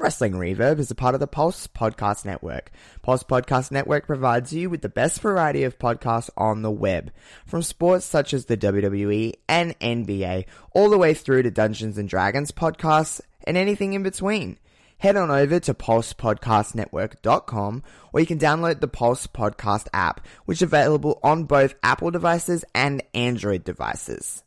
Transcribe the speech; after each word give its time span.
Wrestling 0.00 0.32
Reverb 0.32 0.78
is 0.78 0.90
a 0.90 0.94
part 0.94 1.12
of 1.12 1.20
the 1.20 1.26
Pulse 1.26 1.66
Podcast 1.66 2.24
Network. 2.24 2.72
Pulse 3.02 3.22
Podcast 3.22 3.70
Network 3.70 4.06
provides 4.06 4.50
you 4.50 4.70
with 4.70 4.80
the 4.80 4.88
best 4.88 5.20
variety 5.20 5.62
of 5.62 5.78
podcasts 5.78 6.30
on 6.38 6.62
the 6.62 6.70
web, 6.70 7.12
from 7.44 7.62
sports 7.62 8.06
such 8.06 8.32
as 8.32 8.46
the 8.46 8.56
WWE 8.56 9.34
and 9.46 9.78
NBA, 9.78 10.46
all 10.72 10.88
the 10.88 10.96
way 10.96 11.12
through 11.12 11.42
to 11.42 11.50
Dungeons 11.50 11.98
and 11.98 12.08
Dragons 12.08 12.50
podcasts 12.50 13.20
and 13.44 13.58
anything 13.58 13.92
in 13.92 14.02
between. 14.02 14.58
Head 14.96 15.16
on 15.16 15.30
over 15.30 15.60
to 15.60 15.74
pulsepodcastnetwork.com 15.74 17.82
or 18.14 18.20
you 18.20 18.26
can 18.26 18.38
download 18.38 18.80
the 18.80 18.88
Pulse 18.88 19.26
Podcast 19.26 19.86
app, 19.92 20.26
which 20.46 20.58
is 20.58 20.62
available 20.62 21.20
on 21.22 21.44
both 21.44 21.74
Apple 21.82 22.10
devices 22.10 22.64
and 22.74 23.02
Android 23.12 23.64
devices. 23.64 24.44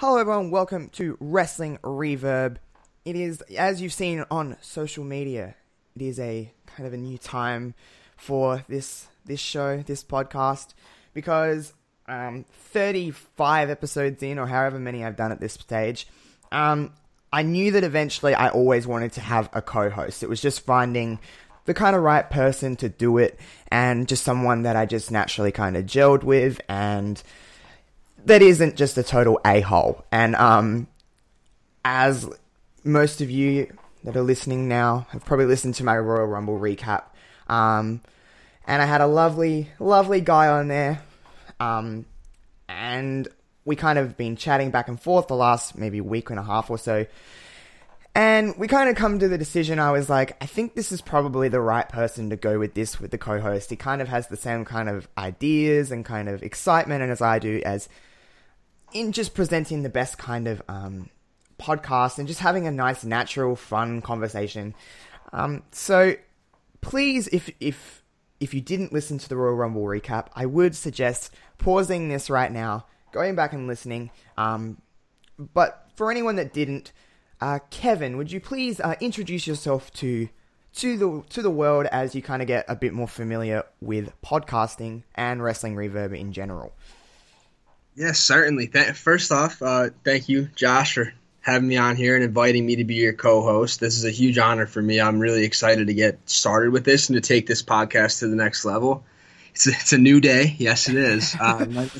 Hello, 0.00 0.16
everyone. 0.16 0.50
Welcome 0.50 0.88
to 0.92 1.18
Wrestling 1.20 1.76
Reverb. 1.82 2.56
It 3.04 3.16
is, 3.16 3.42
as 3.58 3.82
you've 3.82 3.92
seen 3.92 4.24
on 4.30 4.56
social 4.62 5.04
media, 5.04 5.56
it 5.94 6.00
is 6.00 6.18
a 6.18 6.50
kind 6.64 6.86
of 6.86 6.94
a 6.94 6.96
new 6.96 7.18
time 7.18 7.74
for 8.16 8.64
this 8.66 9.08
this 9.26 9.40
show, 9.40 9.82
this 9.82 10.02
podcast, 10.02 10.68
because 11.12 11.74
um, 12.08 12.46
35 12.50 13.68
episodes 13.68 14.22
in, 14.22 14.38
or 14.38 14.46
however 14.46 14.78
many 14.78 15.04
I've 15.04 15.16
done 15.16 15.32
at 15.32 15.40
this 15.40 15.52
stage, 15.52 16.08
um, 16.50 16.94
I 17.30 17.42
knew 17.42 17.72
that 17.72 17.84
eventually 17.84 18.32
I 18.32 18.48
always 18.48 18.86
wanted 18.86 19.12
to 19.12 19.20
have 19.20 19.50
a 19.52 19.60
co-host. 19.60 20.22
It 20.22 20.30
was 20.30 20.40
just 20.40 20.62
finding 20.62 21.18
the 21.66 21.74
kind 21.74 21.94
of 21.94 22.00
right 22.00 22.28
person 22.30 22.74
to 22.76 22.88
do 22.88 23.18
it, 23.18 23.38
and 23.70 24.08
just 24.08 24.24
someone 24.24 24.62
that 24.62 24.76
I 24.76 24.86
just 24.86 25.10
naturally 25.10 25.52
kind 25.52 25.76
of 25.76 25.84
gelled 25.84 26.22
with, 26.22 26.58
and 26.70 27.22
that 28.26 28.42
isn't 28.42 28.76
just 28.76 28.98
a 28.98 29.02
total 29.02 29.40
a 29.44 29.60
hole. 29.60 30.04
And 30.10 30.34
um, 30.36 30.86
as 31.84 32.28
most 32.84 33.20
of 33.20 33.30
you 33.30 33.72
that 34.04 34.16
are 34.16 34.22
listening 34.22 34.68
now 34.68 35.06
have 35.10 35.24
probably 35.24 35.46
listened 35.46 35.74
to 35.76 35.84
my 35.84 35.96
Royal 35.98 36.26
Rumble 36.26 36.58
recap, 36.58 37.04
um, 37.48 38.00
and 38.66 38.80
I 38.80 38.86
had 38.86 39.00
a 39.00 39.06
lovely, 39.06 39.68
lovely 39.78 40.20
guy 40.20 40.48
on 40.48 40.68
there, 40.68 41.02
um, 41.58 42.06
and 42.68 43.28
we 43.64 43.76
kind 43.76 43.98
of 43.98 44.16
been 44.16 44.36
chatting 44.36 44.70
back 44.70 44.88
and 44.88 45.00
forth 45.00 45.28
the 45.28 45.36
last 45.36 45.76
maybe 45.76 46.00
week 46.00 46.30
and 46.30 46.38
a 46.38 46.42
half 46.42 46.70
or 46.70 46.78
so. 46.78 47.06
And 48.14 48.56
we 48.58 48.66
kind 48.66 48.90
of 48.90 48.96
come 48.96 49.20
to 49.20 49.28
the 49.28 49.38
decision. 49.38 49.78
I 49.78 49.92
was 49.92 50.10
like, 50.10 50.36
I 50.42 50.46
think 50.46 50.74
this 50.74 50.90
is 50.90 51.00
probably 51.00 51.48
the 51.48 51.60
right 51.60 51.88
person 51.88 52.30
to 52.30 52.36
go 52.36 52.58
with 52.58 52.74
this 52.74 52.98
with 52.98 53.12
the 53.12 53.18
co-host. 53.18 53.70
He 53.70 53.76
kind 53.76 54.02
of 54.02 54.08
has 54.08 54.26
the 54.26 54.36
same 54.36 54.64
kind 54.64 54.88
of 54.88 55.08
ideas 55.16 55.92
and 55.92 56.04
kind 56.04 56.28
of 56.28 56.42
excitement, 56.42 57.02
and 57.02 57.12
as 57.12 57.22
I 57.22 57.38
do, 57.38 57.62
as 57.64 57.88
in 58.92 59.12
just 59.12 59.34
presenting 59.34 59.82
the 59.82 59.88
best 59.88 60.18
kind 60.18 60.48
of 60.48 60.62
um, 60.68 61.10
podcast 61.58 62.18
and 62.18 62.26
just 62.26 62.40
having 62.40 62.66
a 62.66 62.70
nice, 62.70 63.04
natural, 63.04 63.56
fun 63.56 64.00
conversation. 64.00 64.74
Um, 65.32 65.62
so 65.70 66.14
please, 66.80 67.28
if 67.28 67.50
if 67.60 68.02
if 68.40 68.54
you 68.54 68.60
didn't 68.60 68.92
listen 68.92 69.18
to 69.18 69.28
the 69.28 69.36
Royal 69.36 69.54
Rumble 69.54 69.82
recap, 69.82 70.28
I 70.34 70.46
would 70.46 70.74
suggest 70.74 71.32
pausing 71.58 72.08
this 72.08 72.30
right 72.30 72.50
now, 72.50 72.86
going 73.12 73.34
back 73.34 73.52
and 73.52 73.66
listening. 73.66 74.10
Um, 74.36 74.80
but 75.38 75.86
for 75.94 76.10
anyone 76.10 76.36
that 76.36 76.52
didn't, 76.52 76.92
uh, 77.40 77.58
Kevin, 77.70 78.16
would 78.16 78.32
you 78.32 78.40
please 78.40 78.80
uh, 78.80 78.94
introduce 79.00 79.46
yourself 79.46 79.92
to 79.94 80.28
to 80.72 80.96
the 80.96 81.22
to 81.30 81.42
the 81.42 81.50
world 81.50 81.86
as 81.86 82.14
you 82.14 82.22
kind 82.22 82.42
of 82.42 82.48
get 82.48 82.64
a 82.68 82.76
bit 82.76 82.92
more 82.92 83.08
familiar 83.08 83.64
with 83.80 84.12
podcasting 84.22 85.02
and 85.14 85.42
wrestling 85.42 85.76
reverb 85.76 86.18
in 86.18 86.32
general? 86.32 86.72
Yes, 87.94 88.18
certainly. 88.18 88.68
Th- 88.68 88.92
first 88.92 89.32
off, 89.32 89.60
uh, 89.62 89.90
thank 90.04 90.28
you, 90.28 90.48
Josh, 90.54 90.94
for 90.94 91.12
having 91.40 91.68
me 91.68 91.76
on 91.76 91.96
here 91.96 92.14
and 92.14 92.24
inviting 92.24 92.64
me 92.64 92.76
to 92.76 92.84
be 92.84 92.94
your 92.96 93.12
co-host. 93.12 93.80
This 93.80 93.96
is 93.96 94.04
a 94.04 94.10
huge 94.10 94.38
honor 94.38 94.66
for 94.66 94.80
me. 94.80 95.00
I'm 95.00 95.18
really 95.18 95.44
excited 95.44 95.88
to 95.88 95.94
get 95.94 96.18
started 96.28 96.72
with 96.72 96.84
this 96.84 97.08
and 97.08 97.16
to 97.16 97.26
take 97.26 97.46
this 97.46 97.62
podcast 97.62 98.20
to 98.20 98.28
the 98.28 98.36
next 98.36 98.64
level. 98.64 99.04
It's 99.54 99.66
a, 99.66 99.70
it's 99.70 99.92
a 99.92 99.98
new 99.98 100.20
day. 100.20 100.54
Yes, 100.58 100.88
it 100.88 100.96
is. 100.96 101.34
Um, 101.40 101.90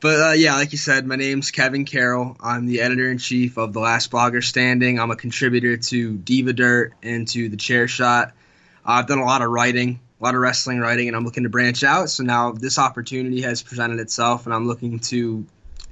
but 0.00 0.30
uh, 0.30 0.32
yeah, 0.32 0.54
like 0.54 0.72
you 0.72 0.78
said, 0.78 1.06
my 1.06 1.16
name's 1.16 1.50
Kevin 1.50 1.84
Carroll. 1.84 2.34
I'm 2.40 2.64
the 2.64 2.80
editor 2.80 3.10
in 3.10 3.18
chief 3.18 3.58
of 3.58 3.74
The 3.74 3.80
Last 3.80 4.10
Blogger 4.10 4.42
Standing. 4.42 4.98
I'm 4.98 5.10
a 5.10 5.16
contributor 5.16 5.76
to 5.76 6.16
Diva 6.16 6.54
Dirt 6.54 6.94
and 7.02 7.28
to 7.28 7.50
The 7.50 7.58
Chair 7.58 7.86
Shot. 7.86 8.28
Uh, 8.28 8.92
I've 8.92 9.06
done 9.06 9.18
a 9.18 9.26
lot 9.26 9.42
of 9.42 9.50
writing, 9.50 10.00
a 10.20 10.24
lot 10.24 10.34
of 10.34 10.40
wrestling 10.40 10.80
writing, 10.80 11.08
and 11.08 11.16
I'm 11.16 11.24
looking 11.24 11.44
to 11.44 11.48
branch 11.48 11.82
out. 11.82 12.10
So 12.10 12.22
now 12.22 12.52
this 12.52 12.78
opportunity 12.78 13.42
has 13.42 13.62
presented 13.62 14.00
itself, 14.00 14.44
and 14.44 14.54
I'm 14.54 14.66
looking 14.66 14.98
to 15.00 15.46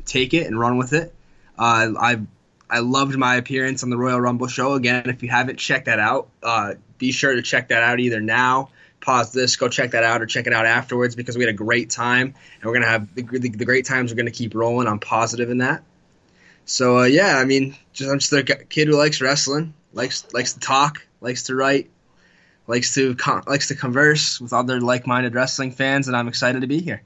take 0.05 0.34
it 0.34 0.47
and 0.47 0.59
run 0.59 0.77
with 0.77 0.93
it. 0.93 1.15
Uh, 1.59 1.93
I 1.99 2.21
I 2.71 2.81
loved 2.81 3.16
my 3.16 3.37
appearance 3.37 3.83
on 3.83 3.91
the 3.91 3.97
Royal 3.97 4.21
Rumble 4.21 4.47
show. 4.47 4.75
Again, 4.75 5.09
if 5.09 5.22
you 5.22 5.31
haven't 5.31 5.59
checked 5.59 5.87
that 5.87 5.99
out, 5.99 6.28
uh, 6.43 6.75
be 6.99 7.12
sure 7.12 7.34
to 7.34 7.43
check 7.43 7.69
that 7.69 7.83
out 7.83 8.00
either 8.00 8.21
now, 8.21 8.69
pause 9.00 9.33
this, 9.33 9.56
go 9.56 9.69
check 9.69 9.93
that 9.93 10.05
out, 10.05 10.21
or 10.21 10.27
check 10.27 10.47
it 10.47 10.53
out 10.53 10.66
afterwards 10.66 11.16
because 11.16 11.37
we 11.37 11.45
had 11.45 11.50
a 11.50 11.56
great 11.56 11.89
time, 11.89 12.34
and 12.60 12.65
we're 12.65 12.75
gonna 12.75 12.87
have 12.87 13.15
the, 13.15 13.22
the, 13.22 13.49
the 13.49 13.65
great 13.65 13.87
times 13.87 14.12
are 14.12 14.15
gonna 14.15 14.31
keep 14.31 14.55
rolling. 14.55 14.87
I'm 14.87 14.99
positive 14.99 15.49
in 15.49 15.59
that. 15.59 15.83
So 16.66 16.99
uh, 16.99 17.05
yeah, 17.05 17.39
I 17.39 17.47
mean, 17.47 17.77
just 17.95 18.10
I'm 18.10 18.19
just 18.19 18.33
a 18.34 18.43
kid 18.43 18.89
who 18.89 18.97
likes 18.97 19.22
wrestling, 19.22 19.72
likes 19.95 20.27
likes 20.34 20.53
to 20.53 20.60
talk, 20.60 21.06
likes 21.22 21.45
to 21.45 21.55
write, 21.55 21.89
likes 22.68 22.94
to 22.94 23.14
con- 23.16 23.42
likes 23.48 23.66
to 23.68 23.74
converse 23.74 24.40
with 24.40 24.52
other 24.52 24.80
like-minded 24.80 25.34
wrestling 25.34 25.72
fans, 25.72 26.06
and 26.06 26.16
I'm 26.16 26.28
excited 26.28 26.60
to 26.60 26.66
be 26.68 26.80
here. 26.80 27.02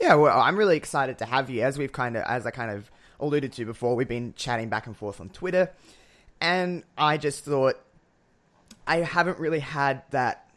Yeah, 0.00 0.14
well, 0.14 0.38
I'm 0.38 0.56
really 0.56 0.76
excited 0.76 1.18
to 1.18 1.24
have 1.24 1.48
you. 1.50 1.62
As 1.62 1.78
we've 1.78 1.92
kind 1.92 2.16
of, 2.16 2.24
as 2.24 2.44
I 2.46 2.50
kind 2.50 2.70
of 2.70 2.90
alluded 3.20 3.52
to 3.54 3.64
before, 3.64 3.94
we've 3.96 4.08
been 4.08 4.34
chatting 4.34 4.68
back 4.68 4.86
and 4.86 4.96
forth 4.96 5.20
on 5.20 5.28
Twitter, 5.30 5.70
and 6.40 6.82
I 6.98 7.16
just 7.16 7.44
thought 7.44 7.78
I 8.86 8.98
haven't 8.98 9.38
really 9.38 9.60
had 9.60 10.02
that. 10.10 10.50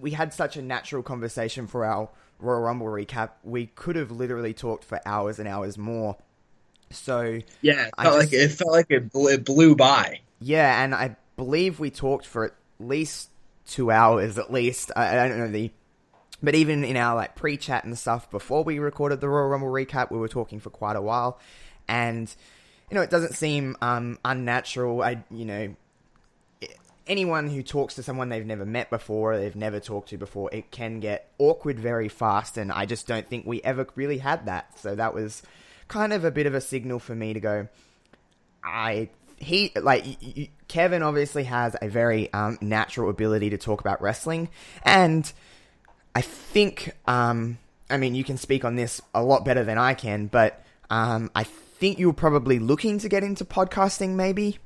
We 0.00 0.10
had 0.12 0.32
such 0.34 0.56
a 0.56 0.62
natural 0.62 1.02
conversation 1.02 1.66
for 1.68 1.84
our 1.84 2.08
Royal 2.40 2.60
Rumble 2.60 2.86
recap. 2.86 3.30
We 3.44 3.66
could 3.66 3.96
have 3.96 4.10
literally 4.10 4.52
talked 4.54 4.84
for 4.84 5.00
hours 5.06 5.38
and 5.38 5.46
hours 5.48 5.78
more. 5.78 6.16
So 6.90 7.40
Yeah, 7.62 7.86
it 7.86 7.94
felt 8.00 8.20
just- 8.20 8.32
like 8.32 8.32
it 8.32 8.48
felt 8.52 8.72
like 8.72 8.86
it 8.90 9.12
blew, 9.12 9.28
it 9.32 9.44
blew 9.44 9.74
by. 9.76 10.20
yeah, 10.40 10.82
and 10.82 10.94
I 10.94 11.16
believe 11.36 11.78
we 11.80 11.90
talked 11.90 12.24
for 12.26 12.44
at 12.46 12.54
least 12.78 13.30
two 13.66 13.90
hours, 13.90 14.38
at 14.38 14.52
least. 14.52 14.90
I, 14.96 15.18
I 15.18 15.28
don't 15.28 15.38
know 15.38 15.50
the, 15.50 15.70
but 16.42 16.54
even 16.54 16.84
in 16.84 16.96
our 16.96 17.14
like 17.14 17.34
pre-chat 17.34 17.84
and 17.84 17.98
stuff 17.98 18.30
before 18.30 18.64
we 18.64 18.78
recorded 18.78 19.20
the 19.20 19.28
Royal 19.28 19.48
Rumble 19.48 19.68
recap, 19.68 20.10
we 20.10 20.18
were 20.18 20.28
talking 20.28 20.60
for 20.60 20.70
quite 20.70 20.96
a 20.96 21.02
while, 21.02 21.38
and 21.88 22.34
you 22.90 22.94
know 22.94 23.02
it 23.02 23.10
doesn't 23.10 23.34
seem 23.34 23.76
um, 23.80 24.18
unnatural. 24.24 25.02
I 25.02 25.24
you 25.30 25.44
know 25.44 25.74
anyone 27.06 27.48
who 27.48 27.62
talks 27.62 27.94
to 27.94 28.02
someone 28.02 28.28
they've 28.28 28.46
never 28.46 28.66
met 28.66 28.90
before, 28.90 29.36
they've 29.36 29.56
never 29.56 29.80
talked 29.80 30.08
to 30.10 30.18
before, 30.18 30.50
it 30.52 30.70
can 30.70 31.00
get 31.00 31.30
awkward 31.38 31.78
very 31.78 32.08
fast, 32.08 32.56
and 32.56 32.72
I 32.72 32.86
just 32.86 33.06
don't 33.06 33.28
think 33.28 33.46
we 33.46 33.62
ever 33.62 33.86
really 33.94 34.18
had 34.18 34.46
that. 34.46 34.78
So 34.78 34.94
that 34.94 35.14
was 35.14 35.42
kind 35.88 36.12
of 36.12 36.24
a 36.24 36.30
bit 36.30 36.46
of 36.46 36.54
a 36.54 36.60
signal 36.60 36.98
for 36.98 37.14
me 37.14 37.32
to 37.34 37.40
go. 37.40 37.68
I 38.64 39.10
he 39.38 39.72
like 39.76 40.04
Kevin 40.68 41.02
obviously 41.02 41.44
has 41.44 41.76
a 41.80 41.88
very 41.88 42.32
um, 42.32 42.58
natural 42.60 43.10
ability 43.10 43.50
to 43.50 43.58
talk 43.58 43.80
about 43.80 44.00
wrestling, 44.02 44.48
and 44.82 45.30
I 46.14 46.22
think 46.22 46.92
um, 47.06 47.58
I 47.88 47.96
mean 47.96 48.14
you 48.14 48.24
can 48.24 48.36
speak 48.36 48.64
on 48.64 48.76
this 48.76 49.00
a 49.14 49.22
lot 49.22 49.44
better 49.44 49.64
than 49.64 49.78
I 49.78 49.94
can, 49.94 50.26
but 50.26 50.62
um, 50.90 51.30
I 51.34 51.44
think 51.44 51.98
you're 51.98 52.12
probably 52.12 52.58
looking 52.58 52.98
to 53.00 53.08
get 53.08 53.22
into 53.22 53.44
podcasting, 53.44 54.10
maybe. 54.10 54.58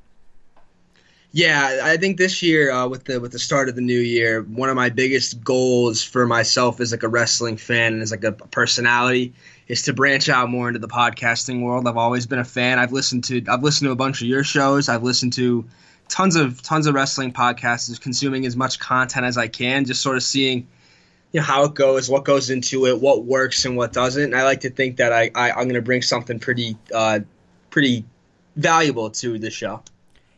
Yeah, 1.32 1.82
I 1.84 1.96
think 1.96 2.16
this 2.16 2.42
year 2.42 2.72
uh, 2.72 2.88
with 2.88 3.04
the 3.04 3.20
with 3.20 3.30
the 3.30 3.38
start 3.38 3.68
of 3.68 3.76
the 3.76 3.80
new 3.80 4.00
year, 4.00 4.42
one 4.42 4.68
of 4.68 4.74
my 4.74 4.88
biggest 4.88 5.44
goals 5.44 6.02
for 6.02 6.26
myself 6.26 6.80
as 6.80 6.90
like 6.90 7.04
a 7.04 7.08
wrestling 7.08 7.56
fan 7.56 7.92
and 7.92 8.02
as 8.02 8.10
like 8.10 8.24
a 8.24 8.32
personality 8.32 9.32
is 9.68 9.82
to 9.82 9.92
branch 9.92 10.28
out 10.28 10.50
more 10.50 10.66
into 10.66 10.80
the 10.80 10.88
podcasting 10.88 11.62
world. 11.62 11.86
I've 11.86 11.96
always 11.96 12.26
been 12.26 12.40
a 12.40 12.44
fan. 12.44 12.80
I've 12.80 12.90
listened 12.90 13.24
to 13.24 13.44
I've 13.48 13.62
listened 13.62 13.86
to 13.86 13.92
a 13.92 13.96
bunch 13.96 14.20
of 14.20 14.26
your 14.26 14.42
shows. 14.42 14.88
I've 14.88 15.04
listened 15.04 15.34
to 15.34 15.64
tons 16.10 16.36
of 16.36 16.62
tons 16.62 16.86
of 16.86 16.94
wrestling 16.94 17.32
podcasts, 17.32 17.98
consuming 18.00 18.44
as 18.44 18.56
much 18.56 18.78
content 18.78 19.24
as 19.24 19.38
I 19.38 19.48
can, 19.48 19.84
just 19.84 20.02
sort 20.02 20.16
of 20.16 20.22
seeing 20.22 20.68
you 21.32 21.40
know 21.40 21.46
how 21.46 21.64
it 21.64 21.74
goes, 21.74 22.10
what 22.10 22.24
goes 22.24 22.50
into 22.50 22.86
it, 22.86 23.00
what 23.00 23.24
works 23.24 23.64
and 23.64 23.76
what 23.76 23.92
doesn't. 23.92 24.22
And 24.22 24.36
I 24.36 24.44
like 24.44 24.60
to 24.60 24.70
think 24.70 24.96
that 24.96 25.12
I, 25.12 25.30
I 25.34 25.50
I'm 25.52 25.64
going 25.64 25.74
to 25.74 25.82
bring 25.82 26.02
something 26.02 26.38
pretty 26.38 26.76
uh, 26.92 27.20
pretty 27.70 28.04
valuable 28.56 29.10
to 29.10 29.38
the 29.38 29.50
show. 29.50 29.82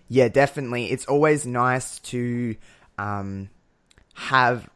Yeah, 0.09 0.29
definitely. 0.29 0.91
It's 0.91 1.07
always 1.07 1.47
nice 1.47 1.99
to 2.01 2.55
um, 2.99 3.49
have 4.15 4.69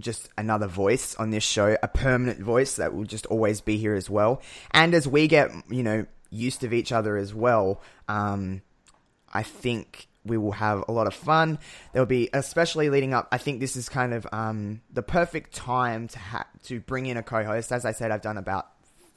just 0.00 0.28
another 0.36 0.66
voice 0.66 1.14
on 1.16 1.30
this 1.30 1.44
show, 1.44 1.76
a 1.82 1.88
permanent 1.88 2.40
voice 2.40 2.76
that 2.76 2.94
will 2.94 3.04
just 3.04 3.24
always 3.26 3.62
be 3.62 3.78
here 3.78 3.94
as 3.94 4.10
well. 4.10 4.42
And 4.72 4.92
as 4.92 5.08
we 5.08 5.26
get, 5.26 5.50
you 5.70 5.82
know, 5.82 6.04
used 6.30 6.60
to 6.60 6.74
each 6.74 6.92
other 6.92 7.16
as 7.16 7.32
well, 7.32 7.80
um, 8.08 8.60
I 9.32 9.42
think 9.42 10.08
we 10.24 10.38
will 10.38 10.52
have 10.52 10.84
a 10.88 10.92
lot 10.92 11.06
of 11.06 11.14
fun. 11.14 11.58
There'll 11.92 12.06
be, 12.06 12.30
especially 12.32 12.90
leading 12.90 13.14
up. 13.14 13.28
I 13.30 13.38
think 13.38 13.60
this 13.60 13.76
is 13.76 13.88
kind 13.88 14.14
of 14.14 14.26
um, 14.32 14.80
the 14.92 15.02
perfect 15.02 15.54
time 15.54 16.08
to 16.08 16.18
ha- 16.18 16.46
to 16.64 16.80
bring 16.80 17.06
in 17.06 17.16
a 17.16 17.22
co-host. 17.22 17.72
As 17.72 17.84
I 17.84 17.92
said, 17.92 18.10
I've 18.10 18.22
done 18.22 18.38
about 18.38 18.68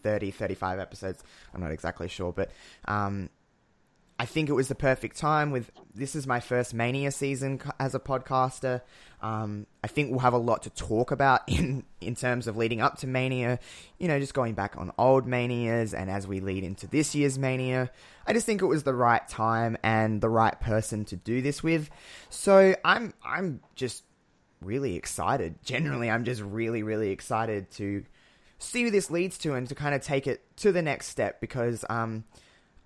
30, 0.03 0.31
35 0.31 0.79
episodes. 0.79 1.23
I'm 1.53 1.61
not 1.61 1.71
exactly 1.71 2.07
sure, 2.07 2.31
but 2.31 2.51
um, 2.85 3.29
I 4.19 4.25
think 4.25 4.49
it 4.49 4.53
was 4.53 4.67
the 4.67 4.75
perfect 4.75 5.17
time. 5.17 5.51
With 5.51 5.71
this 5.93 6.15
is 6.15 6.25
my 6.25 6.39
first 6.39 6.73
Mania 6.73 7.11
season 7.11 7.61
as 7.79 7.93
a 7.93 7.99
podcaster. 7.99 8.81
Um, 9.21 9.67
I 9.83 9.87
think 9.87 10.09
we'll 10.09 10.19
have 10.19 10.33
a 10.33 10.39
lot 10.39 10.63
to 10.63 10.69
talk 10.71 11.11
about 11.11 11.41
in 11.47 11.83
in 12.01 12.15
terms 12.15 12.47
of 12.47 12.57
leading 12.57 12.81
up 12.81 12.97
to 12.99 13.07
Mania. 13.07 13.59
You 13.99 14.07
know, 14.07 14.19
just 14.19 14.33
going 14.33 14.53
back 14.53 14.75
on 14.77 14.91
old 14.97 15.27
Manias, 15.27 15.93
and 15.93 16.09
as 16.09 16.27
we 16.27 16.39
lead 16.39 16.63
into 16.63 16.87
this 16.87 17.13
year's 17.13 17.37
Mania, 17.37 17.91
I 18.25 18.33
just 18.33 18.45
think 18.45 18.61
it 18.61 18.65
was 18.67 18.83
the 18.83 18.93
right 18.93 19.27
time 19.27 19.77
and 19.83 20.19
the 20.19 20.29
right 20.29 20.59
person 20.59 21.05
to 21.05 21.15
do 21.15 21.41
this 21.41 21.61
with. 21.61 21.89
So 22.29 22.75
I'm 22.83 23.13
I'm 23.23 23.61
just 23.75 24.03
really 24.61 24.95
excited. 24.95 25.55
Generally, 25.63 26.09
I'm 26.09 26.23
just 26.23 26.41
really 26.41 26.81
really 26.81 27.11
excited 27.11 27.69
to 27.71 28.03
see 28.59 28.83
where 28.83 28.91
this 28.91 29.11
leads 29.11 29.37
to 29.37 29.53
and 29.53 29.69
to 29.69 29.75
kind 29.75 29.93
of 29.93 30.01
take 30.01 30.25
it 30.25 30.41
to 30.57 30.71
the 30.71 30.81
next 30.81 31.07
step 31.09 31.39
because 31.39 31.85
um, 31.91 32.23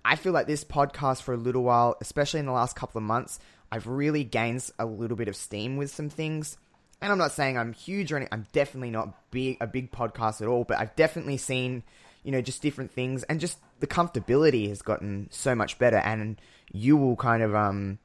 I 0.04 0.16
feel 0.16 0.32
like 0.32 0.46
this 0.46 0.64
podcast 0.64 1.22
for 1.22 1.34
a 1.34 1.36
little 1.36 1.62
while, 1.62 1.96
especially 2.00 2.40
in 2.40 2.46
the 2.46 2.52
last 2.52 2.76
couple 2.76 2.98
of 2.98 3.04
months, 3.04 3.38
I've 3.70 3.86
really 3.86 4.24
gained 4.24 4.68
a 4.78 4.84
little 4.84 5.16
bit 5.16 5.28
of 5.28 5.36
steam 5.36 5.76
with 5.76 5.90
some 5.90 6.10
things. 6.10 6.56
And 7.00 7.10
I'm 7.10 7.18
not 7.18 7.32
saying 7.32 7.56
I'm 7.56 7.72
huge 7.72 8.12
or 8.12 8.16
anything. 8.16 8.32
I'm 8.32 8.46
definitely 8.52 8.90
not 8.90 9.30
big, 9.30 9.56
a 9.60 9.66
big 9.66 9.90
podcast 9.90 10.40
at 10.40 10.48
all, 10.48 10.64
but 10.64 10.78
I've 10.78 10.94
definitely 10.94 11.36
seen, 11.36 11.82
you 12.22 12.30
know, 12.32 12.40
just 12.40 12.62
different 12.62 12.92
things 12.92 13.22
and 13.24 13.40
just 13.40 13.58
the 13.80 13.86
comfortability 13.86 14.68
has 14.68 14.82
gotten 14.82 15.28
so 15.30 15.54
much 15.54 15.78
better. 15.78 15.96
And 15.96 16.40
you 16.72 16.96
will 16.96 17.16
kind 17.16 17.42
of 17.42 17.54
um, 17.54 17.98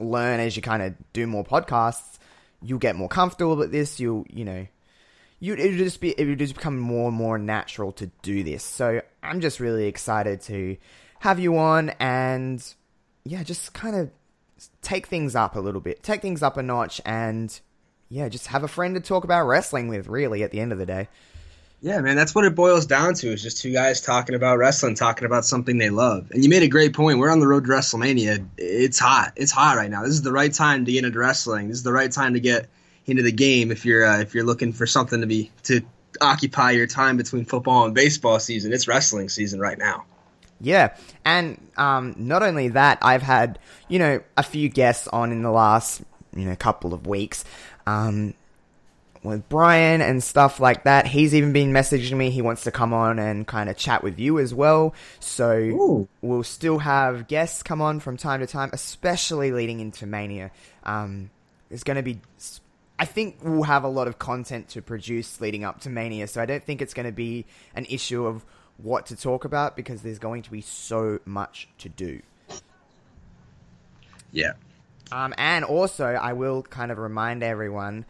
learn 0.00 0.40
as 0.40 0.56
you 0.56 0.62
kind 0.62 0.82
of 0.82 0.94
do 1.12 1.26
more 1.26 1.44
podcasts. 1.44 2.18
You'll 2.62 2.78
get 2.78 2.96
more 2.96 3.08
comfortable 3.08 3.56
with 3.56 3.70
this. 3.70 4.00
You'll, 4.00 4.26
you 4.28 4.44
know, 4.44 4.66
you 5.40 5.54
it 5.54 5.70
would 5.70 5.78
just 5.78 6.00
be 6.00 6.10
it 6.10 6.26
would 6.26 6.38
just 6.38 6.54
become 6.54 6.78
more 6.78 7.08
and 7.08 7.16
more 7.16 7.38
natural 7.38 7.92
to 7.92 8.06
do 8.22 8.42
this. 8.42 8.64
So 8.64 9.02
I'm 9.22 9.40
just 9.40 9.60
really 9.60 9.86
excited 9.86 10.40
to 10.42 10.76
have 11.20 11.38
you 11.38 11.56
on 11.56 11.90
and 12.00 12.62
yeah, 13.24 13.42
just 13.42 13.72
kind 13.74 13.96
of 13.96 14.10
take 14.82 15.06
things 15.06 15.34
up 15.34 15.56
a 15.56 15.60
little 15.60 15.80
bit, 15.80 16.02
take 16.02 16.22
things 16.22 16.42
up 16.42 16.56
a 16.56 16.62
notch, 16.62 17.00
and 17.04 17.60
yeah, 18.08 18.28
just 18.28 18.48
have 18.48 18.64
a 18.64 18.68
friend 18.68 18.94
to 18.94 19.00
talk 19.00 19.24
about 19.24 19.44
wrestling 19.46 19.88
with. 19.88 20.08
Really, 20.08 20.42
at 20.42 20.50
the 20.50 20.60
end 20.60 20.72
of 20.72 20.78
the 20.78 20.86
day. 20.86 21.08
Yeah, 21.80 22.00
man, 22.00 22.16
that's 22.16 22.34
what 22.34 22.44
it 22.44 22.56
boils 22.56 22.86
down 22.86 23.14
to. 23.14 23.32
Is 23.32 23.42
just 23.42 23.62
two 23.62 23.72
guys 23.72 24.00
talking 24.00 24.34
about 24.34 24.58
wrestling, 24.58 24.96
talking 24.96 25.26
about 25.26 25.44
something 25.44 25.78
they 25.78 25.90
love. 25.90 26.30
And 26.32 26.42
you 26.42 26.50
made 26.50 26.64
a 26.64 26.68
great 26.68 26.92
point. 26.92 27.18
We're 27.18 27.30
on 27.30 27.38
the 27.38 27.46
road 27.46 27.66
to 27.66 27.70
WrestleMania. 27.70 28.44
It's 28.56 28.98
hot. 28.98 29.32
It's 29.36 29.52
hot 29.52 29.76
right 29.76 29.90
now. 29.90 30.02
This 30.02 30.14
is 30.14 30.22
the 30.22 30.32
right 30.32 30.52
time 30.52 30.84
to 30.86 30.92
get 30.92 31.04
into 31.04 31.18
wrestling. 31.18 31.68
This 31.68 31.78
is 31.78 31.84
the 31.84 31.92
right 31.92 32.10
time 32.10 32.34
to 32.34 32.40
get 32.40 32.68
into 33.06 33.22
the 33.22 33.32
game 33.32 33.70
if 33.70 33.84
you're 33.84 34.04
uh, 34.04 34.20
if 34.20 34.34
you're 34.34 34.44
looking 34.44 34.72
for 34.72 34.86
something 34.86 35.20
to 35.20 35.26
be 35.26 35.52
to 35.64 35.80
occupy 36.20 36.72
your 36.72 36.86
time 36.86 37.16
between 37.16 37.44
football 37.44 37.84
and 37.84 37.94
baseball 37.94 38.40
season. 38.40 38.72
It's 38.72 38.88
wrestling 38.88 39.28
season 39.28 39.60
right 39.60 39.78
now. 39.78 40.04
Yeah, 40.60 40.96
and 41.24 41.60
um, 41.76 42.14
not 42.18 42.42
only 42.42 42.68
that, 42.68 42.98
I've 43.02 43.22
had 43.22 43.58
you 43.88 43.98
know 43.98 44.20
a 44.36 44.42
few 44.42 44.68
guests 44.68 45.08
on 45.08 45.32
in 45.32 45.42
the 45.42 45.50
last 45.50 46.02
you 46.34 46.44
know 46.44 46.56
couple 46.56 46.94
of 46.94 47.06
weeks. 47.06 47.44
Um, 47.86 48.34
with 49.22 49.48
Brian 49.48 50.00
and 50.00 50.22
stuff 50.22 50.60
like 50.60 50.84
that. 50.84 51.06
He's 51.06 51.34
even 51.34 51.52
been 51.52 51.72
messaging 51.72 52.16
me. 52.16 52.30
He 52.30 52.42
wants 52.42 52.64
to 52.64 52.70
come 52.70 52.92
on 52.92 53.18
and 53.18 53.46
kind 53.46 53.68
of 53.68 53.76
chat 53.76 54.02
with 54.02 54.18
you 54.18 54.38
as 54.38 54.54
well. 54.54 54.94
So 55.20 55.50
Ooh. 55.52 56.08
we'll 56.22 56.42
still 56.42 56.78
have 56.78 57.28
guests 57.28 57.62
come 57.62 57.80
on 57.80 58.00
from 58.00 58.16
time 58.16 58.40
to 58.40 58.46
time, 58.46 58.70
especially 58.72 59.52
leading 59.52 59.80
into 59.80 60.06
Mania. 60.06 60.50
Um, 60.84 61.30
there's 61.68 61.84
going 61.84 61.96
to 61.96 62.02
be, 62.02 62.20
I 62.98 63.04
think 63.04 63.38
we'll 63.42 63.64
have 63.64 63.84
a 63.84 63.88
lot 63.88 64.08
of 64.08 64.18
content 64.18 64.68
to 64.70 64.82
produce 64.82 65.40
leading 65.40 65.64
up 65.64 65.80
to 65.82 65.90
Mania. 65.90 66.26
So 66.26 66.40
I 66.40 66.46
don't 66.46 66.62
think 66.62 66.82
it's 66.82 66.94
going 66.94 67.06
to 67.06 67.12
be 67.12 67.44
an 67.74 67.86
issue 67.86 68.26
of 68.26 68.44
what 68.78 69.06
to 69.06 69.16
talk 69.16 69.44
about 69.44 69.76
because 69.76 70.02
there's 70.02 70.18
going 70.18 70.42
to 70.42 70.50
be 70.50 70.60
so 70.60 71.18
much 71.24 71.68
to 71.78 71.88
do. 71.88 72.20
Yeah. 74.32 74.52
Um, 75.10 75.34
and 75.38 75.64
also, 75.64 76.06
I 76.06 76.32
will 76.32 76.62
kind 76.62 76.92
of 76.92 76.98
remind 76.98 77.42
everyone, 77.42 78.04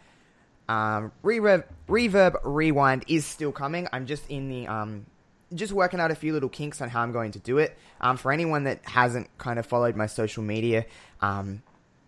um, 0.68 1.12
Reverb, 1.24 1.64
Reverb 1.88 2.36
Rewind 2.44 3.04
is 3.08 3.24
still 3.24 3.52
coming. 3.52 3.88
I'm 3.92 4.06
just 4.06 4.28
in 4.28 4.48
the 4.48 4.66
um, 4.66 5.06
just 5.54 5.72
working 5.72 6.00
out 6.00 6.10
a 6.10 6.14
few 6.14 6.32
little 6.32 6.48
kinks 6.48 6.80
on 6.80 6.88
how 6.90 7.02
I'm 7.02 7.12
going 7.12 7.32
to 7.32 7.38
do 7.38 7.58
it. 7.58 7.76
Um, 8.00 8.16
for 8.16 8.32
anyone 8.32 8.64
that 8.64 8.80
hasn't 8.84 9.36
kind 9.38 9.58
of 9.58 9.66
followed 9.66 9.96
my 9.96 10.06
social 10.06 10.42
media, 10.42 10.84
um, 11.20 11.62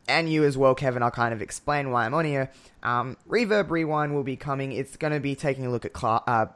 and 0.08 0.30
you 0.30 0.44
as 0.44 0.58
well, 0.58 0.74
Kevin, 0.74 1.02
I'll 1.02 1.10
kind 1.10 1.32
of 1.32 1.40
explain 1.40 1.90
why 1.90 2.04
I'm 2.04 2.14
on 2.14 2.24
here. 2.24 2.50
Um, 2.82 3.16
Reverb 3.28 3.70
Rewind 3.70 4.14
will 4.14 4.24
be 4.24 4.36
coming. 4.36 4.72
It's 4.72 4.96
going 4.96 5.12
to 5.12 5.20
be 5.20 5.36
taking 5.36 5.66
a 5.66 5.70
look 5.70 5.84
at 5.84 5.96
cl- 5.96 6.24
uh, 6.26 6.46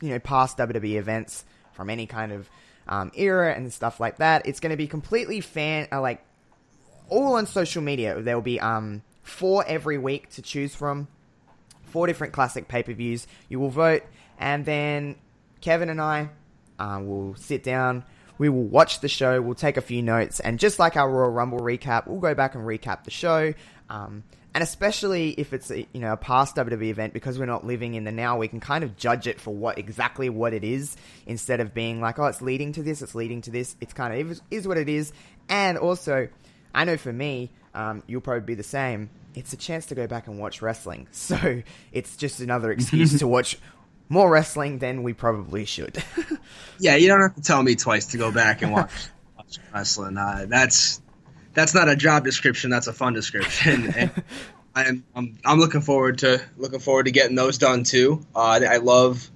you 0.00 0.10
know 0.10 0.18
past 0.18 0.56
WWE 0.58 0.96
events 0.96 1.44
from 1.72 1.90
any 1.90 2.06
kind 2.06 2.32
of 2.32 2.48
um, 2.88 3.10
era 3.14 3.54
and 3.54 3.72
stuff 3.72 4.00
like 4.00 4.16
that. 4.18 4.46
It's 4.46 4.60
going 4.60 4.70
to 4.70 4.76
be 4.76 4.86
completely 4.86 5.40
fan 5.40 5.88
uh, 5.92 6.00
like 6.00 6.24
all 7.08 7.36
on 7.36 7.46
social 7.46 7.82
media. 7.82 8.20
There 8.20 8.34
will 8.34 8.42
be 8.42 8.60
um, 8.60 9.02
four 9.22 9.64
every 9.66 9.98
week 9.98 10.30
to 10.30 10.42
choose 10.42 10.74
from, 10.74 11.08
four 11.84 12.06
different 12.06 12.32
classic 12.32 12.68
pay 12.68 12.82
per 12.82 12.92
views. 12.92 13.26
You 13.48 13.60
will 13.60 13.70
vote, 13.70 14.02
and 14.38 14.64
then 14.64 15.16
Kevin 15.60 15.88
and 15.88 16.00
I 16.00 16.30
uh, 16.78 17.00
will 17.02 17.34
sit 17.36 17.62
down. 17.62 18.04
We 18.38 18.48
will 18.48 18.64
watch 18.64 19.00
the 19.00 19.08
show. 19.08 19.40
We'll 19.42 19.54
take 19.54 19.76
a 19.76 19.82
few 19.82 20.02
notes, 20.02 20.40
and 20.40 20.58
just 20.58 20.78
like 20.78 20.96
our 20.96 21.10
Royal 21.10 21.30
Rumble 21.30 21.60
recap, 21.60 22.06
we'll 22.06 22.20
go 22.20 22.34
back 22.34 22.54
and 22.54 22.64
recap 22.64 23.04
the 23.04 23.10
show. 23.10 23.52
Um, 23.90 24.24
and 24.54 24.62
especially 24.62 25.30
if 25.30 25.52
it's 25.52 25.70
a, 25.70 25.86
you 25.92 26.00
know 26.00 26.12
a 26.12 26.16
past 26.16 26.56
WWE 26.56 26.90
event 26.90 27.12
because 27.12 27.38
we're 27.38 27.46
not 27.46 27.64
living 27.64 27.94
in 27.94 28.04
the 28.04 28.12
now, 28.12 28.38
we 28.38 28.48
can 28.48 28.60
kind 28.60 28.82
of 28.82 28.96
judge 28.96 29.26
it 29.26 29.40
for 29.40 29.54
what 29.54 29.78
exactly 29.78 30.28
what 30.28 30.52
it 30.52 30.64
is 30.64 30.96
instead 31.26 31.60
of 31.60 31.72
being 31.72 32.00
like, 32.00 32.18
oh, 32.18 32.26
it's 32.26 32.42
leading 32.42 32.72
to 32.72 32.82
this, 32.82 33.02
it's 33.02 33.14
leading 33.14 33.42
to 33.42 33.50
this. 33.50 33.76
It's 33.80 33.92
kind 33.92 34.12
of 34.12 34.30
is, 34.32 34.42
is 34.50 34.66
what 34.66 34.76
it 34.76 34.88
is. 34.88 35.12
And 35.48 35.78
also, 35.78 36.28
I 36.74 36.84
know 36.84 36.96
for 36.96 37.12
me, 37.12 37.50
um, 37.74 38.02
you'll 38.06 38.20
probably 38.20 38.42
be 38.42 38.54
the 38.54 38.62
same. 38.62 39.10
It's 39.34 39.52
a 39.52 39.56
chance 39.56 39.86
to 39.86 39.94
go 39.94 40.08
back 40.08 40.26
and 40.26 40.38
watch 40.38 40.60
wrestling, 40.62 41.06
so 41.12 41.62
it's 41.92 42.16
just 42.16 42.40
another 42.40 42.72
excuse 42.72 43.18
to 43.18 43.26
watch 43.28 43.58
more 44.08 44.28
wrestling 44.28 44.78
than 44.78 45.04
we 45.04 45.12
probably 45.12 45.64
should. 45.64 46.02
yeah, 46.80 46.96
you 46.96 47.06
don't 47.06 47.22
have 47.22 47.36
to 47.36 47.42
tell 47.42 47.62
me 47.62 47.76
twice 47.76 48.06
to 48.06 48.18
go 48.18 48.32
back 48.32 48.62
and 48.62 48.72
watch, 48.72 48.90
watch 49.36 49.58
wrestling. 49.72 50.18
Uh, 50.18 50.46
that's 50.48 51.00
that's 51.54 51.74
not 51.74 51.88
a 51.88 51.96
job 51.96 52.24
description. 52.24 52.70
That's 52.70 52.86
a 52.86 52.92
fun 52.92 53.12
description. 53.12 53.92
and 53.96 54.10
I'm, 54.74 55.04
I'm 55.14 55.38
I'm 55.44 55.58
looking 55.58 55.80
forward 55.80 56.18
to 56.18 56.40
looking 56.56 56.80
forward 56.80 57.06
to 57.06 57.10
getting 57.10 57.36
those 57.36 57.58
done 57.58 57.84
too. 57.84 58.24
Uh, 58.34 58.60
I 58.68 58.76
love 58.76 59.30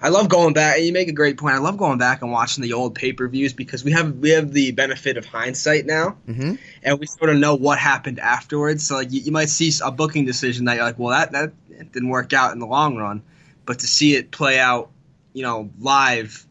I 0.00 0.10
love 0.10 0.28
going 0.28 0.54
back. 0.54 0.80
You 0.80 0.92
make 0.92 1.08
a 1.08 1.12
great 1.12 1.38
point. 1.38 1.54
I 1.54 1.58
love 1.58 1.76
going 1.76 1.98
back 1.98 2.22
and 2.22 2.30
watching 2.30 2.62
the 2.62 2.72
old 2.72 2.94
pay 2.94 3.12
per 3.12 3.26
views 3.28 3.52
because 3.52 3.84
we 3.84 3.92
have 3.92 4.16
we 4.16 4.30
have 4.30 4.52
the 4.52 4.70
benefit 4.70 5.16
of 5.16 5.26
hindsight 5.26 5.86
now, 5.86 6.16
mm-hmm. 6.28 6.54
and 6.82 7.00
we 7.00 7.06
sort 7.06 7.30
of 7.30 7.36
know 7.38 7.56
what 7.56 7.78
happened 7.78 8.20
afterwards. 8.20 8.86
So 8.86 8.96
like 8.96 9.12
you, 9.12 9.20
you, 9.20 9.32
might 9.32 9.48
see 9.48 9.72
a 9.84 9.90
booking 9.90 10.24
decision 10.24 10.66
that 10.66 10.76
you're 10.76 10.84
like, 10.84 10.98
well, 10.98 11.10
that 11.10 11.32
that 11.32 11.92
didn't 11.92 12.10
work 12.10 12.32
out 12.32 12.52
in 12.52 12.60
the 12.60 12.66
long 12.66 12.96
run, 12.96 13.22
but 13.66 13.80
to 13.80 13.86
see 13.88 14.14
it 14.14 14.30
play 14.30 14.58
out, 14.60 14.90
you 15.32 15.42
know, 15.42 15.68
live, 15.80 16.46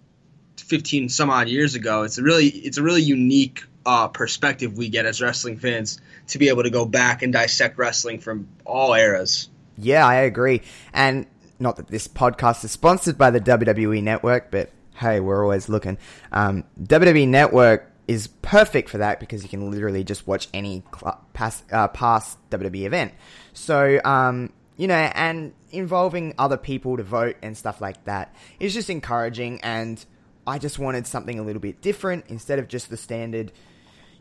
fifteen 0.58 1.08
some 1.08 1.30
odd 1.30 1.48
years 1.48 1.76
ago, 1.76 2.04
it's 2.04 2.18
a 2.18 2.24
really 2.24 2.48
it's 2.48 2.78
a 2.78 2.84
really 2.84 3.02
unique 3.02 3.64
uh, 3.88 4.10
perspective 4.10 4.78
we 4.78 4.90
get 4.90 5.06
as 5.06 5.22
wrestling 5.22 5.58
fans 5.58 6.02
to 6.28 6.38
be 6.38 6.50
able 6.50 6.64
to 6.64 6.70
go 6.70 6.86
back 6.86 7.24
and 7.24 7.32
dissect 7.32 7.78
wrestling 7.78 8.20
from 8.20 8.50
all 8.66 8.94
eras. 8.94 9.50
Yeah, 9.78 10.06
I 10.06 10.16
agree. 10.16 10.62
And 10.94 11.26
not 11.58 11.78
that 11.78 11.88
this 11.88 12.06
podcast 12.06 12.66
is 12.66 12.72
sponsored 12.72 13.18
by 13.18 13.32
the 13.32 13.40
WWE 13.40 14.04
Network, 14.04 14.52
but 14.52 14.72
hey, 14.96 15.22
we're 15.22 15.42
always 15.42 15.70
looking. 15.70 15.98
Um, 16.34 16.66
WWE 16.84 17.30
Network 17.30 17.90
is 18.10 18.28
perfect 18.28 18.90
for 18.90 18.98
that 18.98 19.22
because 19.22 19.42
you 19.42 19.50
can 19.50 19.72
literally 19.72 20.04
just 20.04 20.28
watch 20.28 20.50
any 20.54 20.84
cl- 20.94 21.26
past, 21.32 21.64
uh, 21.72 21.88
past 21.88 22.38
WWE 22.50 22.86
event. 22.86 23.14
So, 23.54 24.02
um, 24.04 24.52
you 24.76 24.88
know, 24.88 24.96
and 24.96 25.54
involving 25.72 26.34
other 26.38 26.58
people 26.58 26.98
to 26.98 27.04
vote 27.04 27.38
and 27.42 27.56
stuff 27.56 27.80
like 27.80 28.04
that 28.04 28.36
is 28.60 28.74
just 28.74 28.90
encouraging. 28.90 29.62
And 29.62 30.04
I 30.46 30.60
just 30.60 30.78
wanted 30.78 31.08
something 31.08 31.40
a 31.40 31.44
little 31.44 31.62
bit 31.62 31.82
different 31.82 32.26
instead 32.28 32.60
of 32.60 32.68
just 32.68 32.90
the 32.90 32.98
standard 32.98 33.54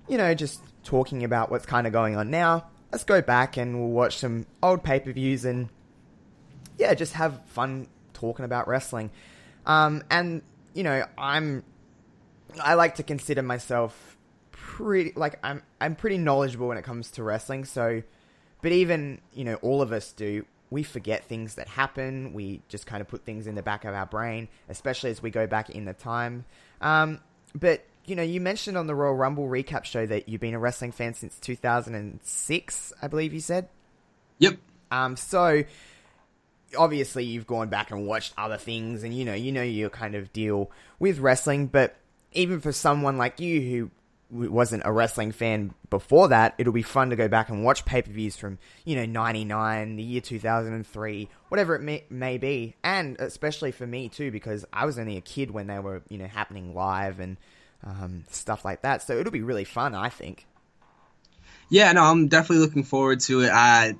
you 0.09 0.19
know, 0.19 0.35
just 0.35 0.61
talking 0.85 1.25
about 1.25 1.51
what's 1.51 1.67
kind 1.67 1.87
of 1.87 1.93
going 1.93 2.17
on 2.17 2.31
now, 2.31 2.67
let's 2.93 3.05
go 3.05 3.21
back 3.21 3.57
and 3.57 3.79
we'll 3.79 3.91
watch 3.91 4.19
some 4.19 4.47
old 4.63 4.83
pay 4.83 5.01
per 5.01 5.13
views 5.13 5.45
and, 5.45 5.69
yeah, 6.79 6.95
just 6.95 7.15
have 7.15 7.41
fun 7.47 7.89
talking 8.13 8.45
about 8.45 8.69
wrestling. 8.69 9.11
Um, 9.67 10.03
and, 10.11 10.43
you 10.75 10.83
know, 10.83 11.05
I'm, 11.19 11.65
I 12.63 12.75
like 12.75 12.97
to 12.97 13.03
consider 13.03 13.43
myself 13.43 14.17
pretty, 14.53 15.13
like, 15.17 15.39
I'm, 15.43 15.63
I'm 15.81 15.97
pretty 15.97 16.19
knowledgeable 16.19 16.69
when 16.69 16.79
it 16.79 16.85
comes 16.85 17.11
to 17.13 17.23
wrestling, 17.23 17.65
so, 17.65 18.03
but 18.63 18.73
even, 18.73 19.21
you 19.33 19.45
know, 19.45 19.55
all 19.57 19.83
of 19.83 19.93
us 19.93 20.13
do, 20.13 20.45
we 20.71 20.83
forget 20.83 21.25
things 21.25 21.55
that 21.55 21.69
happen. 21.69 22.33
We 22.33 22.61
just 22.69 22.87
kind 22.87 23.01
of 23.01 23.07
put 23.07 23.25
things 23.25 23.47
in 23.47 23.55
the 23.55 23.63
back 23.63 23.85
of 23.85 23.95
our 23.95 24.07
brain, 24.07 24.49
especially 24.69 25.11
as 25.11 25.23
we 25.23 25.31
go 25.31 25.47
back 25.47 25.71
in 25.71 25.85
the 25.85 25.93
time. 25.93 26.45
Um, 26.81 27.21
but 27.55 27.85
you 28.07 28.17
know, 28.17 28.23
you 28.23 28.41
mentioned 28.41 28.77
on 28.77 28.87
the 28.87 28.95
Royal 28.95 29.15
Rumble 29.15 29.47
recap 29.49 29.85
show 29.85 30.07
that 30.07 30.29
you've 30.29 30.41
been 30.41 30.55
a 30.55 30.59
wrestling 30.59 30.93
fan 30.93 31.15
since 31.15 31.39
2006, 31.41 32.93
I 33.03 33.09
believe 33.09 33.35
you 33.35 33.41
said. 33.41 33.69
Yep. 34.39 34.57
Um, 34.91 35.17
so 35.17 35.65
obviously 36.77 37.25
you've 37.25 37.47
gone 37.47 37.69
back 37.69 37.91
and 37.91 38.07
watched 38.07 38.35
other 38.39 38.57
things, 38.57 39.03
and 39.03 39.15
you 39.15 39.25
know, 39.25 39.35
you 39.35 39.53
know 39.53 39.63
your 39.63 39.91
kind 39.91 40.15
of 40.15 40.33
deal 40.33 40.71
with 40.99 41.19
wrestling. 41.19 41.67
But 41.67 41.97
even 42.33 42.61
for 42.61 42.73
someone 42.73 43.19
like 43.19 43.41
you 43.41 43.61
who 43.61 44.49
wasn't 44.51 44.83
a 44.85 44.93
wrestling 44.93 45.33
fan 45.33 45.73
before 45.91 46.29
that, 46.29 46.55
it'll 46.59 46.73
be 46.73 46.83
fun 46.83 47.11
to 47.11 47.17
go 47.17 47.29
back 47.29 47.49
and 47.49 47.65
watch 47.65 47.85
pay 47.85 48.03
per 48.03 48.11
views 48.11 48.37
from, 48.37 48.59
you 48.85 48.97
know, 48.97 49.07
99, 49.07 49.97
the 49.97 50.03
year 50.03 50.21
2003, 50.21 51.29
whatever 51.49 51.75
it 51.77 51.83
may, 51.83 52.05
may 52.11 52.39
be. 52.39 52.75
And 52.83 53.17
especially 53.21 53.73
for 53.73 53.87
me, 53.87 54.09
too, 54.09 54.31
because 54.31 54.65
I 54.73 54.87
was 54.87 54.99
only 54.99 55.17
a 55.17 55.21
kid 55.21 55.51
when 55.51 55.69
they 55.69 55.79
were, 55.79 56.03
you 56.09 56.19
know, 56.19 56.27
happening 56.27 56.75
live 56.75 57.21
and 57.21 57.37
um, 57.85 58.25
stuff 58.31 58.65
like 58.65 58.83
that. 58.83 59.03
So 59.03 59.17
it'll 59.17 59.33
be 59.33 59.43
really 59.43 59.65
fun, 59.65 59.95
I 59.95 60.09
think. 60.09 60.47
Yeah, 61.69 61.93
no, 61.93 62.05
I'm 62.05 62.29
definitely 62.29 62.65
looking 62.65 62.85
forward 62.85 63.21
to 63.21 63.43
it. 63.43 63.51
Uh, 63.51 63.93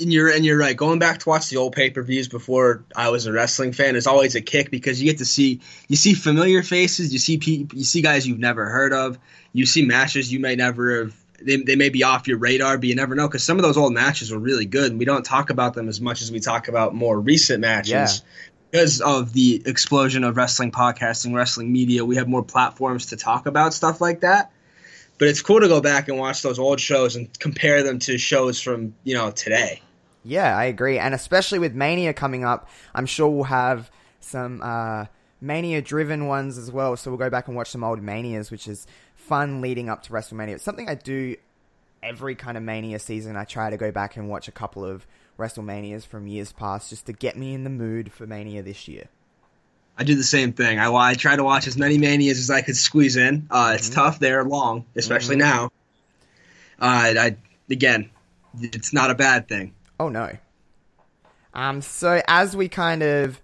and 0.00 0.12
you're 0.12 0.30
and 0.30 0.44
you're 0.44 0.58
right. 0.58 0.76
Going 0.76 0.98
back 0.98 1.18
to 1.18 1.28
watch 1.28 1.50
the 1.50 1.58
old 1.58 1.74
pay 1.74 1.90
per 1.90 2.02
views 2.02 2.28
before 2.28 2.84
I 2.96 3.10
was 3.10 3.26
a 3.26 3.32
wrestling 3.32 3.72
fan 3.72 3.96
is 3.96 4.06
always 4.06 4.34
a 4.34 4.40
kick 4.40 4.70
because 4.70 5.00
you 5.02 5.10
get 5.10 5.18
to 5.18 5.24
see 5.24 5.60
you 5.88 5.96
see 5.96 6.14
familiar 6.14 6.62
faces, 6.62 7.12
you 7.12 7.18
see 7.18 7.38
people, 7.38 7.78
you 7.78 7.84
see 7.84 8.00
guys 8.00 8.26
you've 8.26 8.38
never 8.38 8.66
heard 8.66 8.92
of, 8.92 9.18
you 9.52 9.66
see 9.66 9.84
matches 9.84 10.32
you 10.32 10.40
may 10.40 10.56
never 10.56 11.04
have. 11.04 11.16
They, 11.44 11.56
they 11.56 11.74
may 11.74 11.88
be 11.88 12.04
off 12.04 12.28
your 12.28 12.38
radar, 12.38 12.78
but 12.78 12.88
you 12.88 12.94
never 12.94 13.16
know 13.16 13.26
because 13.26 13.42
some 13.42 13.58
of 13.58 13.64
those 13.64 13.76
old 13.76 13.92
matches 13.92 14.30
were 14.30 14.38
really 14.38 14.64
good, 14.64 14.92
and 14.92 14.98
we 14.98 15.04
don't 15.04 15.24
talk 15.24 15.50
about 15.50 15.74
them 15.74 15.88
as 15.88 16.00
much 16.00 16.22
as 16.22 16.30
we 16.30 16.38
talk 16.38 16.68
about 16.68 16.94
more 16.94 17.18
recent 17.18 17.58
matches. 17.60 17.90
Yeah. 17.90 18.08
Because 18.72 19.02
of 19.02 19.34
the 19.34 19.62
explosion 19.66 20.24
of 20.24 20.38
wrestling 20.38 20.72
podcasting, 20.72 21.34
wrestling 21.34 21.70
media, 21.70 22.06
we 22.06 22.16
have 22.16 22.26
more 22.26 22.42
platforms 22.42 23.06
to 23.06 23.18
talk 23.18 23.44
about 23.44 23.74
stuff 23.74 24.00
like 24.00 24.20
that. 24.20 24.50
But 25.18 25.28
it's 25.28 25.42
cool 25.42 25.60
to 25.60 25.68
go 25.68 25.82
back 25.82 26.08
and 26.08 26.18
watch 26.18 26.40
those 26.40 26.58
old 26.58 26.80
shows 26.80 27.14
and 27.14 27.38
compare 27.38 27.82
them 27.82 27.98
to 28.00 28.16
shows 28.16 28.62
from 28.62 28.94
you 29.04 29.14
know 29.14 29.30
today. 29.30 29.82
Yeah, 30.24 30.56
I 30.56 30.64
agree, 30.64 30.98
and 30.98 31.12
especially 31.12 31.58
with 31.58 31.74
Mania 31.74 32.14
coming 32.14 32.44
up, 32.44 32.66
I'm 32.94 33.04
sure 33.04 33.28
we'll 33.28 33.44
have 33.44 33.90
some 34.20 34.62
uh, 34.62 35.04
Mania-driven 35.42 36.26
ones 36.26 36.56
as 36.56 36.72
well. 36.72 36.96
So 36.96 37.10
we'll 37.10 37.18
go 37.18 37.28
back 37.28 37.48
and 37.48 37.56
watch 37.56 37.70
some 37.70 37.84
old 37.84 38.00
Manias, 38.00 38.50
which 38.50 38.66
is 38.66 38.86
fun 39.14 39.60
leading 39.60 39.90
up 39.90 40.02
to 40.04 40.12
WrestleMania. 40.12 40.54
It's 40.54 40.64
something 40.64 40.88
I 40.88 40.94
do 40.94 41.36
every 42.02 42.34
kind 42.34 42.56
of 42.56 42.62
Mania 42.62 42.98
season. 42.98 43.36
I 43.36 43.44
try 43.44 43.70
to 43.70 43.76
go 43.76 43.90
back 43.90 44.16
and 44.16 44.28
watch 44.28 44.48
a 44.48 44.52
couple 44.52 44.84
of 44.84 45.06
WrestleManias 45.38 46.06
from 46.06 46.26
years 46.26 46.52
past 46.52 46.90
just 46.90 47.06
to 47.06 47.12
get 47.12 47.36
me 47.36 47.54
in 47.54 47.64
the 47.64 47.70
mood 47.70 48.12
for 48.12 48.26
Mania 48.26 48.62
this 48.62 48.88
year. 48.88 49.08
I 49.96 50.04
do 50.04 50.14
the 50.14 50.24
same 50.24 50.52
thing. 50.52 50.78
I, 50.78 50.92
I 50.92 51.14
try 51.14 51.36
to 51.36 51.44
watch 51.44 51.66
as 51.66 51.76
many 51.76 51.98
manias 51.98 52.38
as 52.38 52.50
I 52.50 52.62
could 52.62 52.76
squeeze 52.76 53.16
in. 53.16 53.46
Uh, 53.50 53.72
it's 53.76 53.90
mm-hmm. 53.90 54.00
tough; 54.00 54.18
they're 54.18 54.44
long, 54.44 54.86
especially 54.96 55.36
mm-hmm. 55.36 55.48
now. 55.48 55.64
Uh, 56.78 57.14
I 57.18 57.36
again, 57.70 58.10
it's 58.60 58.92
not 58.92 59.10
a 59.10 59.14
bad 59.14 59.48
thing. 59.48 59.74
Oh 60.00 60.08
no. 60.08 60.30
Um. 61.52 61.82
So 61.82 62.22
as 62.26 62.56
we 62.56 62.68
kind 62.68 63.02
of, 63.02 63.40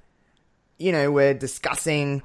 you 0.78 0.92
know, 0.92 1.12
we're 1.12 1.34
discussing 1.34 2.22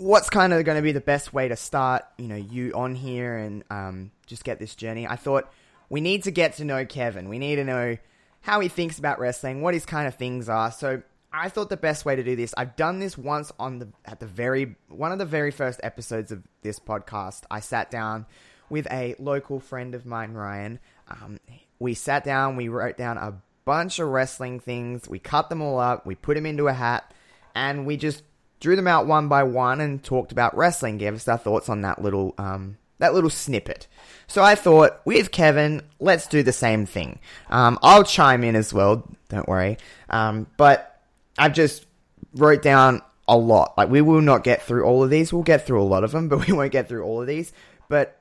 what's 0.00 0.30
kind 0.30 0.52
of 0.52 0.64
going 0.64 0.76
to 0.76 0.82
be 0.82 0.92
the 0.92 1.00
best 1.00 1.32
way 1.32 1.46
to 1.48 1.56
start, 1.56 2.04
you 2.18 2.26
know, 2.26 2.36
you 2.36 2.72
on 2.74 2.94
here 2.94 3.36
and 3.36 3.62
um, 3.70 4.10
just 4.30 4.44
get 4.44 4.58
this 4.58 4.74
journey. 4.74 5.06
I 5.06 5.16
thought 5.16 5.52
we 5.90 6.00
need 6.00 6.22
to 6.24 6.30
get 6.30 6.54
to 6.54 6.64
know 6.64 6.86
Kevin. 6.86 7.28
We 7.28 7.38
need 7.38 7.56
to 7.56 7.64
know 7.64 7.98
how 8.40 8.60
he 8.60 8.68
thinks 8.68 8.98
about 8.98 9.18
wrestling, 9.18 9.60
what 9.60 9.74
his 9.74 9.84
kind 9.84 10.08
of 10.08 10.14
things 10.14 10.48
are. 10.48 10.72
So 10.72 11.02
I 11.32 11.48
thought 11.48 11.68
the 11.68 11.76
best 11.76 12.04
way 12.04 12.16
to 12.16 12.22
do 12.22 12.36
this. 12.36 12.54
I've 12.56 12.76
done 12.76 13.00
this 13.00 13.18
once 13.18 13.52
on 13.58 13.80
the 13.80 13.88
at 14.06 14.20
the 14.20 14.26
very 14.26 14.76
one 14.88 15.12
of 15.12 15.18
the 15.18 15.26
very 15.26 15.50
first 15.50 15.80
episodes 15.82 16.32
of 16.32 16.42
this 16.62 16.78
podcast. 16.78 17.42
I 17.50 17.60
sat 17.60 17.90
down 17.90 18.24
with 18.70 18.86
a 18.90 19.16
local 19.18 19.60
friend 19.60 19.94
of 19.94 20.06
mine, 20.06 20.32
Ryan. 20.32 20.78
Um, 21.08 21.38
we 21.78 21.94
sat 21.94 22.24
down. 22.24 22.56
We 22.56 22.68
wrote 22.68 22.96
down 22.96 23.18
a 23.18 23.34
bunch 23.64 23.98
of 23.98 24.08
wrestling 24.08 24.60
things. 24.60 25.08
We 25.08 25.18
cut 25.18 25.50
them 25.50 25.60
all 25.60 25.78
up. 25.78 26.06
We 26.06 26.14
put 26.14 26.34
them 26.34 26.46
into 26.46 26.68
a 26.68 26.72
hat, 26.72 27.12
and 27.54 27.84
we 27.84 27.96
just 27.96 28.22
drew 28.60 28.76
them 28.76 28.86
out 28.86 29.06
one 29.06 29.28
by 29.28 29.42
one 29.42 29.80
and 29.80 30.02
talked 30.02 30.32
about 30.32 30.56
wrestling. 30.56 30.98
Gave 30.98 31.14
us 31.14 31.28
our 31.28 31.38
thoughts 31.38 31.68
on 31.68 31.82
that 31.82 32.00
little 32.00 32.34
um, 32.38 32.76
that 33.00 33.12
little 33.12 33.30
snippet. 33.30 33.86
So 34.26 34.42
I 34.44 34.54
thought, 34.54 35.00
with 35.04 35.32
Kevin, 35.32 35.82
let's 35.98 36.28
do 36.28 36.42
the 36.42 36.52
same 36.52 36.86
thing. 36.86 37.18
Um, 37.48 37.78
I'll 37.82 38.04
chime 38.04 38.44
in 38.44 38.54
as 38.54 38.72
well. 38.72 39.08
Don't 39.28 39.48
worry. 39.48 39.76
Um, 40.08 40.46
but 40.56 41.00
I've 41.36 41.52
just 41.52 41.86
wrote 42.34 42.62
down 42.62 43.02
a 43.26 43.36
lot. 43.36 43.74
Like 43.76 43.88
we 43.88 44.00
will 44.00 44.20
not 44.20 44.44
get 44.44 44.62
through 44.62 44.84
all 44.84 45.02
of 45.02 45.10
these. 45.10 45.32
We'll 45.32 45.42
get 45.42 45.66
through 45.66 45.82
a 45.82 45.84
lot 45.84 46.04
of 46.04 46.12
them, 46.12 46.28
but 46.30 46.46
we 46.46 46.52
won't 46.52 46.72
get 46.72 46.88
through 46.88 47.02
all 47.02 47.20
of 47.20 47.26
these. 47.26 47.52
But 47.88 48.20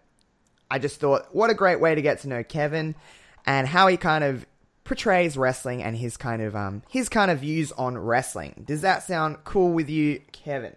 I 0.71 0.79
just 0.79 0.99
thought, 0.99 1.27
what 1.31 1.49
a 1.49 1.55
great 1.55 1.79
way 1.79 1.93
to 1.93 2.01
get 2.01 2.19
to 2.21 2.27
know 2.27 2.43
Kevin 2.43 2.95
and 3.45 3.67
how 3.67 3.87
he 3.87 3.97
kind 3.97 4.23
of 4.23 4.45
portrays 4.83 5.37
wrestling 5.37 5.83
and 5.83 5.95
his 5.95 6.17
kind 6.17 6.41
of 6.41 6.55
um 6.55 6.81
his 6.89 7.09
kind 7.09 7.29
of 7.29 7.39
views 7.39 7.71
on 7.73 7.97
wrestling. 7.97 8.63
Does 8.65 8.81
that 8.81 9.03
sound 9.03 9.37
cool 9.43 9.71
with 9.73 9.89
you, 9.89 10.21
Kevin? 10.31 10.75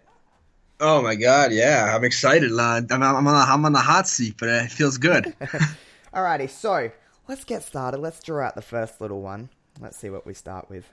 Oh 0.85 1.01
my 1.01 1.15
god, 1.15 1.53
yeah, 1.53 1.95
I'm 1.95 2.03
excited. 2.03 2.51
Uh, 2.51 2.81
I'm, 2.91 3.01
I'm, 3.01 3.25
on, 3.25 3.49
I'm 3.49 3.63
on 3.63 3.71
the 3.71 3.79
hot 3.79 4.05
seat, 4.05 4.35
but 4.37 4.49
it 4.49 4.69
feels 4.69 4.97
good. 4.97 5.33
Alrighty, 6.13 6.49
so 6.49 6.91
let's 7.29 7.45
get 7.45 7.63
started. 7.63 8.01
Let's 8.01 8.21
draw 8.21 8.47
out 8.47 8.55
the 8.55 8.61
first 8.61 8.99
little 8.99 9.21
one. 9.21 9.47
Let's 9.79 9.95
see 9.95 10.09
what 10.09 10.25
we 10.25 10.33
start 10.33 10.69
with. 10.69 10.91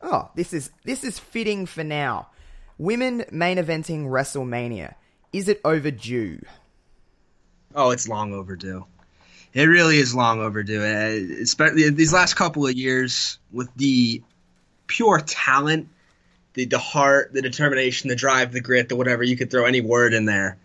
Oh, 0.00 0.30
this 0.36 0.52
is 0.52 0.70
this 0.84 1.02
is 1.02 1.18
fitting 1.18 1.66
for 1.66 1.82
now. 1.82 2.28
Women 2.78 3.24
main 3.32 3.56
eventing 3.56 4.06
WrestleMania. 4.06 4.94
Is 5.32 5.48
it 5.48 5.60
overdue? 5.64 6.40
Oh, 7.74 7.90
it's 7.90 8.06
long 8.06 8.32
overdue. 8.32 8.86
It 9.54 9.64
really 9.64 9.98
is 9.98 10.14
long 10.14 10.38
overdue. 10.38 10.84
Uh, 10.84 11.42
especially 11.42 11.90
these 11.90 12.12
last 12.12 12.34
couple 12.34 12.64
of 12.64 12.74
years 12.74 13.40
with 13.50 13.68
the 13.74 14.22
pure 14.86 15.18
talent, 15.18 15.88
the 16.60 16.66
the 16.66 16.78
heart, 16.78 17.32
the 17.32 17.42
determination, 17.42 18.08
the 18.08 18.16
drive, 18.16 18.52
the 18.52 18.60
grit, 18.60 18.88
the 18.88 18.96
whatever. 18.96 19.22
You 19.22 19.36
could 19.36 19.50
throw 19.50 19.64
any 19.64 19.80
word 19.80 20.12
in 20.14 20.24
there, 20.26 20.58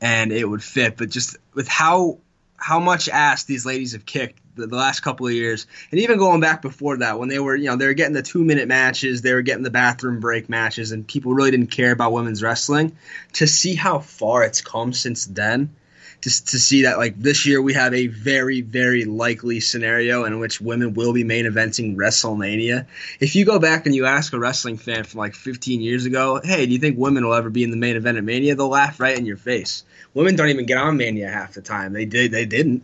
and 0.00 0.32
it 0.32 0.44
would 0.44 0.62
fit. 0.62 0.96
But 0.96 1.10
just 1.10 1.36
with 1.54 1.68
how 1.68 2.18
how 2.56 2.80
much 2.80 3.08
ass 3.08 3.44
these 3.44 3.64
ladies 3.64 3.92
have 3.92 4.04
kicked 4.04 4.40
the, 4.56 4.66
the, 4.66 4.76
last 4.76 5.00
couple 5.00 5.26
of 5.26 5.32
years, 5.32 5.66
and 5.90 6.00
even 6.00 6.18
going 6.18 6.40
back 6.40 6.60
before 6.60 6.98
that, 6.98 7.18
when 7.18 7.28
they 7.28 7.38
were, 7.38 7.54
you 7.54 7.66
know, 7.66 7.76
they 7.76 7.86
were 7.86 7.94
getting 7.94 8.14
the 8.14 8.22
two 8.22 8.44
minute 8.44 8.66
matches, 8.66 9.22
they 9.22 9.32
were 9.32 9.42
getting 9.42 9.62
the 9.62 9.70
bathroom 9.70 10.20
break 10.20 10.48
matches, 10.48 10.92
and 10.92 11.06
people 11.06 11.32
really 11.32 11.52
didn't 11.52 11.70
care 11.70 11.92
about 11.92 12.12
women's 12.12 12.42
wrestling. 12.42 12.96
To 13.34 13.46
see 13.46 13.74
how 13.74 14.00
far 14.00 14.42
it's 14.42 14.60
come 14.60 14.92
since 14.92 15.24
then, 15.24 15.74
to, 16.22 16.44
to 16.46 16.58
see 16.58 16.82
that 16.82 16.98
like 16.98 17.16
this 17.18 17.46
year 17.46 17.62
we 17.62 17.74
have 17.74 17.94
a 17.94 18.08
very 18.08 18.60
very 18.60 19.04
likely 19.04 19.60
scenario 19.60 20.24
in 20.24 20.40
which 20.40 20.60
women 20.60 20.94
will 20.94 21.12
be 21.12 21.24
main 21.24 21.44
eventing 21.44 21.96
WrestleMania. 21.96 22.86
If 23.20 23.36
you 23.36 23.44
go 23.44 23.58
back 23.58 23.86
and 23.86 23.94
you 23.94 24.06
ask 24.06 24.32
a 24.32 24.38
wrestling 24.38 24.78
fan 24.78 25.04
from 25.04 25.18
like 25.18 25.34
15 25.34 25.80
years 25.80 26.06
ago, 26.06 26.40
hey, 26.42 26.66
do 26.66 26.72
you 26.72 26.78
think 26.78 26.98
women 26.98 27.24
will 27.24 27.34
ever 27.34 27.50
be 27.50 27.62
in 27.62 27.70
the 27.70 27.76
main 27.76 27.96
event 27.96 28.18
of 28.18 28.24
Mania? 28.24 28.54
They'll 28.54 28.68
laugh 28.68 28.98
right 28.98 29.16
in 29.16 29.26
your 29.26 29.36
face. 29.36 29.84
Women 30.14 30.36
don't 30.36 30.48
even 30.48 30.66
get 30.66 30.78
on 30.78 30.96
Mania 30.96 31.30
half 31.30 31.54
the 31.54 31.62
time. 31.62 31.92
They 31.92 32.04
did. 32.04 32.32
They 32.32 32.46
didn't. 32.46 32.82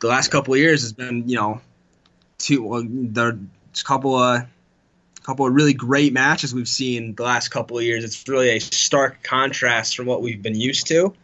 The 0.00 0.08
last 0.08 0.30
couple 0.30 0.54
of 0.54 0.60
years 0.60 0.82
has 0.82 0.92
been, 0.92 1.28
you 1.28 1.36
know, 1.36 1.60
two. 2.38 2.62
Well, 2.62 2.84
there's 2.86 3.36
a 3.80 3.84
couple 3.84 4.16
of 4.16 4.46
couple 5.22 5.46
of 5.46 5.54
really 5.54 5.72
great 5.72 6.12
matches 6.12 6.54
we've 6.54 6.68
seen 6.68 7.14
the 7.14 7.22
last 7.22 7.48
couple 7.48 7.78
of 7.78 7.84
years. 7.84 8.04
It's 8.04 8.28
really 8.28 8.50
a 8.50 8.58
stark 8.60 9.22
contrast 9.22 9.96
from 9.96 10.04
what 10.04 10.20
we've 10.20 10.42
been 10.42 10.54
used 10.54 10.86
to. 10.88 11.14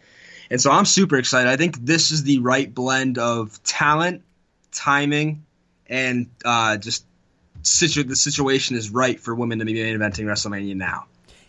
And 0.51 0.61
so 0.61 0.71
I'm 0.71 0.85
super 0.85 1.17
excited. 1.17 1.49
I 1.49 1.57
think 1.57 1.79
this 1.85 2.11
is 2.11 2.25
the 2.25 2.39
right 2.39 2.73
blend 2.73 3.19
of 3.19 3.63
talent, 3.63 4.23
timing, 4.73 5.45
and 5.87 6.29
uh, 6.45 6.77
just 6.77 7.05
situ- 7.63 8.05
the 8.05 8.17
situation 8.17 8.77
is 8.77 8.91
right 8.91 9.21
for 9.21 9.35
women 9.35 9.61
to 9.61 9.65
be 9.65 9.75
main 9.75 9.97
eventing 9.97 10.25
WrestleMania 10.25 10.75
now. 10.75 11.07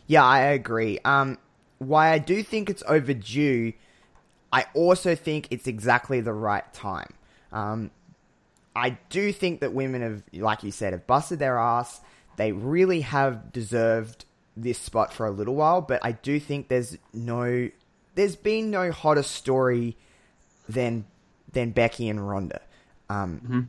Yeah, 0.08 0.24
I 0.24 0.40
agree. 0.40 1.00
Um, 1.04 1.38
why 1.80 2.12
I 2.12 2.20
do 2.20 2.44
think 2.44 2.70
it's 2.70 2.84
overdue 2.88 3.74
I 4.52 4.66
also 4.74 5.16
think 5.16 5.48
it's 5.50 5.68
exactly 5.68 6.22
the 6.22 6.34
right 6.34 6.72
time. 6.74 7.14
Um, 7.52 7.92
I 8.76 8.98
do 9.10 9.32
think 9.32 9.62
that 9.62 9.74
women 9.74 10.02
have, 10.02 10.24
like 10.34 10.64
you 10.64 10.72
said, 10.72 10.94
have 10.94 11.08
busted 11.08 11.40
their 11.40 11.58
ass. 11.58 12.02
They 12.38 12.52
really 12.52 13.02
have 13.02 13.52
deserved 13.52 14.26
this 14.58 14.78
spot 14.78 15.14
for 15.14 15.26
a 15.26 15.32
little 15.32 15.56
while, 15.56 15.82
but 15.82 16.04
I 16.04 16.12
do 16.12 16.40
think 16.40 16.68
there's 16.68 16.98
no, 17.14 17.70
there's 18.16 18.36
been 18.36 18.72
no 18.72 18.92
hotter 18.92 19.24
story 19.24 19.98
than 20.68 21.06
than 21.52 21.72
Becky 21.72 22.10
and 22.10 22.28
Ronda. 22.28 22.62
Um, 23.10 23.42
mm-hmm. 23.44 23.62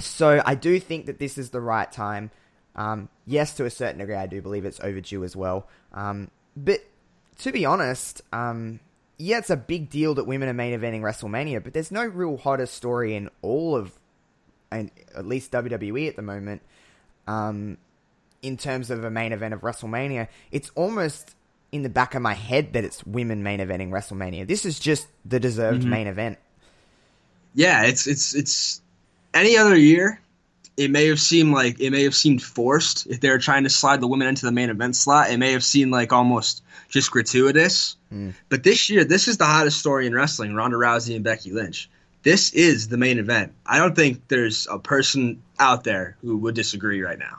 So 0.00 0.42
I 0.44 0.54
do 0.54 0.78
think 0.80 1.06
that 1.06 1.18
this 1.18 1.38
is 1.38 1.50
the 1.50 1.60
right 1.60 1.90
time. 1.90 2.30
Um, 2.74 3.08
yes, 3.26 3.54
to 3.56 3.64
a 3.64 3.70
certain 3.70 3.98
degree, 3.98 4.14
I 4.14 4.26
do 4.26 4.40
believe 4.40 4.64
it's 4.64 4.80
overdue 4.80 5.24
as 5.24 5.34
well. 5.34 5.68
Um, 5.92 6.30
but 6.56 6.80
to 7.38 7.52
be 7.52 7.64
honest, 7.64 8.22
um, 8.32 8.80
yeah, 9.18 9.38
it's 9.38 9.50
a 9.50 9.56
big 9.56 9.90
deal 9.90 10.14
that 10.14 10.24
women 10.24 10.48
are 10.48 10.52
main 10.52 10.78
eventing 10.78 11.00
WrestleMania, 11.00 11.62
but 11.62 11.72
there's 11.72 11.90
no 11.90 12.04
real 12.04 12.36
hotter 12.36 12.66
story 12.66 13.16
in 13.16 13.30
all 13.42 13.76
of 13.76 13.98
and 14.70 14.90
at 15.16 15.26
least 15.26 15.52
WWE 15.52 16.08
at 16.08 16.16
the 16.16 16.22
moment, 16.22 16.62
um, 17.26 17.78
in 18.42 18.56
terms 18.56 18.90
of 18.90 19.04
a 19.04 19.10
main 19.10 19.32
event 19.32 19.54
of 19.54 19.62
WrestleMania, 19.62 20.28
it's 20.52 20.70
almost 20.74 21.34
in 21.72 21.82
the 21.82 21.88
back 21.88 22.14
of 22.14 22.22
my 22.22 22.34
head 22.34 22.72
that 22.72 22.84
it's 22.84 23.04
women 23.04 23.42
main 23.42 23.60
eventing 23.60 23.90
WrestleMania. 23.90 24.46
This 24.46 24.64
is 24.64 24.78
just 24.78 25.06
the 25.24 25.38
deserved 25.38 25.82
Mhm. 25.82 25.88
main 25.90 26.06
event. 26.06 26.38
Yeah, 27.54 27.84
it's 27.84 28.06
it's 28.06 28.34
it's 28.34 28.80
any 29.34 29.56
other 29.56 29.76
year. 29.76 30.20
It 30.76 30.90
may 30.92 31.06
have 31.08 31.18
seemed 31.20 31.52
like 31.52 31.80
it 31.80 31.90
may 31.90 32.04
have 32.04 32.14
seemed 32.14 32.42
forced 32.42 33.06
if 33.08 33.20
they 33.20 33.30
were 33.30 33.38
trying 33.38 33.64
to 33.64 33.70
slide 33.70 34.00
the 34.00 34.06
women 34.06 34.28
into 34.28 34.46
the 34.46 34.52
main 34.52 34.70
event 34.70 34.94
slot. 34.96 35.30
It 35.30 35.38
may 35.38 35.52
have 35.52 35.64
seemed 35.64 35.90
like 35.90 36.12
almost 36.12 36.62
just 36.88 37.10
gratuitous. 37.10 37.96
Mm. 38.14 38.34
But 38.48 38.62
this 38.62 38.88
year, 38.88 39.04
this 39.04 39.26
is 39.28 39.38
the 39.38 39.44
hottest 39.44 39.78
story 39.78 40.06
in 40.06 40.14
wrestling: 40.14 40.54
Ronda 40.54 40.76
Rousey 40.76 41.14
and 41.16 41.24
Becky 41.24 41.50
Lynch. 41.50 41.90
This 42.22 42.52
is 42.52 42.88
the 42.88 42.96
main 42.96 43.18
event. 43.18 43.52
I 43.66 43.78
don't 43.78 43.94
think 43.96 44.28
there's 44.28 44.66
a 44.70 44.78
person 44.78 45.42
out 45.58 45.84
there 45.84 46.16
who 46.22 46.36
would 46.38 46.54
disagree 46.54 47.02
right 47.02 47.18
now. 47.18 47.38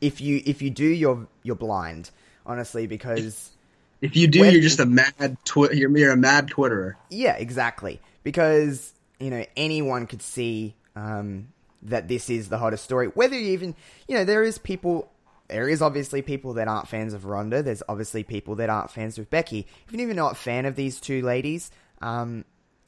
If 0.00 0.20
you 0.20 0.40
if 0.46 0.62
you 0.62 0.70
do, 0.70 0.84
you're 0.86 1.26
you're 1.42 1.56
blind, 1.56 2.10
honestly, 2.46 2.86
because 2.86 3.50
If 4.00 4.14
you 4.16 4.26
do, 4.28 4.40
When- 4.40 4.52
you're 4.52 4.62
just 4.62 4.80
a 4.80 4.86
mad 4.86 5.36
twi- 5.44 5.70
you're, 5.72 5.96
you're 5.96 6.12
a 6.12 6.16
mad 6.16 6.48
Twitterer. 6.48 6.94
Yeah, 7.10 7.34
exactly. 7.36 8.00
Because 8.22 8.92
you 9.18 9.30
know 9.30 9.44
anyone 9.56 10.06
could 10.06 10.22
see 10.22 10.76
um, 10.94 11.48
that 11.82 12.08
this 12.08 12.30
is 12.30 12.48
the 12.48 12.58
hottest 12.58 12.84
story. 12.84 13.08
Whether 13.08 13.36
you 13.38 13.52
even 13.52 13.74
you 14.06 14.16
know 14.16 14.24
there 14.24 14.42
is 14.42 14.58
people, 14.58 15.10
there 15.48 15.68
is 15.68 15.82
obviously 15.82 16.22
people 16.22 16.54
that 16.54 16.68
aren't 16.68 16.86
fans 16.88 17.12
of 17.14 17.24
Ronda. 17.24 17.62
There's 17.62 17.82
obviously 17.88 18.22
people 18.22 18.54
that 18.56 18.70
aren't 18.70 18.90
fans 18.90 19.18
of 19.18 19.28
Becky. 19.30 19.66
If 19.86 19.92
you're 19.92 20.02
even 20.02 20.16
not 20.16 20.32
a 20.32 20.36
fan 20.36 20.66
of 20.66 20.76
these 20.76 21.00
two 21.00 21.22
ladies, 21.22 21.70
um, 22.02 22.44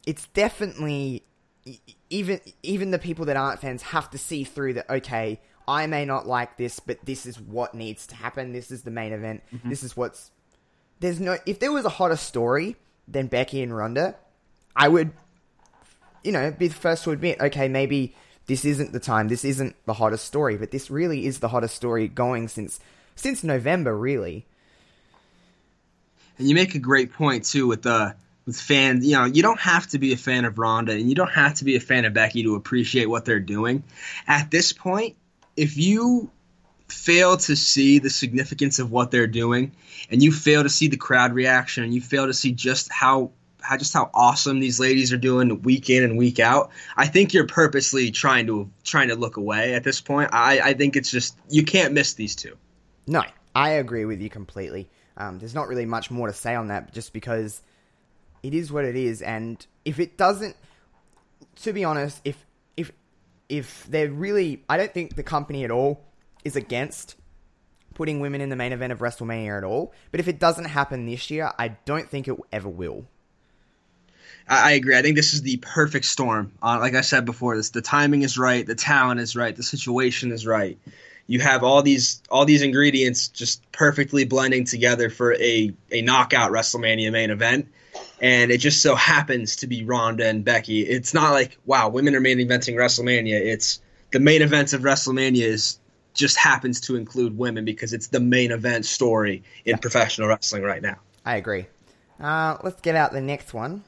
it's 0.06 0.26
definitely 0.28 1.24
even 2.08 2.40
even 2.62 2.90
the 2.90 2.98
people 2.98 3.24
that 3.26 3.36
aren't 3.36 3.60
fans 3.60 3.82
have 3.82 4.10
to 4.10 4.18
see 4.18 4.44
through 4.44 4.74
that. 4.74 4.88
Okay, 4.90 5.40
I 5.66 5.86
may 5.86 6.04
not 6.04 6.26
like 6.26 6.56
this, 6.56 6.80
but 6.80 6.98
this 7.04 7.26
is 7.26 7.40
what 7.40 7.74
needs 7.74 8.06
to 8.08 8.14
happen. 8.14 8.52
This 8.52 8.70
is 8.70 8.82
the 8.82 8.90
main 8.90 9.12
event. 9.12 9.42
This 9.64 9.82
is 9.82 9.96
what's 9.96 10.30
there's 11.00 11.20
no 11.20 11.38
if 11.46 11.58
there 11.58 11.72
was 11.72 11.84
a 11.84 11.90
hotter 11.90 12.16
story 12.16 12.76
than 13.08 13.26
Becky 13.26 13.62
and 13.62 13.76
Ronda, 13.76 14.14
I 14.76 14.88
would 14.88 15.12
you 16.22 16.32
know, 16.32 16.50
be 16.50 16.68
the 16.68 16.74
first 16.74 17.04
to 17.04 17.10
admit, 17.10 17.40
okay, 17.40 17.68
maybe 17.68 18.14
this 18.46 18.64
isn't 18.64 18.92
the 18.92 19.00
time, 19.00 19.28
this 19.28 19.44
isn't 19.44 19.74
the 19.86 19.94
hottest 19.94 20.24
story, 20.24 20.56
but 20.56 20.70
this 20.70 20.90
really 20.90 21.26
is 21.26 21.38
the 21.38 21.48
hottest 21.48 21.74
story 21.74 22.08
going 22.08 22.48
since 22.48 22.80
since 23.16 23.44
November, 23.44 23.96
really. 23.96 24.46
And 26.38 26.48
you 26.48 26.54
make 26.54 26.74
a 26.74 26.78
great 26.78 27.12
point 27.12 27.44
too 27.44 27.66
with 27.66 27.82
the 27.82 28.14
with 28.46 28.58
fans. 28.58 29.06
You 29.06 29.16
know, 29.16 29.24
you 29.26 29.42
don't 29.42 29.60
have 29.60 29.86
to 29.88 29.98
be 29.98 30.12
a 30.12 30.16
fan 30.16 30.44
of 30.44 30.58
Ronda, 30.58 30.92
and 30.92 31.08
you 31.08 31.14
don't 31.14 31.32
have 31.32 31.54
to 31.54 31.64
be 31.64 31.76
a 31.76 31.80
fan 31.80 32.04
of 32.04 32.14
Becky 32.14 32.42
to 32.44 32.54
appreciate 32.54 33.06
what 33.06 33.24
they're 33.24 33.40
doing. 33.40 33.84
At 34.26 34.50
this 34.50 34.72
point, 34.72 35.16
if 35.56 35.76
you 35.76 36.30
fail 36.92 37.36
to 37.36 37.56
see 37.56 37.98
the 37.98 38.10
significance 38.10 38.78
of 38.78 38.90
what 38.90 39.10
they're 39.10 39.26
doing, 39.26 39.72
and 40.10 40.22
you 40.22 40.32
fail 40.32 40.62
to 40.62 40.68
see 40.68 40.88
the 40.88 40.96
crowd 40.96 41.32
reaction, 41.32 41.84
and 41.84 41.94
you 41.94 42.00
fail 42.00 42.26
to 42.26 42.34
see 42.34 42.52
just 42.52 42.92
how 42.92 43.30
how 43.62 43.76
just 43.76 43.92
how 43.92 44.10
awesome 44.14 44.60
these 44.60 44.80
ladies 44.80 45.12
are 45.12 45.18
doing 45.18 45.62
week 45.62 45.90
in 45.90 46.02
and 46.02 46.16
week 46.16 46.40
out, 46.40 46.70
I 46.96 47.06
think 47.06 47.34
you're 47.34 47.46
purposely 47.46 48.10
trying 48.10 48.46
to 48.46 48.70
trying 48.84 49.08
to 49.08 49.14
look 49.14 49.36
away 49.36 49.74
at 49.74 49.84
this 49.84 50.00
point. 50.00 50.30
I, 50.32 50.60
I 50.60 50.74
think 50.74 50.96
it's 50.96 51.10
just 51.10 51.36
you 51.48 51.64
can't 51.64 51.92
miss 51.92 52.14
these 52.14 52.36
two. 52.36 52.56
No, 53.06 53.22
I 53.54 53.70
agree 53.70 54.04
with 54.04 54.20
you 54.20 54.30
completely. 54.30 54.88
Um, 55.16 55.38
there's 55.38 55.54
not 55.54 55.68
really 55.68 55.86
much 55.86 56.10
more 56.10 56.26
to 56.26 56.32
say 56.32 56.54
on 56.54 56.68
that, 56.68 56.92
just 56.92 57.12
because 57.12 57.62
it 58.42 58.54
is 58.54 58.72
what 58.72 58.84
it 58.84 58.96
is, 58.96 59.22
and 59.22 59.64
if 59.84 59.98
it 60.00 60.16
doesn't, 60.16 60.56
to 61.62 61.72
be 61.72 61.84
honest, 61.84 62.20
if 62.24 62.44
if 62.76 62.90
if 63.48 63.86
they're 63.88 64.10
really, 64.10 64.64
I 64.68 64.76
don't 64.76 64.92
think 64.92 65.16
the 65.16 65.22
company 65.22 65.64
at 65.64 65.70
all 65.70 66.00
is 66.44 66.56
against 66.56 67.16
putting 67.94 68.20
women 68.20 68.40
in 68.40 68.48
the 68.48 68.56
main 68.56 68.72
event 68.72 68.92
of 68.92 69.00
WrestleMania 69.00 69.58
at 69.58 69.64
all. 69.64 69.92
But 70.10 70.20
if 70.20 70.28
it 70.28 70.38
doesn't 70.38 70.66
happen 70.66 71.06
this 71.06 71.30
year, 71.30 71.52
I 71.58 71.68
don't 71.84 72.08
think 72.08 72.28
it 72.28 72.36
ever 72.52 72.68
will. 72.68 73.04
I, 74.48 74.72
agree. 74.72 74.96
I 74.96 75.02
think 75.02 75.16
this 75.16 75.32
is 75.32 75.42
the 75.42 75.58
perfect 75.58 76.04
storm. 76.04 76.52
Uh, 76.62 76.78
like 76.80 76.94
I 76.94 77.02
said 77.02 77.24
before, 77.24 77.56
this 77.56 77.70
the 77.70 77.82
timing 77.82 78.22
is 78.22 78.36
right, 78.36 78.66
the 78.66 78.74
talent 78.74 79.20
is 79.20 79.36
right, 79.36 79.54
the 79.54 79.62
situation 79.62 80.32
is 80.32 80.46
right. 80.46 80.78
You 81.26 81.38
have 81.40 81.62
all 81.62 81.82
these 81.82 82.22
all 82.30 82.44
these 82.44 82.62
ingredients 82.62 83.28
just 83.28 83.70
perfectly 83.70 84.24
blending 84.24 84.64
together 84.64 85.10
for 85.10 85.34
a 85.34 85.72
a 85.92 86.02
knockout 86.02 86.50
WrestleMania 86.50 87.12
main 87.12 87.30
event, 87.30 87.68
and 88.20 88.50
it 88.50 88.58
just 88.58 88.82
so 88.82 88.96
happens 88.96 89.56
to 89.56 89.68
be 89.68 89.84
Ronda 89.84 90.26
and 90.26 90.44
Becky. 90.44 90.80
It's 90.80 91.14
not 91.14 91.32
like 91.32 91.56
wow, 91.66 91.88
women 91.88 92.16
are 92.16 92.20
main 92.20 92.38
eventing 92.38 92.74
WrestleMania. 92.74 93.38
It's 93.38 93.80
the 94.10 94.18
main 94.18 94.42
events 94.42 94.72
of 94.72 94.80
WrestleMania 94.80 95.44
is 95.44 95.78
just 96.14 96.36
happens 96.36 96.80
to 96.82 96.96
include 96.96 97.36
women 97.36 97.64
because 97.64 97.92
it's 97.92 98.08
the 98.08 98.20
main 98.20 98.50
event 98.50 98.86
story 98.86 99.42
in 99.64 99.78
professional 99.78 100.28
wrestling 100.28 100.62
right 100.62 100.82
now. 100.82 100.96
I 101.24 101.36
agree. 101.36 101.66
Uh, 102.20 102.58
let's 102.62 102.80
get 102.80 102.94
out 102.94 103.12
the 103.12 103.20
next 103.20 103.54
one. 103.54 103.84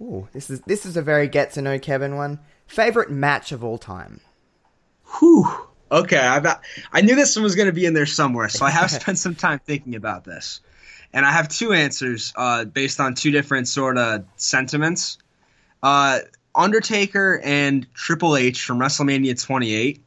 Ooh, 0.00 0.28
this 0.32 0.50
is 0.50 0.60
this 0.62 0.84
is 0.84 0.96
a 0.96 1.02
very 1.02 1.26
get 1.26 1.52
to 1.52 1.62
know 1.62 1.78
Kevin 1.78 2.16
one. 2.16 2.38
Favorite 2.66 3.10
match 3.10 3.52
of 3.52 3.64
all 3.64 3.78
time. 3.78 4.20
Whew. 5.18 5.46
Okay, 5.90 6.18
I 6.18 6.40
got, 6.40 6.62
I 6.92 7.00
knew 7.00 7.14
this 7.14 7.36
one 7.36 7.44
was 7.44 7.54
going 7.54 7.66
to 7.66 7.72
be 7.72 7.86
in 7.86 7.94
there 7.94 8.06
somewhere, 8.06 8.48
so 8.48 8.64
I 8.64 8.70
have 8.70 8.90
spent 9.02 9.18
some 9.18 9.36
time 9.36 9.60
thinking 9.60 9.94
about 9.94 10.24
this, 10.24 10.60
and 11.12 11.24
I 11.24 11.30
have 11.30 11.48
two 11.48 11.72
answers 11.72 12.32
uh, 12.34 12.64
based 12.64 12.98
on 12.98 13.14
two 13.14 13.30
different 13.30 13.68
sort 13.68 13.96
of 13.96 14.24
sentiments. 14.36 15.18
Uh, 15.82 16.20
Undertaker 16.56 17.40
and 17.44 17.86
Triple 17.94 18.36
H 18.36 18.62
from 18.62 18.78
WrestleMania 18.78 19.40
28, 19.40 20.02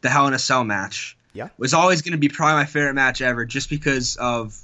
the 0.00 0.08
Hell 0.08 0.26
in 0.26 0.34
a 0.34 0.38
Cell 0.38 0.64
match, 0.64 1.16
Yeah. 1.32 1.48
was 1.58 1.74
always 1.74 2.02
going 2.02 2.12
to 2.12 2.18
be 2.18 2.28
probably 2.28 2.54
my 2.54 2.64
favorite 2.64 2.94
match 2.94 3.20
ever, 3.20 3.44
just 3.44 3.70
because 3.70 4.16
of 4.16 4.56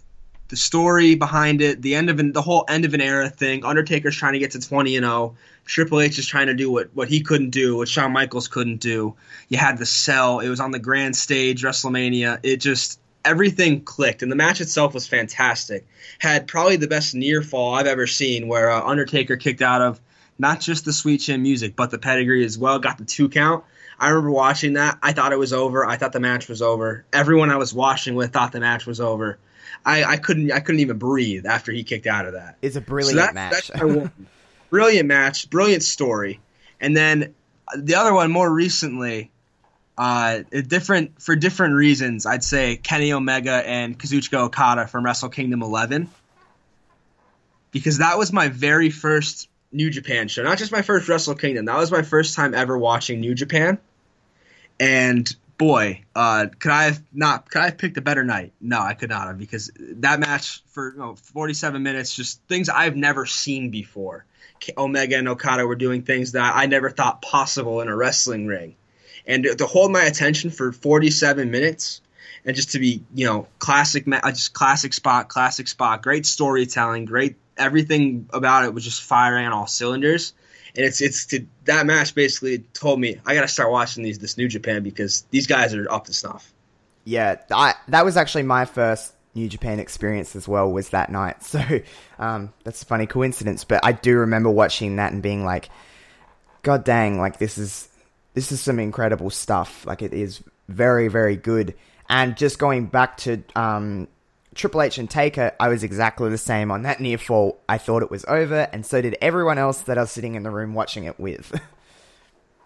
the 0.48 0.56
story 0.56 1.14
behind 1.14 1.62
it, 1.62 1.80
the 1.80 1.94
end 1.94 2.10
of 2.10 2.20
an, 2.20 2.32
the 2.32 2.42
whole 2.42 2.64
end 2.68 2.84
of 2.84 2.92
an 2.94 3.00
era 3.00 3.28
thing. 3.30 3.64
Undertaker's 3.64 4.16
trying 4.16 4.34
to 4.34 4.38
get 4.38 4.50
to 4.52 4.60
20 4.60 4.96
and 4.96 5.04
0. 5.04 5.34
Triple 5.64 6.00
H 6.00 6.18
is 6.18 6.26
trying 6.26 6.48
to 6.48 6.54
do 6.54 6.70
what, 6.70 6.90
what 6.92 7.08
he 7.08 7.20
couldn't 7.22 7.50
do, 7.50 7.76
what 7.76 7.88
Shawn 7.88 8.12
Michaels 8.12 8.48
couldn't 8.48 8.78
do. 8.80 9.14
You 9.48 9.56
had 9.58 9.78
the 9.78 9.86
cell. 9.86 10.40
It 10.40 10.48
was 10.48 10.60
on 10.60 10.70
the 10.72 10.78
grand 10.78 11.16
stage, 11.16 11.62
WrestleMania. 11.62 12.40
It 12.42 12.56
just 12.58 13.00
everything 13.24 13.80
clicked, 13.82 14.22
and 14.22 14.30
the 14.32 14.36
match 14.36 14.60
itself 14.60 14.92
was 14.92 15.06
fantastic. 15.06 15.86
Had 16.18 16.48
probably 16.48 16.76
the 16.76 16.88
best 16.88 17.14
near 17.14 17.40
fall 17.42 17.74
I've 17.74 17.86
ever 17.86 18.06
seen, 18.06 18.48
where 18.48 18.70
uh, 18.70 18.82
Undertaker 18.82 19.36
kicked 19.36 19.62
out 19.62 19.80
of 19.80 20.00
not 20.38 20.60
just 20.60 20.84
the 20.84 20.92
sweet 20.92 21.18
chin 21.18 21.40
music, 21.42 21.76
but 21.76 21.90
the 21.90 21.98
pedigree 21.98 22.44
as 22.44 22.58
well. 22.58 22.78
Got 22.80 22.98
the 22.98 23.04
two 23.04 23.28
count. 23.28 23.64
I 24.02 24.08
remember 24.10 24.32
watching 24.32 24.74
that. 24.74 24.98
I 25.02 25.12
thought 25.12 25.32
it 25.32 25.38
was 25.38 25.52
over. 25.52 25.86
I 25.86 25.96
thought 25.96 26.12
the 26.12 26.20
match 26.20 26.48
was 26.48 26.60
over. 26.60 27.04
Everyone 27.12 27.50
I 27.50 27.56
was 27.56 27.72
watching 27.72 28.14
with 28.16 28.32
thought 28.32 28.52
the 28.52 28.60
match 28.60 28.84
was 28.84 29.00
over. 29.00 29.38
I, 29.86 30.04
I 30.04 30.16
couldn't 30.16 30.50
I 30.52 30.60
couldn't 30.60 30.80
even 30.80 30.98
breathe 30.98 31.46
after 31.46 31.72
he 31.72 31.84
kicked 31.84 32.06
out 32.06 32.26
of 32.26 32.34
that. 32.34 32.56
It's 32.62 32.76
a 32.76 32.80
So 32.80 32.84
brilliant 32.84 33.16
that- 33.20 33.34
match. 33.34 33.68
that's 33.68 33.80
my 33.80 33.84
one. 33.84 34.12
brilliant 34.70 35.06
match, 35.08 35.48
brilliant 35.50 35.82
story, 35.82 36.40
and 36.80 36.96
then 36.96 37.34
the 37.76 37.94
other 37.94 38.12
one 38.12 38.30
more 38.30 38.52
recently, 38.52 39.30
uh, 39.96 40.40
different 40.66 41.22
for 41.22 41.36
different 41.36 41.74
reasons. 41.74 42.26
I'd 42.26 42.42
say 42.44 42.76
Kenny 42.76 43.12
Omega 43.12 43.52
and 43.66 43.98
Kazuchika 43.98 44.38
Okada 44.38 44.86
from 44.88 45.04
Wrestle 45.04 45.28
Kingdom 45.28 45.62
11, 45.62 46.08
because 47.70 47.98
that 47.98 48.18
was 48.18 48.32
my 48.32 48.48
very 48.48 48.90
first 48.90 49.48
New 49.72 49.90
Japan 49.90 50.28
show. 50.28 50.42
Not 50.42 50.58
just 50.58 50.72
my 50.72 50.82
first 50.82 51.08
Wrestle 51.08 51.34
Kingdom. 51.34 51.64
That 51.66 51.76
was 51.78 51.90
my 51.90 52.02
first 52.02 52.34
time 52.34 52.54
ever 52.54 52.76
watching 52.76 53.20
New 53.20 53.34
Japan, 53.34 53.78
and 54.78 55.34
boy, 55.58 56.02
uh, 56.14 56.46
could 56.58 56.72
I 56.72 56.84
have 56.84 57.02
not? 57.12 57.50
Could 57.50 57.62
I 57.62 57.64
have 57.66 57.78
picked 57.78 57.96
a 57.96 58.00
better 58.00 58.24
night? 58.24 58.52
No, 58.60 58.80
I 58.80 58.94
could 58.94 59.10
not 59.10 59.28
have 59.28 59.38
because 59.38 59.70
that 59.78 60.20
match 60.20 60.62
for 60.68 60.92
you 60.92 60.98
know, 60.98 61.14
47 61.14 61.82
minutes, 61.82 62.14
just 62.14 62.40
things 62.48 62.68
I've 62.68 62.96
never 62.96 63.26
seen 63.26 63.70
before. 63.70 64.24
Omega 64.76 65.16
and 65.16 65.28
Okada 65.28 65.66
were 65.66 65.74
doing 65.74 66.02
things 66.02 66.32
that 66.32 66.54
I 66.54 66.66
never 66.66 66.90
thought 66.90 67.20
possible 67.20 67.80
in 67.80 67.88
a 67.88 67.96
wrestling 67.96 68.46
ring, 68.46 68.76
and 69.26 69.44
to 69.44 69.66
hold 69.66 69.92
my 69.92 70.02
attention 70.02 70.50
for 70.50 70.72
47 70.72 71.50
minutes. 71.50 72.00
And 72.44 72.56
just 72.56 72.72
to 72.72 72.80
be, 72.80 73.04
you 73.14 73.24
know, 73.24 73.46
classic, 73.60 74.04
just 74.04 74.52
classic 74.52 74.92
spot, 74.94 75.28
classic 75.28 75.68
spot, 75.68 76.02
great 76.02 76.26
storytelling, 76.26 77.04
great 77.04 77.36
everything 77.56 78.28
about 78.32 78.64
it 78.64 78.74
was 78.74 78.82
just 78.82 79.02
firing 79.02 79.46
on 79.46 79.52
all 79.52 79.68
cylinders 79.68 80.32
and 80.76 80.86
it's 80.86 81.00
it's 81.00 81.26
to, 81.26 81.46
that 81.64 81.86
match 81.86 82.14
basically 82.14 82.58
told 82.72 82.98
me 83.00 83.20
I 83.26 83.34
got 83.34 83.42
to 83.42 83.48
start 83.48 83.70
watching 83.70 84.02
these 84.02 84.18
this 84.18 84.36
New 84.36 84.48
Japan 84.48 84.82
because 84.82 85.22
these 85.30 85.46
guys 85.46 85.74
are 85.74 85.90
up 85.90 86.06
to 86.06 86.12
snuff. 86.12 86.52
yeah, 87.04 87.36
I, 87.50 87.74
that 87.88 88.04
was 88.04 88.16
actually 88.16 88.44
my 88.44 88.64
first 88.64 89.12
New 89.34 89.48
Japan 89.48 89.80
experience 89.80 90.36
as 90.36 90.46
well. 90.46 90.70
Was 90.70 90.90
that 90.90 91.10
night? 91.10 91.36
So 91.42 91.80
um, 92.18 92.52
that's 92.64 92.82
a 92.82 92.86
funny 92.86 93.06
coincidence. 93.06 93.64
But 93.64 93.84
I 93.84 93.92
do 93.92 94.18
remember 94.18 94.50
watching 94.50 94.96
that 94.96 95.12
and 95.12 95.22
being 95.22 95.44
like, 95.44 95.68
"God 96.62 96.84
dang! 96.84 97.18
Like 97.18 97.38
this 97.38 97.58
is 97.58 97.88
this 98.34 98.52
is 98.52 98.60
some 98.60 98.78
incredible 98.78 99.30
stuff. 99.30 99.86
Like 99.86 100.02
it 100.02 100.14
is 100.14 100.42
very 100.68 101.08
very 101.08 101.36
good." 101.36 101.74
And 102.08 102.36
just 102.36 102.58
going 102.58 102.86
back 102.86 103.16
to 103.18 103.42
um, 103.54 104.08
Triple 104.54 104.82
H 104.82 104.98
and 104.98 105.08
Taker, 105.08 105.52
I 105.58 105.68
was 105.68 105.82
exactly 105.82 106.28
the 106.30 106.38
same 106.38 106.70
on 106.70 106.82
that 106.82 107.00
near 107.00 107.18
fall. 107.18 107.58
I 107.68 107.78
thought 107.78 108.02
it 108.02 108.10
was 108.10 108.24
over, 108.26 108.68
and 108.72 108.84
so 108.84 109.00
did 109.00 109.16
everyone 109.22 109.58
else 109.58 109.82
that 109.82 109.96
I 109.98 110.02
was 110.02 110.10
sitting 110.10 110.34
in 110.34 110.42
the 110.42 110.50
room 110.50 110.74
watching 110.74 111.04
it 111.04 111.18
with. 111.18 111.58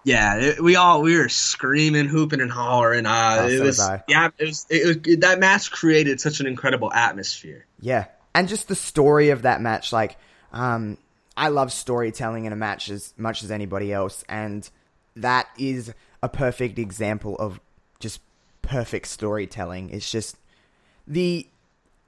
Yeah, 0.05 0.61
we 0.63 0.77
all 0.77 1.03
we 1.03 1.19
were 1.19 1.29
screaming, 1.29 2.07
hooping, 2.07 2.41
and 2.41 2.49
hollering. 2.49 3.07
Uh, 3.07 3.39
Oh, 3.41 3.47
it 3.49 3.59
so 3.59 3.65
was 3.65 3.79
was 3.79 4.01
yeah, 4.07 4.29
it 4.39 4.45
was, 4.45 4.67
it 4.71 4.87
was 4.87 5.17
that 5.19 5.41
match 5.41 5.73
created 5.73 6.21
such 6.21 6.39
an 6.39 6.47
incredible 6.47 6.93
atmosphere. 6.93 7.67
Yeah, 7.81 8.05
and 8.33 8.47
just 8.47 8.69
the 8.69 8.77
story 8.77 9.31
of 9.31 9.43
that 9.43 9.61
match, 9.61 9.93
like, 9.93 10.17
um, 10.53 10.97
I 11.37 11.49
love 11.49 11.73
storytelling 11.73 12.45
in 12.45 12.53
a 12.53 12.57
match 12.57 12.89
as 12.89 13.15
much 13.17 13.43
as 13.43 13.51
anybody 13.51 13.93
else, 13.93 14.23
and 14.29 14.71
that 15.17 15.49
is 15.59 15.93
a 16.23 16.29
perfect 16.29 16.79
example 16.79 17.37
of 17.39 17.59
just 17.99 18.21
perfect 18.63 19.09
storytelling. 19.09 19.91
It's 19.91 20.09
just 20.09 20.37
the 21.09 21.49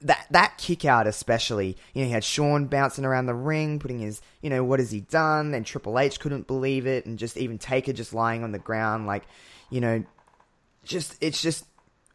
that 0.00 0.26
that 0.30 0.56
kick 0.58 0.84
out 0.84 1.06
especially 1.08 1.76
you 1.92 2.02
know 2.02 2.06
he 2.06 2.12
had 2.12 2.22
Shawn 2.22 2.66
bouncing 2.66 3.04
around 3.04 3.26
the 3.26 3.34
ring 3.34 3.78
putting 3.80 3.98
his 3.98 4.20
you 4.42 4.48
know 4.50 4.62
what 4.62 4.78
has 4.78 4.90
he 4.92 5.00
done 5.00 5.54
and 5.54 5.66
Triple 5.66 5.98
H 5.98 6.20
couldn't 6.20 6.46
believe 6.46 6.86
it 6.86 7.04
and 7.06 7.18
just 7.18 7.36
even 7.36 7.58
Taker 7.58 7.92
just 7.92 8.14
lying 8.14 8.44
on 8.44 8.52
the 8.52 8.58
ground 8.60 9.06
like 9.06 9.24
you 9.70 9.80
know 9.80 10.04
just 10.84 11.16
it's 11.20 11.42
just 11.42 11.64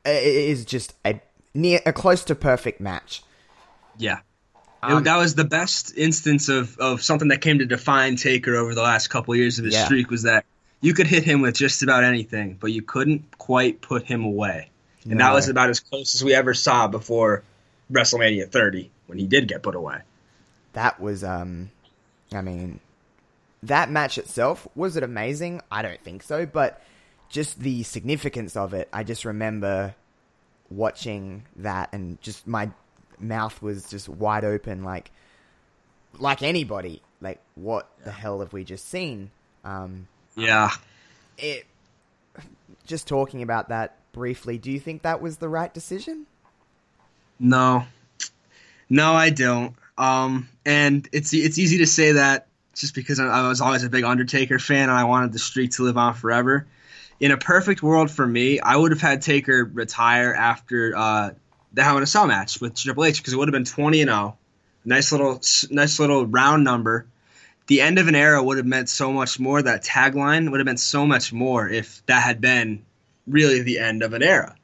it 0.05 0.23
is 0.23 0.63
just 0.65 0.93
a 1.05 1.19
near 1.53 1.81
a 1.85 1.91
close 1.93 2.23
to 2.25 2.35
perfect 2.35 2.79
match 2.79 3.21
Yeah. 3.97 4.19
Um, 4.81 5.03
that 5.03 5.15
was 5.17 5.35
the 5.35 5.45
best 5.45 5.97
instance 5.97 6.49
of, 6.49 6.77
of 6.77 7.01
something 7.01 7.29
that 7.29 7.39
came 7.39 7.59
to 7.59 7.65
define 7.65 8.17
Taker 8.17 8.55
over 8.57 8.75
the 8.75 8.81
last 8.81 9.07
couple 9.07 9.33
years 9.35 9.57
of 9.59 9.63
his 9.65 9.73
Yeah. 9.75 9.85
streak 9.85 10.09
was 10.09 10.23
that 10.23 10.43
you 10.81 10.93
could 10.93 11.07
hit 11.07 11.23
him 11.23 11.39
with 11.41 11.55
just 11.55 11.83
about 11.83 12.03
anything, 12.03 12.57
but 12.59 12.71
you 12.73 12.81
couldn't 12.81 13.37
quite 13.37 13.79
put 13.79 14.03
him 14.03 14.25
away. 14.25 14.69
And 15.05 15.19
No. 15.19 15.25
that 15.27 15.33
was 15.33 15.47
about 15.47 15.69
as 15.69 15.79
close 15.79 16.15
as 16.15 16.21
we 16.23 16.33
ever 16.33 16.53
saw 16.53 16.89
before 16.89 17.43
WrestleMania 17.93 18.51
30 18.51 18.89
when 19.07 19.17
he 19.19 19.27
did 19.27 19.47
get 19.47 19.61
put 19.63 19.75
away. 19.75 19.99
that 20.73 20.99
was 20.99 21.23
um 21.23 21.69
I 22.33 22.41
mean 22.41 22.79
that 23.61 23.89
match 23.89 24.17
itself 24.17 24.67
was 24.75 24.97
it 24.97 25.03
amazing? 25.03 25.61
I 25.71 25.81
don't 25.81 26.01
think 26.03 26.23
so, 26.23 26.45
but 26.45 26.81
just 27.29 27.59
the 27.59 27.83
significance 27.83 28.55
of 28.57 28.73
it, 28.73 28.89
I 28.93 29.03
just 29.03 29.25
remember 29.25 29.95
watching 30.69 31.43
that 31.57 31.89
and 31.93 32.19
just 32.21 32.47
my 32.47 32.69
mouth 33.19 33.61
was 33.61 33.89
just 33.89 34.09
wide 34.09 34.43
open 34.43 34.83
like 34.83 35.11
like 36.19 36.41
anybody 36.41 37.01
like 37.21 37.39
what 37.55 37.87
the 38.03 38.11
hell 38.11 38.39
have 38.39 38.51
we 38.53 38.63
just 38.63 38.89
seen 38.89 39.29
um 39.63 40.07
Yeah. 40.35 40.71
it 41.37 41.65
just 42.87 43.07
talking 43.07 43.41
about 43.43 43.69
that 43.69 43.97
briefly 44.13 44.57
do 44.57 44.71
you 44.71 44.79
think 44.79 45.03
that 45.03 45.21
was 45.21 45.37
the 45.37 45.47
right 45.47 45.73
decision 45.73 46.25
No, 47.43 47.85
no, 48.89 49.13
I 49.13 49.29
don't. 49.29 49.75
Um, 49.97 50.47
and 50.65 51.07
it's 51.11 51.33
it's 51.33 51.57
easy 51.57 51.79
to 51.79 51.85
say 51.85 52.13
that 52.13 52.47
just 52.73 52.95
because 52.95 53.19
I, 53.19 53.47
was 53.49 53.59
always 53.59 53.83
a 53.83 53.89
big 53.89 54.05
Undertaker 54.05 54.59
fan 54.59 54.83
and 54.89 54.97
I 54.97 55.03
wanted 55.03 55.33
the 55.33 55.39
streak 55.39 55.71
to 55.71 55.83
live 55.83 55.97
on 55.97 56.13
forever. 56.13 56.65
In 57.19 57.31
a 57.31 57.37
perfect 57.37 57.83
world 57.83 58.09
for 58.09 58.25
me, 58.25 58.61
I 58.61 58.77
would 58.77 58.91
have 58.91 59.01
had 59.01 59.21
Taker 59.21 59.65
retire 59.65 60.33
after 60.33 60.95
uh, 60.95 61.31
the 61.73 61.83
Hell 61.83 61.97
in 61.97 62.03
a 62.03 62.07
Cell 62.07 62.27
match 62.27 62.61
with 62.61 62.75
Triple 62.75 63.03
H 63.03 63.17
because 63.17 63.33
it 63.33 63.35
would 63.35 63.49
have 63.49 63.53
been 63.53 63.65
twenty 63.65 63.99
and 63.99 64.09
zero. 64.09 64.37
Nice 64.85 65.11
little 65.11 65.41
nice 65.69 65.99
little 65.99 66.25
round 66.25 66.63
number. 66.63 67.07
The 67.67 67.81
end 67.81 67.99
of 67.99 68.07
an 68.07 68.15
era 68.15 68.41
would 68.41 68.55
have 68.55 68.65
meant 68.65 68.87
so 68.87 69.11
much 69.11 69.37
more. 69.37 69.61
That 69.61 69.83
tagline 69.83 70.49
would 70.49 70.61
have 70.61 70.65
meant 70.65 70.79
so 70.79 71.05
much 71.05 71.33
more 71.33 71.67
if 71.67 72.05
that 72.05 72.23
had 72.23 72.39
been 72.39 72.85
really 73.27 73.61
the 73.61 73.79
end 73.79 74.01
of 74.01 74.13
an 74.13 74.23
era 74.23 74.55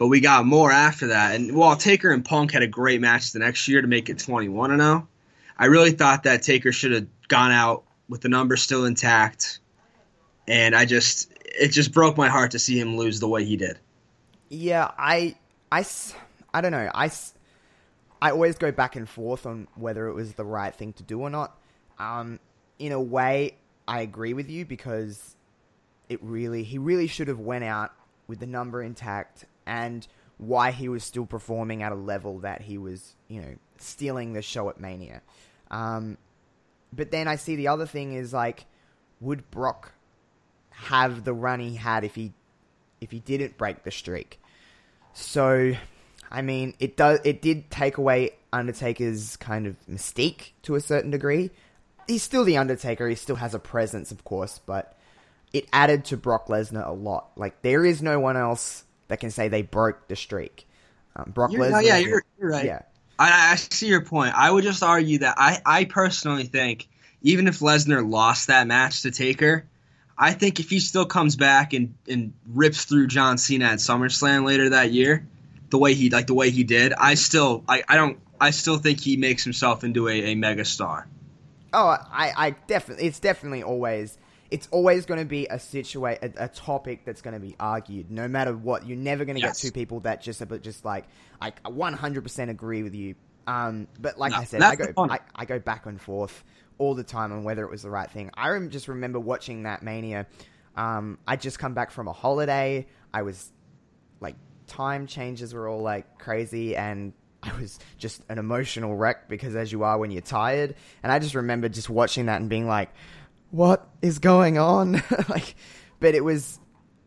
but 0.00 0.06
we 0.06 0.18
got 0.18 0.46
more 0.46 0.72
after 0.72 1.08
that. 1.08 1.34
And 1.34 1.54
while 1.54 1.76
Taker 1.76 2.10
and 2.10 2.24
Punk 2.24 2.52
had 2.52 2.62
a 2.62 2.66
great 2.66 3.02
match 3.02 3.32
the 3.32 3.38
next 3.38 3.68
year 3.68 3.82
to 3.82 3.86
make 3.86 4.08
it 4.08 4.18
21 4.18 4.70
and 4.70 4.80
0, 4.80 5.06
I 5.58 5.66
really 5.66 5.90
thought 5.90 6.22
that 6.22 6.40
Taker 6.40 6.72
should 6.72 6.92
have 6.92 7.06
gone 7.28 7.52
out 7.52 7.84
with 8.08 8.22
the 8.22 8.30
number 8.30 8.56
still 8.56 8.86
intact. 8.86 9.60
And 10.48 10.74
I 10.74 10.86
just, 10.86 11.30
it 11.44 11.68
just 11.68 11.92
broke 11.92 12.16
my 12.16 12.30
heart 12.30 12.52
to 12.52 12.58
see 12.58 12.80
him 12.80 12.96
lose 12.96 13.20
the 13.20 13.28
way 13.28 13.44
he 13.44 13.58
did. 13.58 13.78
Yeah, 14.48 14.90
I 14.96 15.36
I 15.70 15.84
I 16.54 16.62
don't 16.62 16.72
know. 16.72 16.90
I 16.94 17.10
I 18.22 18.30
always 18.30 18.56
go 18.56 18.72
back 18.72 18.96
and 18.96 19.06
forth 19.06 19.44
on 19.44 19.68
whether 19.74 20.06
it 20.06 20.14
was 20.14 20.32
the 20.32 20.46
right 20.46 20.74
thing 20.74 20.94
to 20.94 21.02
do 21.02 21.20
or 21.20 21.28
not. 21.28 21.58
Um, 21.98 22.40
in 22.78 22.92
a 22.92 23.00
way, 23.00 23.58
I 23.86 24.00
agree 24.00 24.32
with 24.32 24.48
you 24.48 24.64
because 24.64 25.36
it 26.08 26.20
really, 26.22 26.62
he 26.62 26.78
really 26.78 27.06
should 27.06 27.28
have 27.28 27.38
went 27.38 27.64
out 27.64 27.92
with 28.28 28.40
the 28.40 28.46
number 28.46 28.82
intact 28.82 29.44
and 29.70 30.08
why 30.36 30.72
he 30.72 30.88
was 30.88 31.04
still 31.04 31.26
performing 31.26 31.84
at 31.84 31.92
a 31.92 31.94
level 31.94 32.40
that 32.40 32.60
he 32.60 32.76
was, 32.76 33.14
you 33.28 33.40
know, 33.40 33.54
stealing 33.78 34.32
the 34.32 34.42
show 34.42 34.68
at 34.68 34.80
Mania. 34.80 35.22
Um, 35.70 36.18
but 36.92 37.12
then 37.12 37.28
I 37.28 37.36
see 37.36 37.54
the 37.54 37.68
other 37.68 37.86
thing 37.86 38.14
is 38.14 38.32
like, 38.32 38.66
would 39.20 39.48
Brock 39.52 39.92
have 40.70 41.22
the 41.22 41.32
run 41.32 41.60
he 41.60 41.76
had 41.76 42.02
if 42.02 42.16
he 42.16 42.32
if 43.00 43.12
he 43.12 43.20
didn't 43.20 43.56
break 43.56 43.84
the 43.84 43.92
streak? 43.92 44.40
So, 45.12 45.74
I 46.30 46.42
mean, 46.42 46.74
it 46.80 46.96
does 46.96 47.20
it 47.22 47.40
did 47.40 47.70
take 47.70 47.96
away 47.96 48.32
Undertaker's 48.52 49.36
kind 49.36 49.68
of 49.68 49.76
mystique 49.88 50.50
to 50.62 50.74
a 50.74 50.80
certain 50.80 51.12
degree. 51.12 51.50
He's 52.08 52.24
still 52.24 52.42
the 52.42 52.56
Undertaker. 52.56 53.08
He 53.08 53.14
still 53.14 53.36
has 53.36 53.54
a 53.54 53.60
presence, 53.60 54.10
of 54.10 54.24
course, 54.24 54.58
but 54.66 54.98
it 55.52 55.68
added 55.72 56.06
to 56.06 56.16
Brock 56.16 56.48
Lesnar 56.48 56.88
a 56.88 56.92
lot. 56.92 57.30
Like 57.36 57.62
there 57.62 57.84
is 57.84 58.02
no 58.02 58.18
one 58.18 58.36
else 58.36 58.84
that 59.10 59.20
can 59.20 59.30
say 59.30 59.48
they 59.48 59.62
broke 59.62 60.08
the 60.08 60.16
streak. 60.16 60.66
Um, 61.14 61.32
Brock 61.34 61.52
You're, 61.52 61.62
Lesnar. 61.62 61.70
no, 61.72 61.78
yeah, 61.80 61.98
you're, 61.98 62.24
you're 62.38 62.50
right. 62.50 62.64
Yeah, 62.64 62.82
I, 63.18 63.52
I 63.52 63.56
see 63.56 63.88
your 63.88 64.04
point. 64.04 64.34
I 64.34 64.50
would 64.50 64.64
just 64.64 64.82
argue 64.82 65.18
that 65.18 65.34
I, 65.36 65.60
I 65.66 65.84
personally 65.84 66.44
think 66.44 66.88
even 67.22 67.48
if 67.48 67.58
Lesnar 67.58 68.08
lost 68.08 68.46
that 68.46 68.66
match 68.66 69.02
to 69.02 69.10
Taker, 69.10 69.66
I 70.16 70.32
think 70.32 70.60
if 70.60 70.70
he 70.70 70.80
still 70.80 71.06
comes 71.06 71.36
back 71.36 71.72
and, 71.72 71.94
and 72.08 72.32
rips 72.46 72.84
through 72.84 73.08
John 73.08 73.38
Cena 73.38 73.66
at 73.66 73.78
SummerSlam 73.78 74.44
later 74.44 74.70
that 74.70 74.92
year, 74.92 75.26
the 75.70 75.78
way 75.78 75.94
he 75.94 76.10
like 76.10 76.26
the 76.26 76.34
way 76.34 76.50
he 76.50 76.64
did, 76.64 76.92
I 76.92 77.14
still 77.14 77.64
I, 77.68 77.82
I 77.88 77.96
don't 77.96 78.18
I 78.40 78.50
still 78.50 78.78
think 78.78 79.00
he 79.00 79.16
makes 79.16 79.44
himself 79.44 79.84
into 79.84 80.08
a, 80.08 80.32
a 80.32 80.34
mega 80.34 80.64
star. 80.64 81.06
Oh, 81.72 81.86
I, 81.88 82.32
I 82.36 82.50
definitely, 82.50 83.06
it's 83.06 83.20
definitely 83.20 83.62
always, 83.62 84.18
it's 84.50 84.68
always 84.72 85.06
going 85.06 85.20
to 85.20 85.26
be 85.26 85.46
a 85.46 85.56
situa- 85.56 86.18
a, 86.22 86.44
a 86.44 86.48
topic 86.48 87.04
that's 87.04 87.22
going 87.22 87.34
to 87.34 87.40
be 87.40 87.54
argued, 87.60 88.10
no 88.10 88.26
matter 88.28 88.56
what. 88.56 88.86
You're 88.86 88.98
never 88.98 89.24
going 89.24 89.36
to 89.36 89.42
Yes. 89.42 89.62
get 89.62 89.68
two 89.68 89.72
people 89.72 90.00
that 90.00 90.22
just, 90.22 90.42
just 90.62 90.84
like, 90.84 91.06
I 91.40 91.50
100% 91.50 92.50
agree 92.50 92.82
with 92.82 92.94
you. 92.94 93.14
Um, 93.46 93.88
but 93.98 94.18
like 94.18 94.32
No, 94.32 94.38
I 94.38 94.44
said, 94.44 94.62
I 94.62 94.76
go. 94.76 94.92
I, 94.98 95.20
I 95.34 95.44
go 95.44 95.58
back 95.58 95.86
and 95.86 96.00
forth 96.00 96.44
all 96.78 96.94
the 96.94 97.04
time 97.04 97.32
on 97.32 97.44
whether 97.44 97.64
it 97.64 97.70
was 97.70 97.82
the 97.82 97.90
right 97.90 98.10
thing. 98.10 98.30
I 98.34 98.48
rem- 98.50 98.70
just 98.70 98.88
remember 98.88 99.18
watching 99.20 99.64
that 99.64 99.82
Mania. 99.82 100.26
Um, 100.76 101.18
I 101.26 101.36
just 101.36 101.58
come 101.58 101.74
back 101.74 101.90
from 101.90 102.08
a 102.08 102.12
holiday. 102.12 102.86
I 103.12 103.22
was 103.22 103.50
like 104.20 104.36
time 104.66 105.06
changes 105.06 105.52
were 105.52 105.68
all 105.68 105.82
like 105.82 106.18
crazy 106.18 106.76
and 106.76 107.12
I 107.42 107.58
was 107.58 107.78
just 107.98 108.22
an 108.28 108.38
emotional 108.38 108.94
wreck 108.94 109.28
because 109.28 109.56
as 109.56 109.72
you 109.72 109.82
are 109.82 109.98
when 109.98 110.10
you're 110.10 110.20
tired 110.22 110.74
and 111.02 111.10
I 111.10 111.18
just 111.18 111.34
remember 111.34 111.68
just 111.68 111.88
watching 111.90 112.26
that 112.26 112.40
and 112.40 112.48
being 112.50 112.66
like 112.68 112.90
what 113.50 113.88
is 114.02 114.18
going 114.18 114.58
on 114.58 115.02
like 115.28 115.54
but 115.98 116.14
it 116.14 116.22
was 116.24 116.58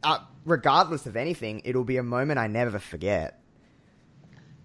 uh, 0.03 0.19
regardless 0.45 1.05
of 1.05 1.15
anything 1.15 1.61
it'll 1.65 1.83
be 1.83 1.97
a 1.97 2.03
moment 2.03 2.39
I 2.39 2.47
never 2.47 2.79
forget 2.79 3.39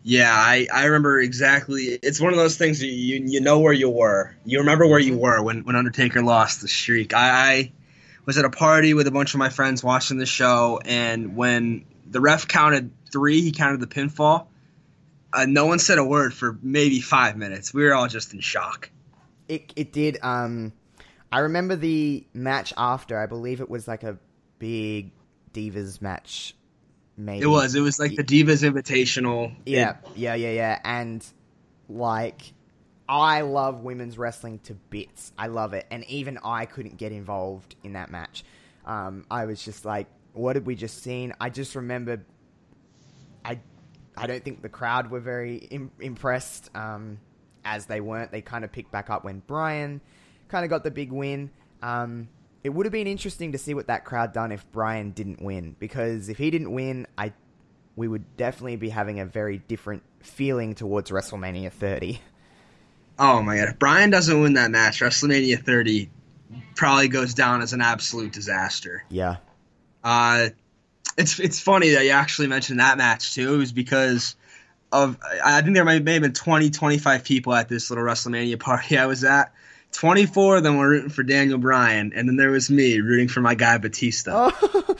Yeah, 0.02 0.32
I, 0.32 0.66
I 0.72 0.84
remember 0.86 1.20
exactly. 1.20 1.98
It's 2.02 2.20
one 2.20 2.32
of 2.32 2.38
those 2.38 2.56
things 2.56 2.82
you, 2.82 2.90
you 2.90 3.24
you 3.26 3.40
know 3.40 3.58
where 3.58 3.72
you 3.72 3.90
were. 3.90 4.34
You 4.44 4.60
remember 4.60 4.86
where 4.86 5.00
you 5.00 5.18
were 5.18 5.42
when, 5.42 5.64
when 5.64 5.76
Undertaker 5.76 6.22
lost 6.22 6.62
the 6.62 6.68
streak. 6.68 7.12
I, 7.14 7.28
I 7.28 7.72
was 8.24 8.38
at 8.38 8.44
a 8.44 8.50
party 8.50 8.94
with 8.94 9.06
a 9.06 9.10
bunch 9.10 9.34
of 9.34 9.38
my 9.38 9.48
friends 9.50 9.82
watching 9.82 10.18
the 10.18 10.26
show, 10.26 10.80
and 10.84 11.36
when 11.36 11.84
the 12.10 12.20
ref 12.20 12.46
counted 12.48 12.90
three, 13.12 13.40
he 13.42 13.52
counted 13.52 13.80
the 13.80 13.86
pinfall. 13.86 14.46
Uh, 15.32 15.46
no 15.46 15.66
one 15.66 15.78
said 15.78 15.98
a 15.98 16.04
word 16.04 16.32
for 16.32 16.56
maybe 16.62 17.00
five 17.00 17.36
minutes. 17.36 17.74
We 17.74 17.84
were 17.84 17.94
all 17.94 18.08
just 18.08 18.32
in 18.32 18.40
shock. 18.40 18.90
it 19.48 19.72
it 19.76 19.92
did 19.92 20.18
um 20.22 20.72
I 21.30 21.40
remember 21.40 21.76
the 21.76 22.26
match 22.32 22.72
after 22.76 23.18
I 23.18 23.26
believe 23.26 23.60
it 23.60 23.68
was 23.68 23.86
like 23.86 24.02
a 24.02 24.18
big 24.58 25.12
divas 25.52 26.00
match 26.00 26.54
maybe 27.18 27.42
It 27.42 27.48
was. 27.48 27.74
It 27.74 27.80
was 27.80 27.98
like 27.98 28.14
the 28.14 28.24
Divas 28.24 28.62
Invitational. 28.62 29.54
Yeah, 29.66 29.96
yeah, 30.14 30.34
yeah, 30.34 30.50
yeah. 30.50 30.78
And 30.84 31.26
like, 31.88 32.52
I 33.08 33.42
love 33.42 33.82
women's 33.82 34.16
wrestling 34.16 34.60
to 34.60 34.74
bits. 34.74 35.32
I 35.36 35.48
love 35.48 35.74
it, 35.74 35.86
and 35.90 36.04
even 36.04 36.38
I 36.42 36.66
couldn't 36.66 36.96
get 36.96 37.12
involved 37.12 37.74
in 37.82 37.94
that 37.94 38.10
match. 38.10 38.44
Um, 38.86 39.26
I 39.30 39.44
was 39.44 39.62
just 39.62 39.84
like, 39.84 40.06
"What 40.32 40.54
did 40.54 40.64
we 40.64 40.76
just 40.76 41.02
seen?" 41.02 41.34
I 41.40 41.50
just 41.50 41.74
remember, 41.74 42.24
I, 43.44 43.58
I 44.16 44.26
don't 44.26 44.42
think 44.42 44.62
the 44.62 44.68
crowd 44.68 45.10
were 45.10 45.20
very 45.20 45.56
Im- 45.56 45.90
impressed. 46.00 46.70
Um, 46.74 47.18
as 47.64 47.84
they 47.84 48.00
weren't, 48.00 48.32
they 48.32 48.40
kind 48.40 48.64
of 48.64 48.72
picked 48.72 48.90
back 48.90 49.10
up 49.10 49.24
when 49.24 49.42
Brian 49.46 50.00
kind 50.48 50.64
of 50.64 50.70
got 50.70 50.84
the 50.84 50.90
big 50.90 51.12
win. 51.12 51.50
Um, 51.82 52.28
it 52.64 52.70
would 52.70 52.86
have 52.86 52.92
been 52.92 53.06
interesting 53.06 53.52
to 53.52 53.58
see 53.58 53.74
what 53.74 53.86
that 53.86 54.04
crowd 54.04 54.32
done 54.32 54.52
if 54.52 54.70
Brian 54.72 55.12
didn't 55.12 55.40
win, 55.40 55.76
because 55.78 56.28
if 56.28 56.38
he 56.38 56.50
didn't 56.50 56.72
win, 56.72 57.06
I 57.16 57.32
we 57.96 58.08
would 58.08 58.36
definitely 58.36 58.76
be 58.76 58.90
having 58.90 59.20
a 59.20 59.26
very 59.26 59.58
different 59.58 60.02
feeling 60.20 60.74
towards 60.74 61.10
WrestleMania 61.10 61.72
30. 61.72 62.20
Oh 63.18 63.42
my 63.42 63.56
god! 63.56 63.68
If 63.70 63.78
Brian 63.78 64.10
doesn't 64.10 64.40
win 64.40 64.54
that 64.54 64.70
match, 64.70 65.00
WrestleMania 65.00 65.64
30 65.64 66.10
probably 66.74 67.08
goes 67.08 67.34
down 67.34 67.62
as 67.62 67.72
an 67.72 67.80
absolute 67.80 68.32
disaster. 68.32 69.04
Yeah. 69.08 69.36
Uh, 70.04 70.50
it's 71.16 71.40
it's 71.40 71.60
funny 71.60 71.90
that 71.90 72.04
you 72.04 72.10
actually 72.10 72.48
mentioned 72.48 72.80
that 72.80 72.96
match 72.98 73.34
too. 73.34 73.54
It 73.54 73.56
was 73.56 73.72
because 73.72 74.36
of 74.92 75.18
I 75.44 75.60
think 75.62 75.74
there 75.74 75.84
may, 75.84 75.98
may 75.98 76.14
have 76.14 76.22
been 76.22 76.32
20, 76.32 76.70
25 76.70 77.24
people 77.24 77.52
at 77.52 77.68
this 77.68 77.90
little 77.90 78.04
WrestleMania 78.04 78.58
party 78.60 78.96
I 78.98 79.06
was 79.06 79.24
at. 79.24 79.52
24 79.92 80.58
of 80.58 80.62
them 80.62 80.76
were 80.76 80.88
rooting 80.88 81.08
for 81.10 81.22
Daniel 81.22 81.58
Bryan, 81.58 82.12
and 82.14 82.28
then 82.28 82.36
there 82.36 82.50
was 82.50 82.70
me 82.70 83.00
rooting 83.00 83.28
for 83.28 83.40
my 83.40 83.54
guy 83.54 83.78
Batista. 83.78 84.50
Oh. 84.52 84.96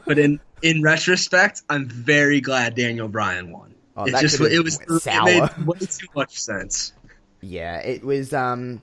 but 0.06 0.18
in 0.18 0.40
in 0.62 0.82
retrospect, 0.82 1.62
I'm 1.68 1.86
very 1.88 2.40
glad 2.40 2.74
Daniel 2.74 3.08
Bryan 3.08 3.50
won. 3.50 3.74
Oh, 3.96 4.04
it 4.04 4.16
just 4.20 4.40
it 4.40 4.60
was 4.62 4.78
went 4.88 5.06
it 5.06 5.24
made 5.24 5.66
way 5.66 5.78
too 5.78 6.08
much 6.16 6.38
sense. 6.40 6.92
yeah, 7.40 7.78
it 7.78 8.04
was 8.04 8.32
um 8.34 8.82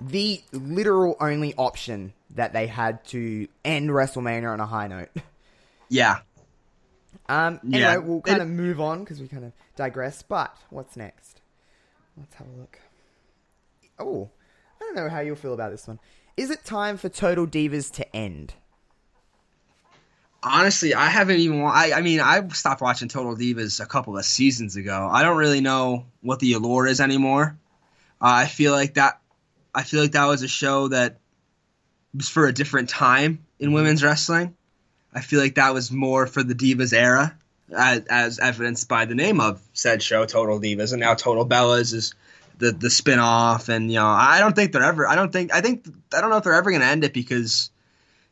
the 0.00 0.40
literal 0.52 1.16
only 1.20 1.54
option 1.56 2.12
that 2.34 2.52
they 2.52 2.66
had 2.66 3.04
to 3.06 3.46
end 3.64 3.90
WrestleMania 3.90 4.50
on 4.52 4.60
a 4.60 4.66
high 4.66 4.86
note. 4.88 5.10
Yeah. 5.88 6.20
Um, 7.28 7.60
anyway, 7.64 7.80
Yeah. 7.80 7.96
we'll 7.98 8.20
kind 8.22 8.38
It- 8.38 8.42
of 8.42 8.48
move 8.48 8.80
on 8.80 9.00
because 9.00 9.20
we 9.20 9.28
kind 9.28 9.44
of 9.44 9.52
digress. 9.76 10.22
But 10.22 10.56
what's 10.70 10.96
next? 10.96 11.40
Let's 12.16 12.34
have 12.34 12.46
a 12.46 12.58
look. 12.58 12.78
Oh, 13.98 14.30
don't 14.94 15.04
know 15.04 15.10
how 15.10 15.20
you'll 15.20 15.36
feel 15.36 15.54
about 15.54 15.70
this 15.70 15.86
one. 15.86 15.98
Is 16.36 16.50
it 16.50 16.64
time 16.64 16.96
for 16.96 17.08
Total 17.08 17.46
Divas 17.46 17.90
to 17.92 18.16
end? 18.16 18.54
Honestly, 20.42 20.94
I 20.94 21.06
haven't 21.06 21.38
even. 21.38 21.62
wa- 21.62 21.72
I, 21.72 21.92
I 21.94 22.00
mean, 22.00 22.20
I 22.20 22.46
stopped 22.48 22.80
watching 22.80 23.08
Total 23.08 23.36
Divas 23.36 23.80
a 23.80 23.86
couple 23.86 24.18
of 24.18 24.24
seasons 24.24 24.76
ago. 24.76 25.08
I 25.10 25.22
don't 25.22 25.36
really 25.36 25.60
know 25.60 26.06
what 26.20 26.40
the 26.40 26.54
allure 26.54 26.86
is 26.86 27.00
anymore. 27.00 27.56
Uh, 28.20 28.42
I 28.42 28.46
feel 28.46 28.72
like 28.72 28.94
that. 28.94 29.20
I 29.74 29.84
feel 29.84 30.00
like 30.00 30.12
that 30.12 30.26
was 30.26 30.42
a 30.42 30.48
show 30.48 30.88
that 30.88 31.18
was 32.14 32.28
for 32.28 32.46
a 32.46 32.52
different 32.52 32.88
time 32.88 33.44
in 33.58 33.72
women's 33.72 34.02
wrestling. 34.02 34.56
I 35.14 35.20
feel 35.20 35.40
like 35.40 35.54
that 35.54 35.74
was 35.74 35.92
more 35.92 36.26
for 36.26 36.42
the 36.42 36.54
Divas 36.54 36.92
era, 36.92 37.36
as, 37.74 38.04
as 38.06 38.38
evidenced 38.38 38.88
by 38.88 39.04
the 39.04 39.14
name 39.14 39.40
of 39.40 39.60
said 39.72 40.02
show, 40.02 40.24
Total 40.24 40.58
Divas, 40.58 40.92
and 40.92 41.00
now 41.00 41.14
Total 41.14 41.46
Bellas 41.46 41.94
is 41.94 42.14
the 42.62 42.72
the 42.72 42.90
spin 42.90 43.18
off. 43.18 43.68
And 43.68 43.90
you 43.90 43.98
know, 43.98 44.06
I 44.06 44.38
don't 44.40 44.54
think 44.54 44.72
they're 44.72 44.82
ever. 44.82 45.06
I 45.06 45.16
don't 45.16 45.32
think. 45.32 45.52
I 45.52 45.60
think. 45.60 45.86
I 46.14 46.20
don't 46.20 46.30
know 46.30 46.38
if 46.38 46.44
they're 46.44 46.54
ever 46.54 46.70
going 46.70 46.80
to 46.80 46.86
end 46.86 47.04
it 47.04 47.12
because 47.12 47.70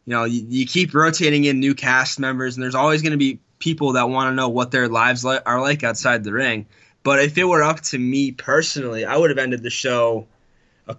you 0.06 0.12
know, 0.16 0.24
you, 0.24 0.44
you 0.48 0.66
keep 0.66 0.94
rotating 0.94 1.44
in 1.44 1.60
new 1.60 1.74
cast 1.74 2.18
members, 2.18 2.56
and 2.56 2.64
there's 2.64 2.74
always 2.74 3.02
going 3.02 3.12
to 3.12 3.18
be 3.18 3.40
people 3.58 3.92
that 3.92 4.08
want 4.08 4.30
to 4.30 4.34
know 4.34 4.48
what 4.48 4.70
their 4.70 4.88
lives 4.88 5.24
li- 5.24 5.38
are 5.44 5.60
like 5.60 5.84
outside 5.84 6.24
the 6.24 6.32
ring. 6.32 6.66
But 7.02 7.20
if 7.20 7.36
it 7.38 7.44
were 7.44 7.62
up 7.62 7.80
to 7.80 7.98
me 7.98 8.32
personally, 8.32 9.04
I 9.04 9.16
would 9.16 9.30
have 9.30 9.38
ended 9.38 9.62
the 9.62 9.70
show. 9.70 10.26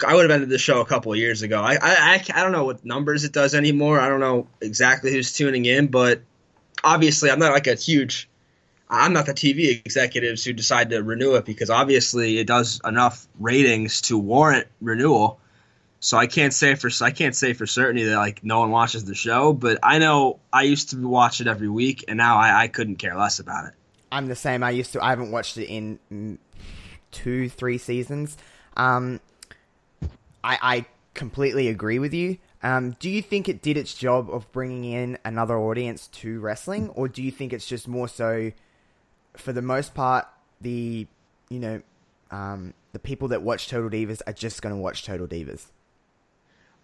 I 0.06 0.15
would 0.15 0.24
have 0.24 0.32
ended 0.32 0.50
the 0.50 0.58
show 0.58 0.80
a 0.80 0.86
couple 0.86 1.12
of 1.12 1.17
years 1.17 1.41
ago. 1.41 1.62
I, 1.62 1.78
I, 1.82 2.24
I 2.34 2.41
don't 2.44 2.54
know 2.54 2.63
what 2.63 2.86
numbers 2.86 3.26
it 3.26 3.34
does 3.34 3.54
anymore. 3.54 4.00
I 4.00 4.08
don't 4.08 4.22
know 4.22 4.48
exactly 4.62 5.12
who's 5.12 5.34
tuning 5.34 5.65
in, 5.65 5.88
but 5.88 6.22
obviously, 6.84 7.30
I'm 7.30 7.39
not 7.39 7.52
like 7.52 7.67
a 7.67 7.76
huge. 7.76 8.30
I'm 8.91 9.13
not 9.13 9.25
the 9.25 9.34
TV 9.34 9.84
executives 9.86 10.43
who 10.43 10.51
decide 10.51 10.89
to 10.89 11.01
renew 11.01 11.36
it 11.36 11.45
because 11.45 11.69
obviously 11.69 12.38
it 12.39 12.45
does 12.45 12.82
enough 12.86 13.25
ratings 13.39 14.01
to 14.01 14.17
warrant 14.17 14.67
renewal. 14.82 15.39
So 16.01 16.17
I 16.17 16.27
can't 16.27 16.54
say 16.54 16.75
for 16.75 16.89
I 17.01 17.12
can't 17.12 17.36
say 17.36 17.54
for 17.54 17.65
certainty 17.65 18.04
that 18.04 18.17
like 18.17 18.43
no 18.43 18.60
one 18.60 18.71
watches 18.71 19.06
the 19.06 19.15
show, 19.15 19.54
but 19.54 19.80
I 19.82 19.99
know 19.99 20.39
I 20.51 20.63
used 20.63 20.89
to 20.89 21.08
watch 21.08 21.41
it 21.41 21.47
every 21.47 21.69
week, 21.69 22.06
and 22.08 22.17
now 22.17 22.38
I, 22.38 22.63
I 22.63 22.67
couldn't 22.67 22.97
care 22.97 23.15
less 23.15 23.39
about 23.39 23.65
it. 23.65 23.73
I'm 24.12 24.27
the 24.27 24.36
same. 24.36 24.63
I 24.63 24.71
used 24.71 24.93
to. 24.93 25.04
I 25.04 25.10
haven't 25.10 25.32
watched 25.32 25.58
it 25.58 25.67
in 25.67 26.39
two, 27.12 27.49
three 27.49 27.77
seasons. 27.77 28.36
Um, 28.75 29.19
I, 30.43 30.58
I 30.62 30.86
completely 31.13 31.67
agree 31.67 31.99
with 31.99 32.13
you. 32.13 32.38
Um, 32.63 32.91
do 32.99 33.10
you 33.10 33.21
think 33.21 33.49
it 33.49 33.62
did 33.62 33.77
its 33.77 33.93
job 33.93 34.30
of 34.30 34.51
bringing 34.51 34.84
in 34.86 35.17
another 35.23 35.58
audience 35.58 36.08
to 36.08 36.39
wrestling, 36.39 36.89
or 36.89 37.08
do 37.08 37.23
you 37.23 37.32
think 37.32 37.54
it's 37.54 37.65
just 37.65 37.88
more 37.88 38.08
so, 38.08 38.51
for 39.36 39.54
the 39.54 39.62
most 39.62 39.94
part, 39.94 40.28
the 40.60 41.08
you 41.50 41.60
know, 41.60 41.82
um, 42.32 42.74
the 42.94 43.00
people 43.00 43.30
that 43.30 43.41
watch 43.41 43.67
Total 43.67 43.89
Divas 43.89 44.22
are 44.26 44.34
just 44.34 44.62
going 44.62 44.74
to 44.74 44.82
watch 44.82 45.06
Total 45.06 45.28
Divas? 45.28 45.65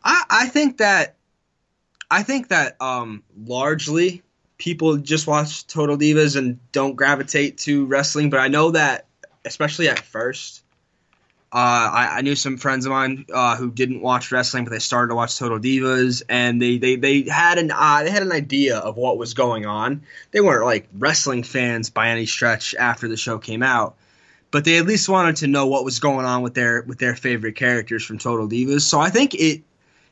I, 0.04 0.24
I 0.30 0.48
think 0.48 0.78
that 0.78 1.16
I 2.10 2.24
think 2.24 2.50
that 2.50 2.82
um, 2.82 3.24
largely 3.46 4.24
people 4.58 4.98
just 4.98 5.28
watch 5.28 5.68
Total 5.68 5.98
Divas 5.98 6.36
and 6.36 6.60
don't 6.72 6.96
gravitate 6.96 7.60
to 7.60 7.86
wrestling. 7.86 8.30
But 8.30 8.40
I 8.40 8.48
know 8.48 8.72
that, 8.72 9.06
especially 9.46 9.90
at 9.90 10.00
first, 10.00 10.64
uh, 11.50 11.56
I, 11.56 12.18
I 12.18 12.22
knew 12.22 12.36
some 12.36 12.58
friends 12.58 12.86
of 12.86 12.92
mine 12.92 13.26
uh, 13.34 13.56
who 13.56 13.72
didn't 13.72 14.02
watch 14.02 14.34
wrestling, 14.34 14.66
but 14.66 14.72
they 14.72 14.80
started 14.80 15.10
to 15.10 15.16
watch 15.16 15.38
Total 15.38 15.58
Divas, 15.58 16.22
and 16.28 16.62
they 16.62 16.78
they, 16.78 16.98
they 16.98 17.22
had 17.22 17.58
an 17.58 17.72
uh, 17.72 18.04
they 18.04 18.12
had 18.12 18.22
an 18.22 18.34
idea 18.34 18.78
of 18.78 18.98
what 18.98 19.18
was 19.18 19.34
going 19.34 19.66
on. 19.66 20.02
They 20.32 20.42
weren't 20.42 20.66
like 20.66 20.90
wrestling 20.98 21.44
fans 21.44 21.90
by 21.90 22.10
any 22.10 22.26
stretch 22.26 22.76
after 22.76 23.08
the 23.08 23.16
show 23.16 23.38
came 23.38 23.64
out, 23.64 23.96
but 24.52 24.66
they 24.66 24.78
at 24.78 24.86
least 24.86 25.08
wanted 25.08 25.38
to 25.38 25.48
know 25.48 25.68
what 25.68 25.86
was 25.86 26.00
going 26.00 26.26
on 26.26 26.42
with 26.42 26.54
their 26.54 26.82
with 26.82 27.00
their 27.00 27.16
favorite 27.16 27.56
characters 27.56 28.04
from 28.04 28.18
Total 28.18 28.48
Divas. 28.48 28.82
So 28.82 29.00
I 29.00 29.10
think 29.10 29.34
it 29.34 29.62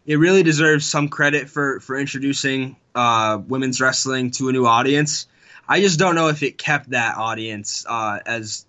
it 0.05 0.15
really 0.15 0.43
deserves 0.43 0.85
some 0.85 1.09
credit 1.09 1.49
for 1.49 1.81
for 1.81 1.97
introducing 1.97 2.77
uh, 2.95 3.41
women's 3.45 3.81
wrestling 3.81 4.31
to 4.31 4.47
a 4.47 4.53
new 4.53 4.65
audience. 4.65 5.27
I 5.67 5.81
just 5.81 5.99
don't 5.99 6.15
know 6.15 6.29
if 6.29 6.43
it 6.43 6.57
kept 6.57 6.91
that 6.91 7.17
audience 7.17 7.85
uh, 7.89 8.19
as 8.25 8.65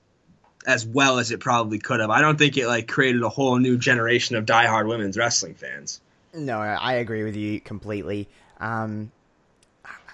as 0.67 0.85
well 0.85 1.19
as 1.19 1.31
it 1.31 1.41
probably 1.41 1.79
could 1.79 2.01
have. 2.01 2.11
I 2.11 2.21
don't 2.21 2.37
think 2.37 2.57
it 2.57 2.67
like 2.67 2.89
created 2.89 3.23
a 3.23 3.29
whole 3.29 3.57
new 3.59 3.79
generation 3.79 4.37
of 4.37 4.45
diehard 4.45 4.89
women's 4.89 5.17
wrestling 5.17 5.55
fans. 5.55 6.01
No, 6.35 6.59
I 6.59 6.95
agree 6.95 7.25
with 7.25 7.37
you 7.37 7.61
completely. 7.61 8.29
Um, 8.61 9.13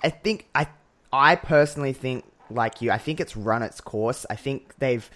I 0.03 0.11
think 0.11 0.47
I 0.55 0.69
I 1.13 1.37
personally 1.37 1.95
think 1.95 2.25
like 2.51 2.83
you. 2.83 2.91
I 2.91 2.99
think 2.99 3.19
it's 3.19 3.37
run 3.37 3.63
its 3.63 3.81
course. 3.81 4.27
I 4.29 4.37
think 4.37 4.75
they've 4.79 5.09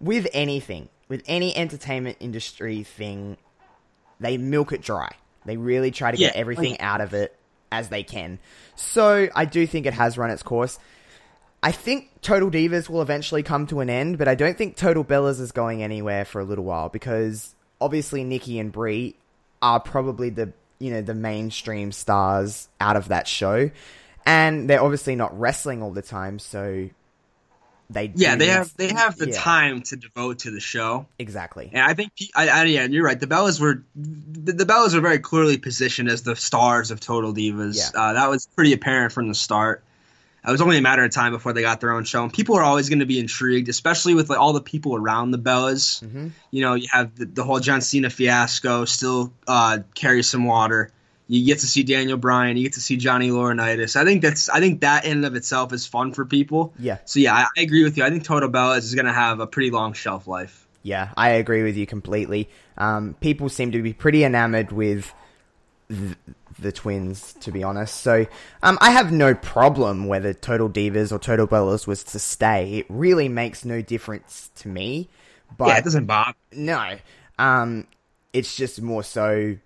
with 0.00 0.26
anything 0.32 0.88
with 1.08 1.22
any 1.26 1.54
entertainment 1.54 2.16
industry 2.20 2.82
thing, 2.82 3.36
they 4.18 4.38
milk 4.38 4.72
it 4.72 4.80
dry. 4.80 5.12
They 5.44 5.58
really 5.58 5.90
try 5.90 6.10
to 6.10 6.16
get 6.16 6.34
everything 6.34 6.72
like- 6.72 6.82
out 6.82 7.02
of 7.02 7.12
it 7.12 7.36
as 7.70 7.88
they 7.88 8.02
can. 8.02 8.38
So 8.76 9.28
I 9.34 9.44
do 9.44 9.66
think 9.66 9.86
it 9.86 9.94
has 9.94 10.16
run 10.16 10.30
its 10.30 10.42
course. 10.42 10.78
I 11.62 11.70
think 11.72 12.10
Total 12.22 12.50
Divas 12.50 12.88
will 12.88 13.02
eventually 13.02 13.42
come 13.42 13.66
to 13.68 13.80
an 13.80 13.88
end, 13.88 14.18
but 14.18 14.26
I 14.26 14.34
don't 14.34 14.58
think 14.58 14.76
Total 14.76 15.04
Bellas 15.04 15.40
is 15.40 15.52
going 15.52 15.82
anywhere 15.82 16.24
for 16.24 16.40
a 16.40 16.44
little 16.44 16.64
while 16.64 16.88
because 16.88 17.54
obviously 17.80 18.24
Nikki 18.24 18.58
and 18.58 18.72
Brie 18.72 19.14
are 19.60 19.78
probably 19.80 20.30
the 20.30 20.52
you 20.80 20.90
know 20.90 21.02
the 21.02 21.14
mainstream 21.14 21.92
stars 21.92 22.68
out 22.80 22.96
of 22.96 23.08
that 23.08 23.28
show, 23.28 23.70
and 24.26 24.68
they're 24.68 24.82
obviously 24.82 25.14
not 25.14 25.38
wrestling 25.38 25.82
all 25.82 25.92
the 25.92 26.02
time, 26.02 26.40
so 26.40 26.88
they 27.90 28.12
Yeah, 28.14 28.32
do 28.32 28.40
they 28.40 28.46
have 28.48 28.76
they 28.76 28.88
have 28.88 29.16
the 29.16 29.28
yeah, 29.28 29.38
time 29.38 29.82
to 29.82 29.96
devote 29.96 30.40
to 30.40 30.50
the 30.50 30.60
show. 30.60 31.06
exactly. 31.18 31.70
And 31.72 31.82
I 31.82 31.94
think, 31.94 32.12
I, 32.34 32.48
I, 32.48 32.64
yeah, 32.64 32.86
you're 32.86 33.04
right. 33.04 33.18
The 33.18 33.26
Bellas 33.26 33.60
were, 33.60 33.82
the, 33.94 34.52
the 34.52 34.64
Bellas 34.64 34.94
were 34.94 35.00
very 35.00 35.18
clearly 35.18 35.58
positioned 35.58 36.08
as 36.08 36.22
the 36.22 36.34
stars 36.34 36.90
of 36.90 37.00
Total 37.00 37.32
Divas. 37.32 37.76
Yeah. 37.76 38.00
Uh, 38.00 38.12
that 38.14 38.30
was 38.30 38.46
pretty 38.46 38.72
apparent 38.72 39.12
from 39.12 39.28
the 39.28 39.34
start. 39.34 39.84
It 40.46 40.50
was 40.50 40.60
only 40.60 40.76
a 40.78 40.82
matter 40.82 41.04
of 41.04 41.12
time 41.12 41.30
before 41.32 41.52
they 41.52 41.62
got 41.62 41.80
their 41.80 41.92
own 41.92 42.04
show, 42.04 42.22
and 42.24 42.32
people 42.32 42.56
are 42.56 42.64
always 42.64 42.88
going 42.88 42.98
to 42.98 43.06
be 43.06 43.20
intrigued, 43.20 43.68
especially 43.68 44.14
with 44.14 44.28
like 44.28 44.40
all 44.40 44.52
the 44.52 44.60
people 44.60 44.96
around 44.96 45.30
the 45.30 45.38
Bellas. 45.38 46.00
hmm 46.00 46.28
You 46.50 46.62
know, 46.62 46.74
you 46.74 46.88
have 46.90 47.14
the, 47.14 47.26
the 47.26 47.44
whole 47.44 47.60
John 47.60 47.80
Cena 47.80 48.10
fiasco 48.10 48.84
still 48.84 49.32
uh, 49.46 49.78
carries 49.94 50.28
some 50.28 50.44
water. 50.44 50.90
You 51.28 51.46
get 51.46 51.60
to 51.60 51.66
see 51.66 51.82
Daniel 51.84 52.18
Bryan, 52.18 52.56
you 52.56 52.64
get 52.64 52.72
to 52.74 52.80
see 52.80 52.96
Johnny 52.96 53.30
Laurinaitis. 53.30 53.94
I 53.96 54.04
think 54.04 54.20
that's, 54.20 54.48
I 54.48 54.58
think 54.58 54.80
that 54.80 55.04
in 55.04 55.12
and 55.12 55.24
of 55.24 55.34
itself 55.36 55.72
is 55.72 55.86
fun 55.86 56.12
for 56.12 56.26
people. 56.26 56.74
Yeah, 56.78 56.98
So 57.06 57.20
yeah, 57.20 57.34
I, 57.34 57.46
I 57.56 57.62
agree 57.62 57.84
with 57.84 57.96
you. 57.96 58.04
I 58.04 58.10
think 58.10 58.24
Total 58.24 58.50
Bellas 58.50 58.78
is 58.78 58.94
going 58.94 59.06
to 59.06 59.12
have 59.12 59.38
a 59.40 59.46
pretty 59.46 59.70
long 59.70 59.92
shelf 59.94 60.26
life. 60.26 60.66
yeah, 60.82 61.12
I 61.16 61.30
agree 61.30 61.62
with 61.62 61.76
you 61.76 61.86
completely. 61.86 62.50
Um, 62.76 63.14
people 63.20 63.48
seem 63.48 63.70
to 63.72 63.80
be 63.80 63.92
pretty 63.94 64.24
enamored 64.24 64.72
with 64.72 65.14
th- 65.88 66.16
the 66.62 66.72
twins, 66.72 67.34
to 67.40 67.52
be 67.52 67.62
honest. 67.62 68.00
So 68.00 68.26
um, 68.62 68.78
I 68.80 68.90
have 68.90 69.12
no 69.12 69.34
problem 69.34 70.06
whether 70.06 70.32
Total 70.32 70.68
Divas 70.68 71.12
or 71.12 71.18
Total 71.18 71.46
Bellas 71.46 71.86
was 71.86 72.04
to 72.04 72.18
stay. 72.18 72.78
It 72.78 72.86
really 72.88 73.28
makes 73.28 73.64
no 73.64 73.82
difference 73.82 74.50
to 74.56 74.68
me. 74.68 75.08
But 75.58 75.68
yeah, 75.68 75.78
it 75.78 75.84
doesn't 75.84 76.06
bother. 76.06 76.34
No. 76.52 76.96
Um, 77.38 77.86
it's 78.32 78.56
just 78.56 78.80
more 78.80 79.02
so, 79.02 79.56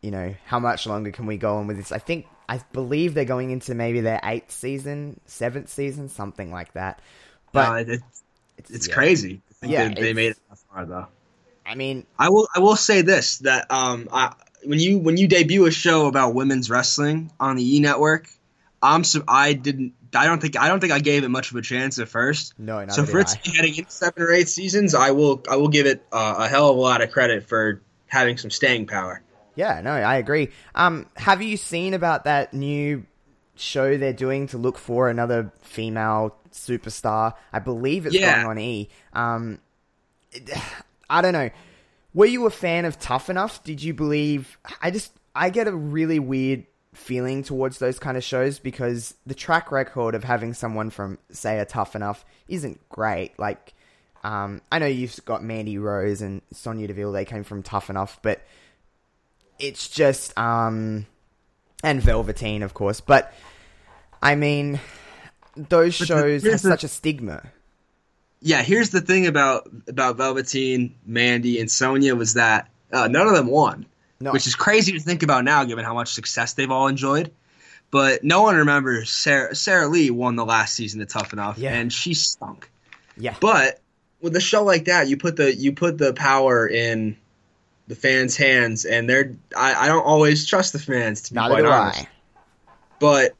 you 0.00 0.10
know, 0.10 0.34
how 0.46 0.58
much 0.58 0.86
longer 0.86 1.10
can 1.10 1.26
we 1.26 1.36
go 1.36 1.56
on 1.56 1.66
with 1.66 1.76
this? 1.76 1.92
I 1.92 1.98
think, 1.98 2.26
I 2.48 2.60
believe 2.72 3.14
they're 3.14 3.24
going 3.24 3.50
into 3.50 3.74
maybe 3.74 4.00
their 4.00 4.20
eighth 4.24 4.50
season, 4.50 5.20
seventh 5.26 5.68
season, 5.68 6.08
something 6.08 6.50
like 6.50 6.72
that. 6.74 7.00
But 7.52 7.70
But 7.70 7.88
it, 7.88 8.00
it's, 8.58 8.70
it's 8.70 8.88
yeah. 8.88 8.94
crazy. 8.94 9.42
I 9.50 9.54
think 9.54 9.72
Yeah, 9.72 9.88
they, 9.88 9.94
they 9.94 10.12
made 10.12 10.32
it 10.32 10.38
that 10.48 10.58
far 10.70 10.86
though. 10.86 11.06
I 11.66 11.74
mean, 11.74 12.06
I 12.18 12.28
will 12.28 12.48
I 12.54 12.58
will 12.60 12.76
say 12.76 13.02
this 13.02 13.38
that 13.38 13.70
um 13.70 14.08
I, 14.12 14.34
when 14.64 14.78
you 14.78 14.98
when 14.98 15.16
you 15.16 15.28
debut 15.28 15.66
a 15.66 15.70
show 15.70 16.06
about 16.06 16.34
women's 16.34 16.70
wrestling 16.70 17.30
on 17.40 17.56
the 17.56 17.76
E 17.76 17.80
Network, 17.80 18.28
I'm 18.82 19.04
so 19.04 19.22
I 19.28 19.52
didn't 19.52 19.94
I 20.14 20.26
don't 20.26 20.40
think 20.40 20.58
I 20.58 20.68
don't 20.68 20.80
think 20.80 20.92
I 20.92 21.00
gave 21.00 21.24
it 21.24 21.28
much 21.28 21.50
of 21.50 21.56
a 21.56 21.62
chance 21.62 21.98
at 21.98 22.08
first. 22.08 22.54
no, 22.58 22.86
so 22.88 23.04
for 23.04 23.20
it 23.20 23.28
I. 23.28 23.34
to 23.34 23.50
be 23.50 23.56
heading 23.56 23.74
into 23.76 23.90
seven 23.90 24.22
or 24.22 24.30
eight 24.32 24.48
seasons, 24.48 24.94
I 24.94 25.10
will 25.10 25.42
I 25.50 25.56
will 25.56 25.68
give 25.68 25.86
it 25.86 26.04
uh, 26.12 26.36
a 26.38 26.48
hell 26.48 26.70
of 26.70 26.76
a 26.76 26.80
lot 26.80 27.02
of 27.02 27.10
credit 27.10 27.48
for 27.48 27.82
having 28.06 28.36
some 28.38 28.50
staying 28.50 28.86
power. 28.86 29.22
Yeah, 29.56 29.80
no, 29.80 29.92
I 29.92 30.16
agree. 30.16 30.50
Um, 30.74 31.06
have 31.16 31.40
you 31.40 31.56
seen 31.56 31.94
about 31.94 32.24
that 32.24 32.52
new 32.52 33.06
show 33.56 33.96
they're 33.96 34.12
doing 34.12 34.48
to 34.48 34.58
look 34.58 34.78
for 34.78 35.08
another 35.08 35.52
female 35.62 36.36
superstar? 36.50 37.34
I 37.52 37.60
believe 37.60 38.06
it's 38.06 38.14
Yeah. 38.14 38.42
going 38.42 38.46
on 38.46 38.58
E. 38.58 38.88
Um, 39.12 39.60
I 41.10 41.22
don't 41.22 41.32
know. 41.32 41.50
Were 42.14 42.26
you 42.26 42.46
a 42.46 42.50
fan 42.50 42.84
of 42.84 42.98
Tough 42.98 43.28
Enough? 43.28 43.62
Did 43.64 43.82
you 43.82 43.92
believe? 43.92 44.56
I 44.80 44.90
just 44.90 45.12
I 45.34 45.50
get 45.50 45.66
a 45.66 45.74
really 45.74 46.20
weird 46.20 46.64
feeling 46.94 47.42
towards 47.42 47.78
those 47.78 47.98
kind 47.98 48.16
of 48.16 48.22
shows 48.22 48.60
because 48.60 49.14
the 49.26 49.34
track 49.34 49.72
record 49.72 50.14
of 50.14 50.22
having 50.22 50.54
someone 50.54 50.90
from 50.90 51.18
say 51.30 51.58
a 51.58 51.64
Tough 51.64 51.96
Enough 51.96 52.24
isn't 52.46 52.88
great. 52.88 53.36
Like, 53.38 53.74
um, 54.22 54.62
I 54.70 54.78
know 54.78 54.86
you've 54.86 55.24
got 55.24 55.42
Mandy 55.42 55.76
Rose 55.76 56.22
and 56.22 56.40
Sonya 56.52 56.86
Deville; 56.86 57.12
they 57.12 57.24
came 57.24 57.42
from 57.42 57.62
Tough 57.62 57.90
Enough, 57.90 58.20
but 58.22 58.40
it's 59.58 59.88
just 59.88 60.36
um, 60.38 61.06
and 61.82 62.00
Velveteen, 62.00 62.62
of 62.62 62.74
course. 62.74 63.00
But 63.00 63.32
I 64.22 64.36
mean, 64.36 64.78
those 65.56 65.94
shows 65.94 66.44
have 66.44 66.60
such 66.60 66.84
a 66.84 66.88
stigma. 66.88 67.50
Yeah, 68.46 68.62
here's 68.62 68.90
the 68.90 69.00
thing 69.00 69.26
about 69.26 69.68
about 69.88 70.16
Velveteen, 70.18 70.94
Mandy, 71.06 71.58
and 71.60 71.70
Sonya 71.70 72.14
was 72.14 72.34
that 72.34 72.68
uh, 72.92 73.08
none 73.08 73.26
of 73.26 73.32
them 73.32 73.46
won, 73.46 73.86
No, 74.20 74.32
which 74.32 74.46
is 74.46 74.54
crazy 74.54 74.92
to 74.92 75.00
think 75.00 75.22
about 75.22 75.44
now, 75.44 75.64
given 75.64 75.82
how 75.84 75.94
much 75.94 76.12
success 76.12 76.52
they've 76.52 76.70
all 76.70 76.86
enjoyed. 76.88 77.32
But 77.90 78.22
no 78.22 78.42
one 78.42 78.56
remembers 78.56 79.10
Sarah, 79.10 79.54
Sarah 79.54 79.88
Lee 79.88 80.10
won 80.10 80.36
the 80.36 80.44
last 80.44 80.74
season 80.74 81.00
of 81.00 81.08
Tough 81.08 81.32
Enough, 81.32 81.56
Yeah. 81.58 81.72
and 81.74 81.90
she 81.92 82.12
stunk. 82.12 82.68
yeah, 83.16 83.34
But 83.40 83.80
with 84.20 84.36
a 84.36 84.40
show 84.40 84.62
like 84.62 84.84
that, 84.86 85.08
you 85.08 85.16
put 85.16 85.36
the 85.36 85.54
you 85.54 85.72
put 85.72 85.96
the 85.96 86.12
power 86.12 86.68
in 86.68 87.16
the 87.88 87.94
fans' 87.94 88.36
hands, 88.36 88.84
and 88.84 89.08
they're 89.08 89.34
I, 89.56 89.74
I 89.74 89.86
don't 89.88 90.04
always 90.04 90.46
trust 90.46 90.74
the 90.74 90.78
fans 90.78 91.22
to 91.22 91.32
be 91.32 91.36
neither 91.36 91.54
quite 91.54 91.62
do 91.62 91.68
honest. 91.68 92.00
I. 92.02 92.08
But 93.00 93.34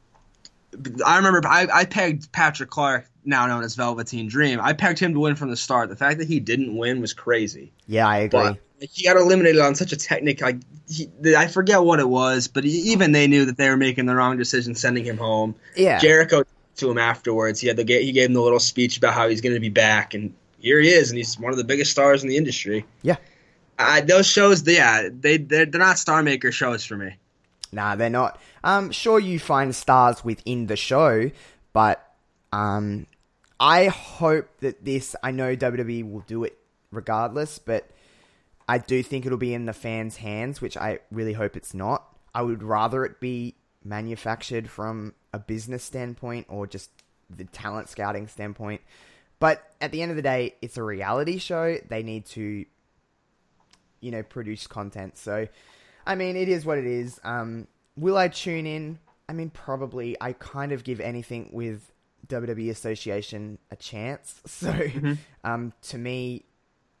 I 1.05 1.17
remember 1.17 1.47
I, 1.47 1.67
I 1.71 1.85
pegged 1.85 2.31
Patrick 2.31 2.69
Clark, 2.69 3.07
now 3.23 3.47
known 3.47 3.63
as 3.63 3.75
Velveteen 3.75 4.27
Dream. 4.27 4.59
I 4.61 4.73
pegged 4.73 4.99
him 4.99 5.13
to 5.13 5.19
win 5.19 5.35
from 5.35 5.49
the 5.49 5.57
start. 5.57 5.89
The 5.89 5.95
fact 5.95 6.19
that 6.19 6.27
he 6.27 6.39
didn't 6.39 6.75
win 6.75 7.01
was 7.01 7.13
crazy. 7.13 7.71
Yeah, 7.87 8.07
I 8.07 8.17
agree. 8.19 8.39
But 8.39 8.59
he 8.91 9.05
got 9.05 9.17
eliminated 9.17 9.61
on 9.61 9.75
such 9.75 9.91
a 9.91 9.97
technique. 9.97 10.41
He, 10.87 11.09
I 11.35 11.47
forget 11.47 11.83
what 11.83 11.99
it 11.99 12.07
was, 12.07 12.47
but 12.47 12.63
he, 12.63 12.91
even 12.91 13.11
they 13.11 13.27
knew 13.27 13.45
that 13.45 13.57
they 13.57 13.69
were 13.69 13.77
making 13.77 14.05
the 14.05 14.15
wrong 14.15 14.37
decision 14.37 14.75
sending 14.75 15.05
him 15.05 15.17
home. 15.17 15.55
yeah, 15.75 15.99
Jericho 15.99 16.43
to 16.77 16.91
him 16.91 16.97
afterwards. 16.97 17.59
He 17.59 17.67
had 17.67 17.77
the 17.77 17.85
he 17.85 18.11
gave 18.11 18.27
him 18.29 18.33
the 18.33 18.41
little 18.41 18.59
speech 18.59 18.97
about 18.97 19.13
how 19.13 19.29
he's 19.29 19.41
going 19.41 19.55
to 19.55 19.61
be 19.61 19.69
back, 19.69 20.13
and 20.13 20.33
here 20.59 20.79
he 20.79 20.89
is, 20.89 21.09
and 21.09 21.17
he's 21.17 21.39
one 21.39 21.51
of 21.51 21.57
the 21.57 21.63
biggest 21.63 21.91
stars 21.91 22.23
in 22.23 22.29
the 22.29 22.37
industry. 22.37 22.85
Yeah. 23.01 23.17
I, 23.77 24.01
those 24.01 24.25
shows, 24.25 24.65
yeah, 24.67 25.09
they 25.11 25.37
they're, 25.37 25.65
they're 25.65 25.79
not 25.79 25.97
star 25.97 26.23
maker 26.23 26.51
shows 26.51 26.85
for 26.85 26.95
me. 26.95 27.17
Nah, 27.75 27.95
they're 27.95 28.09
not. 28.09 28.39
Um, 28.63 28.91
sure, 28.91 29.19
you 29.19 29.37
find 29.37 29.75
stars 29.75 30.23
within 30.23 30.67
the 30.67 30.77
show, 30.77 31.29
but 31.73 32.01
um, 32.53 33.05
I 33.59 33.87
hope 33.87 34.47
that 34.61 34.85
this. 34.85 35.13
I 35.21 35.31
know 35.31 35.57
WWE 35.57 36.09
will 36.09 36.21
do 36.21 36.45
it 36.45 36.57
regardless, 36.89 37.59
but 37.59 37.89
I 38.67 38.77
do 38.77 39.03
think 39.03 39.25
it'll 39.25 39.37
be 39.37 39.53
in 39.53 39.65
the 39.65 39.73
fans' 39.73 40.15
hands, 40.15 40.61
which 40.61 40.77
I 40.77 40.99
really 41.11 41.33
hope 41.33 41.57
it's 41.57 41.73
not. 41.73 42.05
I 42.33 42.43
would 42.43 42.63
rather 42.63 43.03
it 43.03 43.19
be 43.19 43.55
manufactured 43.83 44.69
from 44.69 45.13
a 45.33 45.39
business 45.39 45.83
standpoint 45.83 46.47
or 46.49 46.65
just 46.67 46.89
the 47.29 47.43
talent 47.43 47.89
scouting 47.89 48.27
standpoint. 48.27 48.79
But 49.39 49.69
at 49.81 49.91
the 49.91 50.01
end 50.01 50.11
of 50.11 50.15
the 50.15 50.23
day, 50.23 50.55
it's 50.61 50.77
a 50.77 50.83
reality 50.83 51.39
show. 51.39 51.77
They 51.89 52.03
need 52.03 52.25
to, 52.27 52.65
you 53.99 54.11
know, 54.11 54.23
produce 54.23 54.65
content. 54.65 55.17
So, 55.17 55.49
I 56.05 56.15
mean, 56.15 56.35
it 56.35 56.49
is 56.49 56.65
what 56.65 56.77
it 56.77 56.85
is. 56.85 57.19
Um, 57.23 57.67
will 57.97 58.17
I 58.17 58.27
tune 58.27 58.65
in? 58.65 58.99
I 59.27 59.33
mean, 59.33 59.49
probably. 59.49 60.15
I 60.21 60.33
kind 60.33 60.71
of 60.71 60.83
give 60.83 60.99
anything 60.99 61.49
with 61.51 61.91
WWE 62.27 62.69
Association 62.69 63.57
a 63.71 63.75
chance. 63.75 64.41
So, 64.47 64.73
um, 65.43 65.73
to 65.83 65.97
me, 65.97 66.45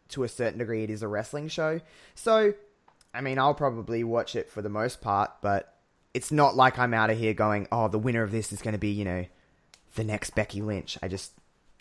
to 0.09 0.23
a 0.23 0.27
certain 0.27 0.59
degree, 0.59 0.83
it 0.83 0.89
is 0.89 1.01
a 1.03 1.07
wrestling 1.07 1.47
show. 1.47 1.81
So, 2.15 2.53
I 3.13 3.21
mean, 3.21 3.39
I'll 3.39 3.53
probably 3.53 4.03
watch 4.03 4.35
it 4.35 4.49
for 4.49 4.61
the 4.61 4.69
most 4.69 5.01
part, 5.01 5.31
but 5.41 5.73
it's 6.13 6.31
not 6.31 6.55
like 6.55 6.77
I'm 6.79 6.93
out 6.93 7.09
of 7.09 7.17
here 7.17 7.33
going, 7.33 7.67
oh, 7.71 7.87
the 7.87 7.99
winner 7.99 8.23
of 8.23 8.31
this 8.31 8.51
is 8.51 8.61
going 8.61 8.73
to 8.73 8.79
be, 8.79 8.89
you 8.89 9.05
know, 9.05 9.25
the 9.95 10.03
next 10.03 10.31
Becky 10.31 10.61
Lynch. 10.61 10.97
I 11.01 11.07
just, 11.07 11.31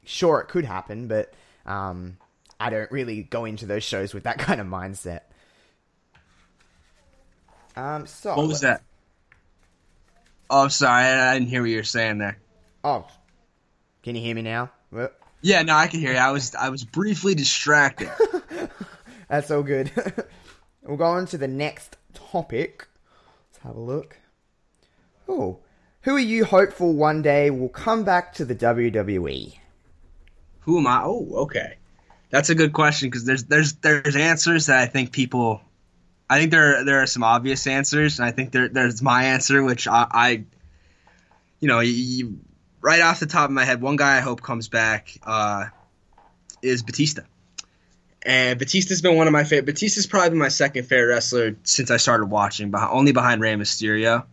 sure, 0.04 0.40
it 0.40 0.48
could 0.48 0.64
happen, 0.64 1.08
but 1.08 1.32
um, 1.66 2.18
I 2.58 2.70
don't 2.70 2.90
really 2.90 3.22
go 3.22 3.44
into 3.44 3.66
those 3.66 3.82
shows 3.82 4.14
with 4.14 4.24
that 4.24 4.38
kind 4.40 4.60
of 4.60 4.66
mindset. 4.66 5.20
Um, 7.76 8.06
so 8.06 8.36
What 8.36 8.48
was 8.48 8.60
that? 8.60 8.82
Oh, 10.50 10.68
sorry, 10.68 11.04
I, 11.04 11.34
didn't 11.34 11.48
hear 11.48 11.62
what 11.62 11.70
you 11.70 11.78
were 11.78 11.82
saying 11.82 12.18
there. 12.18 12.38
Oh, 12.84 13.06
can 14.02 14.14
you 14.14 14.22
hear 14.22 14.34
me 14.34 14.42
now? 14.42 14.70
Yeah, 15.40 15.62
no, 15.62 15.74
I 15.74 15.88
can 15.88 16.00
hear 16.00 16.12
you. 16.12 16.18
I 16.18 16.30
was 16.30 16.54
I 16.54 16.68
was 16.68 16.84
briefly 16.84 17.34
distracted. 17.34 18.10
That's 19.28 19.48
so 19.48 19.62
good. 19.62 19.90
we'll 20.82 20.96
go 20.96 21.04
on 21.04 21.26
to 21.26 21.38
the 21.38 21.48
next 21.48 21.96
topic. 22.12 22.86
Let's 23.50 23.62
have 23.64 23.76
a 23.76 23.80
look. 23.80 24.18
Oh, 25.28 25.58
who 26.02 26.14
are 26.16 26.20
you 26.20 26.44
hopeful 26.44 26.92
one 26.92 27.22
day 27.22 27.50
will 27.50 27.68
come 27.68 28.04
back 28.04 28.34
to 28.34 28.44
the? 28.44 28.54
WWE? 28.54 29.58
Who 30.60 30.78
am 30.78 30.86
I? 30.86 31.02
Oh, 31.02 31.28
okay. 31.44 31.76
That's 32.30 32.50
a 32.50 32.54
good 32.54 32.72
question 32.72 33.08
because 33.08 33.24
there's 33.24 33.44
there's 33.44 33.74
there's 33.74 34.16
answers 34.16 34.66
that 34.66 34.78
I 34.80 34.86
think 34.86 35.12
people. 35.12 35.60
I 36.28 36.38
think 36.38 36.50
there 36.50 36.84
there 36.84 37.02
are 37.02 37.06
some 37.06 37.22
obvious 37.22 37.66
answers, 37.66 38.18
and 38.18 38.26
I 38.26 38.30
think 38.32 38.50
there 38.52 38.68
there's 38.68 39.02
my 39.02 39.24
answer, 39.24 39.62
which 39.62 39.86
I, 39.86 40.06
I 40.10 40.44
you 41.60 41.68
know, 41.68 41.80
you, 41.80 42.38
right 42.80 43.00
off 43.00 43.20
the 43.20 43.26
top 43.26 43.44
of 43.46 43.50
my 43.50 43.64
head, 43.64 43.80
one 43.80 43.96
guy 43.96 44.16
I 44.16 44.20
hope 44.20 44.42
comes 44.42 44.68
back 44.68 45.16
uh, 45.22 45.66
is 46.62 46.82
Batista. 46.82 47.22
And 48.26 48.58
Batista's 48.58 49.02
been 49.02 49.16
one 49.16 49.26
of 49.26 49.32
my 49.34 49.44
favorite. 49.44 49.66
Batista's 49.66 50.06
probably 50.06 50.30
been 50.30 50.38
my 50.38 50.48
second 50.48 50.84
favorite 50.84 51.08
wrestler 51.08 51.56
since 51.64 51.90
I 51.90 51.98
started 51.98 52.26
watching, 52.26 52.70
behind, 52.70 52.90
only 52.92 53.12
behind 53.12 53.42
Rey 53.42 53.54
Mysterio. 53.54 54.24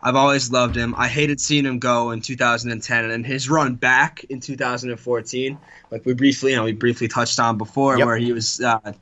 I've 0.00 0.16
always 0.16 0.50
loved 0.50 0.76
him. 0.76 0.94
I 0.96 1.06
hated 1.08 1.40
seeing 1.40 1.64
him 1.64 1.78
go 1.78 2.10
in 2.10 2.20
2010, 2.20 3.10
and 3.10 3.24
his 3.26 3.48
run 3.48 3.74
back 3.76 4.24
in 4.24 4.40
2014, 4.40 5.58
like 5.90 6.04
we 6.04 6.14
briefly, 6.14 6.50
you 6.52 6.56
know, 6.56 6.64
we 6.64 6.72
briefly 6.72 7.06
touched 7.08 7.38
on 7.38 7.58
before, 7.58 7.96
Yep. 7.98 8.06
where 8.06 8.16
he 8.16 8.32
was 8.32 8.60
uh, 8.60 8.92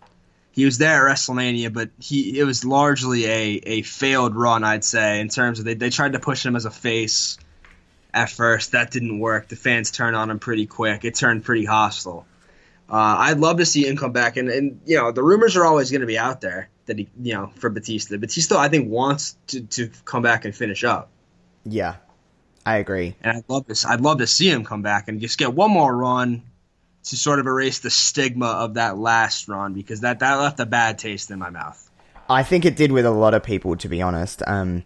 he 0.57 0.65
was 0.65 0.79
there 0.79 1.07
at 1.09 1.15
WrestleMania, 1.17 1.73
but 1.73 1.91
he 2.01 2.39
it 2.41 2.45
was 2.45 2.65
largely 2.65 3.27
a, 3.27 3.61
a 3.65 3.83
failed 3.83 4.35
run, 4.35 4.65
I'd 4.65 4.83
say, 4.85 5.21
in 5.21 5.29
terms 5.29 5.59
of 5.61 5.67
they, 5.67 5.75
they 5.75 5.91
tried 5.91 6.15
to 6.15 6.19
push 6.19 6.45
him 6.45 6.57
as 6.57 6.65
a 6.65 6.71
face 6.71 7.37
at 8.13 8.31
first. 8.31 8.73
That 8.73 8.91
didn't 8.91 9.19
work. 9.21 9.49
The 9.49 9.57
fans 9.57 9.91
turned 9.91 10.17
on 10.17 10.31
him 10.31 10.39
pretty 10.39 10.67
quick. 10.67 11.05
It 11.05 11.15
turned 11.15 11.45
pretty 11.45 11.67
hostile. 11.67 12.27
Uh, 12.89 12.95
I'd 13.19 13.39
love 13.39 13.59
to 13.59 13.67
see 13.67 13.87
him 13.87 13.97
come 13.97 14.13
back, 14.13 14.37
and, 14.39 14.49
and 14.49 14.81
you 14.87 14.97
know 14.97 15.13
the 15.13 15.23
rumors 15.23 15.57
are 15.57 15.65
always 15.67 15.91
going 15.91 16.01
to 16.01 16.07
be 16.07 16.19
out 16.19 16.41
there 16.41 16.71
that 16.87 16.99
he, 16.99 17.09
you 17.21 17.35
know, 17.35 17.53
for 17.57 17.69
Batista. 17.69 18.17
Batista, 18.17 18.57
I 18.57 18.69
think, 18.69 18.89
wants 18.91 19.37
to, 19.49 19.61
to 19.61 19.91
come 20.05 20.23
back 20.23 20.45
and 20.47 20.55
finish 20.55 20.85
up, 20.85 21.11
Yeah, 21.65 21.97
I 22.65 22.77
agree. 22.77 23.15
and 23.21 23.37
I'd 23.39 23.45
love 23.49 23.67
this. 23.67 23.85
I'd 23.85 24.01
love 24.01 24.19
to 24.19 24.27
see 24.27 24.49
him 24.49 24.65
come 24.65 24.83
back 24.83 25.09
and 25.09 25.21
just 25.21 25.37
get 25.37 25.53
one 25.53 25.71
more 25.71 25.95
run 25.95 26.45
to 27.07 27.17
sort 27.17 27.39
of 27.39 27.47
erase 27.47 27.79
the 27.81 27.91
stigma 27.91 28.47
of 28.47 28.75
that 28.75 28.99
last 28.99 29.49
run 29.49 29.73
because 29.73 30.01
that 30.01 30.19
that 30.21 30.35
left 30.35 30.61
a 30.61 30.67
bad 30.67 30.99
taste 30.99 31.31
in 31.31 31.39
my 31.39 31.51
mouth. 31.51 31.83
I 32.29 32.43
think 32.43 32.65
it 32.65 32.77
did 32.77 32.91
with 32.91 33.07
a 33.07 33.11
lot 33.11 33.35
of 33.35 33.43
people, 33.43 33.77
to 33.77 33.89
be 33.89 34.03
honest. 34.03 34.43
Um, 34.47 34.85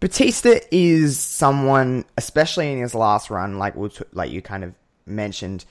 Batista 0.00 0.54
is 0.70 1.18
someone, 1.18 2.04
especially 2.16 2.72
in 2.72 2.80
his 2.80 2.94
last 2.94 3.30
run, 3.30 3.58
like 3.58 3.76
we'll 3.76 3.90
t- 3.90 4.04
like 4.12 4.30
you 4.30 4.40
kind 4.40 4.64
of 4.64 4.74
mentioned, 5.04 5.64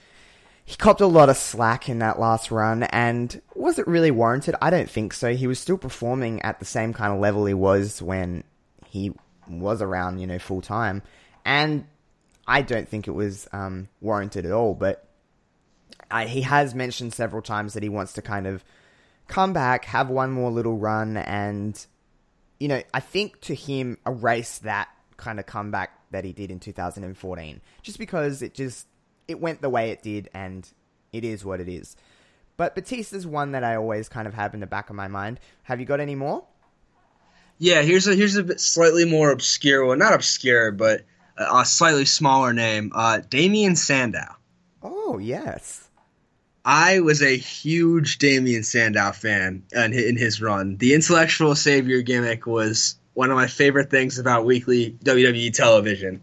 he 0.64 0.76
copped 0.76 1.02
a 1.02 1.08
lot 1.08 1.30
of 1.30 1.38
slack 1.38 1.90
in 1.90 2.00
that 2.00 2.20
last 2.20 2.52
run, 2.52 2.84
and 2.84 3.42
was 3.56 3.78
it 3.78 3.88
really 3.88 4.12
warranted? 4.12 4.56
I 4.62 4.70
don't 4.70 4.90
think 4.90 5.14
so. 5.14 5.36
He 5.36 5.46
was 5.46 5.60
still 5.60 5.78
performing 5.78 6.42
at 6.42 6.60
the 6.60 6.66
same 6.66 6.94
kind 6.94 7.14
of 7.14 7.20
level 7.20 7.46
he 7.46 7.54
was 7.54 8.02
when 8.02 8.44
he 8.88 9.12
was 9.48 9.82
around, 9.82 10.20
you 10.20 10.28
know, 10.28 10.40
full 10.40 10.62
time, 10.62 11.04
and 11.44 11.86
I 12.48 12.64
don't 12.64 12.88
think 12.90 13.08
it 13.08 13.12
was 13.12 13.48
um, 13.54 13.90
warranted 14.02 14.46
at 14.46 14.52
all. 14.52 14.74
But 14.74 15.05
I, 16.12 16.26
he 16.26 16.42
has 16.42 16.76
mentioned 16.76 17.14
several 17.14 17.42
times 17.42 17.74
that 17.74 17.84
he 17.84 17.90
wants 17.90 18.14
to 18.14 18.22
kind 18.22 18.48
of 18.48 18.64
come 19.28 19.54
back, 19.54 19.86
have 19.86 20.10
one 20.10 20.32
more 20.32 20.52
little 20.52 20.78
run, 20.78 21.18
and 21.18 21.86
you 22.60 22.68
know, 22.68 22.82
I 22.94 23.00
think 23.00 23.42
to 23.42 23.56
him 23.56 23.98
erase 24.06 24.60
that 24.60 24.90
kind 25.18 25.40
of 25.40 25.46
comeback 25.46 25.92
that 26.12 26.24
he 26.24 26.32
did 26.32 26.52
in 26.52 26.60
2014, 26.60 27.62
just 27.82 28.00
because 28.00 28.42
it 28.42 28.54
just 28.54 28.88
it 29.28 29.40
went 29.40 29.62
the 29.62 29.70
way 29.70 29.92
it 29.92 30.02
did, 30.02 30.30
and 30.34 30.68
it 31.12 31.24
is 31.24 31.44
what 31.44 31.60
it 31.60 31.68
is. 31.68 31.96
But 32.58 32.76
Batista's 32.76 33.28
one 33.28 33.52
that 33.52 33.64
I 33.64 33.76
always 33.76 34.08
kind 34.08 34.28
of 34.28 34.34
have 34.34 34.54
in 34.54 34.60
the 34.60 34.68
back 34.68 34.90
of 34.90 34.96
my 34.96 35.08
mind. 35.08 35.40
Have 35.64 35.80
you 35.80 35.86
got 35.86 36.00
any 36.00 36.16
more? 36.16 36.46
Yeah, 37.58 37.82
here's 37.82 38.08
a 38.08 38.16
here's 38.16 38.36
a 38.36 38.44
bit 38.44 38.60
slightly 38.60 39.06
more 39.06 39.32
obscure 39.32 39.86
one, 39.86 40.00
not 40.00 40.14
obscure, 40.14 40.72
but 40.72 41.02
a, 41.38 41.58
a 41.58 41.66
slightly 41.66 42.06
smaller 42.06 42.54
name. 42.54 42.92
Uh, 42.94 43.20
Damien 43.30 43.76
Sandow. 43.76 44.36
Oh 44.84 45.18
yes, 45.18 45.85
I 46.68 47.02
was 47.02 47.22
a 47.22 47.38
huge 47.38 48.18
Damien 48.18 48.64
Sandow 48.64 49.12
fan 49.12 49.62
in 49.72 50.18
his 50.18 50.42
run. 50.42 50.78
The 50.78 50.96
intellectual 50.96 51.54
savior 51.54 52.02
gimmick 52.02 52.48
was 52.48 52.98
one 53.14 53.30
of 53.30 53.36
my 53.36 53.46
favorite 53.46 53.92
things 53.92 54.18
about 54.18 54.46
weekly 54.46 54.98
WWE 55.04 55.54
television. 55.54 56.22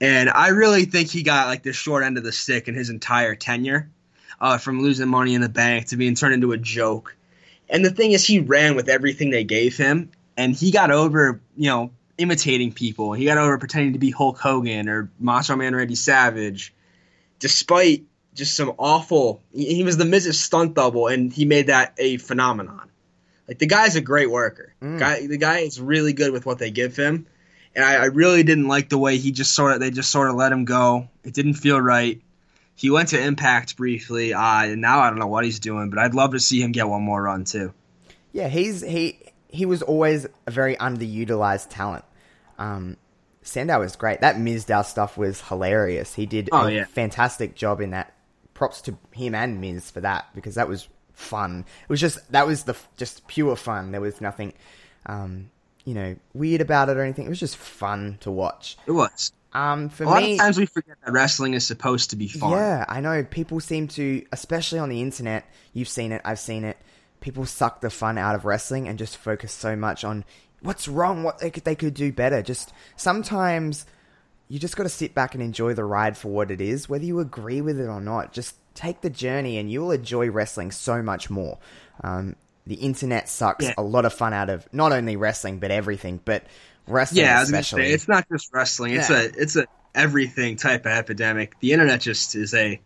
And 0.00 0.28
I 0.28 0.48
really 0.48 0.84
think 0.84 1.10
he 1.10 1.22
got 1.22 1.46
like 1.46 1.62
the 1.62 1.72
short 1.72 2.02
end 2.02 2.18
of 2.18 2.24
the 2.24 2.32
stick 2.32 2.66
in 2.66 2.74
his 2.74 2.90
entire 2.90 3.36
tenure, 3.36 3.88
uh, 4.40 4.58
from 4.58 4.82
losing 4.82 5.08
money 5.08 5.34
in 5.34 5.40
the 5.40 5.48
bank 5.48 5.86
to 5.86 5.96
being 5.96 6.16
turned 6.16 6.34
into 6.34 6.50
a 6.50 6.58
joke. 6.58 7.16
And 7.68 7.84
the 7.84 7.90
thing 7.90 8.10
is, 8.10 8.26
he 8.26 8.40
ran 8.40 8.74
with 8.74 8.88
everything 8.88 9.30
they 9.30 9.44
gave 9.44 9.76
him, 9.76 10.10
and 10.36 10.56
he 10.56 10.72
got 10.72 10.90
over, 10.90 11.40
you 11.56 11.68
know, 11.68 11.92
imitating 12.18 12.72
people. 12.72 13.12
He 13.12 13.26
got 13.26 13.38
over 13.38 13.56
pretending 13.58 13.92
to 13.92 14.00
be 14.00 14.10
Hulk 14.10 14.38
Hogan 14.38 14.88
or 14.88 15.08
Macho 15.20 15.54
Man 15.54 15.74
Randy 15.74 15.94
Savage, 15.94 16.74
despite 17.38 18.04
just 18.34 18.56
some 18.56 18.72
awful. 18.78 19.42
He 19.52 19.82
was 19.84 19.96
the 19.96 20.04
Miz's 20.04 20.38
stunt 20.40 20.74
double, 20.74 21.06
and 21.08 21.32
he 21.32 21.44
made 21.44 21.66
that 21.68 21.94
a 21.98 22.16
phenomenon. 22.18 22.88
Like 23.48 23.58
the 23.58 23.66
guy's 23.66 23.96
a 23.96 24.00
great 24.00 24.30
worker. 24.30 24.72
Mm. 24.80 24.98
Guy, 24.98 25.26
the 25.26 25.36
guy 25.36 25.58
is 25.58 25.80
really 25.80 26.12
good 26.12 26.32
with 26.32 26.46
what 26.46 26.58
they 26.58 26.70
give 26.70 26.96
him, 26.96 27.26
and 27.74 27.84
I, 27.84 27.94
I 27.96 28.04
really 28.06 28.42
didn't 28.42 28.68
like 28.68 28.88
the 28.88 28.98
way 28.98 29.18
he 29.18 29.32
just 29.32 29.52
sort 29.52 29.72
of 29.72 29.80
they 29.80 29.90
just 29.90 30.10
sort 30.10 30.30
of 30.30 30.36
let 30.36 30.52
him 30.52 30.64
go. 30.64 31.08
It 31.24 31.34
didn't 31.34 31.54
feel 31.54 31.80
right. 31.80 32.20
He 32.74 32.88
went 32.90 33.10
to 33.10 33.22
Impact 33.22 33.76
briefly, 33.76 34.32
uh, 34.32 34.64
and 34.64 34.80
now 34.80 35.00
I 35.00 35.10
don't 35.10 35.18
know 35.18 35.26
what 35.26 35.44
he's 35.44 35.60
doing, 35.60 35.90
but 35.90 35.98
I'd 35.98 36.14
love 36.14 36.32
to 36.32 36.40
see 36.40 36.62
him 36.62 36.72
get 36.72 36.88
one 36.88 37.02
more 37.02 37.22
run 37.22 37.44
too. 37.44 37.74
Yeah, 38.32 38.48
he's 38.48 38.80
he 38.80 39.18
he 39.48 39.66
was 39.66 39.82
always 39.82 40.26
a 40.46 40.50
very 40.50 40.76
underutilized 40.76 41.66
talent. 41.68 42.04
Um, 42.58 42.96
Sandow 43.42 43.80
was 43.80 43.96
great. 43.96 44.20
That 44.20 44.36
Mizdow 44.36 44.84
stuff 44.84 45.18
was 45.18 45.40
hilarious. 45.42 46.14
He 46.14 46.26
did 46.26 46.48
Oh, 46.52 46.66
a 46.66 46.70
yeah. 46.72 46.84
fantastic 46.84 47.54
job 47.54 47.80
in 47.80 47.90
that. 47.90 48.14
Props 48.62 48.80
to 48.82 48.96
him 49.10 49.34
and 49.34 49.60
Miz 49.60 49.90
for 49.90 50.00
that 50.02 50.26
because 50.36 50.54
that 50.54 50.68
was 50.68 50.86
fun. 51.14 51.64
It 51.82 51.88
was 51.88 52.00
just 52.00 52.30
that 52.30 52.46
was 52.46 52.62
the 52.62 52.76
just 52.96 53.26
pure 53.26 53.56
fun. 53.56 53.90
There 53.90 54.00
was 54.00 54.20
nothing, 54.20 54.52
um, 55.06 55.50
you 55.84 55.94
know, 55.94 56.14
weird 56.32 56.60
about 56.60 56.88
it 56.88 56.96
or 56.96 57.02
anything. 57.02 57.26
It 57.26 57.28
was 57.28 57.40
just 57.40 57.56
fun 57.56 58.18
to 58.20 58.30
watch. 58.30 58.76
It 58.86 58.92
was. 58.92 59.32
Um, 59.52 59.88
for 59.88 60.04
A 60.04 60.06
lot 60.06 60.22
me, 60.22 60.34
of 60.34 60.38
times 60.38 60.58
we 60.58 60.66
forget 60.66 60.96
that 61.04 61.12
wrestling 61.12 61.54
is 61.54 61.66
supposed 61.66 62.10
to 62.10 62.16
be 62.16 62.28
fun. 62.28 62.52
yeah, 62.52 62.84
I 62.88 63.00
know. 63.00 63.24
People 63.24 63.58
seem 63.58 63.88
to, 63.88 64.24
especially 64.30 64.78
on 64.78 64.90
the 64.90 65.02
internet, 65.02 65.44
you've 65.72 65.88
seen 65.88 66.12
it, 66.12 66.22
I've 66.24 66.38
seen 66.38 66.62
it. 66.62 66.78
People 67.20 67.44
suck 67.46 67.80
the 67.80 67.90
fun 67.90 68.16
out 68.16 68.36
of 68.36 68.44
wrestling 68.44 68.86
and 68.86 68.96
just 68.96 69.16
focus 69.16 69.50
so 69.52 69.74
much 69.74 70.04
on 70.04 70.24
what's 70.60 70.86
wrong, 70.86 71.24
what 71.24 71.40
they 71.40 71.50
could, 71.50 71.64
they 71.64 71.74
could 71.74 71.94
do 71.94 72.12
better. 72.12 72.42
Just 72.42 72.72
sometimes 72.94 73.86
you 74.52 74.58
just 74.58 74.76
got 74.76 74.82
to 74.82 74.90
sit 74.90 75.14
back 75.14 75.32
and 75.34 75.42
enjoy 75.42 75.72
the 75.72 75.82
ride 75.84 76.14
for 76.14 76.28
what 76.28 76.50
it 76.50 76.60
is, 76.60 76.86
whether 76.86 77.06
you 77.06 77.20
agree 77.20 77.62
with 77.62 77.80
it 77.80 77.86
or 77.88 78.02
not. 78.02 78.34
Just 78.34 78.54
take 78.74 79.00
the 79.00 79.08
journey 79.08 79.56
and 79.56 79.70
you'll 79.72 79.92
enjoy 79.92 80.28
wrestling 80.30 80.70
so 80.70 81.00
much 81.02 81.30
more. 81.30 81.56
Um, 82.04 82.36
the 82.66 82.74
internet 82.74 83.30
sucks 83.30 83.64
Yeah. 83.64 83.72
a 83.78 83.82
lot 83.82 84.04
of 84.04 84.12
fun 84.12 84.34
out 84.34 84.50
of 84.50 84.68
not 84.70 84.92
only 84.92 85.16
wrestling, 85.16 85.58
but 85.58 85.70
everything, 85.70 86.20
but 86.22 86.44
wrestling 86.86 87.22
Yeah, 87.24 87.38
I 87.38 87.40
was 87.40 87.50
gonna 87.50 87.60
especially. 87.60 87.84
say 87.88 87.92
it's 87.94 88.08
not 88.08 88.28
just 88.30 88.52
wrestling. 88.52 88.92
It's 88.92 89.08
a 89.08 89.30
it's 89.40 89.56
a 89.56 89.66
everything 89.94 90.56
type 90.56 90.84
of 90.84 90.92
epidemic. 90.92 91.58
The 91.60 91.72
internet 91.72 92.02
just 92.02 92.34
is 92.34 92.52
a 92.52 92.78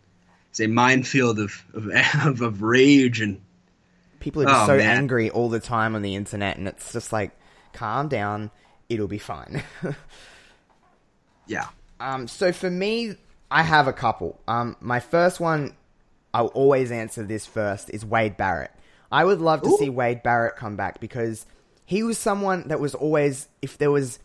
is 0.53 0.61
a 0.61 0.69
minefield 0.69 1.41
of 1.41 1.65
of, 1.75 1.89
of, 2.27 2.43
of 2.43 2.63
rage 2.63 3.21
and 3.21 3.41
People 4.21 4.43
are 4.43 4.47
just 4.47 4.63
Oh, 4.63 4.67
so 4.69 4.77
man. 4.77 4.99
angry 4.99 5.31
all 5.31 5.49
the 5.49 5.59
time 5.61 5.97
on 5.97 6.03
the 6.03 6.15
internet, 6.15 6.59
and 6.59 6.69
it's 6.69 6.93
just 6.93 7.13
like, 7.13 7.33
calm 7.73 8.07
down, 8.09 8.51
it'll 8.89 9.09
be 9.09 9.19
fine. 9.19 9.65
yeah. 11.47 11.69
um, 12.01 12.29
so 12.29 12.53
for 12.53 12.71
me, 12.71 13.17
I 13.51 13.63
have 13.63 13.87
a 13.87 13.93
couple. 13.93 14.41
Um, 14.49 14.77
my 14.81 15.01
first 15.01 15.41
one, 15.41 15.77
I'll 16.35 16.49
always 16.49 16.91
answer 16.91 17.23
this 17.23 17.47
first, 17.47 17.91
is 17.91 18.05
Wade 18.05 18.37
Barrett. 18.37 18.73
I 19.11 19.25
would 19.25 19.41
love 19.41 19.63
to 19.63 19.69
Ooh. 19.69 19.77
see 19.79 19.89
Wade 19.89 20.23
Barrett 20.23 20.57
come 20.57 20.77
back 20.77 21.01
because 21.01 21.47
he 21.85 22.03
was 22.03 22.19
someone 22.19 22.69
that 22.69 22.81
was 22.81 22.95
always, 22.95 23.49
if 23.63 23.79
there 23.79 23.91
was, 23.91 24.19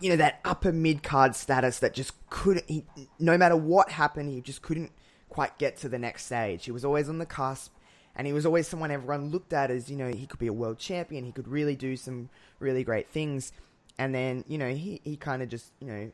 you 0.00 0.10
know, 0.10 0.16
that 0.16 0.40
upper 0.44 0.72
mid 0.72 1.02
card 1.02 1.36
status 1.36 1.78
that 1.80 1.94
just 1.94 2.12
couldn't, 2.30 2.68
he, 2.68 2.84
no 3.18 3.36
matter 3.36 3.56
what 3.56 3.90
happened, 3.90 4.30
he 4.30 4.40
just 4.40 4.62
couldn't 4.62 4.90
quite 5.28 5.58
get 5.58 5.76
to 5.78 5.88
the 5.88 5.98
next 5.98 6.26
stage. 6.26 6.64
He 6.64 6.70
was 6.70 6.84
always 6.84 7.08
on 7.08 7.18
the 7.18 7.26
cusp, 7.26 7.72
and 8.16 8.26
he 8.26 8.32
was 8.32 8.46
always 8.46 8.66
someone 8.66 8.90
everyone 8.90 9.30
looked 9.30 9.52
at 9.52 9.70
as, 9.70 9.90
you 9.90 9.96
know, 9.96 10.08
he 10.08 10.26
could 10.26 10.38
be 10.38 10.46
a 10.46 10.52
world 10.52 10.78
champion, 10.78 11.24
he 11.24 11.32
could 11.32 11.48
really 11.48 11.76
do 11.76 11.96
some 11.96 12.30
really 12.58 12.84
great 12.84 13.10
things. 13.10 13.52
And 13.98 14.14
then, 14.14 14.44
you 14.48 14.58
know, 14.58 14.70
he, 14.70 15.00
he 15.04 15.16
kind 15.16 15.42
of 15.42 15.48
just, 15.48 15.66
you 15.80 15.86
know, 15.86 16.10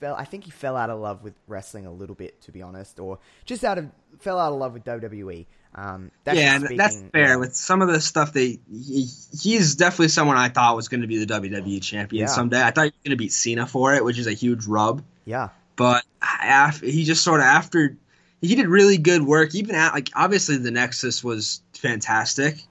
fell. 0.00 0.14
I 0.14 0.24
think 0.24 0.44
he 0.44 0.50
fell 0.50 0.76
out 0.76 0.90
of 0.90 1.00
love 1.00 1.22
with 1.24 1.34
wrestling 1.48 1.86
a 1.86 1.92
little 1.92 2.14
bit, 2.14 2.40
to 2.42 2.52
be 2.52 2.62
honest, 2.62 3.00
or 3.00 3.18
just 3.44 3.64
out 3.64 3.78
of 3.78 3.90
fell 4.20 4.38
out 4.38 4.52
of 4.52 4.58
love 4.58 4.74
with 4.74 4.84
WWE. 4.84 5.46
Um, 5.76 6.12
that's 6.22 6.38
yeah, 6.38 6.54
and 6.54 6.78
that's 6.78 7.00
fair. 7.12 7.30
yeah. 7.30 7.36
With 7.36 7.56
some 7.56 7.82
of 7.82 7.88
the 7.88 8.00
stuff 8.00 8.32
that 8.34 8.40
he, 8.40 8.58
he's 8.70 9.74
definitely 9.74 10.06
someone 10.08 10.36
I 10.36 10.48
thought 10.48 10.76
was 10.76 10.86
going 10.86 11.00
to 11.00 11.08
be 11.08 11.24
the 11.24 11.26
WWE 11.26 11.82
champion 11.82 12.22
Yeah. 12.22 12.26
someday. 12.28 12.62
I 12.62 12.70
thought 12.70 12.82
he 12.84 12.90
was 12.90 13.00
going 13.04 13.10
to 13.10 13.16
beat 13.16 13.32
Cena 13.32 13.66
for 13.66 13.92
it, 13.94 14.04
which 14.04 14.18
is 14.18 14.28
a 14.28 14.32
huge 14.32 14.66
rub. 14.66 15.02
Yeah, 15.24 15.48
But 15.74 16.04
af- 16.22 16.80
he 16.80 17.02
just 17.02 17.24
sort 17.24 17.40
of 17.40 17.46
after 17.46 17.96
he 18.40 18.54
did 18.54 18.68
really 18.68 18.98
good 18.98 19.22
work. 19.22 19.54
Even 19.56 19.74
at 19.74 19.94
like 19.94 20.10
obviously 20.14 20.58
the 20.58 20.70
Nexus 20.70 21.24
was 21.24 21.60
fantastic. 21.72 22.62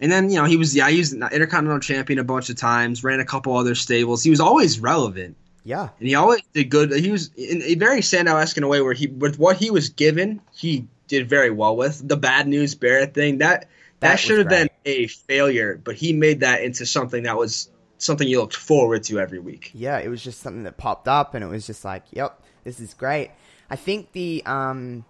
And 0.00 0.10
then 0.10 0.30
you 0.30 0.36
know 0.36 0.44
he 0.44 0.56
was 0.56 0.74
yeah 0.74 0.88
he 0.88 0.98
was 0.98 1.12
Intercontinental 1.12 1.80
Champion 1.80 2.18
a 2.18 2.24
bunch 2.24 2.48
of 2.48 2.56
times, 2.56 3.04
ran 3.04 3.20
a 3.20 3.24
couple 3.24 3.56
other 3.56 3.74
stables. 3.74 4.22
He 4.22 4.30
was 4.30 4.40
always 4.40 4.80
relevant, 4.80 5.36
yeah, 5.62 5.90
and 5.98 6.08
he 6.08 6.14
always 6.14 6.40
did 6.54 6.70
good. 6.70 6.92
He 6.92 7.10
was 7.10 7.30
in 7.36 7.62
a 7.62 7.74
very 7.74 8.00
Sandow-esque 8.00 8.56
in 8.56 8.62
a 8.62 8.68
way 8.68 8.80
where 8.80 8.94
he 8.94 9.08
with 9.08 9.38
what 9.38 9.56
he 9.58 9.70
was 9.70 9.90
given, 9.90 10.40
he 10.52 10.86
did 11.06 11.28
very 11.28 11.50
well 11.50 11.76
with 11.76 12.06
the 12.06 12.16
bad 12.16 12.48
news 12.48 12.74
Barrett 12.74 13.12
thing. 13.12 13.38
That 13.38 13.68
that, 14.00 14.12
That 14.12 14.16
should 14.16 14.38
have 14.38 14.48
been 14.48 14.70
a 14.86 15.06
failure, 15.08 15.78
but 15.82 15.94
he 15.94 16.14
made 16.14 16.40
that 16.40 16.62
into 16.62 16.86
something 16.86 17.24
that 17.24 17.36
was 17.36 17.68
something 17.98 18.26
you 18.26 18.40
looked 18.40 18.56
forward 18.56 19.02
to 19.04 19.20
every 19.20 19.38
week. 19.38 19.72
yeah. 19.74 19.98
It 19.98 20.08
was 20.08 20.24
just 20.24 20.40
something 20.40 20.62
that 20.62 20.78
popped 20.78 21.06
up, 21.06 21.34
and 21.34 21.44
it 21.44 21.48
was 21.48 21.66
just 21.66 21.84
like, 21.84 22.04
yep, 22.10 22.42
this 22.64 22.80
is 22.80 22.94
great. 22.94 23.30
I 23.68 23.76
think 23.76 24.12
the 24.12 24.42
um, 24.46 25.04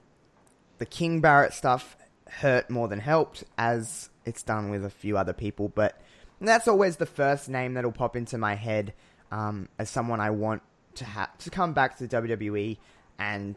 the 0.78 0.86
King 0.86 1.20
Barrett 1.20 1.53
stuff 1.53 1.97
hurt 2.28 2.68
more 2.68 2.88
than 2.88 2.99
helped, 2.99 3.45
as 3.57 4.09
it's 4.30 4.42
done 4.42 4.70
with 4.70 4.84
a 4.84 4.90
few 4.90 5.18
other 5.18 5.34
people. 5.34 5.68
But 5.68 6.00
that's 6.40 6.66
always 6.66 6.96
the 6.96 7.06
first 7.06 7.48
name 7.48 7.74
that'll 7.74 7.92
pop 7.92 8.16
into 8.16 8.38
my 8.38 8.54
head 8.54 8.94
um, 9.30 9.68
as 9.78 9.90
someone 9.90 10.20
I 10.20 10.30
want 10.30 10.62
to 10.94 11.04
have 11.04 11.36
to 11.38 11.50
come 11.50 11.74
back 11.74 11.98
to 11.98 12.08
WWE. 12.08 12.78
And 13.18 13.56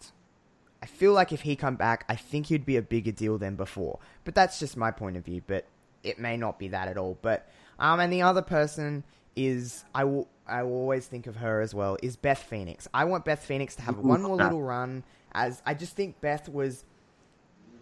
I 0.82 0.86
feel 0.86 1.14
like 1.14 1.32
if 1.32 1.42
he 1.42 1.56
come 1.56 1.78
back, 1.78 2.04
I 2.10 2.16
think 2.18 2.48
he'd 2.48 2.66
be 2.66 2.76
a 2.76 2.82
bigger 2.82 3.12
deal 3.12 3.38
than 3.38 3.56
before. 3.56 4.00
But 4.26 4.36
that's 4.36 4.60
just 4.60 4.76
my 4.76 4.92
point 4.92 5.16
of 5.16 5.24
view. 5.24 5.42
But 5.48 5.66
it 6.04 6.20
may 6.20 6.36
not 6.36 6.60
be 6.60 6.68
that 6.70 6.90
at 6.90 6.98
all. 6.98 7.18
But 7.22 7.50
um, 7.80 8.00
and 8.00 8.12
the 8.12 8.22
other 8.22 8.42
person 8.42 9.04
is 9.36 9.86
I 9.96 10.04
will 10.04 10.28
I 10.46 10.64
will 10.64 10.74
always 10.74 11.08
think 11.08 11.28
of 11.28 11.38
her 11.38 11.62
as 11.62 11.74
well 11.74 11.98
is 12.04 12.16
Beth 12.16 12.44
Phoenix. 12.44 12.88
I 12.94 13.06
want 13.06 13.26
Beth 13.26 13.44
Phoenix 13.44 13.76
to 13.78 13.82
have 13.84 13.98
one 13.98 14.22
more 14.22 14.36
little 14.36 14.62
run. 14.62 15.04
As 15.32 15.62
I 15.66 15.74
just 15.74 15.96
think 15.96 16.22
Beth 16.22 16.50
was 16.50 16.84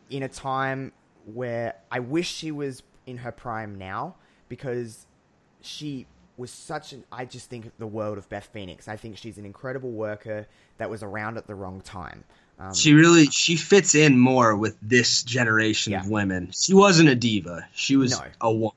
in 0.09 0.23
a 0.23 0.29
time 0.29 0.93
where 1.25 1.75
I 1.91 1.99
wish 1.99 2.27
she 2.33 2.51
was 2.51 2.83
in 3.05 3.17
her 3.17 3.31
prime 3.31 3.77
now 3.77 4.15
because 4.49 5.05
she 5.61 6.05
was 6.37 6.51
such 6.51 6.93
an 6.93 7.03
I 7.11 7.25
just 7.25 7.49
think 7.49 7.65
of 7.65 7.71
the 7.77 7.87
world 7.87 8.17
of 8.17 8.27
Beth 8.29 8.49
Phoenix. 8.51 8.87
I 8.87 8.95
think 8.95 9.17
she's 9.17 9.37
an 9.37 9.45
incredible 9.45 9.91
worker 9.91 10.47
that 10.77 10.89
was 10.89 11.03
around 11.03 11.37
at 11.37 11.47
the 11.47 11.55
wrong 11.55 11.81
time. 11.81 12.23
Um, 12.59 12.73
She 12.73 12.93
really 12.93 13.25
she 13.27 13.55
fits 13.55 13.95
in 13.95 14.17
more 14.17 14.55
with 14.55 14.77
this 14.81 15.23
generation 15.23 15.93
of 15.93 16.09
women. 16.09 16.51
She 16.51 16.73
wasn't 16.73 17.09
a 17.09 17.15
diva. 17.15 17.67
She 17.73 17.95
was 17.95 18.11
No. 18.19 18.25
a 18.41 18.51
woman. 18.53 18.75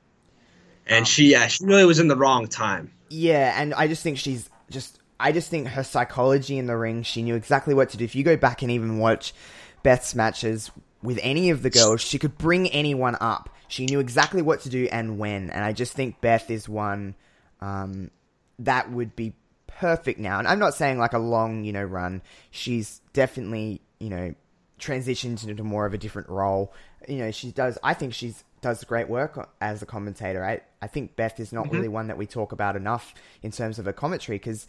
And 0.87 0.99
Um, 0.99 1.05
she 1.05 1.31
yeah, 1.31 1.47
she 1.47 1.65
really 1.65 1.85
was 1.85 1.99
in 1.99 2.07
the 2.07 2.15
wrong 2.15 2.47
time. 2.47 2.91
Yeah, 3.09 3.59
and 3.59 3.73
I 3.73 3.87
just 3.87 4.03
think 4.03 4.17
she's 4.17 4.49
just. 4.69 4.99
I 5.17 5.31
just 5.31 5.49
think 5.49 5.67
her 5.69 5.83
psychology 5.83 6.57
in 6.57 6.65
the 6.67 6.75
ring, 6.75 7.03
she 7.03 7.21
knew 7.21 7.35
exactly 7.35 7.73
what 7.73 7.89
to 7.91 7.97
do. 7.97 8.03
If 8.03 8.15
you 8.15 8.23
go 8.23 8.35
back 8.35 8.61
and 8.63 8.69
even 8.69 8.97
watch 8.99 9.33
Beth's 9.81 10.13
matches 10.13 10.71
with 11.05 11.19
any 11.21 11.49
of 11.49 11.61
the 11.61 11.69
girls, 11.69 12.01
she 12.01 12.19
could 12.19 12.37
bring 12.37 12.67
anyone 12.69 13.17
up. 13.21 13.49
She 13.67 13.85
knew 13.85 13.99
exactly 13.99 14.41
what 14.41 14.61
to 14.61 14.69
do 14.69 14.87
and 14.91 15.17
when. 15.17 15.49
And 15.49 15.63
I 15.63 15.71
just 15.73 15.93
think 15.93 16.21
Beth 16.21 16.51
is 16.51 16.69
one 16.69 17.15
um, 17.61 18.11
that 18.59 18.91
would 18.91 19.15
be 19.15 19.33
perfect 19.67 20.19
now. 20.19 20.39
And 20.39 20.47
I'm 20.47 20.59
not 20.59 20.73
saying 20.73 20.97
like 20.97 21.13
a 21.13 21.19
long, 21.19 21.63
you 21.63 21.73
know, 21.73 21.83
run. 21.83 22.21
She's 22.51 23.01
definitely, 23.13 23.81
you 23.99 24.09
know, 24.09 24.35
transitioned 24.79 25.47
into 25.47 25.63
more 25.63 25.85
of 25.85 25.93
a 25.93 25.97
different 25.97 26.29
role. 26.29 26.73
You 27.07 27.17
know, 27.17 27.31
she 27.31 27.51
does. 27.51 27.77
I 27.83 27.93
think 27.93 28.13
she's 28.13 28.43
does 28.61 28.83
great 28.83 29.07
work 29.07 29.49
as 29.61 29.81
a 29.81 29.85
commentator. 29.85 30.43
I 30.43 30.61
I 30.81 30.87
think 30.87 31.15
Beth 31.15 31.39
is 31.39 31.53
not 31.53 31.71
really 31.71 31.87
one 31.87 32.07
that 32.07 32.17
we 32.17 32.25
talk 32.25 32.51
about 32.51 32.75
enough 32.75 33.13
in 33.43 33.51
terms 33.51 33.79
of 33.79 33.85
her 33.85 33.93
commentary 33.93 34.37
because 34.37 34.67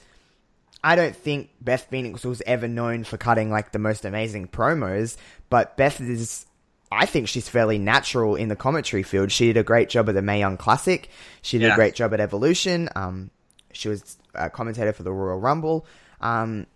I 0.87 0.95
don't 0.95 1.16
think 1.16 1.51
Beth 1.61 1.87
Phoenix 1.91 2.24
was 2.24 2.41
ever 2.47 2.68
known 2.68 3.03
for 3.05 3.16
cutting 3.16 3.51
like 3.51 3.72
the 3.72 3.78
most 3.80 4.05
amazing 4.05 4.49
promos, 4.49 5.16
but 5.51 5.76
Beth 5.76 6.01
is. 6.01 6.47
I 6.93 7.07
think 7.07 7.26
she's 7.26 7.49
fairly 7.49 7.78
natural 7.78 8.37
in 8.37 8.49
the 8.49 8.55
commentary 8.55 9.03
field. 9.03 9.32
She 9.32 9.47
did 9.47 9.57
a 9.57 9.64
great 9.64 9.89
job 9.89 10.09
at 10.09 10.14
the 10.14 10.22
Mae 10.22 10.39
Young 10.39 10.57
Classic. 10.57 11.11
She 11.43 11.59
did 11.59 11.66
Yeah. 11.66 11.72
a 11.72 11.76
great 11.76 11.97
job 11.97 12.14
at 12.14 12.20
Evolution. 12.20 12.89
Um, 12.95 13.30
she 13.72 13.89
was 13.89 14.16
a 14.37 14.49
commentator 14.49 14.93
for 14.93 15.03
the 15.03 15.12
Royal 15.12 15.41
Rumble. 15.41 15.84
Um, 16.20 16.66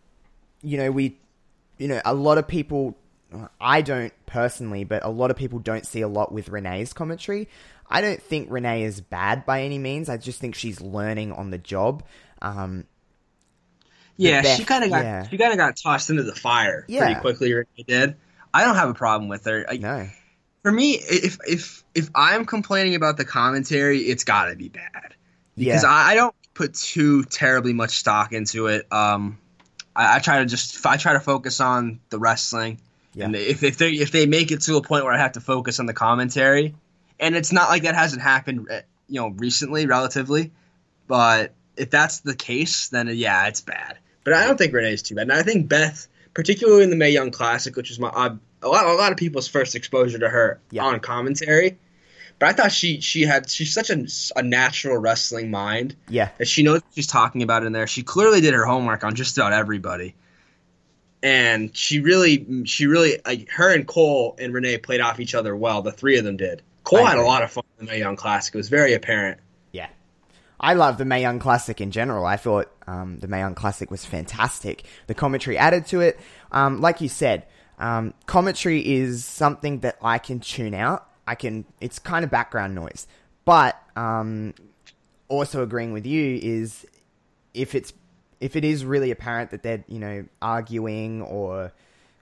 you 0.63 0.77
know, 0.79 0.91
we, 0.91 1.17
you 1.79 1.87
know, 1.87 2.01
a 2.05 2.13
lot 2.13 2.39
of 2.39 2.49
people 2.49 2.97
I 3.61 3.83
don't 3.83 4.13
personally, 4.27 4.83
but 4.83 5.05
a 5.05 5.09
lot 5.09 5.31
of 5.31 5.37
people 5.37 5.61
don't 5.61 5.87
see 5.87 6.01
a 6.01 6.09
lot 6.09 6.33
with 6.33 6.49
Renee's 6.49 6.93
commentary. 6.93 7.49
I 7.89 8.01
don't 8.01 8.21
think 8.21 8.49
Renee 8.51 8.83
is 8.83 9.01
bad 9.01 9.47
by 9.47 9.63
any 9.63 9.79
means. 9.79 10.09
I 10.09 10.17
just 10.17 10.41
think 10.41 10.57
she's 10.57 10.81
learning 10.81 11.31
on 11.31 11.51
the 11.51 11.59
job. 11.59 12.03
Um, 12.43 12.87
yeah, 14.29 14.43
Beth, 14.43 14.57
she 14.59 14.65
kind 14.65 14.85
of 14.85 14.91
got 14.91 15.03
yeah. 15.05 15.29
she 15.29 15.39
kind 15.39 15.53
of 15.53 15.59
got 15.59 15.77
tossed 15.77 16.11
into 16.11 16.23
the 16.23 16.35
fire 16.35 16.85
Yeah. 16.89 17.05
pretty 17.07 17.21
quickly. 17.21 17.53
Renee 17.53 17.85
did. 17.87 18.17
I 18.53 18.65
don't 18.65 18.77
have 18.77 18.89
a 18.91 18.95
problem 18.95 19.29
with 19.29 19.45
her. 19.45 19.65
I, 19.69 19.77
no, 19.77 20.09
For 20.63 20.73
me, 20.73 20.93
if 20.95 21.39
if 21.47 21.85
if 21.95 22.11
I'm 22.15 22.45
complaining 22.45 22.95
about 22.95 23.17
the 23.17 23.25
commentary, 23.25 23.99
it's 24.01 24.25
got 24.25 24.47
to 24.47 24.57
be 24.57 24.69
bad 24.69 25.15
because 25.57 25.83
yeah, 25.85 25.89
I, 25.91 26.13
I 26.13 26.15
don't 26.15 26.35
put 26.55 26.75
too 26.75 27.25
terribly 27.25 27.73
much 27.73 27.99
stock 27.99 28.33
into 28.33 28.67
it. 28.67 28.87
Um, 28.93 29.39
I, 29.97 30.17
I 30.17 30.19
try 30.19 30.41
to 30.41 30.47
just 30.47 30.85
I 30.85 30.97
try 30.97 31.15
to 31.15 31.21
focus 31.21 31.61
on 31.61 32.01
the 32.11 32.19
wrestling, 32.19 32.81
Yeah. 33.15 33.27
and 33.27 33.37
if 33.37 33.63
if 33.63 33.79
they 33.79 33.91
if 33.93 34.11
they 34.11 34.27
make 34.27 34.51
it 34.51 34.61
to 34.63 34.77
a 34.77 34.83
point 34.83 35.05
where 35.05 35.15
I 35.15 35.19
have 35.19 35.33
to 35.33 35.41
focus 35.41 35.81
on 35.81 35.87
the 35.87 35.95
commentary, 35.95 36.75
and 37.19 37.35
it's 37.37 37.53
not 37.53 37.69
like 37.71 37.85
that 37.85 37.95
hasn't 37.95 38.23
happened, 38.23 38.67
uh, 38.71 38.81
you 39.09 39.21
know, 39.21 39.29
recently, 39.29 39.87
relatively, 39.87 40.51
but 41.07 41.53
if 41.77 41.89
that's 41.91 42.21
the 42.21 42.35
case, 42.35 42.89
then 42.89 43.09
yeah, 43.15 43.47
it's 43.47 43.61
bad. 43.63 43.97
But 44.25 44.35
I 44.35 44.47
don't 44.47 44.57
think 44.59 44.73
Renee's 44.73 45.03
too 45.03 45.15
bad, 45.15 45.23
and 45.23 45.33
I 45.33 45.43
think 45.43 45.69
Beth, 45.69 46.07
particularly 46.35 46.85
in 46.85 46.91
the 46.91 46.97
Mae 46.97 47.11
Young 47.11 47.31
Classic, 47.31 47.75
which 47.75 47.89
was 47.89 47.99
my 47.99 48.09
a 48.63 48.69
lot 48.69 48.85
a 48.85 48.93
lot 48.95 49.13
of 49.13 49.19
people's 49.19 49.49
first 49.49 49.75
exposure 49.75 50.19
to 50.19 50.29
her 50.29 50.61
Yeah. 50.71 50.85
on 50.85 51.01
commentary. 51.01 51.79
But 52.39 52.49
I 52.49 52.53
thought 52.55 52.73
she 52.73 53.01
she 53.01 53.23
had 53.23 53.51
she's 53.51 53.73
such 53.73 53.91
a, 53.91 54.07
a 54.37 54.43
natural 54.43 54.97
wrestling 54.97 55.51
mind 55.51 55.95
yeah, 56.09 56.31
that 56.39 56.49
she 56.49 56.63
knows 56.63 56.77
what 56.83 56.95
she's 56.95 57.07
talking 57.07 57.43
about 57.43 57.65
in 57.65 57.73
there. 57.73 57.87
She 57.87 58.03
clearly 58.03 58.41
did 58.41 58.55
her 58.55 58.65
homework 58.65 59.05
on 59.05 59.15
just 59.15 59.37
about 59.37 59.53
everybody, 59.53 60.15
and 61.23 61.77
she 61.77 62.01
really, 62.01 62.65
she 62.65 62.87
really, 62.87 63.21
like 63.27 63.51
her 63.51 63.75
and 63.75 63.87
Cole 63.87 64.37
and 64.39 64.55
Renee 64.55 64.79
played 64.79 65.01
off 65.01 65.21
each 65.21 65.35
other 65.35 65.55
well. 65.55 65.83
The 65.83 65.93
three 65.93 66.19
of 66.19 66.25
them 66.25 66.37
did. 66.37 66.63
Cole 66.85 67.05
had 67.05 67.19
a 67.19 67.23
lot 67.23 67.43
of 67.43 67.51
fun 67.51 67.65
in 67.79 67.87
the 67.87 67.99
Young 67.99 68.17
Classic. 68.17 68.55
It 68.55 68.59
was 68.59 68.69
very 68.71 68.95
apparent. 68.95 69.39
I 70.61 70.75
love 70.75 70.99
the 70.99 71.05
Mae 71.07 71.23
Young 71.23 71.39
Classic 71.39 71.81
in 71.81 71.91
general. 71.91 72.27
I 72.27 72.37
thought 72.37 72.71
um, 72.87 73.19
the 73.19 73.29
Mae 73.29 73.39
Young 73.39 73.55
Classic 73.55 73.91
was 73.91 74.05
fantastic. 74.05 74.85
The 75.07 75.15
commentary 75.15 75.57
added 75.57 75.87
to 75.87 76.01
it. 76.01 76.21
Um, 76.53 76.81
like 76.81 77.01
you 77.01 77.09
said, 77.09 77.47
um, 77.79 78.13
commentary 78.27 78.87
is 78.87 79.25
something 79.25 79.81
that 79.81 79.97
I 80.03 80.19
can 80.19 80.41
tune 80.41 80.75
out. 80.75 81.09
I 81.27 81.35
can. 81.35 81.65
It's 81.81 81.99
kind 81.99 82.25
of 82.25 82.31
background 82.31 82.75
noise. 82.75 83.07
But 83.47 83.81
um, 83.97 84.53
also 85.29 85.63
agreeing 85.63 85.93
with 85.93 86.05
you 86.05 86.39
is 86.43 86.87
if 87.55 87.75
it's 87.75 87.93
if 88.41 88.55
it 88.57 88.65
is 88.65 88.85
really 88.85 89.11
apparent 89.11 89.51
that 89.53 89.63
they're 89.63 89.85
you 89.89 89.99
know 89.99 90.27
arguing 90.43 91.23
or 91.23 91.73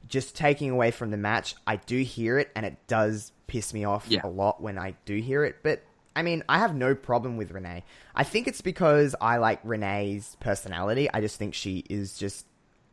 just 0.09 0.37
taking 0.37 0.71
away 0.71 0.91
from 0.91 1.11
the 1.11 1.17
match, 1.17 1.55
I 1.67 1.77
do 1.77 1.99
hear 2.03 2.39
it 2.39 2.51
and 2.55 2.65
it 2.65 2.77
does 2.87 3.33
piss 3.47 3.75
me 3.75 3.85
off 3.85 4.07
Yeah. 4.09 4.21
a 4.25 4.29
lot 4.29 4.63
when 4.63 4.79
I 4.79 4.95
do 5.07 5.17
hear 5.17 5.45
it. 5.45 5.57
But 5.63 5.83
I 6.19 6.23
mean, 6.23 6.43
I 6.49 6.59
have 6.59 6.75
no 6.75 6.97
problem 6.97 7.37
with 7.37 7.53
Renee. 7.53 7.85
I 8.13 8.25
think 8.25 8.49
it's 8.49 8.61
because 8.61 9.15
I 9.21 9.37
like 9.37 9.61
Renee's 9.63 10.37
personality. 10.41 11.09
I 11.15 11.21
just 11.21 11.37
think 11.37 11.55
she 11.55 11.85
is 11.89 12.19
just 12.19 12.45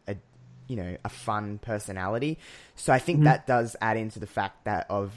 a 0.07 0.15
you 0.67 0.76
know 0.76 0.95
a 1.03 1.09
fun 1.09 1.57
personality. 1.57 2.38
So 2.76 2.93
I 2.93 2.99
think 2.99 3.17
mm-hmm. 3.17 3.26
that 3.26 3.47
does 3.47 3.76
add 3.82 3.97
into 3.97 4.19
the 4.19 4.28
fact 4.28 4.65
that 4.65 4.86
of 4.91 5.11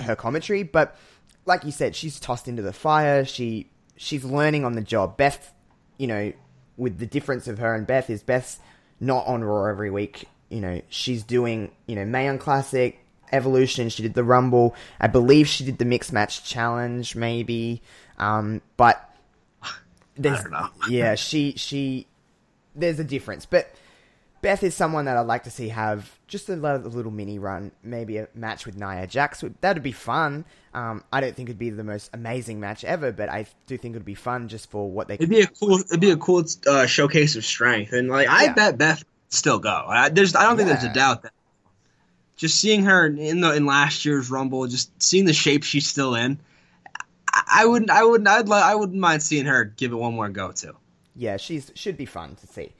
her 0.00 0.14
commentary. 0.14 0.62
But 0.62 0.96
like 1.44 1.64
you 1.64 1.72
said, 1.72 1.96
she's 1.96 2.20
tossed 2.20 2.46
into 2.46 2.62
the 2.62 2.72
fire. 2.72 3.24
She 3.24 3.68
she's 3.96 4.22
learning 4.22 4.64
on 4.64 4.74
the 4.74 4.80
job. 4.80 5.16
Beth, 5.16 5.52
you 5.98 6.06
know, 6.06 6.32
with 6.76 6.98
the 7.00 7.06
difference 7.06 7.48
of 7.48 7.58
her 7.58 7.74
and 7.74 7.84
Beth 7.84 8.10
is 8.10 8.22
Beth's 8.22 8.60
not 9.00 9.26
on 9.26 9.42
Raw 9.42 9.64
every 9.64 9.90
week. 9.90 10.28
You 10.50 10.60
know, 10.60 10.82
she's 10.88 11.24
doing 11.24 11.72
you 11.86 11.96
know 11.96 12.04
Mae 12.04 12.26
Young 12.26 12.38
Classic, 12.38 13.01
Evolution. 13.32 13.88
She 13.88 14.02
did 14.02 14.14
the 14.14 14.24
Rumble. 14.24 14.74
I 15.00 15.06
believe 15.06 15.48
she 15.48 15.64
did 15.64 15.78
the 15.78 15.84
Mixed 15.84 16.12
Match 16.12 16.44
Challenge, 16.44 17.14
maybe. 17.16 17.82
Um, 18.18 18.60
but 18.76 19.08
there's 20.16 20.40
don't 20.42 20.52
know. 20.52 20.68
yeah, 20.88 21.14
she 21.14 21.52
she 21.56 22.06
there's 22.74 22.98
a 22.98 23.04
difference, 23.04 23.46
but. 23.46 23.70
Beth 24.40 24.64
is 24.64 24.74
someone 24.74 25.04
that 25.04 25.16
I'd 25.16 25.20
like 25.28 25.44
to 25.44 25.52
see 25.52 25.68
have 25.68 26.18
just 26.26 26.48
a 26.48 26.56
little, 26.56 26.84
a 26.84 26.88
little 26.88 27.12
mini 27.12 27.38
run, 27.38 27.70
maybe 27.84 28.16
a 28.16 28.26
match 28.34 28.66
with 28.66 28.76
Nia 28.76 29.06
Jax. 29.06 29.40
Would- 29.40 29.54
That'd 29.60 29.84
be 29.84 29.92
fun. 29.92 30.44
Um, 30.74 31.04
I 31.12 31.20
don't 31.20 31.36
think 31.36 31.48
it'd 31.48 31.60
be 31.60 31.70
the 31.70 31.84
most 31.84 32.10
amazing 32.12 32.58
match 32.58 32.82
ever, 32.82 33.12
but 33.12 33.28
I 33.28 33.46
do 33.68 33.78
think 33.78 33.94
it'd 33.94 34.04
be 34.04 34.16
fun 34.16 34.48
just 34.48 34.68
for 34.68 34.90
what 34.90 35.06
they 35.06 35.14
It'd 35.14 35.30
be 35.30 35.42
a 35.42 35.46
cool, 35.46 35.78
it'd 35.78 36.00
be 36.00 36.10
a 36.10 36.16
cool 36.16 36.42
uh, 36.66 36.86
showcase 36.86 37.36
of 37.36 37.44
strength, 37.44 37.92
and 37.92 38.08
like 38.08 38.26
I 38.28 38.46
Yeah. 38.46 38.54
bet 38.54 38.78
Beth 38.78 39.04
still 39.28 39.60
go. 39.60 39.84
I, 39.88 40.08
there's, 40.08 40.34
I 40.34 40.42
don't 40.42 40.56
think 40.56 40.68
there's 40.70 40.82
a 40.82 40.92
doubt 40.92 41.22
that. 41.22 41.32
Just 42.42 42.58
seeing 42.60 42.82
her 42.86 43.06
in 43.06 43.40
the 43.40 43.54
in 43.54 43.66
last 43.66 44.04
year's 44.04 44.28
Rumble, 44.28 44.66
just 44.66 44.90
seeing 45.00 45.26
the 45.26 45.32
shape 45.32 45.62
she's 45.62 45.88
still 45.88 46.16
in, 46.16 46.40
I, 47.32 47.64
wouldn't, 47.66 47.88
I 47.88 48.02
wouldn't, 48.02 48.26
I'd, 48.26 48.48
li- 48.48 48.56
I 48.56 48.74
wouldn't 48.74 48.98
mind 48.98 49.22
seeing 49.22 49.46
her 49.46 49.62
give 49.64 49.92
it 49.92 49.94
one 49.94 50.14
more 50.14 50.28
go 50.28 50.50
too. 50.50 50.76
yeah, 51.14 51.36
she's 51.36 51.70
should 51.76 51.96
be 51.96 52.04
fun 52.04 52.34
to 52.34 52.46
see. 52.48 52.72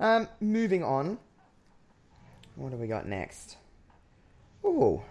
Um, 0.00 0.26
moving 0.40 0.82
on. 0.82 1.18
What 2.56 2.70
do 2.70 2.78
we 2.78 2.86
got 2.86 3.06
next? 3.06 3.58
Ooh. 4.64 5.02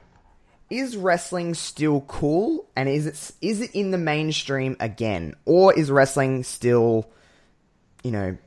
Is 0.71 0.97
wrestling 0.97 1.53
still 1.53 2.01
cool? 2.01 2.65
And 2.75 2.89
is 2.89 3.05
it 3.05 3.31
is 3.41 3.61
it 3.61 3.75
in 3.75 3.91
the 3.91 3.99
mainstream 3.99 4.75
again? 4.79 5.35
Or 5.45 5.71
is 5.71 5.91
wrestling 5.91 6.43
still, 6.43 7.07
you 8.03 8.09
know, 8.09 8.37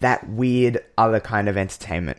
that 0.00 0.26
weird 0.26 0.82
other 0.96 1.20
kind 1.20 1.50
of 1.50 1.58
entertainment? 1.58 2.16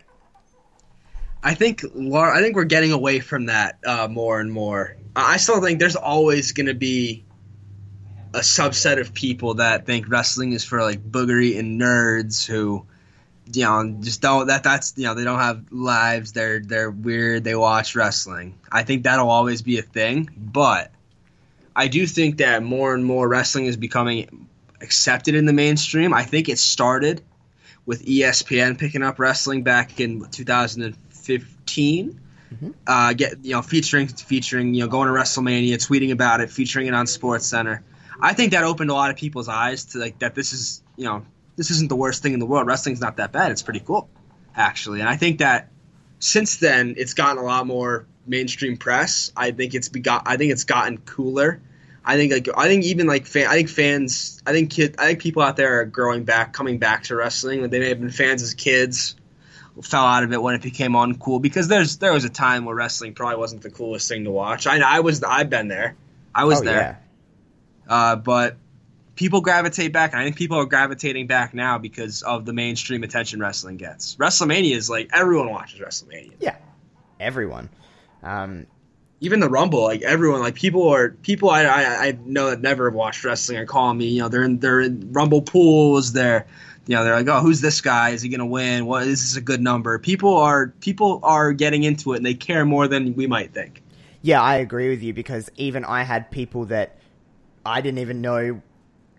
I 1.43 1.55
think 1.55 1.83
I 1.83 2.39
think 2.41 2.55
we're 2.55 2.63
getting 2.63 2.93
away 2.93 3.19
from 3.19 3.47
that 3.47 3.77
uh, 3.85 4.07
more 4.07 4.39
and 4.39 4.51
more. 4.51 4.95
I 5.15 5.37
still 5.37 5.61
think 5.61 5.79
there's 5.79 5.97
always 5.97 6.53
going 6.53 6.67
to 6.67 6.73
be 6.73 7.25
a 8.33 8.39
subset 8.39 8.99
of 8.99 9.13
people 9.13 9.55
that 9.55 9.85
think 9.85 10.09
wrestling 10.09 10.53
is 10.53 10.63
for 10.63 10.81
like 10.81 11.03
boogery 11.03 11.59
and 11.59 11.79
nerds 11.79 12.47
who, 12.47 12.85
you 13.53 13.63
know, 13.63 13.97
just 13.99 14.21
don't 14.21 14.47
that 14.47 14.63
that's 14.63 14.93
you 14.95 15.03
know 15.03 15.15
they 15.15 15.25
don't 15.25 15.39
have 15.39 15.65
lives. 15.71 16.31
They're 16.31 16.61
they're 16.61 16.89
weird. 16.89 17.43
They 17.43 17.55
watch 17.55 17.93
wrestling. 17.93 18.57
I 18.71 18.83
think 18.83 19.03
that'll 19.03 19.29
always 19.29 19.61
be 19.61 19.77
a 19.77 19.83
thing, 19.83 20.29
but 20.37 20.91
I 21.75 21.89
do 21.89 22.07
think 22.07 22.37
that 22.37 22.63
more 22.63 22.93
and 22.93 23.03
more 23.03 23.27
wrestling 23.27 23.65
is 23.65 23.75
becoming 23.75 24.47
accepted 24.79 25.35
in 25.35 25.45
the 25.45 25.53
mainstream. 25.53 26.13
I 26.13 26.23
think 26.23 26.47
it 26.47 26.57
started 26.57 27.21
with 27.85 28.05
ESPN 28.05 28.77
picking 28.77 29.03
up 29.03 29.19
wrestling 29.19 29.63
back 29.63 29.99
in 29.99 30.25
2015. 31.23 32.19
Uh, 32.85 33.13
get 33.13 33.43
you 33.43 33.53
know 33.53 33.61
featuring 33.63 34.07
featuring 34.07 34.75
you 34.75 34.81
know 34.81 34.87
going 34.87 35.07
to 35.07 35.13
WrestleMania, 35.13 35.73
tweeting 35.73 36.11
about 36.11 36.39
it, 36.39 36.51
featuring 36.51 36.87
it 36.87 36.93
on 36.93 37.07
Sports 37.07 37.47
Center. 37.47 37.83
I 38.19 38.33
think 38.33 38.51
that 38.51 38.63
opened 38.63 38.91
a 38.91 38.93
lot 38.93 39.09
of 39.09 39.17
people's 39.17 39.47
eyes 39.47 39.85
to 39.85 39.97
like 39.97 40.19
that 40.19 40.35
this 40.35 40.53
is 40.53 40.83
you 40.95 41.05
know 41.05 41.25
this 41.55 41.71
isn't 41.71 41.89
the 41.89 41.95
worst 41.95 42.21
thing 42.21 42.33
in 42.33 42.39
the 42.39 42.45
world. 42.45 42.67
Wrestling's 42.67 43.01
not 43.01 43.17
that 43.17 43.31
bad. 43.31 43.51
It's 43.51 43.63
pretty 43.63 43.79
cool, 43.79 44.07
actually. 44.55 44.99
And 44.99 45.09
I 45.09 45.17
think 45.17 45.39
that 45.39 45.69
since 46.19 46.57
then 46.57 46.95
it's 46.97 47.13
gotten 47.15 47.37
a 47.37 47.43
lot 47.43 47.65
more 47.65 48.05
mainstream 48.25 48.77
press. 48.77 49.31
I 49.35 49.51
think 49.51 49.73
it's 49.73 49.89
begot. 49.89 50.23
I 50.25 50.37
think 50.37 50.51
it's 50.51 50.63
gotten 50.63 50.99
cooler. 50.99 51.61
I 52.05 52.17
think 52.17 52.33
like 52.33 52.49
I 52.57 52.67
think 52.67 52.83
even 52.85 53.07
like 53.07 53.25
fan, 53.25 53.47
I 53.47 53.55
think 53.55 53.69
fans 53.69 54.41
I 54.45 54.51
think 54.51 54.71
kid 54.71 54.95
I 54.99 55.07
think 55.07 55.19
people 55.19 55.41
out 55.41 55.55
there 55.55 55.79
are 55.79 55.85
growing 55.85 56.23
back 56.23 56.53
coming 56.53 56.77
back 56.77 57.03
to 57.03 57.15
wrestling. 57.15 57.67
They 57.69 57.79
may 57.79 57.89
have 57.89 57.99
been 57.99 58.09
fans 58.09 58.41
as 58.43 58.53
kids, 58.53 59.15
fell 59.81 60.05
out 60.05 60.23
of 60.23 60.31
it 60.31 60.41
when 60.41 60.55
it 60.55 60.61
became 60.61 60.91
uncool 60.91 61.41
because 61.41 61.67
there's 61.67 61.97
there 61.97 62.13
was 62.13 62.25
a 62.25 62.29
time 62.29 62.65
where 62.65 62.75
wrestling 62.75 63.13
probably 63.13 63.37
wasn't 63.37 63.61
the 63.61 63.71
coolest 63.71 64.07
thing 64.07 64.23
to 64.25 64.31
watch. 64.31 64.67
I 64.67 64.79
I 64.79 64.99
was 64.99 65.23
I've 65.23 65.49
been 65.49 65.67
there. 65.67 65.95
I 66.35 66.45
was 66.45 66.61
oh, 66.61 66.63
there. 66.63 67.03
Uh, 67.87 68.15
but 68.15 68.57
people 69.15 69.41
gravitate 69.41 69.91
back, 69.93 70.13
and 70.13 70.21
I 70.21 70.23
think 70.23 70.35
people 70.35 70.57
are 70.57 70.65
gravitating 70.65 71.27
back 71.27 71.53
now 71.53 71.77
because 71.77 72.21
of 72.21 72.45
the 72.45 72.53
mainstream 72.53 73.03
attention 73.03 73.39
wrestling 73.39 73.77
gets. 73.77 74.15
WrestleMania 74.15 74.75
is 74.75 74.89
like 74.89 75.09
everyone 75.13 75.49
watches 75.49 75.79
WrestleMania. 75.79 76.33
Yeah. 76.39 76.55
Everyone. 77.19 77.69
Um, 78.21 78.67
even 79.19 79.39
the 79.39 79.49
Rumble, 79.49 79.83
like 79.83 80.01
everyone, 80.01 80.41
like 80.41 80.55
people 80.55 80.89
are 80.89 81.11
people 81.11 81.49
I, 81.49 81.63
I 81.63 82.07
I 82.07 82.17
know 82.25 82.49
that 82.49 82.61
never 82.61 82.89
have 82.89 82.93
watched 82.93 83.23
wrestling 83.23 83.57
are 83.57 83.65
calling 83.65 83.97
me. 83.97 84.07
You 84.07 84.23
know, 84.23 84.27
they're 84.27 84.43
in 84.43 84.59
they're 84.59 84.81
in 84.81 85.13
Rumble 85.13 85.41
pools. 85.41 86.11
They're 86.11 86.45
you 86.87 86.95
know 86.95 87.03
they're 87.03 87.15
like, 87.15 87.27
oh, 87.27 87.39
who's 87.41 87.61
this 87.61 87.81
guy? 87.81 88.09
Is 88.09 88.21
he 88.21 88.29
gonna 88.29 88.45
win? 88.45 88.85
What 88.85 89.03
is 89.03 89.21
this 89.21 89.35
a 89.37 89.41
good 89.41 89.61
number? 89.61 89.97
People 89.99 90.35
are 90.37 90.67
people 90.81 91.19
are 91.23 91.53
getting 91.53 91.83
into 91.83 92.13
it 92.13 92.17
and 92.17 92.25
they 92.25 92.33
care 92.33 92.65
more 92.65 92.87
than 92.87 93.13
we 93.15 93.27
might 93.27 93.53
think. 93.53 93.81
yeah, 94.21 94.41
I 94.41 94.55
agree 94.55 94.89
with 94.89 95.03
you 95.03 95.13
because 95.13 95.49
even 95.57 95.83
I 95.85 96.03
had 96.03 96.31
people 96.31 96.65
that 96.65 96.97
I 97.65 97.81
didn't 97.81 97.99
even 97.99 98.21
know 98.21 98.61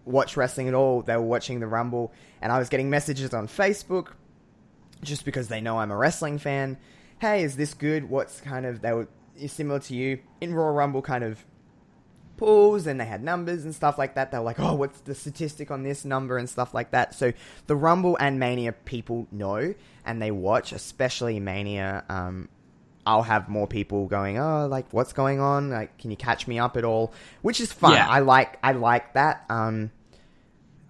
watch 0.04 0.36
wrestling 0.36 0.68
at 0.68 0.74
all. 0.74 1.02
They 1.02 1.16
were 1.16 1.22
watching 1.22 1.60
the 1.60 1.66
Rumble, 1.66 2.12
and 2.42 2.52
I 2.52 2.58
was 2.58 2.68
getting 2.68 2.90
messages 2.90 3.32
on 3.32 3.48
Facebook 3.48 4.08
just 5.02 5.24
because 5.24 5.48
they 5.48 5.60
know 5.60 5.78
I'm 5.78 5.90
a 5.90 5.96
wrestling 5.96 6.38
fan. 6.38 6.76
Hey, 7.20 7.42
is 7.42 7.56
this 7.56 7.74
good? 7.74 8.08
What's 8.10 8.40
kind 8.40 8.66
of 8.66 8.82
they 8.82 8.92
were 8.92 9.08
similar 9.46 9.80
to 9.80 9.94
you 9.94 10.18
in 10.40 10.54
Raw 10.54 10.68
Rumble 10.68 11.02
kind 11.02 11.24
of 11.24 11.44
pools 12.36 12.86
and 12.86 13.00
they 13.00 13.04
had 13.04 13.22
numbers 13.22 13.64
and 13.64 13.74
stuff 13.74 13.98
like 13.98 14.14
that. 14.14 14.30
They 14.30 14.38
were 14.38 14.44
like, 14.44 14.60
oh, 14.60 14.74
what's 14.74 15.00
the 15.00 15.14
statistic 15.14 15.70
on 15.70 15.82
this 15.82 16.04
number 16.04 16.36
and 16.36 16.48
stuff 16.48 16.74
like 16.74 16.90
that. 16.92 17.14
So 17.14 17.32
the 17.66 17.76
Rumble 17.76 18.16
and 18.18 18.38
Mania 18.38 18.72
people 18.72 19.26
know 19.30 19.74
and 20.04 20.22
they 20.22 20.30
watch, 20.30 20.72
especially 20.72 21.40
Mania. 21.40 22.04
Um, 22.08 22.48
I'll 23.06 23.22
have 23.22 23.48
more 23.48 23.66
people 23.66 24.06
going, 24.06 24.38
oh, 24.38 24.66
like 24.66 24.86
what's 24.92 25.12
going 25.12 25.40
on? 25.40 25.70
Like, 25.70 25.98
can 25.98 26.10
you 26.10 26.16
catch 26.16 26.46
me 26.46 26.58
up 26.58 26.76
at 26.76 26.84
all? 26.84 27.12
Which 27.42 27.60
is 27.60 27.72
fun. 27.72 27.92
Yeah. 27.92 28.08
I 28.08 28.20
like 28.20 28.58
I 28.62 28.72
like 28.72 29.14
that. 29.14 29.44
Um, 29.50 29.90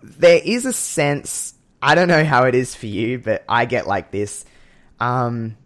there 0.03 0.41
is 0.45 0.67
a 0.67 0.73
sense. 0.73 1.55
I 1.83 1.95
don't 1.95 2.09
know 2.09 2.25
how 2.25 2.45
it 2.45 2.55
is 2.55 2.75
for 2.75 2.87
you, 2.87 3.19
but 3.19 3.45
I 3.49 3.65
get 3.65 3.87
like 3.87 4.11
this. 4.11 4.45
Um, 5.01 5.57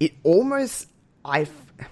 it 0.00 0.14
almost 0.24 0.88
I 1.24 1.46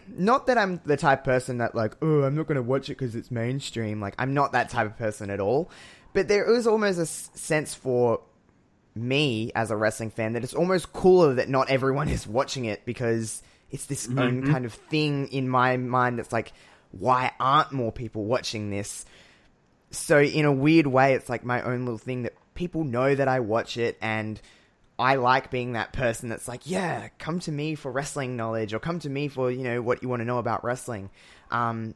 not 0.08 0.46
that 0.46 0.58
I'm 0.58 0.80
the 0.84 0.96
type 0.96 1.20
of 1.20 1.24
person 1.24 1.58
that 1.58 1.74
like 1.74 1.96
oh 2.02 2.22
I'm 2.22 2.34
not 2.34 2.46
going 2.46 2.56
to 2.56 2.62
watch 2.62 2.88
it 2.88 2.98
because 2.98 3.14
it's 3.14 3.30
mainstream. 3.30 4.00
Like 4.00 4.14
I'm 4.18 4.34
not 4.34 4.52
that 4.52 4.68
type 4.68 4.86
of 4.86 4.96
person 4.96 5.30
at 5.30 5.40
all. 5.40 5.70
But 6.12 6.28
there 6.28 6.52
is 6.54 6.66
almost 6.66 6.98
a 6.98 7.02
s- 7.02 7.30
sense 7.34 7.74
for 7.74 8.20
me 8.94 9.50
as 9.54 9.70
a 9.70 9.76
wrestling 9.76 10.10
fan 10.10 10.34
that 10.34 10.44
it's 10.44 10.54
almost 10.54 10.92
cooler 10.92 11.34
that 11.34 11.48
not 11.48 11.70
everyone 11.70 12.08
is 12.08 12.26
watching 12.26 12.66
it 12.66 12.84
because 12.84 13.42
it's 13.70 13.86
this 13.86 14.06
own 14.08 14.42
mm-hmm. 14.42 14.52
kind 14.52 14.64
of 14.64 14.74
thing 14.74 15.28
in 15.28 15.48
my 15.48 15.76
mind 15.76 16.18
that's 16.18 16.32
like 16.32 16.52
why 16.90 17.32
aren't 17.40 17.72
more 17.72 17.90
people 17.90 18.24
watching 18.24 18.68
this 18.68 19.06
so 19.90 20.20
in 20.20 20.44
a 20.44 20.52
weird 20.52 20.86
way 20.86 21.14
it's 21.14 21.30
like 21.30 21.42
my 21.42 21.62
own 21.62 21.86
little 21.86 21.96
thing 21.96 22.24
that 22.24 22.34
people 22.54 22.84
know 22.84 23.14
that 23.14 23.28
I 23.28 23.40
watch 23.40 23.78
it 23.78 23.96
and 24.02 24.38
I 25.02 25.16
like 25.16 25.50
being 25.50 25.72
that 25.72 25.92
person 25.92 26.28
that's 26.28 26.46
like 26.46 26.62
yeah 26.64 27.08
come 27.18 27.40
to 27.40 27.52
me 27.52 27.74
for 27.74 27.90
wrestling 27.90 28.36
knowledge 28.36 28.72
or 28.72 28.78
come 28.78 28.98
to 29.00 29.10
me 29.10 29.28
for 29.28 29.50
you 29.50 29.64
know 29.64 29.82
what 29.82 30.02
you 30.02 30.08
want 30.08 30.20
to 30.20 30.24
know 30.24 30.38
about 30.38 30.62
wrestling 30.64 31.10
um, 31.50 31.94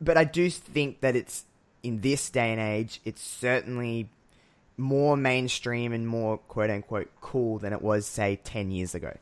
but 0.00 0.16
I 0.16 0.24
do 0.24 0.48
think 0.48 1.00
that 1.00 1.16
it's 1.16 1.44
in 1.82 2.00
this 2.00 2.30
day 2.30 2.52
and 2.52 2.60
age 2.60 3.00
it's 3.04 3.20
certainly 3.22 4.08
more 4.76 5.16
mainstream 5.16 5.92
and 5.92 6.06
more 6.06 6.38
quote 6.38 6.70
unquote 6.70 7.10
cool 7.20 7.58
than 7.58 7.72
it 7.72 7.82
was 7.82 8.06
say 8.06 8.40
10 8.44 8.70
years 8.70 8.94
ago 8.94 9.16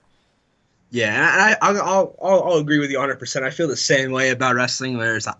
Yeah, 0.90 1.56
I, 1.62 1.70
I, 1.70 1.78
I'll, 1.78 2.14
I'll, 2.22 2.58
agree 2.58 2.78
with 2.78 2.90
you 2.90 2.98
100. 2.98 3.18
percent 3.18 3.46
I 3.46 3.50
feel 3.50 3.66
the 3.66 3.76
same 3.76 4.12
way 4.12 4.28
about 4.28 4.56
wrestling. 4.56 4.98
Whereas 4.98 5.26
I, 5.26 5.34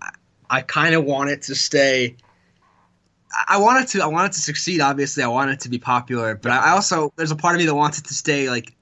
I 0.49 0.63
kind 0.63 0.95
of 0.95 1.05
want 1.05 1.29
it 1.29 1.43
to 1.43 1.55
stay. 1.55 2.17
I- 3.33 3.55
I 3.55 3.59
want 3.59 3.83
it 3.85 3.89
to. 3.91 4.03
I 4.03 4.07
want 4.07 4.33
it 4.33 4.35
to 4.37 4.41
succeed. 4.41 4.81
Obviously, 4.81 5.23
I 5.23 5.29
want 5.29 5.51
it 5.51 5.61
to 5.61 5.69
be 5.69 5.79
popular, 5.79 6.35
but 6.35 6.53
I 6.53 6.71
also 6.71 7.13
there's 7.17 7.31
a 7.31 7.37
part 7.37 7.55
of 7.55 7.61
me 7.61 7.67
that 7.67 7.75
wants 7.75 7.99
it 7.99 8.05
to 8.07 8.15
stay 8.15 8.49
like 8.51 8.75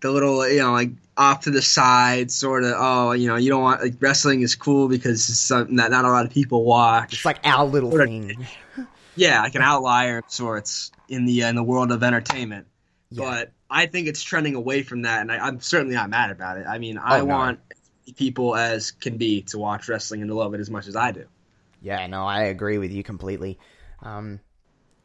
the 0.00 0.10
little, 0.10 0.48
you 0.48 0.58
know, 0.58 0.72
like 0.72 0.90
off 1.16 1.42
to 1.42 1.50
the 1.50 1.62
side, 1.62 2.30
sort 2.32 2.64
of. 2.64 2.74
Oh, 2.76 3.12
you 3.12 3.28
know, 3.28 3.36
you 3.36 3.48
don't 3.50 3.62
want 3.62 3.80
like 3.82 3.94
wrestling 4.00 4.42
is 4.42 4.54
cool 4.56 4.88
because 4.88 5.28
it's 5.28 5.38
something 5.40 5.76
that 5.76 5.90
not 5.90 6.04
a 6.04 6.08
lot 6.10 6.24
of 6.26 6.32
people 6.32 6.64
watch. 6.64 7.12
it's 7.14 7.24
like 7.24 7.38
our 7.44 7.64
little 7.64 7.94
a- 8.00 8.06
thing 8.06 8.46
yeah, 9.14 9.42
like 9.42 9.54
an 9.54 9.62
outlier 9.62 10.18
of 10.18 10.24
sorts 10.28 10.90
in 11.08 11.26
the 11.26 11.44
uh, 11.44 11.48
in 11.50 11.54
the 11.56 11.62
world 11.62 11.92
of 11.92 12.02
entertainment. 12.02 12.66
Yeah. 13.10 13.24
But 13.24 13.52
I 13.70 13.84
think 13.86 14.08
it's 14.08 14.22
trending 14.22 14.54
away 14.54 14.82
from 14.82 15.02
that, 15.02 15.20
and 15.20 15.30
I, 15.30 15.36
I'm 15.46 15.60
certainly 15.60 15.94
not 15.94 16.08
mad 16.08 16.30
about 16.30 16.56
it. 16.56 16.66
I 16.66 16.78
mean, 16.78 16.96
I 16.98 17.20
Oh, 17.20 17.26
no. 17.26 17.36
want 17.36 17.60
people 18.16 18.56
as 18.56 18.90
can 18.90 19.18
be 19.18 19.42
to 19.42 19.58
watch 19.58 19.88
wrestling 19.88 20.22
and 20.22 20.30
to 20.30 20.34
love 20.34 20.54
it 20.54 20.60
as 20.60 20.70
much 20.70 20.86
as 20.88 20.96
I 20.96 21.12
do. 21.12 21.26
Yeah, 21.82 22.06
no, 22.06 22.24
I 22.26 22.44
agree 22.44 22.78
with 22.78 22.90
you 22.90 23.02
completely. 23.02 23.58
Um, 24.02 24.40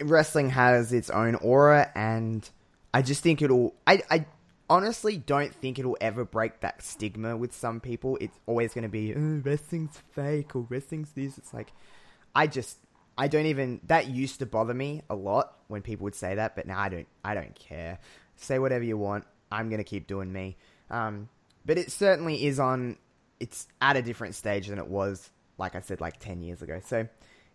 wrestling 0.02 0.50
has 0.52 0.94
its 0.94 1.10
own 1.10 1.36
aura, 1.36 1.92
and 1.96 2.48
I 2.94 3.02
just 3.02 3.24
think 3.24 3.42
it'll. 3.42 3.76
I, 3.86 4.02
I 4.10 4.26
honestly 4.70 5.18
don't 5.18 5.54
think 5.54 5.80
it'll 5.80 5.98
ever 6.02 6.26
break 6.26 6.60
that 6.62 6.82
stigma 6.82 7.38
with 7.38 7.54
some 7.54 7.80
people. 7.80 8.18
It's 8.20 8.38
always 8.46 8.74
going 8.74 8.84
to 8.84 8.90
be 8.90 9.14
oh, 9.16 9.42
wrestling's 9.44 9.98
fake 10.12 10.56
or 10.56 10.66
wrestling's 10.70 11.12
this. 11.12 11.38
It's 11.38 11.54
like 11.54 11.72
I 12.36 12.48
just 12.48 12.78
I 13.18 13.28
don't 13.28 13.48
even 13.48 13.82
that 13.88 14.08
used 14.08 14.40
to 14.40 14.46
bother 14.46 14.74
me 14.74 15.02
a 15.10 15.16
lot 15.16 15.58
when 15.68 15.82
people 15.82 16.06
would 16.06 16.16
say 16.16 16.36
that, 16.36 16.56
but 16.56 16.68
now 16.68 16.80
I 16.80 16.90
don't. 16.90 17.08
I 17.24 17.34
don't 17.34 17.56
care. 17.56 18.00
Say 18.36 18.60
whatever 18.60 18.84
you 18.84 18.98
want. 18.98 19.26
I'm 19.52 19.70
going 19.70 19.80
to 19.80 19.84
keep 19.84 20.08
doing 20.08 20.32
me. 20.32 20.58
Um, 20.90 21.30
but 21.66 21.78
it 21.78 21.92
certainly 21.92 22.46
is 22.46 22.60
on. 22.60 22.98
It's 23.40 23.68
at 23.82 23.98
a 23.98 24.02
different 24.02 24.36
stage 24.36 24.68
than 24.68 24.80
it 24.80 24.88
was, 24.88 25.30
like 25.58 25.76
I 25.76 25.82
said, 25.82 26.02
like 26.02 26.20
ten 26.20 26.42
years 26.42 26.62
ago. 26.62 26.80
So 26.86 27.08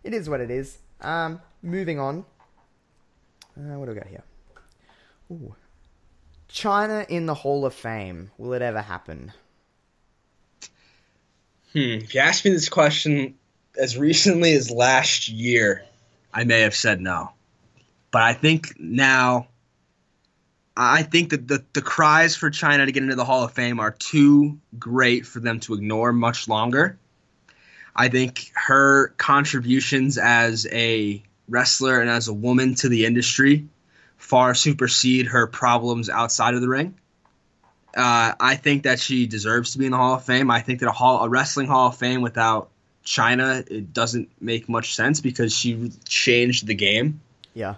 it 0.03 0.13
is 0.13 0.29
what 0.29 0.41
it 0.41 0.51
is. 0.51 0.77
Um, 1.03 1.41
moving 1.61 1.99
on. 1.99 2.25
Uh, 3.57 3.77
what 3.77 3.85
do 3.85 3.91
we 3.91 3.97
got 3.97 4.07
here? 4.07 4.23
Ooh. 5.31 5.55
Chyna 6.49 7.09
in 7.09 7.25
the 7.25 7.33
Hall 7.33 7.65
of 7.65 7.73
Fame. 7.73 8.31
Will 8.37 8.53
it 8.53 8.61
ever 8.61 8.81
happen? 8.81 9.31
Hmm. 11.73 11.79
If 11.79 12.13
you 12.13 12.21
asked 12.21 12.45
me 12.45 12.51
this 12.51 12.69
question 12.69 13.35
as 13.79 13.97
recently 13.97 14.53
as 14.53 14.69
last 14.69 15.27
year, 15.29 15.83
I 16.33 16.43
may 16.43 16.61
have 16.61 16.75
said 16.75 17.01
no. 17.01 17.31
But 18.11 18.21
I 18.21 18.33
think 18.33 18.79
now, 18.79 19.47
I 20.77 21.01
think 21.03 21.31
that 21.31 21.47
the, 21.47 21.63
the 21.73 21.81
cries 21.81 22.35
for 22.35 22.51
Chyna 22.51 22.85
to 22.85 22.91
get 22.91 23.01
into 23.01 23.15
the 23.15 23.25
Hall 23.25 23.43
of 23.43 23.51
Fame 23.53 23.79
are 23.79 23.91
too 23.91 24.59
great 24.77 25.25
for 25.25 25.39
them 25.39 25.59
to 25.61 25.73
ignore 25.73 26.13
much 26.13 26.47
longer. 26.47 26.99
I 27.95 28.09
think 28.09 28.51
her 28.55 29.09
contributions 29.17 30.17
as 30.17 30.67
a 30.71 31.21
wrestler 31.47 32.01
and 32.01 32.09
as 32.09 32.27
a 32.27 32.33
woman 32.33 32.75
to 32.75 32.89
the 32.89 33.05
industry 33.05 33.67
far 34.17 34.55
supersede 34.55 35.27
her 35.27 35.47
problems 35.47 36.09
outside 36.09 36.55
of 36.55 36.61
the 36.61 36.69
ring. 36.69 36.95
Uh, 37.95 38.33
I 38.39 38.55
think 38.55 38.83
that 38.83 38.99
she 38.99 39.27
deserves 39.27 39.73
to 39.73 39.77
be 39.77 39.85
in 39.85 39.91
the 39.91 39.97
Hall 39.97 40.15
of 40.15 40.23
Fame. 40.23 40.49
I 40.49 40.61
think 40.61 40.79
that 40.79 40.89
a 40.89 40.93
hall, 40.93 41.23
a 41.23 41.29
wrestling 41.29 41.67
Hall 41.67 41.89
of 41.89 41.97
Fame 41.97 42.21
without 42.21 42.69
Chyna, 43.05 43.69
it 43.69 43.93
doesn't 43.93 44.29
make 44.41 44.67
much 44.67 44.95
sense 44.95 45.21
because 45.21 45.55
she 45.55 45.91
changed 46.07 46.65
the 46.65 46.73
game. 46.73 47.21
Yeah. 47.53 47.75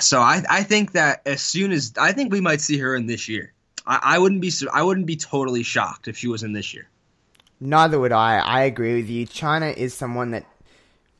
So 0.00 0.20
I, 0.20 0.42
I 0.48 0.62
think 0.62 0.92
that 0.92 1.22
as 1.26 1.42
soon 1.42 1.72
as 1.72 1.92
I 1.98 2.12
think 2.12 2.32
we 2.32 2.40
might 2.40 2.60
see 2.60 2.78
her 2.78 2.94
in 2.94 3.06
this 3.06 3.28
year, 3.28 3.52
I, 3.86 3.98
I 4.02 4.18
wouldn't 4.18 4.40
be 4.40 4.52
I 4.72 4.82
wouldn't 4.82 5.06
be 5.06 5.16
totally 5.16 5.64
shocked 5.64 6.08
if 6.08 6.16
she 6.16 6.28
was 6.28 6.42
in 6.42 6.52
this 6.52 6.72
year. 6.72 6.88
Neither 7.60 7.98
would 7.98 8.12
I. 8.12 8.38
I 8.38 8.62
agree 8.62 8.94
with 8.96 9.10
you. 9.10 9.26
Chyna 9.26 9.76
is 9.76 9.94
someone 9.94 10.30
that 10.30 10.46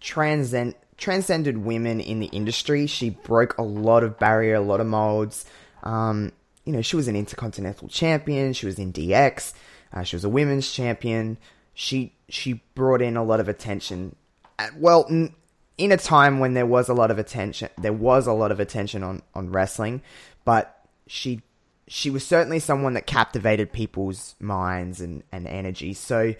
transcend 0.00 0.74
transcended 0.96 1.58
women 1.58 2.00
in 2.00 2.18
the 2.20 2.26
industry. 2.26 2.86
She 2.86 3.10
broke 3.10 3.56
a 3.56 3.62
lot 3.62 4.02
of 4.02 4.18
barrier, 4.18 4.56
a 4.56 4.60
lot 4.60 4.80
of 4.80 4.86
molds. 4.86 5.44
Um, 5.84 6.32
you 6.64 6.72
know, 6.72 6.82
she 6.82 6.96
was 6.96 7.08
an 7.08 7.16
intercontinental 7.16 7.88
champion. 7.88 8.52
She 8.52 8.66
was 8.66 8.78
in 8.78 8.92
DX. 8.92 9.52
Uh, 9.92 10.02
she 10.02 10.16
was 10.16 10.24
a 10.24 10.28
women's 10.28 10.70
champion. 10.70 11.38
She 11.74 12.12
she 12.28 12.60
brought 12.74 13.00
in 13.00 13.16
a 13.16 13.24
lot 13.24 13.40
of 13.40 13.48
attention. 13.48 14.14
Uh, 14.58 14.68
well, 14.76 15.06
n- 15.08 15.34
in 15.78 15.92
a 15.92 15.96
time 15.96 16.40
when 16.40 16.54
there 16.54 16.66
was 16.66 16.88
a 16.88 16.94
lot 16.94 17.10
of 17.10 17.18
attention, 17.18 17.68
there 17.78 17.92
was 17.92 18.26
a 18.26 18.32
lot 18.32 18.52
of 18.52 18.60
attention 18.60 19.02
on 19.02 19.22
on 19.34 19.50
wrestling, 19.50 20.02
but 20.44 20.84
she 21.06 21.40
she 21.88 22.10
was 22.10 22.24
certainly 22.24 22.58
someone 22.58 22.94
that 22.94 23.06
captivated 23.06 23.72
people's 23.72 24.36
minds 24.38 25.00
and, 25.00 25.22
and 25.32 25.46
energy. 25.48 25.94
So 25.94 26.34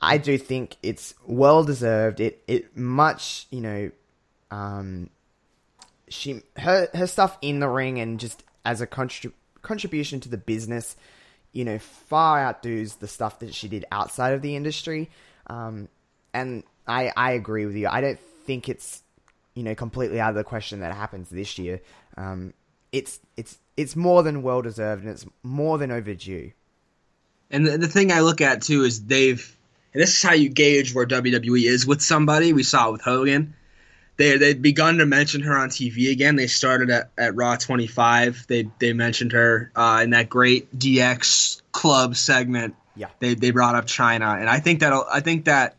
I 0.00 0.18
do 0.18 0.36
think 0.36 0.76
it's 0.82 1.14
well 1.26 1.64
deserved. 1.64 2.20
It 2.20 2.42
it 2.46 2.76
much 2.76 3.46
you 3.50 3.60
know, 3.60 3.90
um, 4.50 5.10
she 6.08 6.42
her 6.58 6.88
her 6.94 7.06
stuff 7.06 7.38
in 7.40 7.60
the 7.60 7.68
ring 7.68 7.98
and 7.98 8.20
just 8.20 8.44
as 8.64 8.80
a 8.80 8.86
contrib- 8.86 9.32
contribution 9.62 10.20
to 10.20 10.28
the 10.28 10.36
business, 10.36 10.96
you 11.52 11.64
know, 11.64 11.78
far 11.78 12.38
outdoes 12.38 12.96
the 12.96 13.08
stuff 13.08 13.38
that 13.40 13.54
she 13.54 13.68
did 13.68 13.84
outside 13.90 14.34
of 14.34 14.42
the 14.42 14.56
industry. 14.56 15.08
Um, 15.46 15.88
and 16.34 16.64
I 16.86 17.12
I 17.16 17.32
agree 17.32 17.64
with 17.64 17.76
you. 17.76 17.88
I 17.88 18.00
don't 18.00 18.20
think 18.44 18.68
it's 18.68 19.02
you 19.54 19.62
know 19.62 19.74
completely 19.74 20.20
out 20.20 20.30
of 20.30 20.36
the 20.36 20.44
question 20.44 20.80
that 20.80 20.94
happens 20.94 21.30
this 21.30 21.58
year. 21.58 21.80
Um, 22.16 22.52
it's 22.92 23.20
it's 23.36 23.58
it's 23.76 23.96
more 23.96 24.22
than 24.22 24.42
well 24.42 24.62
deserved 24.62 25.02
and 25.02 25.12
it's 25.12 25.26
more 25.42 25.78
than 25.78 25.90
overdue. 25.90 26.52
And 27.50 27.66
the, 27.66 27.78
the 27.78 27.88
thing 27.88 28.12
I 28.12 28.20
look 28.20 28.40
at 28.40 28.62
too 28.62 28.84
is 28.84 29.04
they've, 29.04 29.56
and 29.92 30.02
this 30.02 30.10
is 30.10 30.22
how 30.22 30.32
you 30.32 30.48
gauge 30.48 30.94
where 30.94 31.06
WWE 31.06 31.64
is 31.64 31.86
with 31.86 32.00
somebody. 32.00 32.52
We 32.52 32.62
saw 32.62 32.88
it 32.88 32.92
with 32.92 33.02
Hogan. 33.02 33.54
They 34.16 34.36
they've 34.36 34.60
begun 34.60 34.98
to 34.98 35.06
mention 35.06 35.42
her 35.42 35.56
on 35.56 35.70
TV 35.70 36.10
again. 36.10 36.36
They 36.36 36.46
started 36.46 36.90
at, 36.90 37.10
at 37.16 37.34
Raw 37.34 37.56
25. 37.56 38.46
They 38.46 38.68
they 38.78 38.92
mentioned 38.92 39.32
her 39.32 39.72
uh, 39.74 40.00
in 40.02 40.10
that 40.10 40.28
great 40.28 40.78
DX 40.78 41.62
Club 41.72 42.14
segment. 42.16 42.76
Yeah. 42.94 43.08
They 43.20 43.34
they 43.34 43.50
brought 43.50 43.74
up 43.74 43.86
Chyna, 43.86 44.38
and 44.38 44.50
I 44.50 44.60
think 44.60 44.80
that 44.80 44.92
I 45.10 45.20
think 45.20 45.46
that 45.46 45.76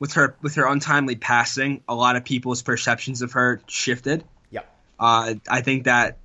with 0.00 0.14
her 0.14 0.36
with 0.42 0.56
her 0.56 0.66
untimely 0.66 1.14
passing, 1.14 1.82
a 1.88 1.94
lot 1.94 2.16
of 2.16 2.24
people's 2.24 2.62
perceptions 2.62 3.22
of 3.22 3.32
her 3.32 3.60
shifted. 3.68 4.24
Yep. 4.50 4.68
Uh, 4.98 5.34
I 5.48 5.60
think 5.60 5.84
that 5.84 6.18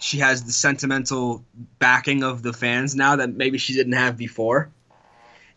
she 0.00 0.18
has 0.18 0.44
the 0.44 0.52
sentimental 0.52 1.44
backing 1.78 2.24
of 2.24 2.42
the 2.42 2.52
fans 2.52 2.94
now 2.94 3.16
that 3.16 3.34
maybe 3.34 3.58
she 3.58 3.74
didn't 3.74 3.92
have 3.92 4.16
before. 4.16 4.70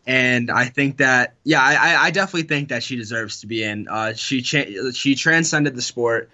And 0.05 0.49
I 0.49 0.65
think 0.65 0.97
that, 0.97 1.35
yeah, 1.43 1.61
I, 1.61 2.05
I 2.05 2.11
definitely 2.11 2.47
think 2.47 2.69
that 2.69 2.81
she 2.81 2.95
deserves 2.95 3.41
to 3.41 3.47
be 3.47 3.61
in. 3.61 3.87
Uh, 3.89 4.13
she 4.13 4.41
cha- 4.41 4.91
she 4.93 5.15
transcended 5.15 5.75
the 5.75 5.81
sport. 5.81 6.29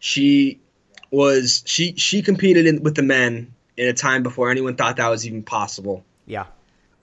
She 0.00 0.58
was 1.12 1.62
she 1.64 1.94
she 1.94 2.22
competed 2.22 2.66
in, 2.66 2.82
with 2.82 2.96
the 2.96 3.02
men 3.02 3.54
in 3.76 3.86
a 3.86 3.92
time 3.92 4.24
before 4.24 4.50
anyone 4.50 4.74
thought 4.74 4.96
that 4.96 5.08
was 5.08 5.24
even 5.24 5.44
possible. 5.44 6.04
Yeah. 6.26 6.46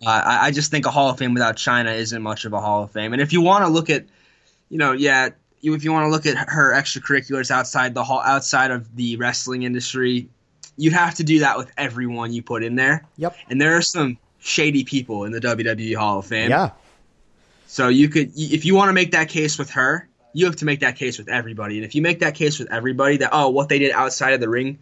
Uh, 0.05 0.09
I, 0.09 0.47
I 0.47 0.51
just 0.51 0.71
think 0.71 0.85
a 0.85 0.91
Hall 0.91 1.09
of 1.09 1.17
Fame 1.17 1.33
without 1.33 1.55
Chyna 1.55 1.95
isn't 1.95 2.21
much 2.21 2.43
of 2.43 2.51
a 2.51 2.59
Hall 2.59 2.83
of 2.83 2.91
Fame. 2.91 3.13
And 3.13 3.21
if 3.21 3.31
you 3.31 3.41
want 3.41 3.65
to 3.65 3.69
look 3.69 3.89
at, 3.89 4.05
you 4.69 4.77
know, 4.77 4.91
yeah, 4.91 5.29
you, 5.61 5.73
if 5.73 5.83
you 5.83 5.93
want 5.93 6.05
to 6.05 6.09
look 6.09 6.25
at 6.25 6.49
her 6.49 6.73
extracurriculars 6.73 7.51
outside 7.51 7.93
the 7.93 8.03
hall, 8.03 8.21
outside 8.25 8.71
of 8.71 8.95
the 8.95 9.15
wrestling 9.17 9.63
industry, 9.63 10.29
you'd 10.80 10.93
have 10.93 11.15
to 11.15 11.23
do 11.23 11.39
that 11.39 11.57
with 11.57 11.71
everyone 11.77 12.34
you 12.34 12.41
put 12.41 12.63
in 12.63 12.75
there. 12.75 13.05
Yep. 13.17 13.36
And 13.49 13.61
there 13.61 13.75
are 13.77 13.82
some 13.82 14.17
shady 14.39 14.84
people 14.84 15.25
in 15.25 15.32
the 15.32 15.39
WWE 15.39 15.95
Hall 15.95 16.19
of 16.19 16.25
Fame. 16.25 16.49
Yeah. 16.49 16.71
So 17.67 17.88
you 17.88 18.09
could, 18.09 18.32
if 18.36 18.65
you 18.65 18.73
want 18.75 18.89
to 18.89 18.93
make 18.93 19.11
that 19.11 19.30
case 19.30 19.59
with 19.59 19.69
her, 19.71 20.07
you 20.34 20.45
have 20.45 20.55
to 20.57 20.65
make 20.65 20.80
that 20.80 20.95
case 20.95 21.17
with 21.17 21.30
everybody. 21.30 21.77
And 21.77 21.86
if 21.86 21.93
you 21.95 22.01
make 22.01 22.19
that 22.19 22.36
case 22.36 22.57
with 22.59 22.71
everybody 22.71 23.17
that 23.17 23.30
oh, 23.32 23.49
what 23.49 23.69
they 23.69 23.80
did 23.80 23.91
outside 23.91 24.34
of 24.34 24.39
the 24.39 24.49
ring 24.49 24.80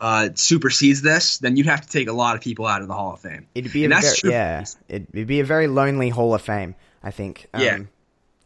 uh, 0.00 0.30
supersedes 0.34 1.02
this, 1.02 1.38
then 1.38 1.56
you'd 1.56 1.66
have 1.66 1.82
to 1.82 1.88
take 1.88 2.08
a 2.08 2.12
lot 2.12 2.34
of 2.36 2.40
people 2.40 2.66
out 2.66 2.80
of 2.82 2.88
the 2.88 2.94
Hall 2.94 3.12
of 3.14 3.20
Fame. 3.20 3.46
It'd 3.54 3.72
be 3.72 3.84
And 3.84 3.92
a 3.92 3.96
that's 3.96 4.20
very, 4.20 4.20
true. 4.20 4.30
yeah, 4.30 4.64
it'd 4.88 5.26
be 5.26 5.40
a 5.40 5.44
very 5.44 5.66
lonely 5.66 6.08
Hall 6.08 6.34
of 6.34 6.42
Fame. 6.42 6.74
I 7.02 7.10
think. 7.10 7.48
Um, 7.52 7.60
Yeah. 7.62 7.78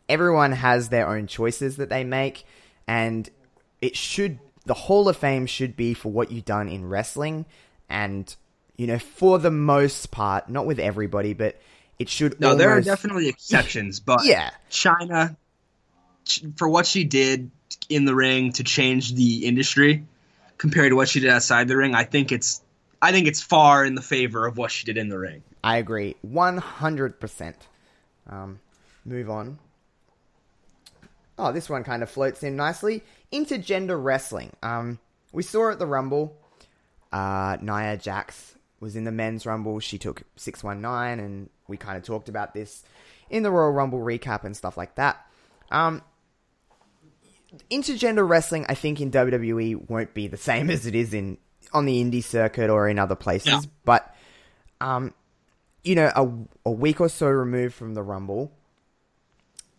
Everyone 0.08 0.52
has 0.52 0.90
their 0.90 1.08
own 1.08 1.26
choices 1.26 1.76
that 1.76 1.88
they 1.88 2.04
make, 2.04 2.44
and 2.86 3.28
it 3.80 3.96
should 3.96 4.38
the 4.66 4.74
Hall 4.74 5.08
of 5.08 5.16
Fame 5.16 5.46
should 5.46 5.76
be 5.76 5.94
for 5.94 6.10
what 6.10 6.30
you've 6.30 6.44
done 6.44 6.68
in 6.68 6.88
wrestling, 6.88 7.46
and 7.88 8.34
you 8.76 8.86
know, 8.86 8.98
for 8.98 9.38
the 9.38 9.50
most 9.50 10.10
part, 10.10 10.48
not 10.48 10.66
with 10.66 10.78
everybody, 10.78 11.32
but 11.32 11.60
it 11.98 12.08
should. 12.08 12.40
No, 12.40 12.54
there 12.54 12.70
are 12.70 12.80
definitely 12.80 13.28
exceptions, 13.28 14.00
but 14.00 14.20
Yeah. 14.24 14.50
Chyna, 14.70 15.36
for 16.56 16.68
what 16.68 16.86
she 16.86 17.04
did 17.04 17.50
in 17.88 18.04
the 18.04 18.14
ring 18.14 18.52
to 18.52 18.64
change 18.64 19.14
the 19.14 19.46
industry 19.46 20.06
compared 20.58 20.90
to 20.90 20.96
what 20.96 21.08
she 21.08 21.20
did 21.20 21.30
outside 21.30 21.68
the 21.68 21.76
ring, 21.76 21.94
I 21.94 22.04
think 22.04 22.32
it's 22.32 22.62
I 23.00 23.12
think 23.12 23.26
it's 23.26 23.42
far 23.42 23.84
in 23.84 23.94
the 23.94 24.02
favor 24.02 24.46
of 24.46 24.56
what 24.56 24.70
she 24.70 24.86
did 24.86 24.96
in 24.96 25.08
the 25.08 25.18
ring. 25.18 25.42
I 25.62 25.76
agree, 25.76 26.16
one 26.22 26.56
hundred 26.56 27.20
percent. 27.20 27.56
Um, 28.28 28.60
move 29.04 29.30
on. 29.30 29.58
Oh, 31.38 31.52
this 31.52 31.68
one 31.68 31.82
kind 31.84 32.02
of 32.02 32.10
floats 32.10 32.42
in 32.42 32.56
nicely. 32.56 33.02
Intergender 33.32 34.02
wrestling. 34.02 34.52
Um, 34.62 34.98
we 35.32 35.42
saw 35.42 35.70
at 35.70 35.78
the 35.78 35.86
Rumble. 35.86 36.36
Uh, 37.12 37.56
Nia 37.60 37.96
Jax 37.96 38.54
was 38.80 38.94
in 38.96 39.04
the 39.04 39.12
men's 39.12 39.44
Rumble. 39.46 39.80
She 39.80 39.98
took 39.98 40.22
six 40.36 40.62
one 40.62 40.80
nine, 40.80 41.18
and 41.20 41.50
we 41.68 41.76
kind 41.76 41.96
of 41.96 42.04
talked 42.04 42.28
about 42.28 42.54
this 42.54 42.82
in 43.30 43.42
the 43.42 43.50
Royal 43.50 43.72
Rumble 43.72 43.98
recap 44.00 44.44
and 44.44 44.56
stuff 44.56 44.76
like 44.76 44.94
that. 44.96 45.24
Um, 45.70 46.02
intergender 47.70 48.28
wrestling, 48.28 48.66
I 48.68 48.74
think 48.74 49.00
in 49.00 49.10
WWE 49.10 49.88
won't 49.88 50.14
be 50.14 50.26
the 50.28 50.36
same 50.36 50.70
as 50.70 50.86
it 50.86 50.94
is 50.94 51.14
in 51.14 51.38
on 51.72 51.86
the 51.86 52.02
indie 52.02 52.22
circuit 52.22 52.70
or 52.70 52.88
in 52.88 52.98
other 52.98 53.16
places, 53.16 53.48
Yeah. 53.52 53.60
but 53.84 54.14
um, 54.80 55.12
you 55.82 55.94
know, 55.96 56.10
a, 56.14 56.68
a 56.68 56.70
week 56.70 57.00
or 57.00 57.08
so 57.08 57.26
removed 57.26 57.74
from 57.74 57.94
the 57.94 58.02
Rumble, 58.02 58.52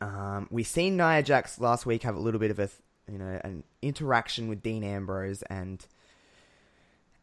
um, 0.02 0.48
we 0.52 0.64
seen 0.64 0.98
Nia 0.98 1.24
Jax 1.24 1.60
last 1.60 1.86
week 1.86 2.04
have 2.04 2.16
a 2.16 2.20
little 2.20 2.40
bit 2.40 2.52
of 2.52 2.60
a, 2.60 2.70
you 3.12 3.18
know, 3.18 3.40
an 3.44 3.64
interaction 3.82 4.48
with 4.48 4.62
Dean 4.62 4.84
Ambrose 4.84 5.42
and, 5.44 5.86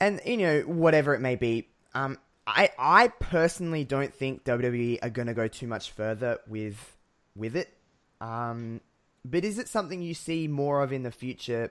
and 0.01 0.21
you 0.25 0.37
know, 0.39 0.61
whatever 0.63 1.15
it 1.15 1.21
may 1.21 1.37
be. 1.37 1.69
Um, 1.95 2.19
I 2.47 2.71
I 2.79 3.09
personally 3.09 3.85
don't 3.85 4.13
think 4.13 4.45
WWE 4.45 4.99
are 5.03 5.11
going 5.11 5.29
to 5.29 5.35
go 5.35 5.49
too 5.49 5.67
much 5.67 5.91
further 5.91 6.39
with 6.49 6.97
with 7.37 7.57
it. 7.57 7.73
Um, 8.21 8.81
but 9.25 9.45
is 9.45 9.59
it 9.59 9.69
something 9.69 10.03
you 10.03 10.15
see 10.15 10.49
more 10.49 10.83
of 10.83 10.93
in 10.93 11.03
the 11.03 11.11
future? 11.11 11.71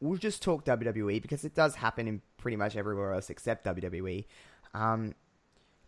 We'll 0.00 0.18
just 0.18 0.42
talk 0.42 0.64
WWE 0.64 1.20
because 1.20 1.44
it 1.44 1.54
does 1.54 1.74
happen 1.74 2.08
in 2.08 2.22
pretty 2.36 2.56
much 2.56 2.76
everywhere 2.76 3.12
else 3.12 3.30
except 3.30 3.64
WWE. 3.64 4.24
Um, 4.74 5.14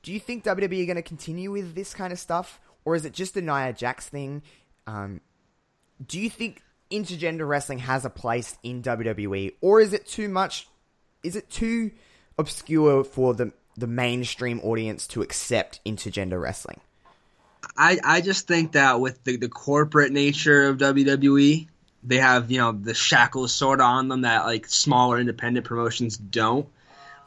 do 0.02 0.12
you 0.12 0.20
think 0.20 0.44
WWE 0.44 0.82
are 0.82 0.86
going 0.86 0.96
to 0.96 1.02
continue 1.02 1.50
with 1.50 1.74
this 1.74 1.94
kind 1.94 2.12
of 2.12 2.18
stuff, 2.18 2.60
or 2.84 2.94
is 2.94 3.04
it 3.04 3.12
just 3.12 3.34
the 3.34 3.42
Nia 3.42 3.72
Jax 3.72 4.08
thing? 4.08 4.42
Um, 4.86 5.20
do 6.04 6.20
you 6.20 6.30
think 6.30 6.62
intergender 6.90 7.46
wrestling 7.48 7.78
has 7.80 8.04
a 8.04 8.10
place 8.10 8.56
in 8.62 8.82
WWE, 8.82 9.54
or 9.60 9.80
is 9.80 9.92
it 9.92 10.06
too 10.06 10.28
much? 10.28 10.68
Is 11.22 11.36
it 11.36 11.50
too 11.50 11.92
obscure 12.38 13.04
for 13.04 13.34
the 13.34 13.52
the 13.76 13.86
mainstream 13.86 14.60
audience 14.60 15.06
to 15.08 15.22
accept 15.22 15.80
intergender 15.84 16.40
wrestling? 16.40 16.80
I, 17.76 17.98
I 18.04 18.20
just 18.20 18.46
think 18.46 18.72
that 18.72 19.00
with 19.00 19.22
the, 19.24 19.36
the 19.36 19.48
corporate 19.48 20.12
nature 20.12 20.68
of 20.68 20.78
WWE, 20.78 21.68
they 22.02 22.16
have, 22.16 22.50
you 22.50 22.58
know, 22.58 22.72
the 22.72 22.92
shackles 22.92 23.54
sort 23.54 23.80
of 23.80 23.86
on 23.86 24.08
them 24.08 24.22
that 24.22 24.44
like 24.44 24.66
smaller 24.66 25.18
independent 25.18 25.64
promotions 25.64 26.16
don't. 26.16 26.68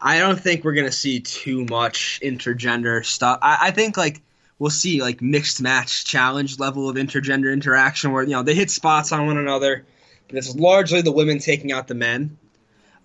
I 0.02 0.20
don't 0.20 0.40
think 0.40 0.64
we're 0.64 0.74
gonna 0.74 0.92
see 0.92 1.22
too 1.22 1.66
much 1.66 2.20
intergender 2.22 3.04
stuff. 3.04 3.40
I, 3.42 3.58
I 3.62 3.72
think 3.72 3.98
like 3.98 4.22
we'll 4.60 4.70
see 4.70 5.02
like 5.02 5.22
mixed 5.22 5.62
match 5.62 6.06
challenge 6.06 6.60
level 6.60 6.90
of 6.90 6.96
intergender 6.96 7.52
interaction 7.52 8.12
where, 8.12 8.24
you 8.24 8.32
know, 8.32 8.44
they 8.44 8.56
hit 8.56 8.72
spots 8.72 9.12
on 9.12 9.26
one 9.26 9.38
another, 9.38 9.86
but 10.28 10.38
it's 10.38 10.56
largely 10.56 11.02
the 11.02 11.12
women 11.12 11.40
taking 11.40 11.72
out 11.72 11.88
the 11.88 11.96
men. 11.96 12.38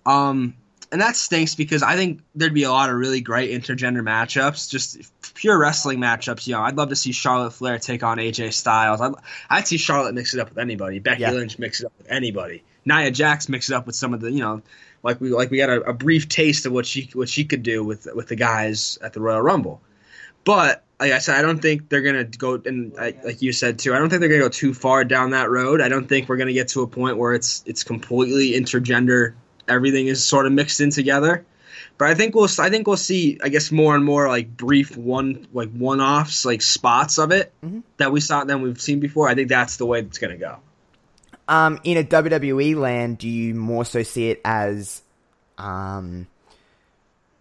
Um 0.05 0.55
and 0.91 0.99
that 0.99 1.15
stinks 1.15 1.55
because 1.55 1.83
I 1.83 1.95
think 1.95 2.21
there'd 2.35 2.53
be 2.53 2.63
a 2.63 2.71
lot 2.71 2.89
of 2.89 2.95
really 2.95 3.21
great 3.21 3.51
intergender 3.51 4.01
matchups, 4.01 4.69
just 4.69 4.97
pure 5.33 5.57
wrestling 5.57 5.99
matchups. 5.99 6.47
You 6.47 6.55
know, 6.55 6.61
I'd 6.61 6.75
love 6.75 6.89
to 6.89 6.97
see 6.97 7.13
Charlotte 7.13 7.51
Flair 7.51 7.79
take 7.79 8.03
on 8.03 8.17
AJ 8.17 8.51
Styles. 8.51 8.99
I'd, 8.99 9.13
I'd 9.49 9.67
see 9.67 9.77
Charlotte 9.77 10.15
mix 10.15 10.33
it 10.33 10.41
up 10.41 10.49
with 10.49 10.57
anybody. 10.57 10.99
Becky 10.99 11.21
Yeah. 11.21 11.31
Lynch 11.31 11.57
mix 11.57 11.79
it 11.79 11.85
up 11.85 11.93
with 11.97 12.11
anybody. 12.11 12.63
Nia 12.83 13.09
Jax 13.09 13.47
mix 13.47 13.69
it 13.69 13.75
up 13.75 13.85
with 13.85 13.95
some 13.95 14.13
of 14.13 14.19
the, 14.19 14.31
you 14.31 14.39
know, 14.39 14.61
like 15.01 15.21
we 15.21 15.29
like 15.29 15.49
we 15.49 15.57
got 15.57 15.69
a, 15.69 15.81
a 15.81 15.93
brief 15.93 16.27
taste 16.27 16.65
of 16.65 16.73
what 16.73 16.85
she 16.85 17.09
what 17.13 17.29
she 17.29 17.45
could 17.45 17.63
do 17.63 17.83
with 17.83 18.07
with 18.13 18.27
the 18.27 18.35
guys 18.35 18.97
at 19.01 19.13
the 19.13 19.21
Royal 19.21 19.41
Rumble. 19.41 19.81
But 20.43 20.83
like 21.01 21.11
I 21.11 21.17
said, 21.19 21.35
I 21.35 21.41
don't 21.41 21.59
think 21.61 21.89
they're 21.89 22.01
gonna 22.03 22.23
go 22.23 22.61
and 22.65 22.93
I, 22.97 23.15
like 23.25 23.41
you 23.41 23.51
said 23.51 23.79
too. 23.79 23.93
I 23.93 23.97
don't 23.97 24.09
think 24.09 24.19
they're 24.21 24.29
gonna 24.29 24.41
go 24.43 24.49
too 24.49 24.73
far 24.73 25.03
down 25.03 25.31
that 25.31 25.49
road. 25.49 25.81
I 25.81 25.89
don't 25.89 26.07
think 26.07 26.29
we're 26.29 26.37
gonna 26.37 26.53
get 26.53 26.69
to 26.69 26.81
a 26.83 26.87
point 26.87 27.17
where 27.17 27.33
it's 27.33 27.63
it's 27.65 27.83
completely 27.83 28.51
intergender. 28.51 29.33
Everything 29.67 30.07
is 30.07 30.23
sort 30.23 30.45
of 30.45 30.51
mixed 30.53 30.79
in 30.79 30.91
together. 30.91 31.43
But 31.97 32.07
I 32.09 32.13
think 32.15 32.35
we'll 32.35 32.47
I 32.59 32.69
think 32.69 32.87
we'll 32.87 32.97
see 32.97 33.39
I 33.43 33.49
guess 33.49 33.71
more 33.71 33.95
and 33.95 34.05
more 34.05 34.27
like 34.27 34.55
brief 34.55 34.95
one 34.95 35.47
like 35.53 35.71
one 35.71 35.99
offs 36.01 36.45
like 36.45 36.61
spots 36.61 37.17
of 37.17 37.31
it 37.31 37.51
Mhm. 37.65 37.83
that 37.97 38.11
we 38.11 38.21
saw 38.21 38.43
than 38.43 38.61
we've 38.61 38.79
seen 38.79 38.99
before. 38.99 39.27
I 39.27 39.35
think 39.35 39.49
that's 39.49 39.77
the 39.77 39.85
way 39.85 39.99
it's 39.99 40.17
gonna 40.19 40.37
go. 40.37 40.57
Um, 41.47 41.79
in 41.83 41.97
a 41.97 42.03
WWE 42.03 42.75
land, 42.75 43.17
do 43.17 43.27
you 43.27 43.55
more 43.55 43.83
so 43.85 44.03
see 44.03 44.29
it 44.29 44.39
as 44.45 45.01
um, 45.57 46.27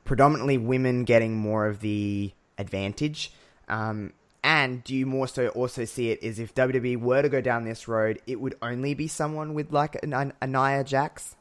predominantly 0.05 0.59
women 0.59 1.05
getting 1.05 1.37
more 1.37 1.67
of 1.67 1.81
the 1.81 2.33
advantage? 2.59 3.33
Um, 3.71 4.13
and 4.43 4.83
do 4.85 4.95
you 4.95 5.07
more 5.07 5.29
so 5.29 5.49
also 5.49 5.85
see 5.85 6.11
it 6.11 6.23
as 6.23 6.39
if 6.39 6.55
WWE 6.55 6.99
were 6.99 7.23
to 7.23 7.29
go 7.29 7.41
down 7.41 7.65
this 7.65 7.89
road, 7.89 8.21
it 8.27 8.41
would 8.41 8.57
only 8.61 8.95
be 8.95 9.07
someone 9.07 9.55
with 9.55 9.73
like 9.73 10.03
an 10.03 10.33
a 10.41 10.47
Nia 10.47 10.85
Jax? 10.85 11.37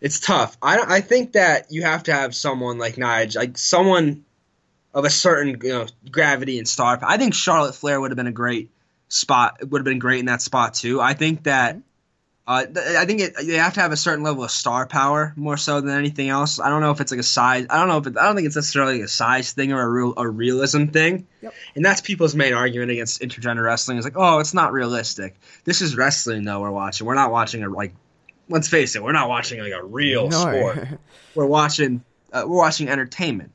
It's 0.00 0.20
tough. 0.20 0.56
I 0.62 0.96
I 0.96 1.00
think 1.00 1.32
that 1.32 1.70
you 1.70 1.82
have 1.82 2.04
to 2.04 2.12
have 2.12 2.34
someone 2.34 2.78
like 2.78 2.98
Nia, 2.98 3.28
like 3.34 3.56
someone 3.56 4.24
of 4.92 5.04
a 5.04 5.10
certain 5.10 5.60
you 5.62 5.72
know 5.72 5.86
gravity 6.10 6.58
and 6.58 6.68
star. 6.68 6.98
I 7.02 7.16
think 7.16 7.34
Charlotte 7.34 7.74
Flair 7.74 8.00
would 8.00 8.10
have 8.10 8.16
been 8.16 8.26
a 8.26 8.32
great 8.32 8.70
spot. 9.08 9.58
Would 9.62 9.80
have 9.80 9.84
been 9.84 9.98
great 9.98 10.20
in 10.20 10.26
that 10.26 10.42
spot 10.42 10.74
too. 10.74 11.00
I 11.00 11.14
think 11.14 11.44
that. 11.44 11.78
Uh, 12.46 12.66
I 12.74 13.04
think 13.04 13.20
it, 13.20 13.34
they 13.36 13.54
have 13.54 13.74
to 13.74 13.80
have 13.80 13.92
a 13.92 13.96
certain 13.96 14.24
level 14.24 14.42
of 14.42 14.50
star 14.50 14.86
power 14.86 15.32
more 15.36 15.56
so 15.56 15.80
than 15.80 15.96
anything 15.96 16.28
else. 16.30 16.58
I 16.58 16.68
don't 16.68 16.80
know 16.80 16.90
if 16.90 17.00
it's 17.00 17.12
like 17.12 17.20
a 17.20 17.24
size. 17.24 17.66
I 17.70 17.78
don't 17.78 17.88
know 17.88 17.98
if 17.98 18.06
it, 18.06 18.18
I 18.18 18.26
don't 18.26 18.34
think 18.34 18.46
it's 18.46 18.56
necessarily 18.56 19.02
a 19.02 19.08
size 19.08 19.52
thing 19.52 19.72
or 19.72 19.80
a 19.80 19.88
real 19.88 20.14
a 20.16 20.28
realism 20.28 20.86
thing. 20.86 21.26
Yep. 21.42 21.54
And 21.76 21.84
that's 21.84 22.00
people's 22.00 22.34
main 22.34 22.54
argument 22.54 22.90
against 22.90 23.20
intergender 23.20 23.62
wrestling 23.62 23.98
is 23.98 24.04
like, 24.04 24.16
oh, 24.16 24.40
it's 24.40 24.54
not 24.54 24.72
realistic. 24.72 25.38
This 25.64 25.80
is 25.80 25.96
wrestling 25.96 26.44
though. 26.44 26.60
We're 26.60 26.70
watching. 26.70 27.06
We're 27.06 27.14
not 27.14 27.30
watching 27.30 27.62
a 27.62 27.68
like. 27.68 27.94
Let's 28.48 28.68
face 28.68 28.96
it. 28.96 29.02
We're 29.02 29.12
not 29.12 29.28
watching 29.28 29.60
like 29.60 29.72
a 29.72 29.84
real 29.84 30.28
sport 30.32 30.88
we're 31.34 31.46
watching 31.46 32.02
uh, 32.32 32.44
we're 32.46 32.58
watching 32.58 32.88
entertainment 32.88 33.52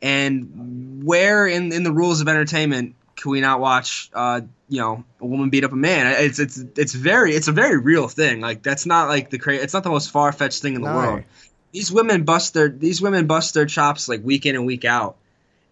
and 0.00 1.04
where 1.04 1.46
in, 1.46 1.72
in 1.72 1.82
the 1.82 1.92
rules 1.92 2.20
of 2.20 2.28
entertainment 2.28 2.94
can 3.16 3.30
we 3.30 3.40
not 3.40 3.60
watch 3.60 4.10
uh, 4.14 4.40
you 4.68 4.80
know 4.80 5.04
a 5.20 5.26
woman 5.26 5.50
beat 5.50 5.64
up 5.64 5.72
a 5.72 5.76
man. 5.76 6.14
It's 6.22 6.38
it's 6.38 6.58
it's 6.76 6.92
very 6.94 7.32
it's 7.32 7.48
a 7.48 7.52
very 7.52 7.78
real 7.78 8.08
thing. 8.08 8.40
Like 8.40 8.62
that's 8.62 8.86
not 8.86 9.08
like 9.08 9.30
the 9.30 9.38
cra- 9.38 9.56
it's 9.56 9.74
not 9.74 9.82
the 9.82 9.90
most 9.90 10.10
far-fetched 10.10 10.60
thing 10.62 10.74
in 10.74 10.82
the 10.82 10.90
No. 10.90 10.96
world. 10.96 11.24
These 11.72 11.92
women 11.92 12.24
bust 12.24 12.54
their 12.54 12.68
these 12.68 13.00
women 13.02 13.26
bust 13.26 13.54
their 13.54 13.66
chops 13.66 14.08
like 14.08 14.22
week 14.24 14.46
in 14.46 14.54
and 14.56 14.66
week 14.66 14.84
out. 14.84 15.16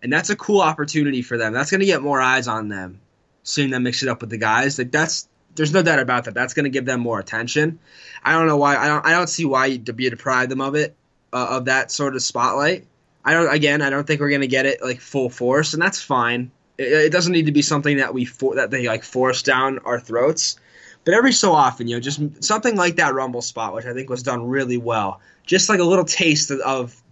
And 0.02 0.12
that's 0.12 0.30
a 0.30 0.36
cool 0.36 0.60
opportunity 0.60 1.22
for 1.22 1.36
them. 1.38 1.52
That's 1.52 1.70
going 1.70 1.80
to 1.80 1.86
get 1.86 2.02
more 2.02 2.20
eyes 2.20 2.48
on 2.48 2.68
them 2.68 3.00
seeing 3.42 3.70
them 3.70 3.82
mix 3.84 4.02
it 4.02 4.08
up 4.08 4.20
with 4.20 4.30
the 4.30 4.38
guys. 4.38 4.78
Like 4.78 4.90
that's 4.90 5.28
there's 5.54 5.72
no 5.72 5.82
doubt 5.82 5.98
about 6.00 6.24
that. 6.24 6.34
That's 6.34 6.52
going 6.52 6.64
to 6.64 6.70
give 6.70 6.84
them 6.84 7.00
more 7.00 7.18
attention. 7.18 7.78
I 8.22 8.32
don't 8.32 8.46
know 8.46 8.56
why 8.56 8.76
i 8.76 8.88
don't 8.88 9.06
i 9.06 9.12
don't 9.12 9.28
see 9.28 9.44
why 9.44 9.66
you'd 9.66 9.96
be 9.96 10.10
deprived 10.10 10.50
them 10.50 10.60
of 10.60 10.74
it 10.74 10.94
uh, 11.32 11.46
of 11.50 11.64
that 11.66 11.90
sort 11.90 12.14
of 12.16 12.22
spotlight. 12.22 12.86
I 13.24 13.32
don't 13.32 13.52
again 13.52 13.82
i 13.82 13.90
don't 13.90 14.06
think 14.06 14.20
we're 14.20 14.28
going 14.30 14.42
to 14.42 14.46
get 14.46 14.66
it 14.66 14.82
like 14.82 15.00
full 15.00 15.30
force 15.30 15.72
and 15.74 15.82
that's 15.82 16.00
fine 16.00 16.50
it, 16.78 16.92
it 17.06 17.12
doesn't 17.12 17.32
need 17.32 17.46
to 17.46 17.52
be 17.52 17.62
something 17.62 17.96
that 17.98 18.12
we 18.14 18.24
for, 18.24 18.54
that 18.56 18.70
they 18.70 18.86
like 18.86 19.04
force 19.04 19.42
down 19.42 19.78
our 19.80 19.98
throats 20.00 20.56
but 21.04 21.14
every 21.14 21.32
so 21.32 21.52
often 21.52 21.86
you 21.88 21.96
know 21.96 22.00
just 22.00 22.20
something 22.44 22.76
like 22.76 22.96
that 22.96 23.14
rumble 23.14 23.42
spot 23.42 23.74
which 23.74 23.86
i 23.86 23.92
think 23.92 24.08
was 24.10 24.22
done 24.22 24.46
really 24.46 24.76
well 24.76 25.20
just 25.44 25.68
like 25.68 25.80
a 25.80 25.84
little 25.84 26.04
taste 26.04 26.50
of, 26.50 26.60
of 26.60 27.02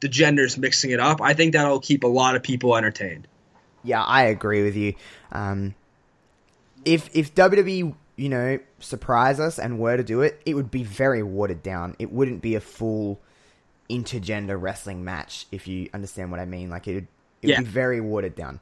the 0.00 0.08
genders 0.08 0.56
mixing 0.58 0.90
it 0.90 1.00
up 1.00 1.20
i 1.20 1.32
think 1.34 1.52
that'll 1.52 1.80
keep 1.80 2.04
a 2.04 2.08
lot 2.08 2.36
of 2.36 2.42
people 2.42 2.76
entertained 2.76 3.26
Yeah, 3.84 4.02
I 4.02 4.22
agree 4.24 4.62
with 4.64 4.76
you. 4.76 4.94
Um, 5.30 5.74
if 6.84 7.10
if 7.14 7.34
WWE, 7.34 7.94
you 8.16 8.28
know, 8.28 8.58
surprise 8.78 9.40
us 9.40 9.58
and 9.58 9.78
were 9.78 9.96
to 9.96 10.02
do 10.02 10.22
it, 10.22 10.40
it 10.46 10.54
would 10.54 10.70
be 10.70 10.82
very 10.82 11.22
watered 11.22 11.62
down. 11.62 11.94
It 11.98 12.10
wouldn't 12.12 12.40
be 12.42 12.54
a 12.54 12.60
full 12.60 13.20
intergender 13.90 14.60
wrestling 14.60 15.04
match, 15.04 15.46
if 15.52 15.68
you 15.68 15.88
understand 15.92 16.30
what 16.30 16.40
I 16.40 16.46
mean. 16.46 16.70
Like 16.70 16.88
it, 16.88 16.96
It 16.96 17.08
Yeah. 17.42 17.58
would 17.58 17.66
be 17.66 17.70
very 17.70 18.00
watered 18.00 18.34
down. 18.34 18.60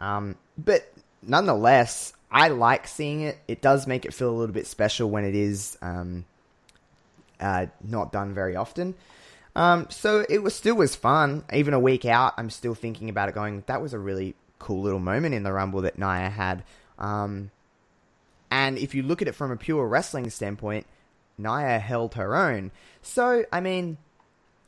Um, 0.00 0.36
but 0.58 0.92
nonetheless, 1.22 2.12
I 2.30 2.48
like 2.48 2.88
seeing 2.88 3.20
it. 3.20 3.38
It 3.46 3.60
does 3.60 3.86
make 3.86 4.04
it 4.04 4.14
feel 4.14 4.30
a 4.30 4.36
little 4.36 4.54
bit 4.54 4.66
special 4.66 5.10
when 5.10 5.24
it 5.24 5.34
is 5.34 5.78
um, 5.82 6.24
uh, 7.38 7.66
not 7.82 8.12
done 8.12 8.34
very 8.34 8.56
often. 8.56 8.94
Um, 9.56 9.88
so 9.90 10.24
it 10.28 10.42
was 10.42 10.54
still 10.54 10.76
was 10.76 10.94
fun. 10.94 11.44
Even 11.52 11.74
a 11.74 11.80
week 11.80 12.04
out, 12.04 12.34
I'm 12.36 12.50
still 12.50 12.74
thinking 12.74 13.08
about 13.08 13.28
it. 13.28 13.34
Going, 13.34 13.64
that 13.66 13.82
was 13.82 13.92
a 13.92 13.98
really 13.98 14.34
cool 14.58 14.82
little 14.82 15.00
moment 15.00 15.34
in 15.34 15.42
the 15.42 15.52
Rumble 15.52 15.82
that 15.82 15.98
Nia 15.98 16.30
had. 16.30 16.62
Um, 16.98 17.50
and 18.50 18.78
if 18.78 18.94
you 18.94 19.02
look 19.02 19.22
at 19.22 19.28
it 19.28 19.34
from 19.34 19.50
a 19.50 19.56
pure 19.56 19.86
wrestling 19.86 20.30
standpoint, 20.30 20.86
Nia 21.36 21.78
held 21.78 22.14
her 22.14 22.36
own. 22.36 22.70
So 23.02 23.44
I 23.52 23.60
mean, 23.60 23.96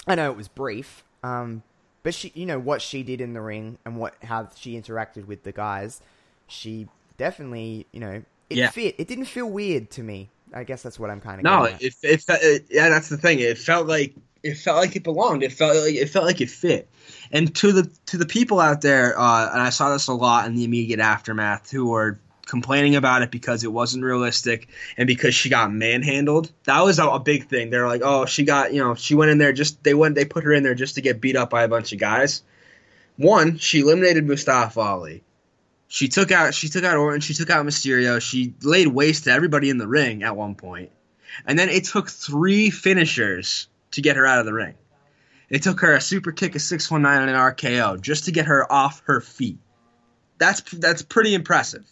I 0.07 0.15
know 0.17 0.31
it 0.31 0.37
was 0.37 0.49
brief, 0.49 1.05
um, 1.23 1.63
but 2.03 2.15
she, 2.15 2.33
you 2.35 2.47
know, 2.47 2.59
what 2.59 2.83
she 2.83 3.03
did 3.03 3.21
in 3.21 3.33
the 3.35 3.41
ring 3.41 3.79
and 3.85 3.97
what 3.97 4.15
how 4.23 4.49
she 4.57 4.81
interacted 4.81 5.27
with 5.27 5.43
the 5.45 5.53
guys, 5.53 6.01
she 6.47 6.89
definitely, 7.17 7.87
you 7.93 8.01
know, 8.01 8.23
it 8.51 8.59
Yeah. 8.59 8.71
fit. 8.71 8.95
It 8.99 9.09
didn't 9.09 9.27
feel 9.27 9.47
weird 9.51 9.91
to 9.93 10.03
me. 10.03 10.31
I 10.55 10.65
guess 10.65 10.83
that's 10.83 10.99
what 10.99 11.11
I'm 11.11 11.21
kind 11.21 11.41
of 11.41 11.45
No, 11.45 11.65
it, 11.65 11.95
it, 12.03 12.25
it 12.29 12.67
yeah, 12.71 12.89
that's 12.89 13.09
the 13.09 13.17
thing. 13.17 13.41
It 13.41 13.59
felt 13.59 13.87
like 13.87 14.15
it 14.43 14.55
felt 14.57 14.79
like 14.79 14.95
it 14.97 15.03
belonged. 15.05 15.43
It 15.43 15.53
felt 15.53 15.77
like 15.77 15.95
it 15.95 16.09
felt 16.09 16.25
like 16.27 16.41
it 16.41 16.51
fit. 16.51 16.89
And 17.33 17.55
to 17.57 17.73
the 17.73 17.91
to 18.07 18.17
the 18.17 18.27
people 18.27 18.61
out 18.61 18.81
there, 18.83 19.19
uh, 19.19 19.51
and 19.53 19.61
I 19.61 19.71
saw 19.71 19.93
this 19.93 20.07
a 20.09 20.13
lot 20.15 20.47
in 20.47 20.55
the 20.55 20.65
immediate 20.65 21.01
aftermath, 21.01 21.71
who 21.71 21.89
were 21.89 22.19
complaining 22.47 22.97
about 22.97 23.23
it 23.23 23.31
because 23.31 23.65
it 23.65 23.73
wasn't 23.73 24.05
realistic 24.05 24.69
and 24.97 25.07
because 25.07 25.35
she 25.35 25.49
got 25.49 25.73
manhandled. 25.73 26.51
That 26.65 26.83
was 26.85 26.99
a, 26.99 27.07
a 27.07 27.21
big 27.21 27.49
thing. 27.49 27.71
They're 27.71 27.87
like, 27.87 28.03
oh, 28.05 28.27
she 28.27 28.45
got 28.45 28.73
you 28.73 28.83
know 28.83 28.95
she 28.95 29.15
went 29.15 29.31
in 29.31 29.39
there 29.39 29.53
just 29.53 29.83
they 29.83 29.95
went 29.95 30.15
they 30.15 30.25
put 30.25 30.45
her 30.45 30.53
in 30.53 30.63
there 30.63 30.75
just 30.75 30.97
to 30.97 31.01
get 31.01 31.21
beat 31.21 31.37
up 31.37 31.51
by 31.51 31.63
a 31.63 31.69
bunch 31.69 31.93
of 31.93 31.99
guys. 31.99 32.43
One, 33.17 33.59
she 33.59 33.81
eliminated 33.81 34.27
Mustafa 34.27 34.81
Ali. 34.81 35.23
She 35.89 36.09
took 36.09 36.33
out 36.33 36.55
she 36.55 36.69
took 36.69 36.85
out 36.85 36.97
Orton, 36.97 37.21
she 37.21 37.35
took 37.35 37.51
out 37.51 37.67
Mysterio, 37.67 38.21
she 38.21 38.55
laid 38.63 38.89
waste 38.89 39.25
to 39.25 39.33
everybody 39.33 39.71
in 39.71 39.79
the 39.79 39.89
ring 39.89 40.23
at 40.23 40.37
one 40.37 40.55
point. 40.55 40.91
And 41.47 41.59
then 41.59 41.69
it 41.69 41.85
took 41.85 42.11
three 42.11 42.71
finishers 42.71 43.69
to 43.93 44.03
get 44.03 44.17
her 44.17 44.27
out 44.27 44.41
of 44.41 44.47
the 44.47 44.53
ring. 44.53 44.75
It 45.49 45.63
took 45.63 45.81
her 45.81 45.95
a 45.95 46.01
super 46.01 46.33
kick, 46.33 46.55
a 46.55 46.59
619 46.59 47.29
and 47.29 47.31
an 47.31 47.37
RKO 47.37 48.01
just 48.01 48.25
to 48.25 48.33
get 48.33 48.47
her 48.47 48.71
off 48.73 49.03
her 49.05 49.21
feet. 49.21 49.59
That's 50.39 50.63
that's 50.63 51.03
pretty 51.03 51.35
impressive. 51.35 51.85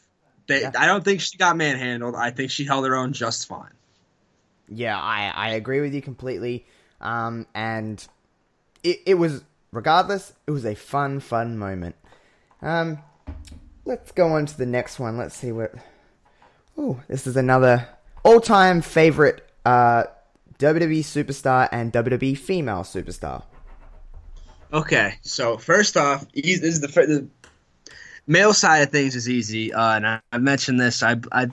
They, 0.50 0.62
Yeah. 0.62 0.72
I 0.76 0.86
don't 0.86 1.04
think 1.04 1.20
she 1.20 1.38
got 1.38 1.56
manhandled. 1.56 2.16
I 2.16 2.30
think 2.30 2.50
she 2.50 2.64
held 2.64 2.84
her 2.84 2.96
own 2.96 3.12
just 3.12 3.46
fine. 3.46 3.70
Yeah, 4.68 4.98
I, 4.98 5.32
I 5.34 5.50
agree 5.50 5.80
with 5.80 5.94
you 5.94 6.02
completely. 6.02 6.66
Um, 7.00 7.46
and 7.54 8.04
it, 8.82 9.00
it 9.06 9.14
was, 9.14 9.44
regardless, 9.70 10.32
it 10.48 10.50
was 10.50 10.66
a 10.66 10.74
fun, 10.74 11.20
fun 11.20 11.56
moment. 11.56 11.94
Um, 12.62 12.98
let's 13.84 14.10
go 14.10 14.32
on 14.32 14.46
to 14.46 14.58
the 14.58 14.66
next 14.66 14.98
one. 14.98 15.16
Let's 15.16 15.36
see 15.36 15.52
what. 15.52 15.72
Oh, 16.76 17.00
this 17.06 17.28
is 17.28 17.36
another 17.36 17.88
all 18.24 18.40
time 18.40 18.80
favorite 18.80 19.48
uh, 19.64 20.04
WWE 20.58 21.00
superstar 21.00 21.68
and 21.70 21.92
WWE 21.92 22.36
female 22.36 22.82
superstar. 22.82 23.44
Okay, 24.72 25.14
so 25.22 25.56
first 25.56 25.96
off, 25.96 26.26
this 26.32 26.62
is 26.62 26.80
the, 26.80 26.88
the 26.88 27.28
male 28.30 28.54
side 28.54 28.82
of 28.82 28.90
things 28.90 29.16
is 29.16 29.28
easy, 29.28 29.72
uh, 29.72 29.96
and 29.96 30.06
I, 30.06 30.20
I 30.32 30.38
mentioned 30.38 30.80
this. 30.80 31.02
I, 31.02 31.16
I, 31.32 31.48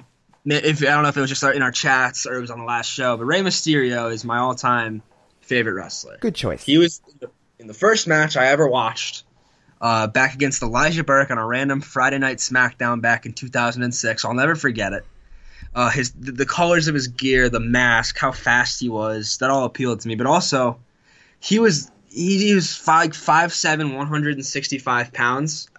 if 0.45 0.81
I 0.81 0.85
don't 0.85 1.03
know 1.03 1.09
if 1.09 1.17
it 1.17 1.21
was 1.21 1.29
just 1.29 1.43
in 1.43 1.61
our 1.61 1.71
chats 1.71 2.25
or 2.25 2.35
it 2.35 2.41
was 2.41 2.51
on 2.51 2.59
the 2.59 2.65
last 2.65 2.89
show, 2.89 3.17
but 3.17 3.25
Rey 3.25 3.41
Mysterio 3.41 4.11
is 4.13 4.23
my 4.23 4.37
all-time 4.37 5.01
favorite 5.41 5.73
wrestler. 5.73 6.17
Good 6.21 6.35
choice. 6.35 6.63
He 6.63 6.77
was 6.77 7.01
in 7.11 7.17
the, 7.19 7.31
in 7.59 7.67
the 7.67 7.73
first 7.73 8.07
match 8.07 8.37
I 8.37 8.47
ever 8.47 8.67
watched, 8.67 9.23
uh, 9.81 10.07
back 10.07 10.35
against 10.35 10.61
Elijah 10.61 11.03
Burke 11.03 11.31
on 11.31 11.37
a 11.37 11.45
random 11.45 11.81
Friday 11.81 12.19
night 12.19 12.37
SmackDown 12.37 13.01
back 13.01 13.25
in 13.25 13.33
2006. 13.33 14.23
I'll 14.23 14.33
never 14.33 14.55
forget 14.55 14.93
it. 14.93 15.05
Uh, 15.73 15.89
his 15.89 16.11
the, 16.11 16.31
the 16.31 16.45
colors 16.45 16.87
of 16.87 16.93
his 16.93 17.07
gear, 17.07 17.49
the 17.49 17.59
mask, 17.59 18.17
how 18.17 18.31
fast 18.31 18.79
he 18.79 18.89
was, 18.89 19.37
that 19.39 19.49
all 19.49 19.65
appealed 19.65 19.99
to 20.01 20.07
me. 20.07 20.15
But 20.15 20.27
also, 20.27 20.79
he 21.39 21.59
was 21.59 21.91
he, 22.07 22.37
he 22.37 22.55
was 22.55 22.75
five 22.75 23.15
five 23.15 23.53
seven, 23.53 23.95
165 23.95 25.13
pounds, 25.13 25.69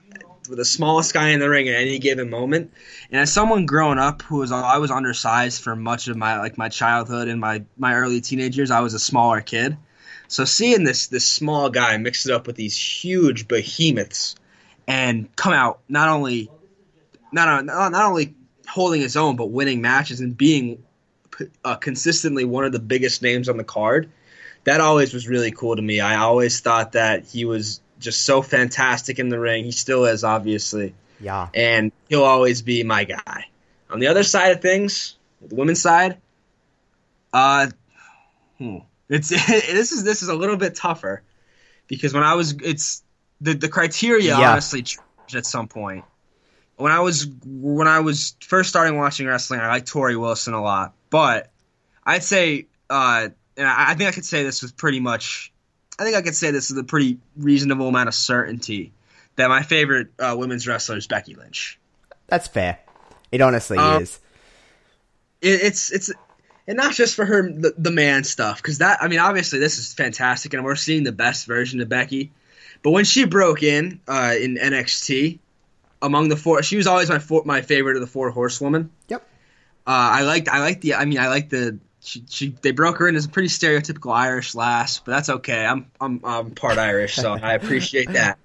the 0.57 0.65
smallest 0.65 1.15
guy 1.15 1.31
in 1.31 1.41
the 1.41 1.49
ring 1.49 1.69
at 1.69 1.75
any 1.75 1.99
given 1.99 2.31
moment. 2.31 2.73
And 3.11 3.21
as 3.21 3.33
someone 3.33 3.67
growing 3.67 3.99
up 3.99 4.23
who 4.23 4.39
was 4.39 4.53
I 4.53 4.79
was 4.79 4.91
undersized 4.91 5.63
for 5.63 5.77
much 5.77 6.09
of 6.09 6.17
my 6.17 6.39
like 6.39 6.59
my 6.59 6.69
childhood 6.69 7.29
and 7.29 7.41
my 7.41 7.65
my 7.77 7.95
early 7.95 8.21
teenage 8.21 8.57
years, 8.57 8.71
I 8.71 8.81
was 8.81 8.95
a 8.95 8.99
smaller 8.99 9.41
kid. 9.41 9.77
So 10.29 10.45
seeing 10.45 10.85
this 10.85 11.09
this 11.09 11.27
small 11.27 11.71
guy 11.71 11.97
mix 11.97 12.27
it 12.27 12.33
up 12.33 12.47
with 12.47 12.57
these 12.57 12.77
huge 12.77 13.49
behemoths 13.49 14.37
and 14.87 15.35
come 15.37 15.53
out 15.53 15.81
not 15.89 16.09
only 16.09 16.51
not 17.33 17.65
not, 17.65 17.93
not 17.93 18.05
only 18.05 18.35
holding 18.69 19.01
his 19.01 19.17
own 19.17 19.37
but 19.37 19.47
winning 19.47 19.81
matches 19.81 20.21
and 20.21 20.37
being 20.37 20.83
uh, 21.65 21.77
consistently 21.77 22.45
one 22.45 22.65
of 22.65 22.73
the 22.73 22.79
biggest 22.79 23.23
names 23.23 23.49
on 23.49 23.57
the 23.57 23.65
card 23.65 24.11
that 24.65 24.81
always 24.81 25.15
was 25.15 25.27
really 25.27 25.51
cool 25.51 25.77
to 25.77 25.83
me. 25.83 25.99
I 26.01 26.17
always 26.17 26.61
thought 26.61 26.93
that 26.93 27.25
he 27.25 27.47
was 27.47 27.81
just 27.99 28.23
so 28.23 28.43
fantastic 28.43 29.19
in 29.19 29.29
the 29.29 29.39
ring. 29.39 29.65
He 29.65 29.73
still 29.73 30.05
is, 30.05 30.25
obviously, 30.25 30.95
yeah. 31.21 31.49
and 31.55 31.93
he'll 32.09 32.25
always 32.25 32.63
be 32.63 32.83
my 32.85 33.05
guy. 33.05 33.47
On 33.91 33.99
the 34.01 34.09
other 34.09 34.23
side 34.23 34.53
of 34.53 34.61
things, 34.61 35.17
the 35.47 35.55
women's 35.55 35.81
side, 35.81 36.19
uh, 37.33 37.69
hmm, 38.59 38.79
it's 39.09 39.29
this 39.47 39.93
is 39.93 40.05
this 40.05 40.23
is 40.23 40.29
a 40.29 40.35
little 40.35 40.57
bit 40.57 40.75
tougher 40.75 41.23
because 41.87 42.13
when 42.13 42.23
I 42.23 42.35
was 42.35 42.53
it's 42.63 43.03
the 43.41 43.55
the 43.55 43.69
criteria 43.69 44.39
Yeah. 44.39 44.53
honestly 44.53 44.83
changed 44.83 45.35
at 45.35 45.47
some 45.47 45.69
point. 45.69 46.05
When 46.77 46.93
I 46.93 47.01
was 47.01 47.27
when 47.45 47.89
I 47.89 48.01
was 48.01 48.37
first 48.41 48.69
starting 48.69 48.97
watching 48.97 49.27
wrestling, 49.27 49.61
I 49.61 49.69
liked 49.69 49.91
Torrie 49.93 50.19
Wilson 50.19 50.55
a 50.55 50.63
lot, 50.63 50.95
but 51.11 51.51
I'd 52.05 52.23
say, 52.23 52.67
uh, 52.89 53.29
and 53.57 53.67
I, 53.67 53.91
I 53.91 53.95
think 53.95 54.09
I 54.09 54.13
could 54.13 54.25
say 54.25 54.45
this 54.45 54.63
with 54.63 54.77
pretty 54.77 55.01
much, 55.01 55.53
I 55.99 56.05
think 56.05 56.17
I 56.17 56.23
could 56.23 56.35
say 56.37 56.51
this 56.51 56.71
with 56.71 56.79
a 56.79 56.85
pretty 56.85 57.19
reasonable 57.37 57.89
amount 57.89 58.09
of 58.09 58.15
certainty 58.15 58.93
that 59.37 59.49
my 59.49 59.63
favorite 59.63 60.09
uh, 60.19 60.35
women's 60.39 60.67
wrestler 60.67 60.97
is 60.97 61.07
Becky 61.07 61.35
Lynch. 61.35 61.79
That's 62.29 62.49
fair. 62.49 62.79
It 63.33 63.41
honestly 63.41 63.79
Um, 63.79 64.03
is. 64.03 64.19
it, 65.41 65.61
it's 65.63 65.93
it's 65.93 66.11
and 66.67 66.77
not 66.77 66.93
just 66.93 67.15
for 67.15 67.25
her 67.25 67.43
the, 67.51 67.75
the 67.79 67.91
man 67.91 68.25
stuff 68.25 68.59
because 68.59 68.79
that 68.79 68.99
I 69.03 69.09
mean 69.09 69.19
obviously 69.19 69.59
this 69.59 69.79
is 69.79 69.93
fantastic 69.95 70.55
and 70.55 70.65
we're 70.65 70.77
seeing 70.77 71.05
the 71.05 71.13
best 71.13 71.47
version 71.47 71.81
of 71.81 71.89
Becky, 71.89 72.33
but 72.83 72.91
when 72.91 73.05
she 73.05 73.25
broke 73.25 73.63
in 73.63 74.01
uh, 74.09 74.35
in 74.41 74.57
NXT 74.57 75.39
among 76.01 76.29
the 76.29 76.37
four, 76.37 76.63
she 76.63 76.77
was 76.77 76.87
always 76.87 77.09
my 77.09 77.19
four, 77.19 77.43
my 77.45 77.61
favorite 77.63 77.97
of 77.97 78.01
the 78.03 78.07
four 78.07 78.31
horsewomen. 78.31 78.91
Yep. 79.09 79.23
Uh, 79.87 79.91
I 79.91 80.23
liked 80.23 80.49
I 80.49 80.61
liked 80.61 80.83
the 80.83 80.95
I 80.95 81.05
mean 81.07 81.19
I 81.19 81.29
like 81.29 81.49
the 81.49 81.79
she, 82.01 82.25
she 82.29 82.49
they 82.63 82.71
broke 82.71 82.99
her 82.99 83.09
in 83.09 83.17
as 83.17 83.27
a 83.27 83.29
pretty 83.29 83.49
stereotypical 83.49 84.15
Irish 84.15 84.55
lass, 84.55 85.01
but 85.01 85.13
that's 85.13 85.29
okay. 85.29 85.65
I'm 85.65 85.91
I'm 86.01 86.21
I'm 86.25 86.51
part 86.53 86.79
Irish, 86.79 87.17
so 87.17 87.33
I 87.33 87.55
appreciate 87.55 88.13
that. 88.13 88.39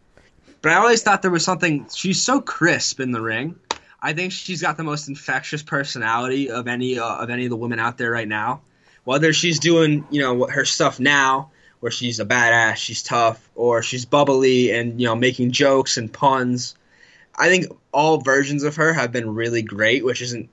But 0.61 0.71
I 0.71 0.75
always 0.75 1.03
thought 1.03 1.21
there 1.21 1.31
was 1.31 1.43
something. 1.43 1.87
She's 1.93 2.21
so 2.21 2.41
crisp 2.41 2.99
in 2.99 3.11
the 3.11 3.21
ring. 3.21 3.55
I 4.01 4.13
think 4.13 4.31
she's 4.31 4.61
got 4.61 4.77
the 4.77 4.83
most 4.83 5.07
infectious 5.07 5.63
personality 5.63 6.49
of 6.51 6.67
any 6.67 6.99
uh, 6.99 7.15
of 7.15 7.29
any 7.29 7.45
of 7.45 7.49
the 7.49 7.57
women 7.57 7.79
out 7.79 7.97
there 7.97 8.11
right 8.11 8.27
now. 8.27 8.61
Whether 9.03 9.33
she's 9.33 9.59
doing 9.59 10.05
you 10.09 10.21
know 10.21 10.47
her 10.47 10.65
stuff 10.65 10.99
now, 10.99 11.51
where 11.79 11.91
she's 11.91 12.19
a 12.19 12.25
badass, 12.25 12.77
she's 12.77 13.03
tough, 13.03 13.49
or 13.55 13.83
she's 13.83 14.05
bubbly 14.05 14.71
and 14.71 14.99
you 14.99 15.07
know 15.07 15.15
making 15.15 15.51
jokes 15.51 15.97
and 15.97 16.11
puns. 16.11 16.75
I 17.35 17.49
think 17.49 17.65
all 17.91 18.19
versions 18.19 18.63
of 18.63 18.75
her 18.77 18.93
have 18.93 19.11
been 19.11 19.33
really 19.33 19.63
great, 19.63 20.05
which 20.05 20.21
isn't 20.21 20.49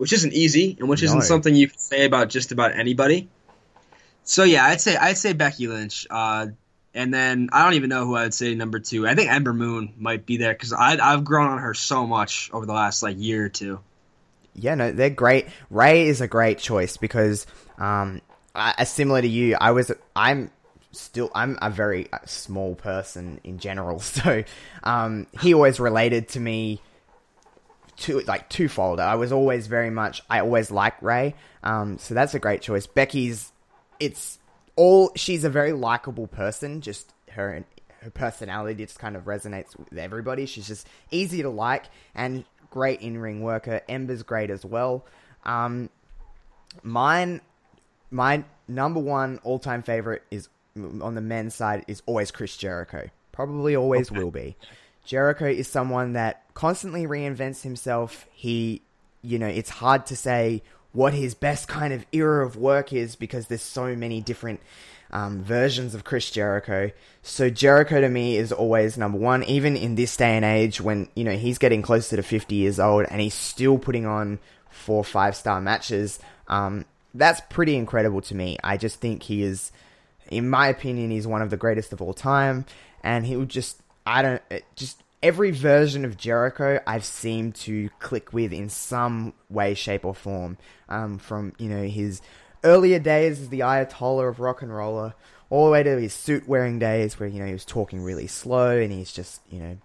which 0.00 0.14
isn't 0.14 0.32
easy 0.32 0.78
and 0.80 0.88
which 0.88 1.02
isn't 1.02 1.20
something 1.26 1.54
you 1.54 1.68
can 1.68 1.78
say 1.78 2.06
about 2.06 2.30
just 2.30 2.52
about 2.52 2.74
anybody. 2.74 3.28
So 4.24 4.44
yeah, 4.44 4.64
I'd 4.64 4.80
say 4.80 4.96
I'd 4.96 5.18
say 5.18 5.34
Becky 5.34 5.66
Lynch, 5.68 6.06
uh, 6.08 6.46
and 6.94 7.12
then 7.12 7.50
I 7.52 7.64
don't 7.64 7.74
even 7.74 7.90
know 7.90 8.06
who 8.06 8.16
I'd 8.16 8.32
say 8.32 8.54
number 8.54 8.78
two. 8.78 9.06
I 9.06 9.14
think 9.14 9.30
Ember 9.30 9.52
Moon 9.52 9.92
might 9.98 10.24
be 10.24 10.38
there 10.38 10.54
because 10.54 10.72
I've 10.72 11.22
grown 11.22 11.50
on 11.50 11.58
her 11.58 11.74
so 11.74 12.06
much 12.06 12.48
over 12.50 12.64
the 12.64 12.72
last 12.72 13.02
like 13.02 13.16
year 13.18 13.44
or 13.44 13.48
two. 13.50 13.80
Yeah, 14.54 14.74
no, 14.74 14.90
they're 14.90 15.10
great. 15.10 15.48
Rey 15.68 16.08
is 16.08 16.22
a 16.22 16.26
great 16.26 16.58
choice 16.58 16.96
because, 16.96 17.46
um, 17.76 18.22
I, 18.54 18.74
I- 18.78 18.84
similar 18.84 19.20
to 19.20 19.28
you, 19.28 19.56
I 19.60 19.72
was, 19.72 19.92
I'm 20.16 20.50
still, 20.92 21.30
I'm 21.34 21.58
a 21.60 21.68
very 21.68 22.10
uh, 22.10 22.18
small 22.24 22.74
person 22.74 23.38
in 23.44 23.58
general, 23.58 24.00
so, 24.00 24.44
um, 24.82 25.26
he 25.40 25.52
always 25.54 25.78
related 25.78 26.28
to 26.30 26.40
me 26.40 26.80
to 28.00 28.20
like 28.20 28.48
twofold. 28.48 29.00
I 29.00 29.14
was 29.14 29.32
always 29.32 29.66
very 29.66 29.90
much, 29.90 30.22
I 30.28 30.40
always 30.40 30.70
liked 30.70 31.02
Rey, 31.02 31.34
um, 31.62 31.98
so 31.98 32.14
that's 32.14 32.34
a 32.34 32.38
great 32.38 32.62
choice. 32.62 32.86
Becky's, 32.86 33.52
it's 33.98 34.38
all, 34.76 35.12
she's 35.16 35.44
a 35.44 35.50
very 35.50 35.72
likable 35.72 36.26
person, 36.26 36.80
just 36.80 37.12
her 37.32 37.64
her 38.02 38.10
personality 38.10 38.86
just 38.86 38.98
kind 38.98 39.14
of 39.14 39.24
resonates 39.24 39.78
with 39.78 39.98
everybody. 39.98 40.46
She's 40.46 40.66
just 40.66 40.86
easy 41.10 41.42
to 41.42 41.50
like 41.50 41.84
and 42.14 42.44
great 42.70 43.02
in 43.02 43.18
ring 43.18 43.42
worker. 43.42 43.82
Ember's 43.90 44.22
great 44.22 44.48
as 44.50 44.64
well. 44.64 45.04
Um, 45.44 45.90
mine, 46.82 47.42
my 48.10 48.44
number 48.68 49.00
one 49.00 49.38
all 49.42 49.58
time 49.58 49.82
favorite 49.82 50.22
is 50.30 50.48
on 50.76 51.14
the 51.14 51.20
men's 51.20 51.54
side 51.54 51.84
is 51.88 52.02
always 52.06 52.30
Chris 52.30 52.56
Jericho. 52.56 53.10
Probably 53.32 53.76
always 53.76 54.10
Okay. 54.10 54.18
will 54.20 54.30
be. 54.30 54.56
Jericho 55.10 55.46
is 55.46 55.66
someone 55.66 56.12
that 56.12 56.44
constantly 56.54 57.04
reinvents 57.04 57.62
himself. 57.62 58.28
He, 58.30 58.80
you 59.22 59.40
know, 59.40 59.48
it's 59.48 59.68
hard 59.68 60.06
to 60.06 60.14
say 60.14 60.62
what 60.92 61.12
his 61.12 61.34
best 61.34 61.66
kind 61.66 61.92
of 61.92 62.06
era 62.12 62.46
of 62.46 62.54
work 62.54 62.92
is 62.92 63.16
because 63.16 63.48
there's 63.48 63.60
so 63.60 63.96
many 63.96 64.20
different 64.20 64.60
um, 65.10 65.42
versions 65.42 65.96
of 65.96 66.04
Chris 66.04 66.30
Jericho. 66.30 66.92
So 67.24 67.50
Jericho 67.50 68.00
to 68.00 68.08
me 68.08 68.36
is 68.36 68.52
always 68.52 68.96
number 68.96 69.18
one, 69.18 69.42
even 69.42 69.76
in 69.76 69.96
this 69.96 70.16
day 70.16 70.36
and 70.36 70.44
age 70.44 70.80
when, 70.80 71.08
you 71.16 71.24
know, 71.24 71.36
he's 71.36 71.58
getting 71.58 71.82
closer 71.82 72.14
to 72.14 72.22
50 72.22 72.54
years 72.54 72.78
old 72.78 73.04
and 73.10 73.20
he's 73.20 73.34
still 73.34 73.78
putting 73.78 74.06
on 74.06 74.38
four, 74.68 75.02
five 75.02 75.34
star 75.34 75.60
matches. 75.60 76.20
Um, 76.46 76.84
that's 77.14 77.40
pretty 77.50 77.74
incredible 77.74 78.20
to 78.20 78.36
me. 78.36 78.58
I 78.62 78.76
just 78.76 79.00
think 79.00 79.24
he 79.24 79.42
is, 79.42 79.72
in 80.30 80.48
my 80.48 80.68
opinion, 80.68 81.10
he's 81.10 81.26
one 81.26 81.42
of 81.42 81.50
the 81.50 81.56
greatest 81.56 81.92
of 81.92 82.00
all 82.00 82.14
time. 82.14 82.64
And 83.02 83.26
he'll 83.26 83.44
just, 83.44 83.80
I 84.10 84.22
don't, 84.22 84.42
it 84.50 84.64
just 84.76 85.02
every 85.22 85.50
version 85.50 86.04
of 86.04 86.16
Jericho 86.16 86.80
I've 86.86 87.04
seemed 87.04 87.54
to 87.56 87.88
click 88.00 88.32
with 88.32 88.52
in 88.52 88.68
some 88.68 89.32
way, 89.48 89.74
shape, 89.74 90.04
or 90.04 90.14
form. 90.14 90.58
Um, 90.88 91.18
from, 91.18 91.52
you 91.58 91.68
know, 91.68 91.84
his 91.84 92.20
earlier 92.64 92.98
days 92.98 93.40
as 93.40 93.48
the 93.48 93.60
Ayatollah 93.60 94.28
of 94.28 94.40
rock 94.40 94.62
and 94.62 94.74
roller, 94.74 95.14
all 95.48 95.66
the 95.66 95.70
way 95.72 95.82
to 95.82 96.00
his 96.00 96.12
suit 96.14 96.48
wearing 96.48 96.78
days 96.78 97.18
where, 97.20 97.28
you 97.28 97.38
know, 97.40 97.46
he 97.46 97.52
was 97.52 97.64
talking 97.64 98.02
really 98.02 98.26
slow 98.26 98.76
and 98.78 98.92
he's 98.92 99.12
just, 99.12 99.40
you 99.50 99.60
know, 99.60 99.76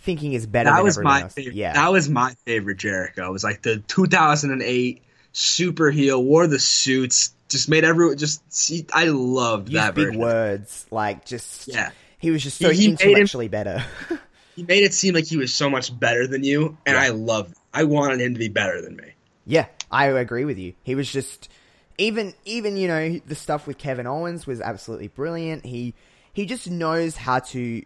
thinking 0.00 0.32
is 0.32 0.46
better 0.46 0.70
That 0.70 0.76
than 0.76 0.84
was 0.84 0.98
my 0.98 1.22
else. 1.22 1.34
favorite. 1.34 1.54
Yeah. 1.56 1.72
That 1.74 1.90
was 1.92 2.08
my 2.08 2.34
favorite 2.44 2.78
Jericho. 2.78 3.28
It 3.28 3.32
was 3.32 3.44
like 3.44 3.62
the 3.62 3.78
2008 3.88 5.02
super 5.32 5.90
heel, 5.90 6.22
wore 6.22 6.46
the 6.46 6.58
suits, 6.58 7.34
just 7.48 7.68
made 7.68 7.84
everyone 7.84 8.18
just 8.18 8.40
see. 8.52 8.86
I 8.92 9.06
loved 9.06 9.68
Use 9.68 9.80
that 9.80 9.94
big 9.94 10.06
version. 10.06 10.20
words, 10.20 10.86
like 10.90 11.24
just, 11.24 11.68
Yeah. 11.68 11.90
He 12.22 12.30
was 12.30 12.42
just 12.42 12.56
so 12.58 12.70
He- 12.70 12.76
he 12.82 12.88
made 12.88 13.00
him- 13.00 13.08
intellectually 13.10 13.48
better. 13.48 13.84
He 14.54 14.64
made 14.64 14.84
it 14.84 14.92
seem 14.92 15.14
like 15.14 15.24
he 15.24 15.38
was 15.38 15.54
so 15.54 15.70
much 15.70 15.98
better 15.98 16.26
than 16.26 16.44
you, 16.44 16.76
and 16.84 16.94
Yeah. 16.94 17.00
I 17.04 17.08
loved. 17.08 17.56
I 17.72 17.84
wanted 17.84 18.20
him 18.20 18.34
to 18.34 18.38
be 18.38 18.48
better 18.48 18.82
than 18.82 18.96
me. 18.96 19.12
Yeah, 19.46 19.64
I 19.90 20.08
agree 20.08 20.44
with 20.44 20.58
you. 20.58 20.74
He 20.82 20.94
was 20.94 21.10
just 21.10 21.48
even 21.96 22.34
even 22.44 22.76
you 22.76 22.86
know 22.86 23.18
the 23.24 23.34
stuff 23.34 23.66
with 23.66 23.78
Kevin 23.78 24.06
Owens 24.06 24.46
was 24.46 24.60
absolutely 24.60 25.08
brilliant. 25.08 25.64
He 25.64 25.94
he 26.34 26.44
just 26.44 26.70
knows 26.70 27.16
how 27.16 27.38
to. 27.38 27.82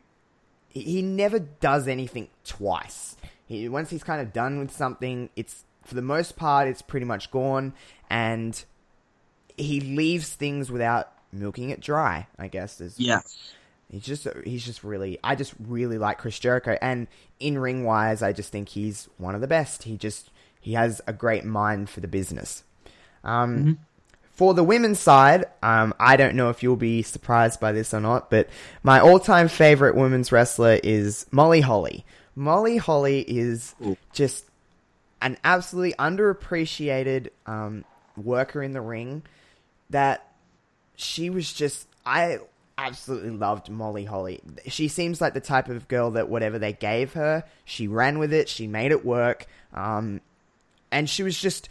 He, 0.70 1.02
never 1.02 1.38
does 1.38 1.86
anything 1.86 2.28
twice. 2.44 3.16
He 3.46 3.68
once 3.68 3.88
he's 3.90 4.02
kind 4.02 4.20
of 4.20 4.32
done 4.32 4.58
with 4.58 4.72
something, 4.72 5.30
it's 5.36 5.64
for 5.84 5.94
the 5.94 6.02
most 6.02 6.34
part 6.36 6.66
it's 6.66 6.82
pretty 6.82 7.06
much 7.06 7.30
gone, 7.30 7.74
and 8.10 8.64
he 9.56 9.80
leaves 9.80 10.30
things 10.34 10.68
without 10.72 11.12
milking 11.32 11.70
it 11.70 11.78
dry. 11.80 12.26
I 12.40 12.48
guess 12.48 12.80
is 12.80 12.98
Yeah. 12.98 13.20
He's 13.90 14.02
just 14.02 14.26
he's 14.44 14.64
just 14.64 14.82
really 14.82 15.18
I 15.22 15.36
just 15.36 15.54
really 15.60 15.98
like 15.98 16.18
Chris 16.18 16.38
Jericho 16.38 16.76
and 16.82 17.06
in 17.38 17.58
ring 17.58 17.84
wise 17.84 18.22
I 18.22 18.32
just 18.32 18.50
think 18.50 18.68
he's 18.68 19.08
one 19.16 19.34
of 19.34 19.40
the 19.40 19.46
best. 19.46 19.84
He 19.84 19.96
just 19.96 20.30
he 20.60 20.72
has 20.72 21.00
a 21.06 21.12
great 21.12 21.44
mind 21.44 21.88
for 21.88 22.00
the 22.00 22.08
business. 22.08 22.64
Um 23.22 23.78
for 24.32 24.52
the 24.54 24.64
women's 24.64 24.98
side, 24.98 25.46
um 25.62 25.94
I 26.00 26.16
don't 26.16 26.34
know 26.34 26.50
if 26.50 26.62
you'll 26.62 26.76
be 26.76 27.02
surprised 27.02 27.60
by 27.60 27.72
this 27.72 27.94
or 27.94 28.00
not, 28.00 28.28
but 28.28 28.48
my 28.82 28.98
all-time 28.98 29.48
favorite 29.48 29.94
women's 29.94 30.32
wrestler 30.32 30.80
is 30.82 31.26
Molly 31.30 31.60
Holly. 31.60 32.04
Molly 32.34 32.76
Holly 32.78 33.20
is 33.20 33.74
Ooh. 33.84 33.96
just 34.12 34.44
an 35.22 35.38
absolutely 35.44 35.94
underappreciated 35.94 37.28
um, 37.46 37.84
worker 38.16 38.62
in 38.62 38.72
the 38.72 38.80
ring 38.80 39.22
that 39.90 40.32
she 40.96 41.30
was 41.30 41.52
just 41.52 41.86
I 42.04 42.38
absolutely 42.78 43.30
loved 43.30 43.70
Molly 43.70 44.04
Holly. 44.04 44.40
She 44.66 44.88
seems 44.88 45.20
like 45.20 45.34
the 45.34 45.40
type 45.40 45.68
of 45.68 45.88
girl 45.88 46.12
that 46.12 46.28
whatever 46.28 46.58
they 46.58 46.72
gave 46.72 47.14
her, 47.14 47.44
she 47.64 47.88
ran 47.88 48.18
with 48.18 48.32
it, 48.32 48.48
she 48.48 48.66
made 48.66 48.92
it 48.92 49.04
work. 49.04 49.46
Um, 49.72 50.20
and 50.90 51.08
she 51.08 51.22
was 51.22 51.38
just 51.38 51.68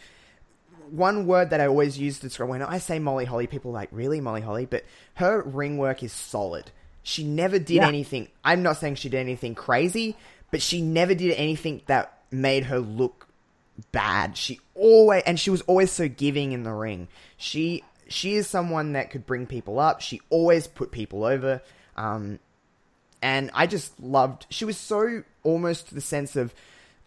one 0.90 1.26
word 1.28 1.50
that 1.52 1.62
I 1.62 1.68
always 1.68 1.98
use 1.98 2.18
to 2.20 2.28
describe 2.28 2.50
when 2.50 2.62
I 2.62 2.78
say 2.80 3.00
Molly 3.00 3.26
Holly, 3.26 3.48
people 3.48 3.72
are 3.72 3.76
like, 3.76 3.90
really 3.92 4.22
Molly 4.22 4.42
Holly? 4.42 4.66
But 4.66 4.84
her 5.16 5.42
ring 5.42 5.78
work 5.78 6.04
is 6.04 6.12
solid. 6.12 6.72
She 7.04 7.24
never 7.24 7.60
did 7.60 7.76
Yeah. 7.76 7.88
anything. 7.88 8.28
I'm 8.44 8.64
not 8.64 8.78
saying 8.78 8.96
she 8.96 9.10
did 9.10 9.20
anything 9.20 9.56
crazy, 9.56 10.16
but 10.52 10.62
she 10.62 10.82
never 10.82 11.14
did 11.14 11.34
anything 11.34 11.82
that 11.86 12.20
made 12.32 12.66
her 12.66 12.80
look 12.80 13.28
bad. 13.92 14.38
She 14.38 14.60
always 14.74 15.24
and 15.26 15.40
she 15.40 15.50
was 15.50 15.62
always 15.62 15.92
so 15.92 16.08
giving 16.08 16.52
in 16.52 16.64
the 16.64 16.72
ring. 16.74 17.08
She 17.38 17.84
she 18.08 18.36
is 18.36 18.48
someone 18.48 18.94
that 18.94 19.10
could 19.10 19.26
bring 19.26 19.48
people 19.48 19.80
up. 19.80 20.02
She 20.02 20.22
always 20.30 20.68
put 20.68 20.92
people 20.92 21.24
over. 21.24 21.62
Um, 21.96 22.40
and 23.22 23.50
I 23.54 23.68
just 23.68 24.00
loved. 24.00 24.46
She 24.50 24.66
was 24.66 24.78
so 24.78 25.24
almost 25.44 25.94
the 25.94 26.02
sense 26.02 26.36
of, 26.36 26.54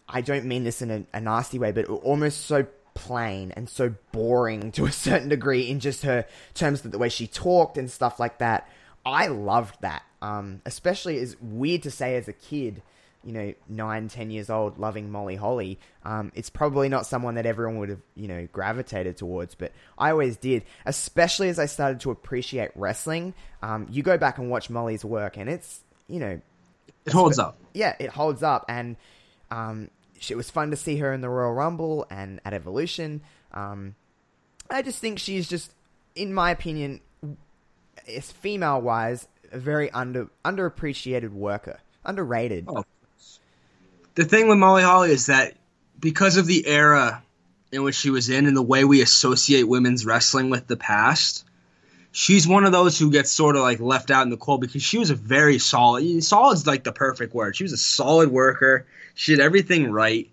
I 0.07 0.21
don't 0.21 0.45
mean 0.45 0.63
this 0.63 0.81
in 0.81 0.91
a, 0.91 1.03
a 1.13 1.21
nasty 1.21 1.59
way, 1.59 1.71
but 1.71 1.85
almost 1.85 2.45
so 2.45 2.67
plain 2.93 3.51
and 3.51 3.69
so 3.69 3.93
boring 4.11 4.71
to 4.73 4.85
a 4.85 4.91
certain 4.91 5.29
degree 5.29 5.69
in 5.69 5.79
just 5.79 6.03
her 6.03 6.25
terms 6.53 6.83
of 6.83 6.91
the 6.91 6.97
way 6.97 7.09
she 7.09 7.27
talked 7.27 7.77
and 7.77 7.89
stuff 7.89 8.19
like 8.19 8.39
that. 8.39 8.69
I 9.05 9.27
loved 9.27 9.81
that. 9.81 10.03
Um, 10.21 10.61
especially 10.65 11.17
as 11.19 11.37
weird 11.39 11.83
to 11.83 11.91
say 11.91 12.17
as 12.17 12.27
a 12.27 12.33
kid, 12.33 12.81
you 13.23 13.33
know, 13.33 13.53
nine, 13.67 14.07
ten 14.07 14.31
years 14.31 14.49
old, 14.49 14.77
loving 14.77 15.11
Molly 15.11 15.35
Holly. 15.35 15.77
Um, 16.05 16.31
it's 16.35 16.49
probably 16.49 16.87
not 16.89 17.05
someone 17.05 17.35
that 17.35 17.45
everyone 17.45 17.77
would 17.79 17.89
have, 17.89 18.01
you 18.15 18.27
know, 18.27 18.47
gravitated 18.51 19.17
towards, 19.17 19.55
but 19.55 19.71
I 19.97 20.11
always 20.11 20.37
did. 20.37 20.63
Especially 20.85 21.49
as 21.49 21.59
I 21.59 21.65
started 21.65 21.99
to 22.01 22.11
appreciate 22.11 22.71
wrestling. 22.75 23.33
Um, 23.61 23.87
you 23.89 24.03
go 24.03 24.17
back 24.17 24.37
and 24.37 24.49
watch 24.49 24.69
Molly's 24.69 25.03
work, 25.03 25.37
and 25.37 25.49
it's, 25.49 25.81
you 26.07 26.19
know, 26.19 26.39
It 27.05 27.13
holds 27.13 27.39
up. 27.39 27.57
yeah, 27.73 27.95
it 27.99 28.09
holds 28.09 28.41
up, 28.41 28.65
and 28.69 28.95
um, 29.51 29.89
it 30.29 30.35
was 30.35 30.49
fun 30.49 30.71
to 30.71 30.77
see 30.77 30.97
her 30.97 31.11
in 31.11 31.21
the 31.21 31.29
Royal 31.29 31.53
Rumble 31.53 32.07
and 32.09 32.39
at 32.45 32.53
Evolution. 32.53 33.21
Um, 33.53 33.95
I 34.69 34.81
just 34.81 34.99
think 34.99 35.19
she's 35.19 35.49
just, 35.49 35.73
in 36.15 36.33
my 36.33 36.51
opinion, 36.51 37.01
is 38.07 38.31
female 38.31 38.79
wise, 38.79 39.27
a 39.51 39.59
very 39.59 39.91
under 39.91 40.29
underappreciated 40.45 41.31
worker, 41.31 41.79
underrated. 42.05 42.65
Oh. 42.67 42.85
The 44.19 44.25
thing 44.25 44.49
with 44.49 44.57
Molly 44.57 44.83
Holly 44.83 45.11
is 45.11 45.27
that 45.27 45.53
because 45.97 46.35
of 46.35 46.45
the 46.45 46.67
era 46.67 47.23
in 47.71 47.83
which 47.83 47.95
she 47.95 48.09
was 48.09 48.27
in 48.27 48.47
and 48.47 48.57
the 48.57 48.61
way 48.61 48.83
we 48.83 49.01
associate 49.01 49.63
women's 49.63 50.05
wrestling 50.05 50.49
with 50.49 50.67
the 50.67 50.75
past, 50.75 51.45
she's 52.11 52.45
one 52.45 52.65
of 52.65 52.73
those 52.73 52.99
who 52.99 53.11
gets 53.11 53.31
sort 53.31 53.55
of 53.55 53.61
like 53.61 53.79
left 53.79 54.11
out 54.11 54.23
in 54.23 54.29
the 54.29 54.35
cold 54.35 54.59
because 54.59 54.83
she 54.83 54.97
was 54.97 55.09
a 55.09 55.15
very 55.15 55.57
solid. 55.57 56.21
Solid's 56.21 56.67
like 56.67 56.83
the 56.83 56.91
perfect 56.91 57.33
word. 57.33 57.55
She 57.55 57.63
was 57.63 57.71
a 57.71 57.77
solid 57.77 58.29
worker. 58.29 58.85
She 59.15 59.31
did 59.31 59.39
everything 59.39 59.89
right. 59.89 60.29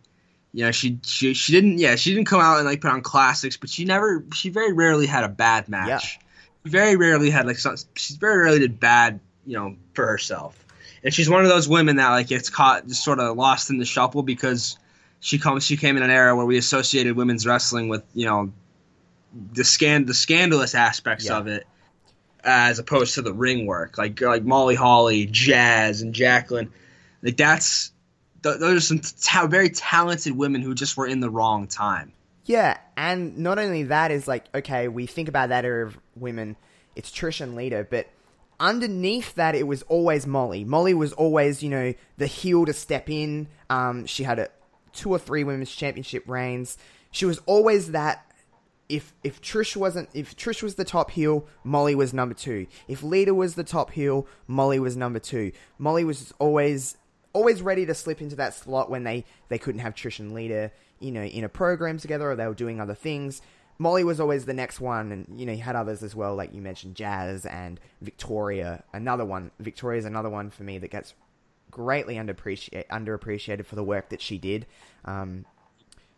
You 0.52 0.64
know, 0.64 0.72
she 0.72 0.98
she 1.04 1.32
she 1.34 1.52
didn't 1.52 1.78
yeah 1.78 1.94
she 1.94 2.12
didn't 2.12 2.26
come 2.26 2.40
out 2.40 2.56
and 2.56 2.66
like 2.66 2.80
put 2.80 2.90
on 2.90 3.02
classics, 3.02 3.56
but 3.56 3.70
she 3.70 3.84
never 3.84 4.24
she 4.34 4.48
very 4.48 4.72
rarely 4.72 5.06
had 5.06 5.22
a 5.22 5.28
bad 5.28 5.68
match. 5.68 6.18
She 6.64 6.70
very 6.70 6.96
rarely 6.96 7.30
had 7.30 7.46
like 7.46 7.58
some, 7.58 7.76
she 7.94 8.16
very 8.16 8.38
rarely 8.38 8.58
did 8.58 8.80
bad 8.80 9.20
you 9.46 9.56
know 9.56 9.76
for 9.94 10.08
herself. 10.08 10.65
And 11.06 11.14
she's 11.14 11.30
one 11.30 11.44
of 11.44 11.48
those 11.48 11.68
women 11.68 11.96
that 11.96 12.10
like 12.10 12.26
gets 12.26 12.50
caught 12.50 12.86
just 12.88 13.02
sort 13.04 13.20
of 13.20 13.36
lost 13.36 13.70
in 13.70 13.78
the 13.78 13.84
shuffle 13.86 14.22
because 14.24 14.76
she 15.20 15.38
comes 15.38 15.64
she 15.64 15.76
came 15.76 15.96
in 15.96 16.02
an 16.02 16.10
era 16.10 16.34
where 16.36 16.44
we 16.44 16.58
associated 16.58 17.16
women's 17.16 17.46
wrestling 17.46 17.88
with 17.88 18.02
you 18.12 18.26
know 18.26 18.52
the 19.52 19.62
scan 19.64 20.04
the 20.04 20.14
scandalous 20.14 20.74
aspects 20.74 21.26
Yeah. 21.26 21.38
of 21.38 21.46
it 21.46 21.64
as 22.42 22.78
opposed 22.80 23.14
to 23.14 23.22
the 23.22 23.32
ring 23.32 23.66
work 23.66 23.98
like 23.98 24.20
like 24.20 24.42
Molly 24.44 24.74
Holly, 24.74 25.26
Jazz, 25.26 26.02
and 26.02 26.12
Jacqueline. 26.12 26.72
Like 27.22 27.36
that's 27.36 27.92
th- 28.42 28.58
those 28.58 28.76
are 28.76 28.80
some 28.80 29.00
ta- 29.22 29.46
very 29.46 29.70
talented 29.70 30.36
women 30.36 30.60
who 30.60 30.74
just 30.74 30.96
were 30.96 31.06
in 31.06 31.20
the 31.20 31.30
wrong 31.30 31.68
time. 31.68 32.12
Yeah, 32.46 32.78
and 32.96 33.38
not 33.38 33.58
only 33.60 33.84
that 33.84 34.10
is 34.10 34.26
like 34.26 34.44
okay, 34.54 34.88
we 34.88 35.06
think 35.06 35.28
about 35.28 35.50
that 35.50 35.64
era 35.64 35.86
of 35.86 35.96
women, 36.16 36.56
it's 36.96 37.10
Trish 37.12 37.40
and 37.40 37.54
Lita, 37.54 37.86
but 37.88 38.06
underneath 38.58 39.34
that 39.34 39.54
it 39.54 39.66
was 39.66 39.82
always 39.82 40.26
Molly. 40.26 40.64
Molly 40.64 40.94
was 40.94 41.12
always, 41.12 41.62
you 41.62 41.70
know, 41.70 41.94
the 42.16 42.26
heel 42.26 42.64
to 42.66 42.72
step 42.72 43.10
in. 43.10 43.48
Um, 43.70 44.06
she 44.06 44.22
had 44.24 44.38
a 44.38 44.48
two 44.92 45.10
or 45.10 45.18
three 45.18 45.44
women's 45.44 45.74
championship 45.74 46.24
reigns. 46.26 46.78
She 47.10 47.24
was 47.24 47.38
always 47.46 47.92
that 47.92 48.22
if 48.88 49.12
if 49.24 49.40
Trish 49.40 49.76
wasn't 49.76 50.08
if 50.14 50.36
Trish 50.36 50.62
was 50.62 50.76
the 50.76 50.84
top 50.84 51.10
heel, 51.10 51.46
Molly 51.64 51.94
was 51.94 52.14
number 52.14 52.34
two. 52.34 52.66
If 52.88 53.02
Lita 53.02 53.34
was 53.34 53.54
the 53.54 53.64
top 53.64 53.90
heel, 53.90 54.26
Molly 54.46 54.78
was 54.78 54.96
number 54.96 55.18
two. 55.18 55.52
Molly 55.78 56.04
was 56.04 56.32
always 56.38 56.96
always 57.32 57.60
ready 57.60 57.84
to 57.84 57.94
slip 57.94 58.22
into 58.22 58.36
that 58.36 58.54
slot 58.54 58.90
when 58.90 59.04
they 59.04 59.24
they 59.48 59.58
couldn't 59.58 59.80
have 59.80 59.94
Trish 59.94 60.20
and 60.20 60.32
Lita, 60.32 60.70
you 61.00 61.10
know, 61.12 61.22
in 61.22 61.44
a 61.44 61.48
program 61.48 61.98
together 61.98 62.30
or 62.30 62.36
they 62.36 62.46
were 62.46 62.54
doing 62.54 62.80
other 62.80 62.94
things. 62.94 63.42
Molly 63.78 64.04
was 64.04 64.20
always 64.20 64.46
the 64.46 64.54
next 64.54 64.80
one, 64.80 65.12
and 65.12 65.38
you 65.38 65.46
know 65.46 65.52
you 65.52 65.62
had 65.62 65.76
others 65.76 66.02
as 66.02 66.14
well, 66.14 66.34
like 66.34 66.54
you 66.54 66.62
mentioned, 66.62 66.94
Jazz 66.94 67.44
and 67.44 67.78
Victoria. 68.00 68.82
Another 68.92 69.24
one, 69.24 69.50
Victoria's 69.60 70.04
another 70.04 70.30
one 70.30 70.50
for 70.50 70.62
me 70.62 70.78
that 70.78 70.90
gets 70.90 71.14
greatly 71.70 72.16
underappreciated 72.16 72.86
underappreciated 72.88 73.66
for 73.66 73.76
the 73.76 73.84
work 73.84 74.08
that 74.08 74.22
she 74.22 74.38
did. 74.38 74.66
Um, 75.04 75.44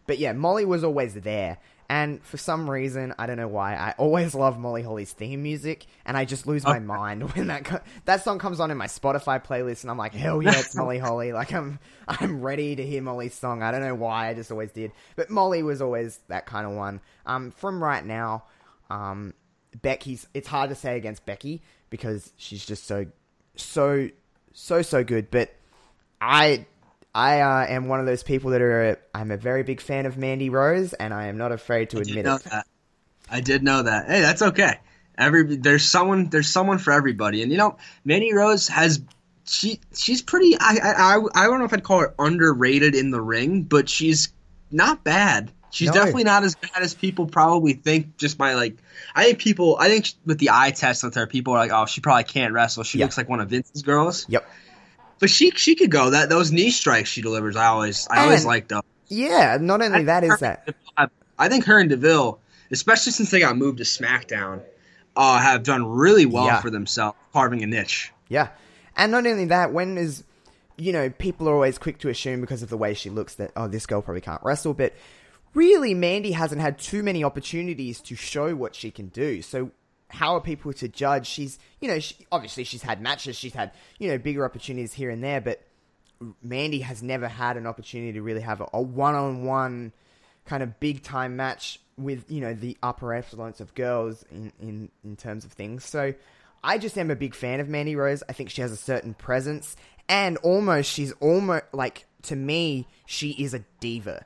but 0.06 0.18
yeah, 0.18 0.32
Molly 0.32 0.64
was 0.64 0.84
always 0.84 1.14
there. 1.14 1.58
And 1.90 2.22
for 2.22 2.36
some 2.36 2.68
reason, 2.68 3.14
I 3.18 3.26
don't 3.26 3.38
know 3.38 3.48
why, 3.48 3.74
I 3.74 3.94
always 3.96 4.34
love 4.34 4.58
Molly 4.58 4.82
Holly's 4.82 5.12
theme 5.12 5.42
music, 5.42 5.86
and 6.04 6.18
I 6.18 6.26
just 6.26 6.46
lose 6.46 6.62
my 6.64 6.80
mind 6.80 7.32
when 7.34 7.46
that 7.46 7.64
co- 7.64 7.80
that 8.04 8.22
song 8.22 8.38
comes 8.38 8.60
on 8.60 8.70
in 8.70 8.76
my 8.76 8.88
Spotify 8.88 9.42
playlist, 9.42 9.82
and 9.82 9.90
I'm 9.90 9.96
like, 9.96 10.12
hell 10.12 10.42
yeah, 10.42 10.58
it's 10.58 10.76
Molly 10.76 10.98
Holly! 11.06 11.32
Like 11.32 11.52
I'm 11.54 11.78
I'm 12.06 12.42
ready 12.42 12.76
to 12.76 12.84
hear 12.84 13.00
Molly's 13.00 13.32
song. 13.34 13.62
I 13.62 13.70
don't 13.70 13.80
know 13.80 13.94
why, 13.94 14.28
I 14.28 14.34
just 14.34 14.50
always 14.50 14.70
did. 14.70 14.92
But 15.16 15.30
Molly 15.30 15.62
was 15.62 15.80
always 15.80 16.20
that 16.28 16.44
kind 16.44 16.66
of 16.66 16.72
one. 16.74 17.00
Um, 17.24 17.52
from 17.52 17.82
right 17.82 18.04
now, 18.04 18.44
um, 18.90 19.32
Becky's. 19.80 20.26
It's 20.34 20.48
hard 20.48 20.68
to 20.68 20.76
say 20.76 20.98
against 20.98 21.24
Becky 21.24 21.62
because 21.88 22.32
she's 22.36 22.66
just 22.66 22.86
so 22.86 23.06
so 23.56 24.10
so 24.52 24.82
so 24.82 25.04
good. 25.04 25.30
But 25.30 25.54
I 26.20 26.66
I 27.18 27.40
uh, 27.40 27.66
am 27.66 27.88
one 27.88 27.98
of 27.98 28.06
those 28.06 28.22
people 28.22 28.52
that 28.52 28.62
are. 28.62 28.96
I'm 29.12 29.32
a 29.32 29.36
very 29.36 29.64
big 29.64 29.80
fan 29.80 30.06
of 30.06 30.16
Mandy 30.16 30.50
Rose, 30.50 30.92
and 30.92 31.12
I 31.12 31.26
am 31.26 31.36
not 31.36 31.50
afraid 31.50 31.90
to 31.90 31.98
I 31.98 32.02
admit 32.02 32.26
it. 32.26 32.44
That. 32.44 32.64
I 33.28 33.40
did 33.40 33.64
know 33.64 33.82
that. 33.82 34.06
Hey, 34.06 34.20
that's 34.20 34.40
okay. 34.40 34.78
Every 35.16 35.56
there's 35.56 35.84
someone 35.84 36.28
there's 36.28 36.48
someone 36.48 36.78
for 36.78 36.92
everybody, 36.92 37.42
and 37.42 37.50
you 37.50 37.58
know, 37.58 37.76
Mandy 38.04 38.32
Rose 38.32 38.68
has 38.68 39.02
she 39.48 39.80
she's 39.96 40.22
pretty. 40.22 40.54
I 40.60 40.78
I 40.80 41.20
I 41.34 41.46
don't 41.48 41.58
know 41.58 41.64
if 41.64 41.72
I'd 41.72 41.82
call 41.82 41.98
her 41.98 42.14
underrated 42.20 42.94
in 42.94 43.10
the 43.10 43.20
ring, 43.20 43.64
but 43.64 43.88
she's 43.88 44.32
not 44.70 45.02
bad. 45.02 45.50
She's 45.70 45.88
No. 45.88 45.94
definitely 45.94 46.24
not 46.24 46.44
as 46.44 46.54
bad 46.54 46.82
as 46.82 46.94
people 46.94 47.26
probably 47.26 47.72
think. 47.72 48.16
Just 48.16 48.38
by 48.38 48.54
like, 48.54 48.76
I 49.16 49.24
think 49.24 49.40
people. 49.40 49.76
I 49.80 49.88
think 49.88 50.12
with 50.24 50.38
the 50.38 50.50
eye 50.52 50.70
test 50.70 51.02
with 51.02 51.16
her, 51.16 51.26
people 51.26 51.52
are 51.54 51.58
like, 51.58 51.72
oh, 51.72 51.86
she 51.86 52.00
probably 52.00 52.24
can't 52.24 52.52
wrestle. 52.52 52.84
She 52.84 52.98
looks 52.98 53.18
like 53.18 53.28
one 53.28 53.40
of 53.40 53.50
Vince's 53.50 53.82
girls. 53.82 54.24
Yep. 54.28 54.48
But 55.20 55.30
she 55.30 55.50
she 55.52 55.74
could 55.74 55.90
go. 55.90 56.10
That 56.10 56.28
those 56.28 56.52
knee 56.52 56.70
strikes 56.70 57.08
she 57.08 57.22
delivers, 57.22 57.56
I 57.56 57.66
always 57.66 58.06
I 58.10 58.22
always 58.24 58.40
And- 58.40 58.46
like 58.48 58.68
those. 58.68 58.82
Yeah. 59.08 59.58
Not 59.60 59.80
only 59.82 60.04
that 60.04 60.22
is 60.24 60.38
that. 60.40 60.68
I 61.38 61.48
think 61.48 61.64
her 61.66 61.78
and 61.78 61.88
Deville, 61.88 62.40
especially 62.70 63.12
since 63.12 63.30
they 63.30 63.40
got 63.40 63.56
moved 63.56 63.78
to 63.78 63.84
SmackDown, 63.84 64.60
uh, 65.16 65.38
have 65.38 65.62
done 65.62 65.86
really 65.86 66.26
well 66.26 66.46
Yeah. 66.46 66.60
for 66.60 66.68
themselves, 66.70 67.16
carving 67.32 67.62
a 67.62 67.66
niche. 67.66 68.12
Yeah. 68.28 68.48
And 68.96 69.12
not 69.12 69.26
only 69.26 69.44
that, 69.46 69.72
when 69.72 69.96
is, 69.96 70.24
you 70.76 70.92
know, 70.92 71.10
people 71.10 71.48
are 71.48 71.54
always 71.54 71.78
quick 71.78 71.98
to 72.00 72.08
assume 72.08 72.40
because 72.40 72.62
of 72.62 72.68
the 72.70 72.76
way 72.76 72.92
she 72.92 73.08
looks 73.08 73.34
that, 73.36 73.52
oh, 73.56 73.68
this 73.68 73.86
girl 73.86 74.02
probably 74.02 74.20
can't 74.20 74.42
wrestle. 74.42 74.74
But 74.74 74.92
really, 75.54 75.94
Mandy 75.94 76.32
hasn't 76.32 76.60
had 76.60 76.78
too 76.78 77.02
many 77.04 77.22
opportunities 77.24 78.00
to 78.02 78.16
show 78.16 78.54
what 78.56 78.74
she 78.74 78.90
can 78.90 79.06
do. 79.08 79.40
So 79.42 79.70
how 80.08 80.34
are 80.34 80.40
people 80.40 80.72
to 80.72 80.88
judge? 80.88 81.26
She's, 81.26 81.58
you 81.80 81.88
know, 81.88 81.98
she, 81.98 82.16
obviously 82.32 82.64
she's 82.64 82.82
had 82.82 83.00
matches, 83.00 83.36
she's 83.36 83.54
had, 83.54 83.72
you 83.98 84.08
know, 84.08 84.18
bigger 84.18 84.44
opportunities 84.44 84.92
here 84.92 85.10
and 85.10 85.22
there, 85.22 85.40
but 85.40 85.62
Mandy 86.42 86.80
has 86.80 87.02
never 87.02 87.28
had 87.28 87.56
an 87.56 87.66
opportunity 87.66 88.12
to 88.14 88.22
really 88.22 88.40
have 88.40 88.62
a 88.72 88.80
one 88.80 89.14
on 89.14 89.44
one 89.44 89.92
kind 90.46 90.62
of 90.62 90.80
big 90.80 91.02
time 91.02 91.36
match 91.36 91.80
with, 91.96 92.30
you 92.30 92.40
know, 92.40 92.54
the 92.54 92.76
upper 92.82 93.12
echelons 93.12 93.60
of 93.60 93.74
girls 93.74 94.24
in, 94.30 94.52
in, 94.60 94.90
in 95.04 95.16
terms 95.16 95.44
of 95.44 95.52
things. 95.52 95.84
So 95.84 96.14
I 96.64 96.78
just 96.78 96.96
am 96.98 97.10
a 97.10 97.16
big 97.16 97.34
fan 97.34 97.60
of 97.60 97.68
Mandy 97.68 97.94
Rose. 97.94 98.22
I 98.28 98.32
think 98.32 98.50
she 98.50 98.62
has 98.62 98.72
a 98.72 98.76
certain 98.76 99.14
presence 99.14 99.76
and 100.08 100.38
almost 100.38 100.90
she's 100.90 101.12
almost 101.20 101.64
like 101.72 102.06
to 102.22 102.36
me, 102.36 102.86
she 103.06 103.30
is 103.30 103.54
a 103.54 103.60
diva. 103.80 104.24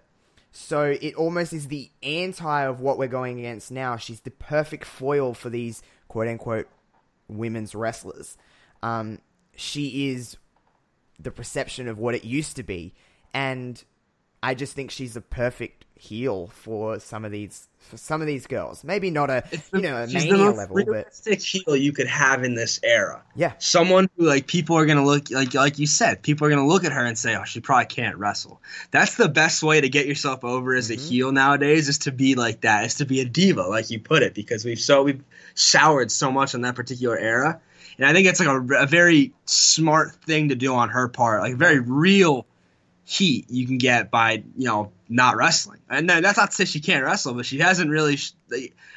So 0.53 0.97
it 1.01 1.15
almost 1.15 1.55
is 1.55 1.69
the 1.69 1.91
anti 2.03 2.65
of 2.65 2.81
what 2.81 2.99
we're 2.99 3.09
going 3.09 3.39
against 3.39 3.73
now. 3.73 3.97
She's 3.97 4.21
the 4.21 4.31
perfect 4.31 4.85
foil 4.85 5.33
for 5.33 5.49
these 5.49 5.83
quote 6.09 6.29
unquote 6.29 6.69
women's 7.27 7.75
wrestlers. 7.75 8.37
Um, 8.83 9.19
she 9.57 10.11
is 10.11 10.37
the 11.19 11.31
perception 11.31 11.89
of 11.89 11.99
what 11.99 12.15
it 12.15 12.25
used 12.25 12.57
to 12.57 12.63
be, 12.63 12.95
and 13.33 13.83
I 14.43 14.55
just 14.55 14.75
think 14.75 14.91
she's 14.91 15.15
the 15.15 15.21
perfect 15.23 15.87
heel 16.03 16.49
for 16.49 16.99
some 16.99 17.25
of 17.25 17.31
these 17.31 17.69
for 17.79 17.97
some 17.97 18.21
of 18.21 18.27
these 18.27 18.47
girls. 18.47 18.83
Maybe 18.85 19.11
not 19.11 19.31
a 19.31 19.45
you 19.73 19.83
know 19.83 20.03
a 20.03 20.07
mania 20.07 20.53
level, 20.53 20.85
but 20.85 21.07
realistic 21.07 21.41
heel 21.43 21.77
you 21.77 21.93
could 21.93 22.07
have 22.09 22.45
in 22.45 22.55
this 22.55 22.81
era. 22.83 23.23
yeah, 23.35 23.55
Someone 23.59 24.09
who 24.17 24.27
like 24.27 24.49
people 24.49 24.77
are 24.77 24.87
gonna 24.87 25.05
look 25.05 25.31
like 25.31 25.55
like 25.55 25.79
you 25.79 25.87
said, 25.87 26.23
people 26.23 26.47
are 26.47 26.51
gonna 26.51 26.67
look 26.67 26.85
at 26.85 26.93
her 26.93 27.05
and 27.05 27.17
say, 27.17 27.37
"Oh, 27.37 27.45
she 27.45 27.61
probably 27.61 27.87
can't 27.87 28.17
wrestle." 28.17 28.61
That's 28.91 29.15
the 29.17 29.29
best 29.29 29.63
way 29.63 29.81
to 29.81 29.89
get 29.89 30.07
yourself 30.07 30.45
over 30.45 30.75
as 30.75 30.91
a 30.91 30.97
Mhm. 30.97 30.99
heel 30.99 31.31
nowadays 31.33 31.89
is 31.89 31.99
to 31.99 32.13
be 32.13 32.35
like 32.35 32.63
that, 32.63 32.85
is 32.87 32.95
to 32.97 33.05
be 33.07 33.21
a 33.21 33.25
diva, 33.25 33.63
like 33.63 33.91
you 33.91 34.01
put 34.01 34.23
it, 34.25 34.35
because 34.35 34.65
we've 34.65 34.81
so 34.81 35.05
we've 35.05 35.23
soured 35.55 36.11
so 36.11 36.33
much 36.33 36.55
on 36.57 36.63
that 36.63 36.75
particular 36.75 37.17
era, 37.17 37.61
and 37.99 38.07
I 38.07 38.13
think 38.13 38.27
it's 38.27 38.41
like 38.41 38.49
a, 38.49 38.61
a 38.83 38.87
very 38.87 39.33
smart 39.47 40.17
thing 40.25 40.49
to 40.49 40.57
do 40.57 40.75
on 40.75 40.89
her 40.89 41.07
part, 41.09 41.43
like 41.43 41.55
very 41.55 41.79
real 41.79 42.47
heat 43.05 43.47
you 43.51 43.67
can 43.67 43.79
get 43.79 44.11
by 44.11 44.43
you 44.57 44.67
know 44.67 44.91
not 45.13 45.37
wrestling. 45.37 45.81
And 45.89 46.09
that's 46.09 46.37
not 46.39 46.51
to 46.51 46.57
say 46.57 46.65
she 46.65 46.81
can't 46.81 47.05
wrestle, 47.05 47.35
but 47.35 47.47
she 47.47 47.59
hasn't 47.59 47.91
really. 47.91 48.19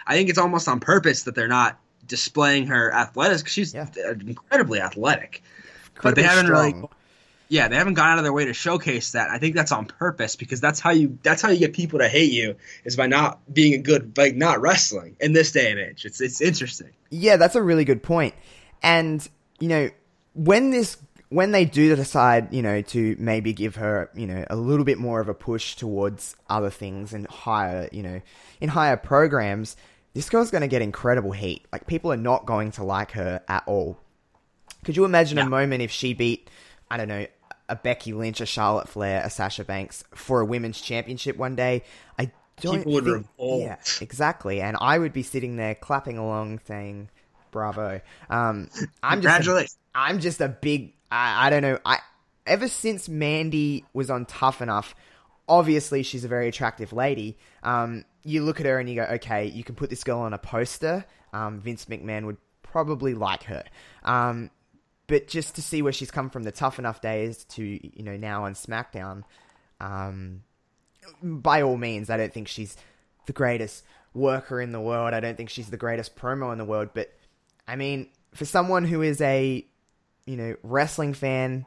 I 0.07 0.13
think 0.15 0.29
it's 0.29 0.39
almost 0.39 0.67
on 0.67 0.79
purpose 0.79 1.23
that 1.23 1.35
they're 1.35 1.47
not 1.47 1.79
displaying 2.07 2.67
her 2.67 2.93
athletics 2.93 3.41
because 3.41 3.53
she's 3.53 3.73
Yeah. 3.73 3.87
Uh, 4.05 4.11
incredibly 4.11 4.79
athletic. 4.79 5.41
But 6.01 6.15
they 6.15 6.23
haven't 6.23 6.47
really- 6.47 6.75
Yeah, 7.47 7.67
they 7.67 7.75
haven't 7.75 7.93
gone 7.93 8.09
out 8.09 8.17
of 8.17 8.23
their 8.23 8.33
way 8.33 8.45
to 8.45 8.53
showcase 8.53 9.11
that. 9.11 9.29
I 9.29 9.37
think 9.37 9.55
that's 9.55 9.71
on 9.71 9.85
purpose 9.85 10.35
because 10.35 10.59
that's 10.59 10.79
how 10.79 10.89
you 10.91 11.17
that's 11.21 11.41
how 11.43 11.49
you 11.49 11.59
get 11.59 11.73
people 11.73 11.99
to 11.99 12.07
hate 12.07 12.31
you 12.31 12.55
is 12.85 12.95
by 12.95 13.05
not 13.07 13.39
being 13.53 13.73
a 13.73 13.77
good 13.77 14.17
like 14.17 14.35
not 14.35 14.61
wrestling 14.61 15.15
in 15.19 15.33
this 15.33 15.51
day 15.51 15.69
and 15.71 15.79
age. 15.79 16.05
It's 16.05 16.21
it's 16.21 16.41
interesting. 16.41 16.89
Yeah, 17.11 17.37
that's 17.37 17.55
a 17.55 17.61
really 17.61 17.85
good 17.85 18.01
point. 18.01 18.33
And 18.81 19.27
you 19.59 19.67
know, 19.67 19.89
when 20.33 20.71
this 20.71 20.97
when 21.29 21.51
they 21.51 21.65
do 21.65 21.95
decide, 21.95 22.53
you 22.53 22.61
know, 22.61 22.81
to 22.81 23.15
maybe 23.19 23.53
give 23.53 23.75
her, 23.75 24.09
you 24.15 24.27
know, 24.27 24.45
a 24.49 24.55
little 24.55 24.85
bit 24.85 24.97
more 24.97 25.19
of 25.19 25.27
a 25.27 25.33
push 25.33 25.75
towards 25.75 26.35
other 26.49 26.69
things 26.69 27.13
and 27.13 27.27
higher, 27.27 27.89
you 27.91 28.03
know, 28.03 28.21
in 28.61 28.69
higher 28.69 28.97
programs, 28.97 29.75
this 30.13 30.29
girl's 30.29 30.51
going 30.51 30.61
to 30.61 30.67
get 30.67 30.81
incredible 30.81 31.31
heat. 31.31 31.65
Like 31.73 31.87
people 31.87 32.11
are 32.11 32.17
not 32.17 32.45
going 32.45 32.71
to 32.73 32.83
like 32.83 33.11
her 33.11 33.41
at 33.47 33.63
all. 33.65 33.97
Could 34.83 34.95
you 34.95 35.05
imagine 35.05 35.37
a 35.39 35.49
moment 35.49 35.81
if 35.81 35.91
she 35.91 36.13
beat, 36.13 36.49
I 36.89 36.97
don't 36.97 37.07
know, 37.07 37.25
a 37.67 37.75
Becky 37.75 38.13
Lynch, 38.13 38.39
a 38.41 38.45
Charlotte 38.45 38.87
Flair, 38.87 39.23
a 39.25 39.29
Sasha 39.29 39.63
Banks 39.63 40.03
for 40.13 40.41
a 40.41 40.45
women's 40.45 40.79
championship 40.79 41.37
one 41.37 41.55
day? 41.55 41.83
I 42.19 42.31
don't 42.61 42.77
People 42.77 42.93
would 42.93 43.03
think, 43.03 43.15
revolt. 43.15 43.61
Yeah, 43.63 43.77
exactly. 43.99 44.61
And 44.61 44.77
I 44.79 44.99
would 44.99 45.11
be 45.11 45.23
sitting 45.23 45.57
there 45.57 45.75
clapping 45.75 46.17
along, 46.17 46.61
saying, 46.67 47.09
"Bravo!" 47.51 47.99
Um, 48.29 48.69
I'm 49.03 49.21
just, 49.21 49.33
a, 49.33 49.37
Congratulations. 49.37 49.77
I'm 49.93 50.19
just 50.19 50.41
a 50.41 50.47
big. 50.47 50.93
I, 51.11 51.47
I 51.47 51.49
don't 51.49 51.61
know. 51.61 51.79
I 51.85 51.99
ever 52.45 52.67
since 52.67 53.09
Mandy 53.09 53.85
was 53.93 54.09
on 54.09 54.25
Tough 54.25 54.61
Enough, 54.61 54.95
obviously 55.47 56.03
she's 56.03 56.23
a 56.23 56.27
very 56.27 56.47
attractive 56.47 56.93
lady. 56.93 57.37
Um, 57.63 58.05
you 58.23 58.43
look 58.43 58.59
at 58.59 58.65
her 58.65 58.79
and 58.79 58.89
you 58.89 58.95
go, 58.95 59.03
okay, 59.03 59.45
you 59.45 59.63
can 59.63 59.75
put 59.75 59.89
this 59.89 60.03
girl 60.03 60.19
on 60.19 60.33
a 60.33 60.37
poster. 60.37 61.05
Um, 61.33 61.59
Vince 61.59 61.85
McMahon 61.85 62.25
would 62.25 62.37
probably 62.63 63.13
like 63.13 63.43
her. 63.43 63.63
Um, 64.03 64.49
but 65.07 65.27
just 65.27 65.55
to 65.55 65.61
see 65.61 65.81
where 65.81 65.93
she's 65.93 66.11
come 66.11 66.29
from 66.29 66.43
the 66.43 66.51
tough 66.51 66.79
enough 66.79 66.99
days 67.01 67.43
to 67.45 67.63
you 67.63 68.03
know 68.03 68.17
now 68.17 68.45
on 68.45 68.53
SmackDown, 68.53 69.23
um, 69.79 70.41
by 71.21 71.61
all 71.61 71.77
means, 71.77 72.09
I 72.09 72.17
don't 72.17 72.33
think 72.33 72.47
she's 72.47 72.75
the 73.27 73.33
greatest 73.33 73.83
worker 74.13 74.59
in 74.59 74.71
the 74.71 74.81
world. 74.81 75.13
I 75.13 75.19
don't 75.19 75.37
think 75.37 75.49
she's 75.49 75.69
the 75.69 75.77
greatest 75.77 76.15
promo 76.15 76.51
in 76.51 76.57
the 76.57 76.65
world. 76.65 76.89
But 76.93 77.13
I 77.67 77.75
mean, 77.75 78.09
for 78.33 78.45
someone 78.45 78.85
who 78.85 79.01
is 79.01 79.21
a 79.21 79.65
you 80.25 80.37
know 80.37 80.55
wrestling 80.63 81.13
fan 81.13 81.65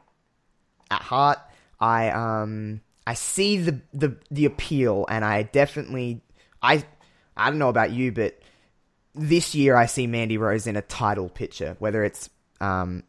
at 0.91 1.01
heart, 1.01 1.39
I 1.79 2.09
um 2.09 2.81
I 3.07 3.13
see 3.13 3.57
the 3.57 3.81
the 3.93 4.17
the 4.31 4.45
appeal, 4.45 5.05
and 5.09 5.23
I 5.25 5.43
definitely 5.43 6.21
I 6.61 6.83
I 7.37 7.49
don't 7.49 7.59
know 7.59 7.69
about 7.69 7.91
you, 7.91 8.11
but 8.11 8.39
this 9.15 9.55
year 9.55 9.75
I 9.75 9.85
see 9.87 10.07
Mandy 10.07 10.37
Rose 10.37 10.67
in 10.67 10.75
a 10.75 10.81
title 10.81 11.29
picture, 11.29 11.75
whether 11.79 12.03
it's 12.03 12.29
um 12.61 13.03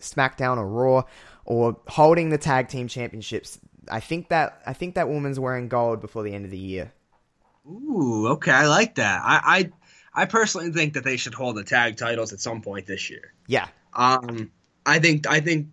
SmackDown 0.00 0.58
or 0.58 0.66
Raw 0.68 1.02
or 1.44 1.80
holding 1.88 2.30
the 2.30 2.38
tag 2.38 2.68
team 2.68 2.88
championships. 2.88 3.58
I 3.90 4.00
think 4.00 4.28
that 4.30 4.62
I 4.66 4.72
think 4.72 4.94
that 4.96 5.08
woman's 5.08 5.40
wearing 5.40 5.68
gold 5.68 6.00
before 6.00 6.22
the 6.22 6.34
end 6.34 6.44
of 6.44 6.50
the 6.50 6.58
year. 6.58 6.92
Ooh, 7.66 8.28
okay, 8.30 8.50
I 8.50 8.66
like 8.66 8.96
that. 8.96 9.20
I 9.24 9.70
I, 10.14 10.22
I 10.22 10.26
personally 10.26 10.72
think 10.72 10.94
that 10.94 11.04
they 11.04 11.16
should 11.16 11.34
hold 11.34 11.56
the 11.56 11.64
tag 11.64 11.96
titles 11.96 12.32
at 12.32 12.40
some 12.40 12.62
point 12.62 12.86
this 12.86 13.10
year. 13.10 13.32
Yeah, 13.46 13.68
Um, 13.92 14.52
I 14.88 14.98
think 14.98 15.26
I 15.28 15.40
think 15.40 15.68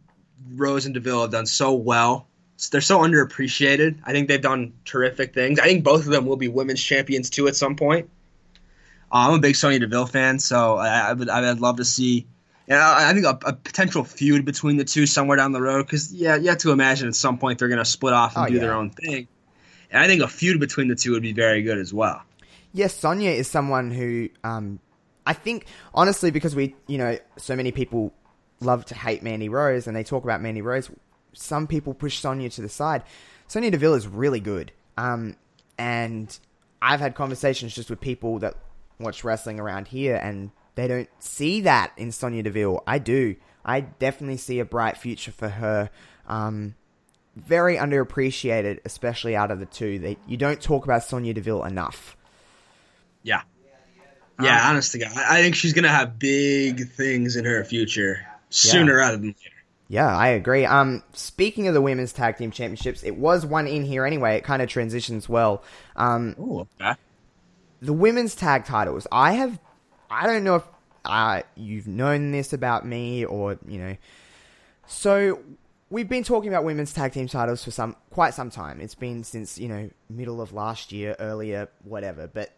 Rose 0.53 0.85
and 0.85 0.93
Deville 0.93 1.21
have 1.21 1.31
done 1.31 1.45
so 1.45 1.73
well. 1.73 2.27
They're 2.71 2.81
so 2.81 2.99
underappreciated. 2.99 3.99
I 4.05 4.11
think 4.13 4.27
they've 4.27 4.41
done 4.41 4.73
terrific 4.85 5.33
things. 5.33 5.59
I 5.59 5.65
think 5.65 5.83
both 5.83 6.05
of 6.05 6.11
them 6.11 6.25
will 6.25 6.37
be 6.37 6.47
women's 6.47 6.81
champions 6.81 7.29
too 7.29 7.47
at 7.47 7.55
some 7.55 7.75
point. 7.75 8.09
Uh, 9.11 9.27
I'm 9.29 9.33
a 9.35 9.39
big 9.39 9.55
Sonya 9.55 9.79
Deville 9.79 10.05
fan, 10.07 10.39
so 10.39 10.77
I, 10.77 11.09
I 11.09 11.13
would 11.13 11.29
I 11.29 11.41
would 11.41 11.59
love 11.59 11.77
to 11.77 11.85
see. 11.85 12.27
Yeah, 12.67 12.79
I 12.89 13.09
I 13.09 13.13
think 13.13 13.25
a, 13.25 13.37
a 13.45 13.53
potential 13.53 14.03
feud 14.03 14.45
between 14.45 14.77
the 14.77 14.83
two 14.85 15.05
somewhere 15.05 15.37
down 15.37 15.51
the 15.51 15.61
road. 15.61 15.85
Because 15.85 16.13
yeah, 16.13 16.35
you 16.37 16.49
have 16.49 16.59
to 16.59 16.71
imagine 16.71 17.07
at 17.07 17.15
some 17.15 17.37
point 17.37 17.59
they're 17.59 17.67
going 17.67 17.77
to 17.79 17.85
split 17.85 18.13
off 18.13 18.35
and 18.35 18.45
Oh, 18.45 18.49
do 18.49 18.59
their 18.59 18.73
own 18.73 18.89
thing. 18.89 19.27
And 19.91 20.01
I 20.01 20.07
think 20.07 20.23
a 20.23 20.27
feud 20.27 20.59
between 20.59 20.87
the 20.87 20.95
two 20.95 21.11
would 21.11 21.21
be 21.21 21.33
very 21.33 21.61
good 21.61 21.77
as 21.77 21.93
well. 21.93 22.21
yes, 22.73 22.93
Sonya 22.95 23.29
is 23.31 23.47
someone 23.47 23.91
who 23.91 24.29
um 24.43 24.79
I 25.27 25.33
think 25.33 25.65
honestly 25.93 26.31
because 26.31 26.55
we 26.55 26.75
you 26.87 26.97
know 26.97 27.17
so 27.37 27.55
many 27.55 27.71
people 27.71 28.13
love 28.59 28.85
to 28.85 28.95
hate 28.95 29.23
Mandy 29.23 29.49
Rose 29.49 29.87
and 29.87 29.95
they 29.95 30.03
talk 30.03 30.23
about 30.23 30.41
Mandy 30.41 30.61
Rose. 30.61 30.89
Some 31.33 31.67
people 31.67 31.93
push 31.93 32.19
Sonya 32.19 32.49
to 32.51 32.61
the 32.61 32.69
side. 32.69 33.03
Sonya 33.47 33.71
Deville 33.71 33.93
is 33.93 34.07
really 34.07 34.39
good. 34.39 34.71
Um, 34.97 35.35
and 35.77 36.37
I've 36.81 36.99
had 36.99 37.15
conversations 37.15 37.75
just 37.75 37.89
with 37.89 37.99
people 37.99 38.39
that 38.39 38.55
watch 38.99 39.23
wrestling 39.23 39.59
around 39.59 39.87
here, 39.87 40.15
and 40.15 40.51
they 40.75 40.87
don't 40.87 41.09
see 41.19 41.61
that 41.61 41.91
in 41.97 42.11
Sonya 42.11 42.43
Deville. 42.43 42.83
I 42.87 42.99
do. 42.99 43.35
I 43.63 43.81
definitely 43.81 44.37
see 44.37 44.59
a 44.59 44.65
bright 44.65 44.97
future 44.97 45.31
for 45.31 45.49
her. 45.49 45.89
Um, 46.27 46.75
very 47.35 47.75
underappreciated, 47.75 48.79
especially 48.85 49.35
out 49.35 49.51
of 49.51 49.59
the 49.59 49.65
two. 49.65 49.99
They, 49.99 50.17
you 50.27 50.37
don't 50.37 50.61
talk 50.61 50.85
about 50.85 51.03
Sonya 51.03 51.33
Deville 51.33 51.63
enough. 51.65 52.15
Yeah. 53.23 53.41
Yeah, 54.41 54.61
um, 54.61 54.71
honest 54.71 54.91
to 54.93 54.99
God. 54.99 55.11
I 55.15 55.41
think 55.41 55.55
she's 55.55 55.73
going 55.73 55.83
to 55.83 55.89
have 55.89 56.19
big 56.19 56.89
things 56.91 57.35
in 57.35 57.45
her 57.45 57.63
future 57.63 58.25
sooner 58.55 58.93
yeah. 58.93 58.97
rather 58.97 59.17
than 59.17 59.27
later. 59.27 59.49
Yeah, 59.87 60.15
I 60.15 60.29
agree. 60.29 60.65
Um, 60.65 61.03
speaking 61.13 61.67
of 61.67 61.73
the 61.75 61.81
women's 61.81 62.11
tag 62.11 62.37
team 62.37 62.49
championships, 62.49 63.03
it 63.03 63.17
was 63.17 63.45
one 63.45 63.67
in 63.67 63.83
here 63.83 64.05
anyway. 64.05 64.35
It 64.35 64.43
kind 64.43 64.61
of 64.61 64.69
transitions 64.69 65.29
well. 65.29 65.63
Um, 65.95 66.35
Ooh, 66.39 66.67
okay. 66.81 66.95
The 67.81 67.93
women's 67.93 68.33
tag 68.33 68.65
titles. 68.65 69.05
I 69.11 69.33
have. 69.33 69.59
I 70.09 70.25
don't 70.25 70.43
know 70.43 70.55
if 70.55 70.63
uh, 71.03 71.41
you've 71.55 71.87
known 71.87 72.31
this 72.31 72.51
about 72.51 72.85
me 72.85 73.25
or 73.25 73.59
you 73.67 73.77
know. 73.77 73.97
So 74.87 75.39
we've 75.91 76.09
been 76.09 76.23
talking 76.23 76.49
about 76.49 76.63
women's 76.63 76.93
tag 76.93 77.13
team 77.13 77.27
titles 77.27 77.63
for 77.63 77.71
some 77.71 77.95
quite 78.09 78.33
some 78.33 78.49
time. 78.49 78.81
It's 78.81 78.95
been 78.95 79.23
since 79.23 79.59
you 79.59 79.67
know 79.67 79.89
middle 80.09 80.41
of 80.41 80.51
last 80.51 80.91
year, 80.91 81.15
earlier, 81.19 81.69
whatever. 81.83 82.25
But 82.25 82.55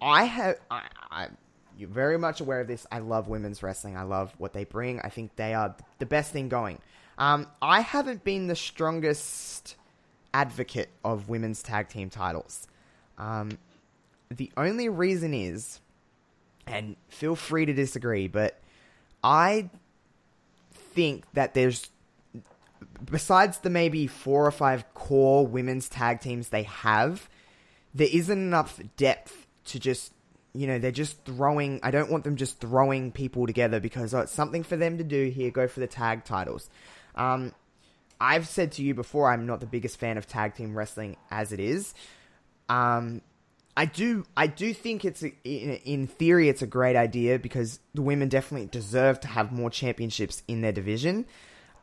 I 0.00 0.24
have. 0.24 0.56
I, 0.70 0.82
I 1.10 1.28
you're 1.76 1.88
very 1.88 2.18
much 2.18 2.40
aware 2.40 2.60
of 2.60 2.68
this. 2.68 2.86
I 2.90 2.98
love 2.98 3.28
women's 3.28 3.62
wrestling. 3.62 3.96
I 3.96 4.02
love 4.02 4.32
what 4.38 4.52
they 4.52 4.64
bring. 4.64 5.00
I 5.00 5.08
think 5.08 5.36
they 5.36 5.54
are 5.54 5.74
the 5.98 6.06
best 6.06 6.32
thing 6.32 6.48
going. 6.48 6.78
Um, 7.18 7.46
I 7.62 7.80
haven't 7.80 8.24
been 8.24 8.46
the 8.46 8.56
strongest 8.56 9.76
advocate 10.32 10.90
of 11.04 11.28
women's 11.28 11.62
tag 11.62 11.88
team 11.88 12.10
titles. 12.10 12.66
Um, 13.18 13.58
the 14.30 14.50
only 14.56 14.88
reason 14.88 15.32
is, 15.32 15.80
and 16.66 16.96
feel 17.08 17.36
free 17.36 17.66
to 17.66 17.72
disagree, 17.72 18.26
but 18.26 18.58
I 19.22 19.70
think 20.72 21.24
that 21.34 21.54
there's, 21.54 21.88
besides 23.04 23.58
the 23.58 23.70
maybe 23.70 24.06
four 24.06 24.46
or 24.46 24.50
five 24.50 24.92
core 24.94 25.46
women's 25.46 25.88
tag 25.88 26.20
teams 26.20 26.48
they 26.48 26.64
have, 26.64 27.28
there 27.94 28.08
isn't 28.10 28.38
enough 28.38 28.80
depth 28.96 29.46
to 29.66 29.78
just 29.78 30.12
you 30.54 30.66
know, 30.66 30.78
they're 30.78 30.92
just 30.92 31.24
throwing. 31.24 31.80
I 31.82 31.90
don't 31.90 32.10
want 32.10 32.24
them 32.24 32.36
just 32.36 32.60
throwing 32.60 33.12
people 33.12 33.46
together 33.46 33.80
because 33.80 34.14
it's 34.14 34.32
something 34.32 34.62
for 34.62 34.76
them 34.76 34.98
to 34.98 35.04
do. 35.04 35.26
Here, 35.26 35.50
go 35.50 35.66
for 35.66 35.80
the 35.80 35.86
tag 35.86 36.24
titles. 36.24 36.70
Um, 37.16 37.52
I've 38.20 38.46
said 38.46 38.72
to 38.72 38.82
you 38.82 38.94
before, 38.94 39.30
I'm 39.30 39.46
not 39.46 39.60
the 39.60 39.66
biggest 39.66 39.98
fan 39.98 40.16
of 40.16 40.26
tag 40.26 40.54
team 40.54 40.76
wrestling 40.76 41.16
as 41.30 41.52
it 41.52 41.60
is. 41.60 41.92
Um, 42.68 43.20
I 43.76 43.86
do, 43.86 44.24
I 44.36 44.46
do 44.46 44.72
think 44.72 45.04
it's 45.04 45.22
a, 45.24 45.32
in, 45.42 45.70
in 45.84 46.06
theory 46.06 46.48
it's 46.48 46.62
a 46.62 46.66
great 46.66 46.94
idea 46.94 47.38
because 47.38 47.80
the 47.92 48.02
women 48.02 48.28
definitely 48.28 48.68
deserve 48.68 49.20
to 49.20 49.28
have 49.28 49.50
more 49.50 49.68
championships 49.68 50.44
in 50.46 50.60
their 50.60 50.72
division. 50.72 51.26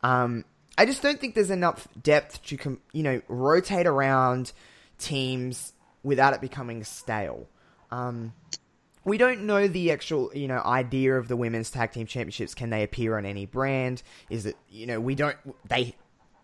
Um, 0.02 0.46
I 0.78 0.86
just 0.86 1.02
don't 1.02 1.20
think 1.20 1.36
there's 1.36 1.52
enough 1.52 1.88
depth 2.02 2.44
to, 2.46 2.80
you 2.94 3.04
know, 3.04 3.22
rotate 3.28 3.88
around 3.88 4.54
teams 4.98 5.74
without 6.02 6.34
it 6.34 6.40
becoming 6.40 6.84
stale. 6.86 7.48
Um, 7.92 8.34
we 9.04 9.18
don't 9.18 9.46
know 9.46 9.68
the 9.68 9.92
actual, 9.92 10.32
you 10.34 10.48
know, 10.48 10.62
idea 10.64 11.18
of 11.18 11.28
the 11.28 11.36
women's 11.36 11.72
tag 11.72 11.92
team 11.92 12.06
championships. 12.06 12.54
Can 12.54 12.70
they 12.70 12.84
appear 12.84 13.18
on 13.18 13.26
any 13.26 13.46
brand? 13.46 14.04
Is 14.30 14.46
it, 14.46 14.56
you 14.70 14.86
know, 14.86 15.00
we 15.00 15.16
don't. 15.16 15.38
They, 15.68 15.96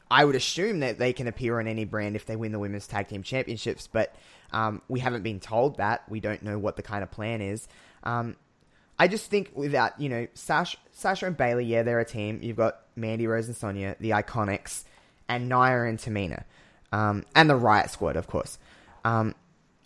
I 0.10 0.26
would 0.26 0.36
assume 0.36 0.80
that 0.80 0.98
they 0.98 1.14
can 1.14 1.28
appear 1.28 1.60
on 1.60 1.68
any 1.68 1.86
brand 1.86 2.16
if 2.16 2.26
they 2.26 2.36
win 2.36 2.52
the 2.52 2.60
women's 2.60 2.88
tag 2.88 3.10
team 3.10 3.24
championships, 3.24 3.88
but 3.88 4.16
um, 4.52 4.82
we 4.88 5.00
haven't 5.00 5.24
been 5.24 5.40
told 5.40 5.78
that. 5.78 6.10
We 6.10 6.20
don't 6.20 6.42
know 6.42 6.58
what 6.58 6.78
the 6.78 6.82
kind 6.82 7.04
of 7.04 7.12
plan 7.12 7.42
is. 7.42 7.68
Um, 8.04 8.38
I 8.98 9.08
just 9.08 9.30
think 9.30 9.52
without, 9.54 10.00
you 10.00 10.10
know, 10.10 10.28
Sasha, 10.34 10.78
Sasha 10.92 11.28
and 11.28 11.38
Bayley, 11.38 11.66
yeah, 11.66 11.84
they're 11.84 12.00
a 12.00 12.06
team. 12.06 12.40
You've 12.42 12.58
got 12.58 12.80
Mandy 12.96 13.28
Rose 13.28 13.48
and 13.48 13.56
Sonya, 13.56 13.96
the 14.00 14.12
Iconics, 14.12 14.86
and 15.30 15.50
Nia 15.50 15.84
and 15.84 16.00
Tamina, 16.00 16.46
um, 16.92 17.24
and 17.36 17.50
the 17.50 17.56
Riot 17.56 17.92
Squad, 17.92 18.16
of 18.16 18.28
course. 18.28 18.58
Um, 19.06 19.36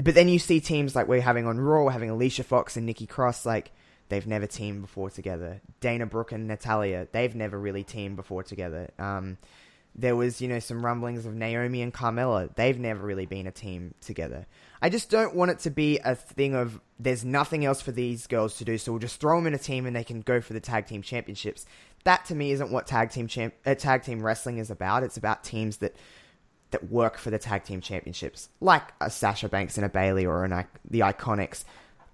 but 0.03 0.15
then 0.15 0.27
you 0.27 0.39
see 0.39 0.59
teams 0.59 0.95
like 0.95 1.07
we're 1.07 1.21
having 1.21 1.45
on 1.45 1.59
Raw, 1.59 1.89
having 1.89 2.09
Alicia 2.09 2.43
Fox 2.43 2.77
and 2.77 2.85
Nikki 2.85 3.05
Cross, 3.05 3.45
like 3.45 3.71
they've 4.09 4.27
never 4.27 4.47
teamed 4.47 4.81
before 4.81 5.09
together. 5.09 5.61
Dana 5.79 6.05
Brooke 6.05 6.31
and 6.31 6.47
Natalya, 6.47 7.07
they've 7.11 7.35
never 7.35 7.59
really 7.59 7.83
teamed 7.83 8.15
before 8.15 8.43
together. 8.43 8.89
Um, 8.99 9.37
there 9.93 10.15
was, 10.15 10.41
you 10.41 10.47
know, 10.47 10.59
some 10.59 10.85
rumblings 10.85 11.25
of 11.25 11.33
Naomi 11.33 11.81
and 11.81 11.93
Carmella. 11.93 12.53
They've 12.55 12.79
never 12.79 13.05
really 13.05 13.25
been 13.25 13.47
a 13.47 13.51
team 13.51 13.93
together. 13.99 14.47
I 14.81 14.89
just 14.89 15.09
don't 15.09 15.35
want 15.35 15.51
it 15.51 15.59
to 15.59 15.69
be 15.69 15.99
a 15.99 16.15
thing 16.15 16.55
of 16.55 16.79
there's 16.97 17.25
nothing 17.25 17.65
else 17.65 17.81
for 17.81 17.91
these 17.91 18.27
girls 18.27 18.57
to 18.57 18.65
do, 18.65 18.77
so 18.77 18.93
we'll 18.93 18.99
just 18.99 19.19
throw 19.19 19.37
them 19.37 19.47
in 19.47 19.53
a 19.53 19.59
team 19.59 19.85
and 19.85 19.95
they 19.95 20.03
can 20.03 20.21
go 20.21 20.39
for 20.39 20.53
the 20.53 20.61
tag 20.61 20.87
team 20.87 21.01
championships. 21.01 21.65
That 22.05 22.25
to 22.25 22.35
me 22.35 22.51
isn't 22.51 22.71
what 22.71 22.87
tag 22.87 23.11
team 23.11 23.27
champ- 23.27 23.53
uh, 23.65 23.75
tag 23.75 24.03
team 24.03 24.23
wrestling 24.23 24.59
is 24.59 24.71
about. 24.71 25.03
It's 25.03 25.17
about 25.17 25.43
teams 25.43 25.77
that 25.77 25.95
that 26.71 26.89
work 26.89 27.17
for 27.17 27.29
the 27.29 27.37
tag 27.37 27.63
team 27.63 27.81
championships, 27.81 28.49
like 28.59 28.83
a 28.99 29.09
Sasha 29.09 29.47
Banks 29.49 29.77
and 29.77 29.85
a 29.85 29.89
Bayley 29.89 30.25
or 30.25 30.43
an, 30.43 30.65
the 30.89 31.01
Iconics, 31.01 31.63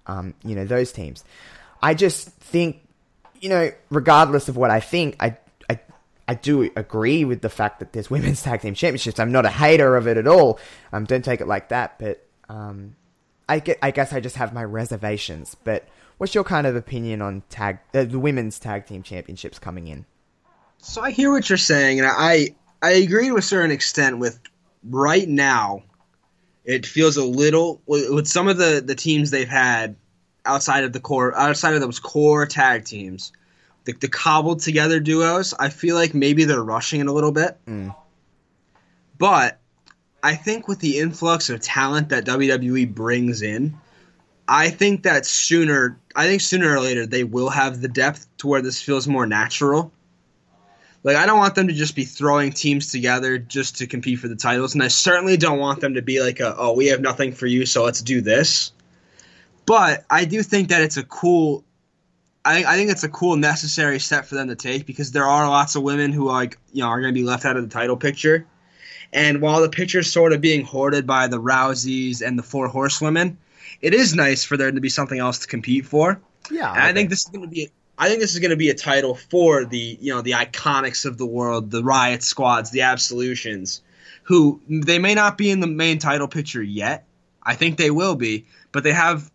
um, 0.06 0.34
you 0.44 0.54
know, 0.54 0.64
those 0.64 0.92
teams. 0.92 1.24
I 1.82 1.94
just 1.94 2.28
think, 2.28 2.86
you 3.40 3.48
know, 3.48 3.70
regardless 3.90 4.48
of 4.48 4.56
what 4.56 4.70
I 4.70 4.80
think, 4.80 5.16
I, 5.20 5.36
I, 5.70 5.80
I 6.26 6.34
do 6.34 6.70
agree 6.76 7.24
with 7.24 7.40
the 7.40 7.48
fact 7.48 7.78
that 7.78 7.92
there's 7.92 8.10
women's 8.10 8.42
tag 8.42 8.60
team 8.62 8.74
championships. 8.74 9.18
I'm 9.18 9.32
not 9.32 9.46
a 9.46 9.50
hater 9.50 9.96
of 9.96 10.08
it 10.08 10.16
at 10.16 10.26
all. 10.26 10.58
Um, 10.92 11.04
don't 11.04 11.24
take 11.24 11.40
it 11.40 11.46
like 11.46 11.68
that, 11.68 11.98
but 11.98 12.26
um, 12.48 12.96
I 13.48 13.60
get, 13.60 13.78
I 13.80 13.92
guess 13.92 14.12
I 14.12 14.20
just 14.20 14.36
have 14.36 14.52
my 14.52 14.64
reservations. 14.64 15.54
But 15.62 15.88
what's 16.18 16.34
your 16.34 16.44
kind 16.44 16.66
of 16.66 16.74
opinion 16.74 17.22
on 17.22 17.42
tag 17.48 17.78
uh, 17.94 18.04
the 18.04 18.18
women's 18.18 18.58
tag 18.58 18.86
team 18.86 19.02
championships 19.02 19.58
coming 19.58 19.86
in? 19.86 20.04
So 20.78 21.02
I 21.02 21.10
hear 21.10 21.30
what 21.30 21.48
you're 21.48 21.58
saying, 21.58 22.00
and 22.00 22.08
I 22.08 22.54
I 22.82 22.92
agree 22.92 23.28
to 23.28 23.36
a 23.36 23.42
certain 23.42 23.70
extent 23.70 24.18
with 24.18 24.38
right 24.84 25.28
now. 25.28 25.82
It 26.64 26.84
feels 26.84 27.16
a 27.16 27.24
little 27.24 27.80
with 27.86 28.26
some 28.26 28.48
of 28.48 28.58
the 28.58 28.82
the 28.84 28.94
teams 28.94 29.30
they've 29.30 29.48
had 29.48 29.96
outside 30.44 30.84
of 30.84 30.92
the 30.92 31.00
core 31.00 31.36
outside 31.36 31.74
of 31.74 31.80
those 31.80 31.98
core 31.98 32.46
tag 32.46 32.84
teams, 32.84 33.32
the, 33.84 33.92
the 33.94 34.08
cobbled 34.08 34.60
together 34.60 35.00
duos. 35.00 35.54
I 35.58 35.70
feel 35.70 35.96
like 35.96 36.14
maybe 36.14 36.44
they're 36.44 36.62
rushing 36.62 37.00
it 37.00 37.06
a 37.06 37.12
little 37.12 37.32
bit. 37.32 37.56
Mm. 37.66 37.94
But 39.16 39.58
I 40.22 40.34
think 40.34 40.68
with 40.68 40.80
the 40.80 40.98
influx 40.98 41.48
of 41.48 41.60
talent 41.60 42.10
that 42.10 42.24
WWE 42.24 42.94
brings 42.94 43.42
in, 43.42 43.78
I 44.46 44.70
think 44.70 45.02
that 45.02 45.26
sooner 45.26 45.98
I 46.14 46.26
think 46.26 46.40
sooner 46.40 46.74
or 46.74 46.80
later 46.80 47.06
they 47.06 47.24
will 47.24 47.50
have 47.50 47.80
the 47.80 47.88
depth 47.88 48.26
to 48.38 48.46
where 48.46 48.62
this 48.62 48.80
feels 48.82 49.06
more 49.08 49.26
natural. 49.26 49.92
Like 51.02 51.16
I 51.16 51.26
don't 51.26 51.38
want 51.38 51.54
them 51.54 51.68
to 51.68 51.74
just 51.74 51.94
be 51.94 52.04
throwing 52.04 52.52
teams 52.52 52.90
together 52.90 53.38
just 53.38 53.78
to 53.78 53.86
compete 53.86 54.18
for 54.18 54.28
the 54.28 54.36
titles, 54.36 54.74
and 54.74 54.82
I 54.82 54.88
certainly 54.88 55.36
don't 55.36 55.58
want 55.58 55.80
them 55.80 55.94
to 55.94 56.02
be 56.02 56.20
like 56.20 56.40
a 56.40 56.56
oh 56.56 56.72
we 56.74 56.86
have 56.86 57.00
nothing 57.00 57.32
for 57.32 57.46
you 57.46 57.66
so 57.66 57.84
let's 57.84 58.02
do 58.02 58.20
this. 58.20 58.72
But 59.64 60.04
I 60.08 60.24
do 60.24 60.42
think 60.42 60.70
that 60.70 60.82
it's 60.82 60.96
a 60.96 61.02
cool. 61.04 61.64
I, 62.44 62.64
I 62.64 62.76
think 62.76 62.90
it's 62.90 63.04
a 63.04 63.08
cool 63.08 63.36
necessary 63.36 63.98
step 63.98 64.24
for 64.24 64.34
them 64.34 64.48
to 64.48 64.56
take 64.56 64.86
because 64.86 65.12
there 65.12 65.26
are 65.26 65.46
lots 65.48 65.76
of 65.76 65.82
women 65.82 66.12
who 66.12 66.26
like 66.26 66.58
you 66.72 66.82
know 66.82 66.88
are 66.88 67.00
going 67.00 67.12
to 67.12 67.20
be 67.20 67.26
left 67.26 67.44
out 67.44 67.56
of 67.56 67.62
the 67.62 67.68
title 67.68 67.96
picture, 67.96 68.46
and 69.12 69.40
while 69.40 69.60
the 69.60 69.68
picture's 69.68 70.10
sort 70.10 70.32
of 70.32 70.40
being 70.40 70.64
hoarded 70.64 71.06
by 71.06 71.26
the 71.26 71.38
Rouseys 71.38 72.22
and 72.26 72.38
the 72.38 72.42
Four 72.42 72.68
Horsewomen, 72.68 73.36
it 73.82 73.92
is 73.94 74.14
nice 74.14 74.42
for 74.42 74.56
there 74.56 74.72
to 74.72 74.80
be 74.80 74.88
something 74.88 75.18
else 75.18 75.40
to 75.40 75.46
compete 75.46 75.86
for. 75.86 76.20
Yeah, 76.50 76.72
and 76.72 76.82
I 76.82 76.92
think 76.92 77.10
this 77.10 77.20
is 77.20 77.26
going 77.26 77.42
to 77.42 77.48
be 77.48 77.70
I 77.98 78.08
think 78.08 78.20
this 78.20 78.32
is 78.32 78.38
going 78.38 78.50
to 78.50 78.56
be 78.56 78.70
a 78.70 78.74
title 78.74 79.14
for 79.14 79.64
the 79.64 79.98
you 80.00 80.14
know 80.14 80.22
the 80.22 80.32
iconics 80.32 81.04
of 81.04 81.18
the 81.18 81.26
world, 81.26 81.70
the 81.70 81.82
Riot 81.82 82.22
Squads, 82.22 82.70
the 82.70 82.82
Absolutions, 82.82 83.82
who 84.22 84.60
they 84.68 84.98
may 84.98 85.14
not 85.14 85.36
be 85.36 85.50
in 85.50 85.60
the 85.60 85.66
main 85.66 85.98
title 85.98 86.28
picture 86.28 86.62
yet. 86.62 87.04
I 87.42 87.54
think 87.54 87.76
they 87.76 87.90
will 87.90 88.14
be, 88.14 88.46
but 88.72 88.84
they 88.84 88.92
have 88.92 89.30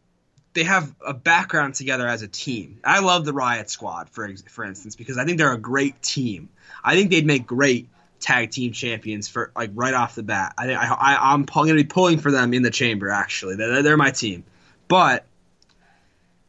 they 0.53 0.63
have 0.63 0.95
a 1.05 1.13
background 1.13 1.75
together 1.75 2.07
as 2.07 2.21
a 2.21 2.27
team. 2.27 2.79
I 2.83 2.99
love 2.99 3.25
the 3.25 3.33
Riot 3.33 3.69
Squad 3.69 4.09
for 4.09 4.29
for 4.49 4.63
instance 4.63 4.95
because 4.95 5.17
I 5.17 5.25
think 5.25 5.37
they're 5.37 5.53
a 5.53 5.57
great 5.57 6.01
team. 6.01 6.49
I 6.83 6.95
think 6.95 7.11
they'd 7.11 7.25
make 7.25 7.45
great 7.45 7.89
tag 8.19 8.51
team 8.51 8.71
champions 8.71 9.27
for 9.27 9.51
like 9.55 9.71
right 9.73 9.93
off 9.93 10.15
the 10.15 10.23
bat. 10.23 10.53
I, 10.57 10.73
I, 10.73 11.33
I'm 11.33 11.43
going 11.43 11.67
to 11.67 11.75
be 11.75 11.83
pulling 11.83 12.19
for 12.19 12.31
them 12.31 12.53
in 12.53 12.61
the 12.61 12.71
chamber. 12.71 13.09
Actually, 13.09 13.55
they're, 13.55 13.83
they're 13.83 13.97
my 13.97 14.11
team, 14.11 14.45
but 14.87 15.25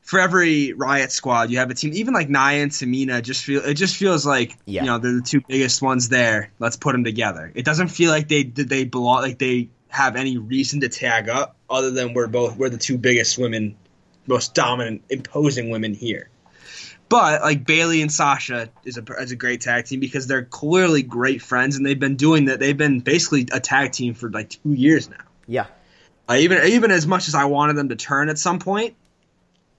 for 0.05 0.21
every 0.21 0.75
Riot 0.75 1.11
Squad, 1.11 1.51
you 1.51 1.59
have 1.59 1.71
a 1.71 1.75
team. 1.75 1.95
Even 1.95 2.13
like 2.13 2.29
Nia 2.29 2.63
and 2.63 2.71
Tamina, 2.71 3.23
just 3.23 3.43
feel 3.43 3.65
it 3.65 3.75
just 3.75 3.97
feels 3.97 4.27
like 4.27 4.57
yeah. 4.67 4.83
you 4.83 4.87
know 4.87 4.99
they're 4.99 5.15
the 5.15 5.23
two 5.23 5.41
biggest 5.49 5.81
ones 5.81 6.11
there. 6.11 6.53
Let's 6.59 6.77
put 6.77 6.93
them 6.93 7.05
together. 7.05 7.51
It 7.55 7.65
doesn't 7.65 7.89
feel 7.89 8.11
like 8.11 8.29
they 8.29 8.45
did 8.45 8.69
they 8.69 8.85
belong 8.85 9.23
like 9.23 9.39
they 9.39 9.71
have 9.89 10.17
any 10.17 10.37
reason 10.37 10.81
to 10.81 10.91
tag 10.91 11.29
up 11.29 11.57
other 11.71 11.91
than 11.91 12.13
we're 12.13 12.27
both 12.27 12.57
we're 12.57 12.69
the 12.69 12.77
two 12.77 12.99
biggest 12.99 13.39
women, 13.39 13.77
most 14.27 14.55
dominant, 14.55 15.03
imposing 15.09 15.71
women 15.71 15.95
here. 15.95 16.29
But 17.09 17.41
like 17.41 17.67
Bayley 17.67 18.03
and 18.03 18.13
Sasha 18.13 18.69
is 18.85 18.99
a 18.99 19.05
is 19.15 19.33
a 19.33 19.37
great 19.37 19.63
tag 19.63 19.87
team 19.87 20.01
because 20.01 20.27
they're 20.27 20.45
clearly 20.45 21.03
great 21.03 21.41
friends 21.41 21.77
and 21.77 21.87
they've 21.87 21.99
been 21.99 22.17
doing 22.17 22.47
that. 22.47 22.61
They've 22.61 22.77
been 22.77 23.01
basically 23.01 23.49
a 23.53 23.61
tag 23.61 23.93
team 23.93 24.13
for 24.13 24.31
like 24.31 24.51
two 24.51 24.75
years 24.75 25.09
now. 25.09 25.17
Yeah. 25.47 25.67
Uh, 26.29 26.35
even 26.35 26.63
even 26.67 26.91
as 26.91 27.07
much 27.07 27.29
as 27.29 27.35
I 27.35 27.47
wanted 27.47 27.77
them 27.77 27.89
to 27.89 27.97
turn 27.97 28.29
at 28.29 28.39
some 28.39 28.59
point, 28.59 28.97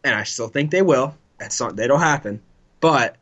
and 0.06 0.14
I 0.14 0.24
still 0.24 0.48
think 0.48 0.70
they 0.70 0.84
will. 0.84 1.18
That's 1.40 1.60
not 1.60 1.78
happen, 1.78 2.42
but 2.80 3.18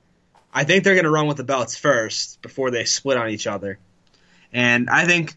I 0.54 0.66
think 0.66 0.84
they're 0.84 0.96
going 0.96 1.06
to 1.06 1.12
run 1.12 1.28
with 1.28 1.38
the 1.38 1.44
belts 1.44 1.76
first 1.76 2.42
before 2.42 2.70
they 2.72 2.84
split 2.84 3.18
on 3.18 3.30
each 3.30 3.48
other. 3.48 3.80
And 4.52 4.90
I 4.90 5.06
think 5.06 5.34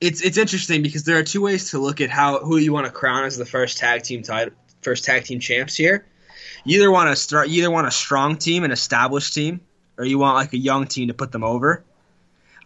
it's 0.00 0.20
it's 0.20 0.36
interesting 0.36 0.82
because 0.82 1.04
there 1.04 1.18
are 1.18 1.24
two 1.24 1.40
ways 1.40 1.70
to 1.70 1.78
look 1.78 2.00
at 2.00 2.10
how 2.10 2.38
who 2.38 2.58
you 2.58 2.72
want 2.72 2.86
to 2.86 2.92
crown 2.92 3.24
as 3.24 3.36
the 3.36 3.46
first 3.46 3.78
tag 3.78 4.02
team 4.02 4.22
title, 4.22 4.54
first 4.82 5.04
tag 5.04 5.24
team 5.24 5.40
champs 5.40 5.74
here. 5.74 6.06
You 6.64 6.78
either 6.78 6.90
want 6.90 7.10
to 7.10 7.16
start, 7.16 7.48
you 7.48 7.62
either 7.62 7.70
want 7.70 7.86
a 7.86 7.90
strong 7.90 8.36
team, 8.36 8.62
an 8.62 8.72
established 8.72 9.32
team, 9.32 9.60
or 9.96 10.04
you 10.04 10.18
want 10.18 10.36
like 10.36 10.52
a 10.52 10.58
young 10.58 10.86
team 10.86 11.08
to 11.08 11.14
put 11.14 11.32
them 11.32 11.42
over. 11.44 11.82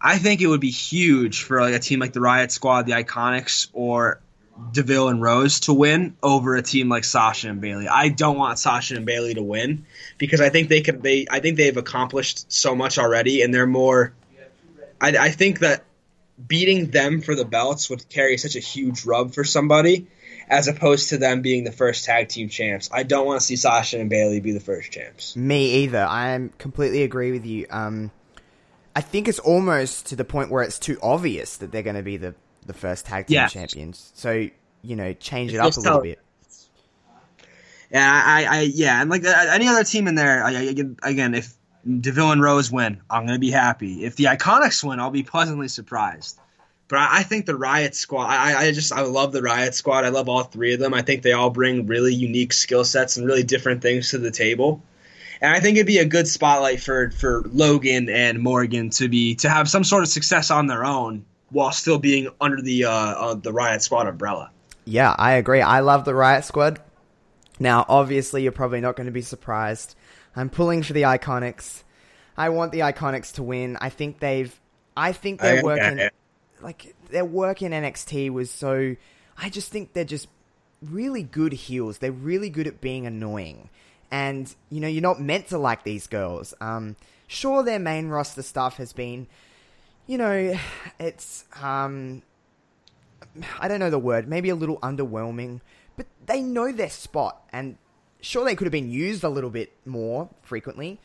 I 0.00 0.18
think 0.18 0.40
it 0.40 0.48
would 0.48 0.60
be 0.60 0.70
huge 0.70 1.44
for 1.44 1.60
like 1.60 1.74
a 1.74 1.78
team 1.78 2.00
like 2.00 2.12
the 2.12 2.20
Riot 2.20 2.50
Squad, 2.50 2.86
the 2.86 2.92
Iconics, 2.92 3.68
or 3.72 4.20
Deville 4.72 5.08
and 5.08 5.22
Rose 5.22 5.60
to 5.60 5.72
win 5.72 6.16
over 6.22 6.56
a 6.56 6.62
team 6.62 6.88
like 6.88 7.04
Sasha 7.04 7.48
and 7.48 7.60
Bayley. 7.60 7.88
I 7.88 8.08
don't 8.08 8.36
want 8.36 8.58
Sasha 8.58 8.96
and 8.96 9.06
Bayley 9.06 9.34
to 9.34 9.42
win 9.42 9.86
because 10.18 10.40
I 10.40 10.48
think 10.48 10.68
they 10.68 10.80
could. 10.80 11.02
They 11.02 11.26
I 11.30 11.40
think 11.40 11.56
they've 11.56 11.76
accomplished 11.76 12.50
so 12.52 12.74
much 12.74 12.98
already, 12.98 13.42
and 13.42 13.52
they're 13.52 13.66
more. 13.66 14.12
I, 15.00 15.16
I 15.16 15.30
think 15.30 15.60
that 15.60 15.84
beating 16.46 16.90
them 16.90 17.20
for 17.20 17.34
the 17.34 17.44
belts 17.44 17.90
would 17.90 18.08
carry 18.08 18.36
such 18.36 18.56
a 18.56 18.60
huge 18.60 19.04
rub 19.04 19.34
for 19.34 19.44
somebody, 19.44 20.06
as 20.48 20.68
opposed 20.68 21.10
to 21.10 21.18
them 21.18 21.42
being 21.42 21.64
the 21.64 21.72
first 21.72 22.04
tag 22.04 22.28
team 22.28 22.48
champs. 22.48 22.90
I 22.92 23.02
don't 23.02 23.26
want 23.26 23.40
to 23.40 23.46
see 23.46 23.56
Sasha 23.56 23.98
and 23.98 24.10
Bayley 24.10 24.40
be 24.40 24.52
the 24.52 24.60
first 24.60 24.90
champs. 24.90 25.36
Me 25.36 25.84
either. 25.84 26.04
I 26.08 26.48
completely 26.58 27.02
agree 27.02 27.32
with 27.32 27.46
you. 27.46 27.66
Um, 27.70 28.10
I 28.94 29.00
think 29.00 29.28
it's 29.28 29.38
almost 29.38 30.06
to 30.06 30.16
the 30.16 30.24
point 30.24 30.50
where 30.50 30.62
it's 30.62 30.78
too 30.78 30.98
obvious 31.02 31.56
that 31.58 31.72
they're 31.72 31.82
going 31.82 31.96
to 31.96 32.02
be 32.02 32.16
the, 32.16 32.34
the 32.72 32.78
first 32.78 33.06
tag 33.06 33.26
team 33.26 33.34
Yes. 33.34 33.52
champions. 33.52 34.12
So 34.14 34.48
you 34.82 34.96
know, 34.96 35.12
change 35.12 35.52
it 35.52 35.58
up 35.58 35.76
a 35.76 35.80
little 35.80 36.00
bit. 36.00 36.18
Yeah, 37.90 38.22
I, 38.24 38.44
I, 38.44 38.60
yeah, 38.60 39.00
and 39.00 39.10
like 39.10 39.24
uh, 39.24 39.46
any 39.50 39.66
other 39.66 39.82
team 39.82 40.06
in 40.06 40.14
there, 40.14 40.44
I, 40.44 40.50
I, 40.52 40.84
again, 41.02 41.34
if 41.34 41.52
Deville 42.00 42.30
and 42.30 42.40
Rose 42.42 42.70
win, 42.70 43.00
I'm 43.10 43.26
gonna 43.26 43.38
be 43.38 43.50
happy. 43.50 44.04
If 44.04 44.14
the 44.16 44.24
Iconics 44.24 44.84
win, 44.84 45.00
I'll 45.00 45.10
be 45.10 45.24
pleasantly 45.24 45.66
surprised. 45.68 46.38
But 46.86 47.00
I, 47.00 47.18
I 47.18 47.22
think 47.24 47.46
the 47.46 47.56
Riot 47.56 47.94
Squad, 47.96 48.26
I, 48.26 48.66
I 48.66 48.72
just, 48.72 48.92
I 48.92 49.02
love 49.02 49.32
the 49.32 49.42
Riot 49.42 49.74
Squad. 49.74 50.04
I 50.04 50.08
love 50.08 50.28
all 50.28 50.44
three 50.44 50.72
of 50.72 50.80
them. 50.80 50.94
I 50.94 51.02
think 51.02 51.22
they 51.22 51.32
all 51.32 51.50
bring 51.50 51.86
really 51.86 52.14
unique 52.14 52.52
skill 52.52 52.84
sets 52.84 53.16
and 53.16 53.26
really 53.26 53.42
different 53.42 53.82
things 53.82 54.10
to 54.10 54.18
the 54.18 54.30
table. 54.30 54.82
And 55.40 55.52
I 55.52 55.58
think 55.58 55.76
it'd 55.76 55.86
be 55.86 55.98
a 55.98 56.04
good 56.04 56.28
spotlight 56.28 56.80
for 56.80 57.10
for 57.10 57.42
Logan 57.52 58.08
and 58.08 58.38
Morgan 58.40 58.90
to 58.90 59.08
be 59.08 59.34
to 59.36 59.48
have 59.48 59.68
some 59.68 59.82
sort 59.84 60.04
of 60.04 60.08
success 60.08 60.50
on 60.50 60.68
their 60.68 60.84
own 60.84 61.24
while 61.50 61.72
still 61.72 61.98
being 61.98 62.28
under 62.40 62.60
the 62.62 62.84
uh, 62.84 62.90
uh 62.90 63.34
the 63.34 63.52
Riot 63.52 63.82
Squad 63.82 64.06
umbrella. 64.06 64.50
Yeah, 64.84 65.14
I 65.16 65.32
agree. 65.32 65.60
I 65.60 65.80
love 65.80 66.04
the 66.04 66.14
Riot 66.14 66.44
Squad. 66.44 66.80
Now, 67.58 67.84
obviously, 67.88 68.42
you're 68.42 68.52
probably 68.52 68.80
not 68.80 68.96
going 68.96 69.06
to 69.06 69.12
be 69.12 69.22
surprised. 69.22 69.94
I'm 70.34 70.48
pulling 70.48 70.82
for 70.82 70.92
the 70.94 71.02
Iconics. 71.02 71.82
I 72.36 72.48
want 72.48 72.72
the 72.72 72.80
Iconics 72.80 73.34
to 73.34 73.42
win. 73.42 73.76
I 73.80 73.90
think 73.90 74.18
they've. 74.18 74.58
I 74.96 75.12
think 75.12 75.40
their 75.40 75.62
work 75.62 75.80
in, 75.80 76.10
like 76.60 76.94
their 77.10 77.24
work 77.24 77.62
in 77.62 77.72
NXT 77.72 78.30
was 78.30 78.50
so. 78.50 78.96
I 79.36 79.48
just 79.50 79.70
think 79.70 79.92
they're 79.92 80.04
just 80.04 80.28
really 80.82 81.22
good 81.22 81.52
heels. 81.52 81.98
They're 81.98 82.12
really 82.12 82.50
good 82.50 82.66
at 82.66 82.80
being 82.80 83.06
annoying, 83.06 83.68
and 84.10 84.52
you 84.70 84.80
know 84.80 84.88
you're 84.88 85.02
not 85.02 85.20
meant 85.20 85.48
to 85.48 85.58
like 85.58 85.84
these 85.84 86.06
girls. 86.06 86.54
Um, 86.60 86.96
sure, 87.26 87.62
their 87.62 87.78
main 87.78 88.08
roster 88.08 88.42
stuff 88.42 88.78
has 88.78 88.92
been, 88.92 89.26
you 90.10 90.18
know, 90.18 90.58
it's 90.98 91.44
um, 91.62 92.22
I 93.60 93.68
don't 93.68 93.78
know 93.78 93.90
the 93.90 93.98
word, 93.98 94.26
maybe 94.26 94.48
a 94.48 94.56
little 94.56 94.76
underwhelming, 94.78 95.60
but 95.96 96.06
they 96.26 96.40
know 96.40 96.72
their 96.72 96.90
spot, 96.90 97.40
and 97.52 97.78
sure 98.20 98.44
they 98.44 98.56
could 98.56 98.64
have 98.64 98.72
been 98.72 98.90
used 98.90 99.22
a 99.22 99.28
little 99.28 99.50
bit 99.50 99.72
more 99.86 100.28
frequently, 100.42 100.98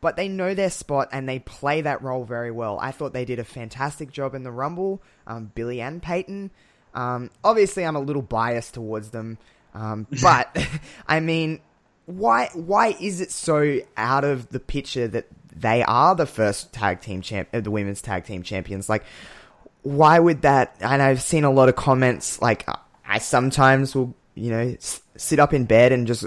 but 0.00 0.14
they 0.14 0.28
know 0.28 0.54
their 0.54 0.70
spot 0.70 1.08
and 1.10 1.28
they 1.28 1.40
play 1.40 1.80
that 1.80 2.00
role 2.00 2.24
very 2.24 2.52
well. 2.52 2.78
I 2.80 2.92
thought 2.92 3.12
they 3.12 3.24
did 3.24 3.40
a 3.40 3.44
fantastic 3.44 4.12
job 4.12 4.36
in 4.36 4.44
the 4.44 4.52
Rumble, 4.52 5.02
um, 5.26 5.50
Billie 5.52 5.80
and 5.80 6.00
Peyton. 6.00 6.52
Um, 6.94 7.30
obviously, 7.42 7.84
I'm 7.84 7.96
a 7.96 8.00
little 8.00 8.22
biased 8.22 8.74
towards 8.74 9.10
them, 9.10 9.36
um, 9.74 10.06
but 10.22 10.56
I 11.08 11.18
mean, 11.18 11.58
why 12.06 12.50
why 12.54 12.94
is 13.00 13.20
it 13.20 13.32
so 13.32 13.80
out 13.96 14.22
of 14.22 14.50
the 14.50 14.60
picture 14.60 15.08
that 15.08 15.26
they 15.56 15.82
are 15.82 16.14
the 16.14 16.26
first 16.26 16.72
tag 16.72 17.00
team 17.00 17.22
champ, 17.22 17.48
uh, 17.52 17.60
the 17.60 17.70
women's 17.70 18.02
tag 18.02 18.24
team 18.24 18.42
champions? 18.42 18.88
Like, 18.88 19.04
why 19.82 20.18
would 20.18 20.42
that? 20.42 20.76
And 20.80 21.00
I've 21.02 21.22
seen 21.22 21.44
a 21.44 21.50
lot 21.50 21.68
of 21.68 21.76
comments. 21.76 22.40
Like, 22.40 22.68
I 23.06 23.18
sometimes 23.18 23.94
will, 23.94 24.14
you 24.34 24.50
know, 24.50 24.74
s- 24.76 25.02
sit 25.16 25.38
up 25.38 25.52
in 25.52 25.64
bed 25.64 25.92
and 25.92 26.06
just, 26.06 26.26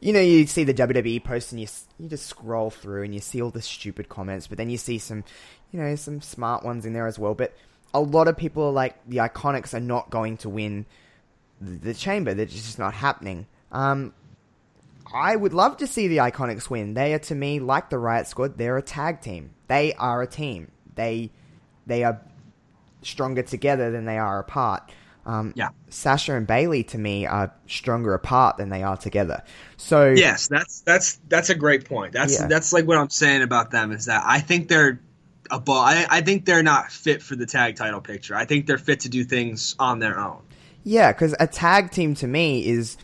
you 0.00 0.12
know, 0.12 0.20
you 0.20 0.46
see 0.46 0.64
the 0.64 0.74
WWE 0.74 1.22
post 1.24 1.52
and 1.52 1.60
you 1.60 1.66
you 1.98 2.08
just 2.08 2.26
scroll 2.26 2.70
through 2.70 3.04
and 3.04 3.14
you 3.14 3.20
see 3.20 3.42
all 3.42 3.50
the 3.50 3.62
stupid 3.62 4.08
comments, 4.08 4.46
but 4.46 4.58
then 4.58 4.70
you 4.70 4.76
see 4.78 4.98
some, 4.98 5.24
you 5.72 5.80
know, 5.80 5.94
some 5.96 6.20
smart 6.20 6.64
ones 6.64 6.86
in 6.86 6.92
there 6.92 7.06
as 7.06 7.18
well. 7.18 7.34
But 7.34 7.54
a 7.92 8.00
lot 8.00 8.28
of 8.28 8.36
people 8.36 8.64
are 8.64 8.72
like, 8.72 8.96
the 9.06 9.18
Iconics 9.18 9.74
are 9.74 9.80
not 9.80 10.10
going 10.10 10.36
to 10.38 10.48
win 10.48 10.86
the, 11.60 11.94
Chamber. 11.94 12.34
They're 12.34 12.46
just 12.46 12.78
not 12.78 12.94
happening. 12.94 13.46
Um, 13.72 14.12
I 15.14 15.36
would 15.36 15.54
love 15.54 15.76
to 15.78 15.86
see 15.86 16.08
the 16.08 16.18
Iconics 16.18 16.68
win. 16.68 16.94
They 16.94 17.14
are 17.14 17.18
to 17.20 17.34
me 17.34 17.60
like 17.60 17.88
the 17.90 17.98
Riot 17.98 18.26
Squad. 18.26 18.58
They're 18.58 18.76
a 18.76 18.82
tag 18.82 19.20
team. 19.20 19.50
They 19.68 19.94
are 19.94 20.22
a 20.22 20.26
team. 20.26 20.70
They 20.94 21.30
they 21.86 22.04
are 22.04 22.20
stronger 23.02 23.42
together 23.42 23.90
than 23.90 24.04
they 24.06 24.18
are 24.18 24.40
apart. 24.40 24.90
Um, 25.26 25.52
Yeah. 25.56 25.68
Sasha 25.88 26.34
and 26.34 26.46
Bayley 26.46 26.82
to 26.84 26.98
me 26.98 27.26
are 27.26 27.52
stronger 27.66 28.12
apart 28.14 28.56
than 28.56 28.68
they 28.70 28.82
are 28.82 28.96
together. 28.96 29.42
So 29.76 30.10
Yes, 30.10 30.48
that's 30.48 30.80
that's 30.80 31.20
that's 31.28 31.50
a 31.50 31.54
great 31.54 31.84
point. 31.86 32.12
That's 32.12 32.38
Yeah. 32.40 32.46
that's 32.46 32.72
like 32.72 32.86
what 32.86 32.98
I'm 32.98 33.10
saying 33.10 33.42
about 33.42 33.70
them 33.70 33.92
is 33.92 34.06
that 34.06 34.22
I 34.26 34.40
think 34.40 34.68
they're 34.68 35.00
above. 35.50 35.76
I, 35.86 36.06
I 36.10 36.20
think 36.22 36.44
they're 36.44 36.62
not 36.62 36.90
fit 36.90 37.22
for 37.22 37.36
the 37.36 37.46
tag 37.46 37.76
title 37.76 38.00
picture. 38.00 38.34
I 38.34 38.44
think 38.44 38.66
they're 38.66 38.78
fit 38.78 39.00
to 39.00 39.08
do 39.08 39.24
things 39.24 39.76
on 39.78 39.98
their 39.98 40.18
own. 40.18 40.42
Yeah, 40.82 41.12
because 41.12 41.34
a 41.40 41.46
tag 41.46 41.90
team 41.90 42.14
to 42.16 42.26
me 42.26 42.66
is 42.66 42.96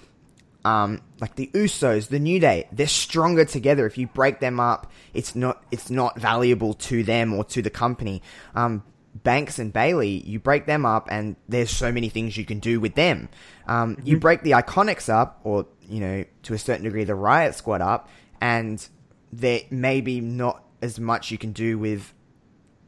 um, 0.65 1.01
like 1.21 1.37
the 1.37 1.51
Usos, 1.55 2.09
the 2.09 2.19
New 2.19 2.41
Day. 2.41 2.69
They're 2.73 2.87
stronger 2.87 3.45
together. 3.45 3.87
If 3.87 3.99
you 3.99 4.07
break 4.07 4.41
them 4.41 4.61
up, 4.61 4.91
it's 5.15 5.35
not 5.35 5.63
it's 5.71 5.91
not 5.91 6.19
valuable 6.19 6.75
to 6.75 7.03
them 7.03 7.33
or 7.33 7.45
to 7.45 7.63
the 7.63 7.71
company. 7.71 8.23
Um, 8.55 8.83
Banks 9.13 9.59
and 9.59 9.73
Bayley, 9.73 10.23
you 10.25 10.39
break 10.39 10.67
them 10.67 10.87
up, 10.87 11.09
and 11.11 11.35
there's 11.49 11.71
so 11.71 11.91
many 11.91 12.09
things 12.09 12.37
you 12.37 12.45
can 12.45 12.61
do 12.61 12.79
with 12.79 12.95
them. 12.95 13.29
Um, 13.67 13.97
You 14.05 14.19
break 14.19 14.43
the 14.43 14.53
Iconics 14.53 15.09
up, 15.09 15.41
or 15.43 15.67
you 15.89 16.01
know, 16.01 16.25
to 16.45 16.55
a 16.55 16.59
certain 16.59 16.85
degree, 16.85 17.05
the 17.05 17.15
Riot 17.15 17.55
Squad 17.55 17.81
up, 17.81 18.09
and 18.41 18.87
there 19.33 19.63
may 19.71 20.01
be 20.01 20.21
not 20.21 20.63
as 20.81 21.01
much 21.01 21.31
you 21.31 21.39
can 21.39 21.53
do 21.53 21.79
with 21.79 22.15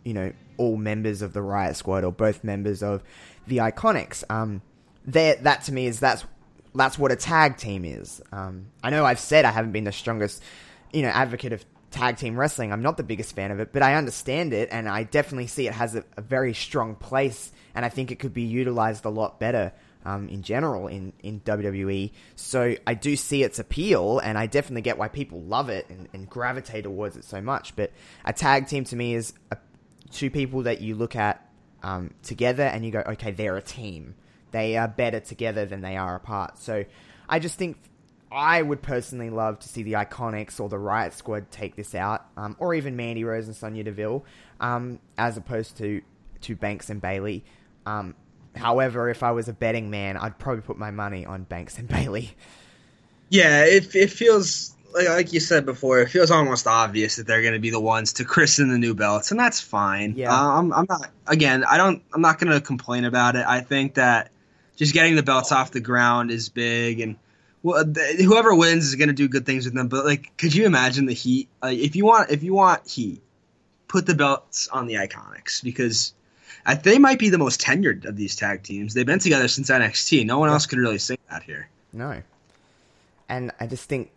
you 0.05 0.15
know 0.15 0.33
all 0.59 0.77
members 0.77 1.23
of 1.23 1.33
the 1.33 1.43
Riot 1.43 1.77
Squad 1.77 2.05
or 2.05 2.13
both 2.13 2.45
members 2.45 2.83
of 2.83 3.03
the 3.47 3.59
Iconics. 3.59 4.23
Um, 4.31 4.63
there, 5.05 5.35
that 5.37 5.65
to 5.65 5.73
me 5.73 5.87
is 5.87 5.99
that's 5.99 6.25
that's 6.75 6.99
what 6.99 7.13
a 7.13 7.17
tag 7.17 7.57
team 7.57 7.85
is. 7.85 8.21
Um, 8.33 8.67
I 8.83 8.91
know 8.91 9.05
I've 9.05 9.21
said 9.21 9.45
I 9.45 9.51
haven't 9.51 9.73
been 9.73 9.85
the 9.85 9.93
strongest, 9.93 10.43
you 10.93 11.03
know, 11.03 11.09
advocate 11.09 11.53
of 11.53 11.65
tag 11.91 12.17
team 12.17 12.39
wrestling. 12.39 12.73
I'm 12.73 12.83
not 12.83 12.97
the 12.97 13.03
biggest 13.03 13.35
fan 13.35 13.51
of 13.51 13.61
it, 13.61 13.73
but 13.73 13.83
I 13.83 13.95
understand 13.95 14.53
it, 14.53 14.71
and 14.73 14.89
I 14.89 15.05
definitely 15.05 15.47
see 15.47 15.67
it 15.67 15.75
has 15.75 15.95
a, 15.95 16.05
a 16.17 16.23
very 16.23 16.55
strong 16.55 16.95
place, 16.95 17.53
and 17.75 17.85
I 17.85 17.89
think 17.89 18.11
it 18.11 18.19
could 18.19 18.35
be 18.35 18.43
utilized 18.43 19.05
a 19.05 19.11
lot 19.11 19.39
better. 19.39 19.73
Um, 20.05 20.29
in 20.29 20.43
general, 20.43 20.89
in, 20.89 21.13
in 21.23 21.39
WWE. 21.43 22.11
So 22.35 22.75
I 22.85 22.95
do 22.95 23.15
see 23.15 23.45
its 23.45 23.61
appeal, 23.61 24.19
and 24.19 24.37
I 24.37 24.47
definitely 24.47 24.83
get 24.83 24.99
why 24.99 25.07
people 25.07 25.41
love 25.43 25.69
it 25.69 25.89
and, 25.91 26.09
and 26.13 26.29
gravitate 26.29 26.83
towards 26.83 27.17
it 27.17 27.23
so 27.23 27.41
much. 27.41 27.77
But 27.77 27.93
a 28.25 28.33
tag 28.33 28.67
team 28.67 28.83
to 28.83 28.97
me 28.97 29.15
is 29.15 29.33
a 29.53 29.59
two 30.13 30.31
people 30.31 30.63
that 30.63 30.81
you 30.81 30.95
look 30.95 31.17
at 31.17 31.49
um, 31.83 32.15
together 32.23 32.63
and 32.63 32.85
you 32.85 32.93
go, 32.93 33.03
okay, 33.07 33.31
they're 33.33 33.57
a 33.57 33.63
team. 33.63 34.15
They 34.53 34.77
are 34.77 34.89
better 34.89 35.21
together 35.21 35.67
than 35.67 35.81
they 35.81 35.97
are 35.97 36.15
apart. 36.15 36.59
So 36.59 36.85
I 37.29 37.39
just 37.39 37.59
think 37.59 37.77
I 38.31 38.63
would 38.63 38.81
personally 38.83 39.31
love 39.31 39.59
to 39.61 39.69
see 39.69 39.83
the 39.83 39.95
Iconics 39.95 40.59
or 40.59 40.69
the 40.69 40.79
Riot 40.79 41.13
Squad 41.13 41.51
take 41.51 41.77
this 41.77 41.95
out, 41.95 42.27
um, 42.37 42.57
or 42.59 42.75
even 42.75 42.97
Mandy 42.97 43.25
Rose 43.25 43.47
and 43.47 43.55
Sonya 43.55 43.85
Deville, 43.85 44.25
um, 44.61 45.01
as 45.19 45.37
opposed 45.37 45.77
to 45.79 46.01
to 46.43 46.57
Banks 46.57 46.91
and 46.91 47.01
Bayley. 47.01 47.45
Um, 47.87 48.15
however, 48.57 49.09
if 49.11 49.23
I 49.23 49.33
was 49.33 49.49
a 49.49 49.53
betting 49.53 49.91
man, 49.91 50.17
I'd 50.17 50.39
probably 50.39 50.63
put 50.63 50.79
my 50.79 50.91
money 50.91 51.27
on 51.27 51.45
Banks 51.45 51.79
and 51.79 51.89
Bayley. 51.89 52.31
Yeah, 53.29 53.65
it 53.65 53.95
it 53.95 54.11
feels 54.11 54.75
like, 54.95 55.09
like 55.09 55.33
you 55.33 55.41
said 55.41 55.67
before. 55.67 56.01
It 56.01 56.09
feels 56.09 56.31
almost 56.31 56.67
obvious 56.67 57.17
that 57.17 57.27
they're 57.27 57.43
going 57.43 57.55
to 57.55 57.61
be 57.61 57.71
the 57.71 57.81
ones 57.81 58.15
to 58.15 58.25
christen 58.25 58.71
the 58.71 58.79
new 58.79 58.95
belts, 58.95 59.31
and 59.31 59.39
that's 59.39 59.61
fine. 59.61 60.15
Yeah. 60.17 60.33
Uh, 60.35 60.59
I'm 60.59 60.73
I'm 60.73 60.87
not 60.89 61.11
again. 61.27 61.65
I 61.65 61.77
don't. 61.77 62.03
I'm 62.15 62.23
not 62.23 62.39
going 62.39 62.53
to 62.53 62.61
complain 62.61 63.05
about 63.05 63.37
it. 63.37 63.45
I 63.47 63.61
think 63.61 63.95
that 63.95 64.31
just 64.77 64.95
getting 64.95 65.17
the 65.17 65.23
belts 65.23 65.53
off 65.53 65.71
the 65.71 65.81
ground 65.81 66.31
is 66.31 66.49
big, 66.49 67.01
and 67.01 67.17
well, 67.63 67.85
whoever 67.85 68.55
wins 68.55 68.87
is 68.87 68.95
going 68.97 69.09
to 69.09 69.15
do 69.15 69.29
good 69.29 69.47
things 69.47 69.65
with 69.65 69.75
them. 69.75 69.89
But 69.89 70.05
like, 70.05 70.37
could 70.37 70.55
you 70.55 70.65
imagine 70.67 71.07
the 71.07 71.13
heat? 71.15 71.49
Like, 71.63 71.79
if 71.79 71.95
you 71.97 72.05
want, 72.05 72.31
if 72.31 72.43
you 72.43 72.55
want 72.55 72.89
heat, 72.89 73.21
put 73.89 74.07
the 74.07 74.15
belts 74.15 74.69
on 74.69 74.87
the 74.87 74.95
Iconics 74.95 75.63
because 75.63 76.15
Uh, 76.65 76.75
they 76.77 76.97
might 76.99 77.19
be 77.19 77.29
the 77.29 77.39
most 77.39 77.61
tenured 77.61 78.05
of 78.05 78.17
these 78.17 78.37
tag 78.37 78.63
teams. 78.63 78.95
They've 78.95 79.05
been 79.07 79.19
together 79.19 79.49
since 79.49 79.69
NXT. 79.69 80.25
No 80.27 80.39
one 80.39 80.49
else 80.49 80.67
could 80.67 80.79
really 80.79 80.99
say 80.99 81.17
that 81.29 81.43
here. 81.43 81.69
No. 81.93 82.23
And 83.29 83.51
I 83.59 83.67
just 83.67 83.89
think 83.89 84.11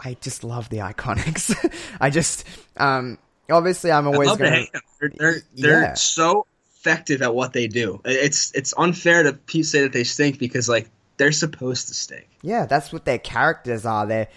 I 0.00 0.16
just 0.20 0.44
love 0.44 0.68
the 0.70 0.78
Iconics. 0.78 1.52
I 2.00 2.08
just 2.10 2.44
um 2.78 3.18
obviously 3.50 3.90
I'm 3.92 4.06
always 4.06 4.28
going 4.36 4.50
to 4.50 4.58
hate 4.58 4.72
them. 4.72 4.82
They're 5.00 5.10
they're, 5.18 5.42
they're 5.56 5.82
Yeah. 5.82 5.94
so 5.94 6.46
effective 6.88 7.22
at 7.22 7.34
what 7.34 7.52
they 7.52 7.66
do. 7.66 8.00
It's 8.04 8.52
it's 8.54 8.74
unfair 8.76 9.22
to 9.22 9.62
say 9.62 9.82
that 9.82 9.92
they 9.92 10.04
stink 10.04 10.38
because 10.38 10.68
like 10.68 10.90
they're 11.16 11.32
supposed 11.32 11.88
to 11.88 11.94
stink. 11.94 12.28
Yeah, 12.42 12.66
that's 12.66 12.92
what 12.92 13.04
their 13.04 13.18
characters 13.18 13.84
are. 13.84 14.06
They're, 14.06 14.28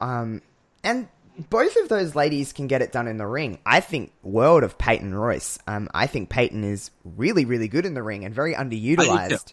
um, 0.00 0.42
and 0.84 1.08
both 1.50 1.76
of 1.76 1.88
those 1.88 2.14
ladies 2.14 2.52
can 2.52 2.66
get 2.66 2.82
it 2.82 2.92
done 2.92 3.06
in 3.08 3.16
the 3.16 3.26
ring. 3.26 3.58
I 3.64 3.80
think 3.80 4.12
world 4.22 4.62
of 4.62 4.76
Peyton 4.78 5.14
Royce. 5.14 5.58
Um, 5.66 5.88
I 5.94 6.06
think 6.06 6.28
Peyton 6.28 6.64
is 6.64 6.90
really, 7.04 7.44
really 7.44 7.68
good 7.68 7.86
in 7.86 7.94
the 7.94 8.02
ring 8.02 8.24
and 8.24 8.34
very 8.34 8.54
underutilized. 8.54 9.52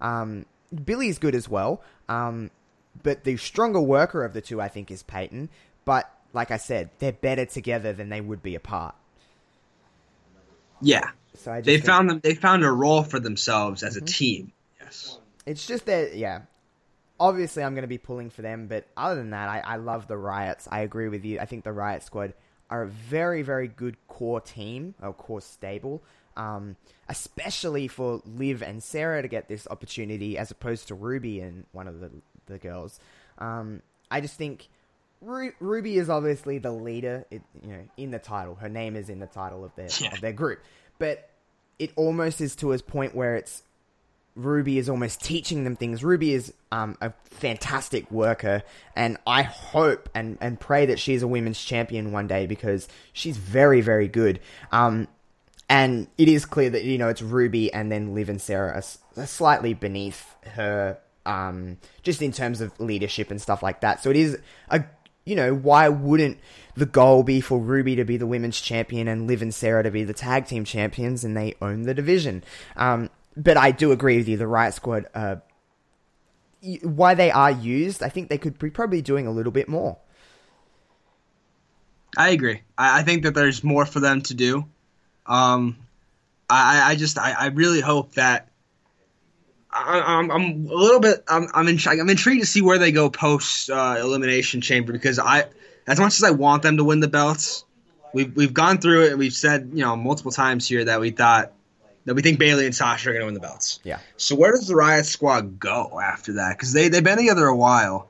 Um, 0.00 0.46
Billie's 0.84 1.18
good 1.18 1.34
as 1.34 1.48
well. 1.48 1.82
Um, 2.08 2.50
but 3.02 3.24
the 3.24 3.36
stronger 3.36 3.80
worker 3.80 4.24
of 4.24 4.34
the 4.34 4.40
two, 4.40 4.60
I 4.60 4.68
think, 4.68 4.90
is 4.90 5.02
Peyton. 5.02 5.48
But 5.84 6.10
like 6.32 6.50
I 6.50 6.58
said, 6.58 6.90
they're 6.98 7.12
better 7.12 7.46
together 7.46 7.92
than 7.92 8.08
they 8.08 8.20
would 8.20 8.42
be 8.42 8.54
apart. 8.54 8.94
Yeah, 10.80 11.10
So 11.36 11.52
I 11.52 11.60
just 11.60 11.66
they 11.66 11.78
found 11.78 12.10
them. 12.10 12.20
They 12.22 12.34
found 12.34 12.64
a 12.64 12.70
role 12.70 13.02
for 13.02 13.20
themselves 13.20 13.82
as 13.82 13.96
a 13.96 14.00
team. 14.00 14.52
Yes. 14.80 15.18
It's 15.46 15.66
just 15.66 15.86
that, 15.86 16.16
yeah. 16.16 16.42
Obviously, 17.20 17.62
I'm 17.62 17.74
going 17.74 17.82
to 17.82 17.88
be 17.88 17.98
pulling 17.98 18.30
for 18.30 18.42
them, 18.42 18.66
but 18.66 18.86
other 18.96 19.16
than 19.16 19.30
that, 19.30 19.48
I, 19.48 19.60
I 19.60 19.76
love 19.76 20.08
the 20.08 20.16
Riots. 20.16 20.66
I 20.70 20.80
agree 20.80 21.08
with 21.08 21.24
you. 21.24 21.38
I 21.38 21.44
think 21.46 21.64
the 21.64 21.72
Riot 21.72 22.02
Squad 22.02 22.34
are 22.70 22.82
a 22.82 22.88
very, 22.88 23.42
very 23.42 23.68
good 23.68 23.96
core 24.08 24.40
team, 24.40 24.94
or 25.00 25.12
core 25.12 25.40
stable, 25.40 26.02
um, 26.36 26.76
especially 27.08 27.86
for 27.88 28.20
Liv 28.26 28.62
and 28.62 28.82
Sarah 28.82 29.22
to 29.22 29.28
get 29.28 29.48
this 29.48 29.68
opportunity 29.70 30.36
as 30.38 30.50
opposed 30.50 30.88
to 30.88 30.94
Ruby 30.94 31.40
and 31.40 31.66
one 31.72 31.86
of 31.86 32.00
the, 32.00 32.10
the 32.46 32.58
girls. 32.58 32.98
Um, 33.38 33.82
I 34.10 34.20
just 34.20 34.36
think 34.36 34.68
Ru- 35.20 35.52
Ruby 35.60 35.96
is 35.96 36.10
obviously 36.10 36.58
the 36.58 36.72
leader, 36.72 37.24
it, 37.30 37.42
you 37.62 37.72
know, 37.72 37.80
in 37.96 38.10
the 38.10 38.18
title. 38.18 38.56
Her 38.56 38.68
name 38.68 38.96
is 38.96 39.08
in 39.08 39.20
the 39.20 39.26
title 39.26 39.64
of 39.64 39.74
their 39.76 39.88
Yeah. 40.00 40.12
of 40.12 40.20
their 40.20 40.32
group, 40.32 40.60
but 40.98 41.30
it 41.78 41.92
almost 41.96 42.40
is 42.40 42.56
to 42.56 42.72
a 42.72 42.78
point 42.78 43.14
where 43.14 43.36
it's 43.36 43.62
Ruby 44.36 44.78
is 44.78 44.88
almost 44.88 45.22
teaching 45.22 45.64
them 45.64 45.76
things. 45.76 46.02
Ruby 46.02 46.34
is 46.34 46.52
um, 46.72 46.96
a 47.00 47.12
fantastic 47.24 48.10
worker, 48.10 48.62
and 48.96 49.16
I 49.26 49.42
hope 49.42 50.08
and, 50.14 50.38
and 50.40 50.58
pray 50.58 50.86
that 50.86 50.98
she's 50.98 51.22
a 51.22 51.28
women's 51.28 51.62
champion 51.62 52.10
one 52.10 52.26
day 52.26 52.46
because 52.46 52.88
she's 53.12 53.36
very, 53.36 53.80
very 53.80 54.08
good. 54.08 54.40
Um, 54.72 55.06
and 55.68 56.08
it 56.18 56.28
is 56.28 56.44
clear 56.44 56.70
that, 56.70 56.84
you 56.84 56.98
know, 56.98 57.08
it's 57.08 57.22
Ruby 57.22 57.72
and 57.72 57.90
then 57.90 58.14
Liv 58.14 58.28
and 58.28 58.42
Sarah 58.42 58.72
are, 58.72 59.22
are 59.22 59.26
slightly 59.26 59.72
beneath 59.72 60.34
her, 60.42 60.98
um, 61.24 61.78
just 62.02 62.20
in 62.20 62.32
terms 62.32 62.60
of 62.60 62.78
leadership 62.80 63.30
and 63.30 63.40
stuff 63.40 63.62
like 63.62 63.80
that. 63.80 64.02
So 64.02 64.10
it 64.10 64.16
is 64.16 64.38
a, 64.68 64.84
you 65.24 65.34
know, 65.36 65.54
why 65.54 65.88
wouldn't 65.88 66.38
the 66.76 66.86
goal 66.86 67.22
be 67.22 67.40
for 67.40 67.58
Ruby 67.58 67.96
to 67.96 68.04
be 68.04 68.16
the 68.16 68.26
women's 68.26 68.60
champion 68.60 69.08
and 69.08 69.26
Liv 69.26 69.42
and 69.42 69.54
Sarah 69.54 69.82
to 69.82 69.90
be 69.90 70.04
the 70.04 70.12
tag 70.14 70.46
team 70.46 70.64
champions 70.64 71.24
and 71.24 71.36
they 71.36 71.54
own 71.62 71.82
the 71.82 71.94
division? 71.94 72.44
Um, 72.76 73.10
but 73.36 73.56
I 73.56 73.70
do 73.70 73.90
agree 73.92 74.16
with 74.18 74.28
you. 74.28 74.36
The 74.36 74.46
Riot 74.46 74.74
Squad, 74.74 75.06
uh, 75.14 75.36
why 76.82 77.14
they 77.14 77.30
are 77.30 77.50
used, 77.50 78.02
I 78.02 78.08
think 78.08 78.28
they 78.28 78.38
could 78.38 78.58
be 78.58 78.70
probably 78.70 79.02
doing 79.02 79.26
a 79.26 79.30
little 79.30 79.52
bit 79.52 79.68
more. 79.68 79.98
I 82.16 82.30
agree. 82.30 82.62
I, 82.78 83.00
I 83.00 83.02
think 83.02 83.24
that 83.24 83.34
there's 83.34 83.64
more 83.64 83.86
for 83.86 84.00
them 84.00 84.22
to 84.22 84.34
do. 84.34 84.64
Um, 85.26 85.76
I, 86.48 86.92
I- 86.92 86.96
just 86.96 87.18
I, 87.18 87.32
I 87.32 87.46
really 87.46 87.80
hope 87.80 88.14
that 88.14 88.48
I, 89.74 90.18
I'm, 90.18 90.30
I'm 90.30 90.66
a 90.66 90.74
little 90.74 91.00
bit 91.00 91.24
I'm 91.26 91.48
I'm, 91.52 91.68
I'm 91.78 92.08
intrigued 92.08 92.42
to 92.42 92.46
see 92.46 92.62
where 92.62 92.78
they 92.78 92.92
go 92.92 93.10
post 93.10 93.70
uh, 93.70 93.96
elimination 93.98 94.60
chamber 94.60 94.92
because 94.92 95.18
I 95.18 95.46
as 95.86 95.98
much 95.98 96.14
as 96.14 96.22
I 96.22 96.30
want 96.30 96.62
them 96.62 96.76
to 96.76 96.84
win 96.84 97.00
the 97.00 97.08
belts, 97.08 97.64
we've 98.12 98.34
we've 98.36 98.54
gone 98.54 98.78
through 98.78 99.04
it 99.04 99.10
and 99.10 99.18
we've 99.18 99.32
said 99.32 99.70
you 99.74 99.84
know 99.84 99.96
multiple 99.96 100.32
times 100.32 100.68
here 100.68 100.84
that 100.84 101.00
we 101.00 101.10
thought 101.10 101.52
that 102.04 102.14
we 102.14 102.22
think 102.22 102.38
Bayley 102.38 102.66
and 102.66 102.74
Sasha 102.74 103.10
are 103.10 103.12
going 103.12 103.22
to 103.22 103.26
win 103.26 103.34
the 103.34 103.40
belts. 103.40 103.80
Yeah. 103.82 103.98
So 104.16 104.36
where 104.36 104.52
does 104.52 104.68
the 104.68 104.76
Riot 104.76 105.06
Squad 105.06 105.58
go 105.58 106.00
after 106.00 106.34
that? 106.34 106.56
Because 106.56 106.72
they 106.72 106.88
they've 106.88 107.02
been 107.02 107.18
together 107.18 107.46
a 107.46 107.56
while, 107.56 108.08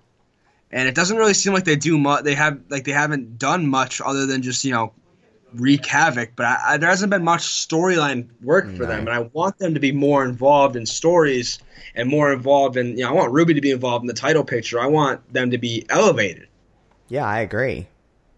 and 0.70 0.88
it 0.88 0.94
doesn't 0.94 1.16
really 1.16 1.34
seem 1.34 1.54
like 1.54 1.64
they 1.64 1.76
do 1.76 1.98
much. 1.98 2.24
They 2.24 2.34
have 2.34 2.60
like 2.68 2.84
they 2.84 2.92
haven't 2.92 3.38
done 3.38 3.66
much 3.66 4.00
other 4.04 4.26
than 4.26 4.42
just 4.42 4.64
you 4.64 4.72
know 4.72 4.92
wreak 5.54 5.86
havoc. 5.86 6.32
But 6.36 6.46
I, 6.46 6.58
I, 6.66 6.76
there 6.76 6.88
hasn't 6.88 7.10
been 7.10 7.24
much 7.24 7.42
storyline 7.42 8.28
work 8.42 8.66
for 8.76 8.82
No. 8.82 8.88
them, 8.88 9.00
and 9.00 9.10
I 9.10 9.20
want 9.32 9.58
them 9.58 9.74
to 9.74 9.80
be 9.80 9.92
more 9.92 10.24
involved 10.24 10.76
in 10.76 10.86
stories 10.86 11.58
and 11.94 12.08
more 12.08 12.32
involved 12.32 12.76
in. 12.76 12.96
You 12.98 13.04
know, 13.04 13.10
I 13.10 13.12
want 13.12 13.32
Ruby 13.32 13.54
to 13.54 13.60
be 13.60 13.70
involved 13.70 14.02
in 14.02 14.06
the 14.06 14.14
title 14.14 14.44
picture. 14.44 14.80
I 14.80 14.86
want 14.86 15.32
them 15.32 15.50
to 15.50 15.58
be 15.58 15.84
elevated. 15.88 16.48
Yeah, 17.08 17.24
I 17.26 17.40
agree. 17.40 17.86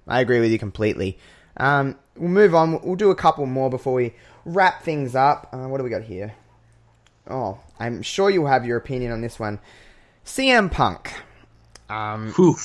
I 0.08 0.20
agree 0.20 0.40
with 0.40 0.50
you 0.50 0.58
completely. 0.58 1.18
Um, 1.56 1.96
we'll 2.16 2.28
move 2.28 2.54
on. 2.54 2.80
We'll 2.82 2.96
do 2.96 3.10
a 3.10 3.14
couple 3.16 3.46
more 3.46 3.70
before 3.70 3.94
we 3.94 4.14
wrap 4.44 4.82
things 4.82 5.14
up. 5.14 5.48
Uh, 5.52 5.66
what 5.68 5.78
do 5.78 5.84
we 5.84 5.90
got 5.90 6.02
here? 6.02 6.34
Oh, 7.28 7.58
I'm 7.80 8.02
sure 8.02 8.30
you'll 8.30 8.46
have 8.46 8.64
your 8.64 8.76
opinion 8.76 9.10
on 9.12 9.20
this 9.20 9.38
one. 9.40 9.58
CM 10.24 10.70
Punk. 10.70 11.12
Um, 11.88 12.32
Whew. 12.32 12.56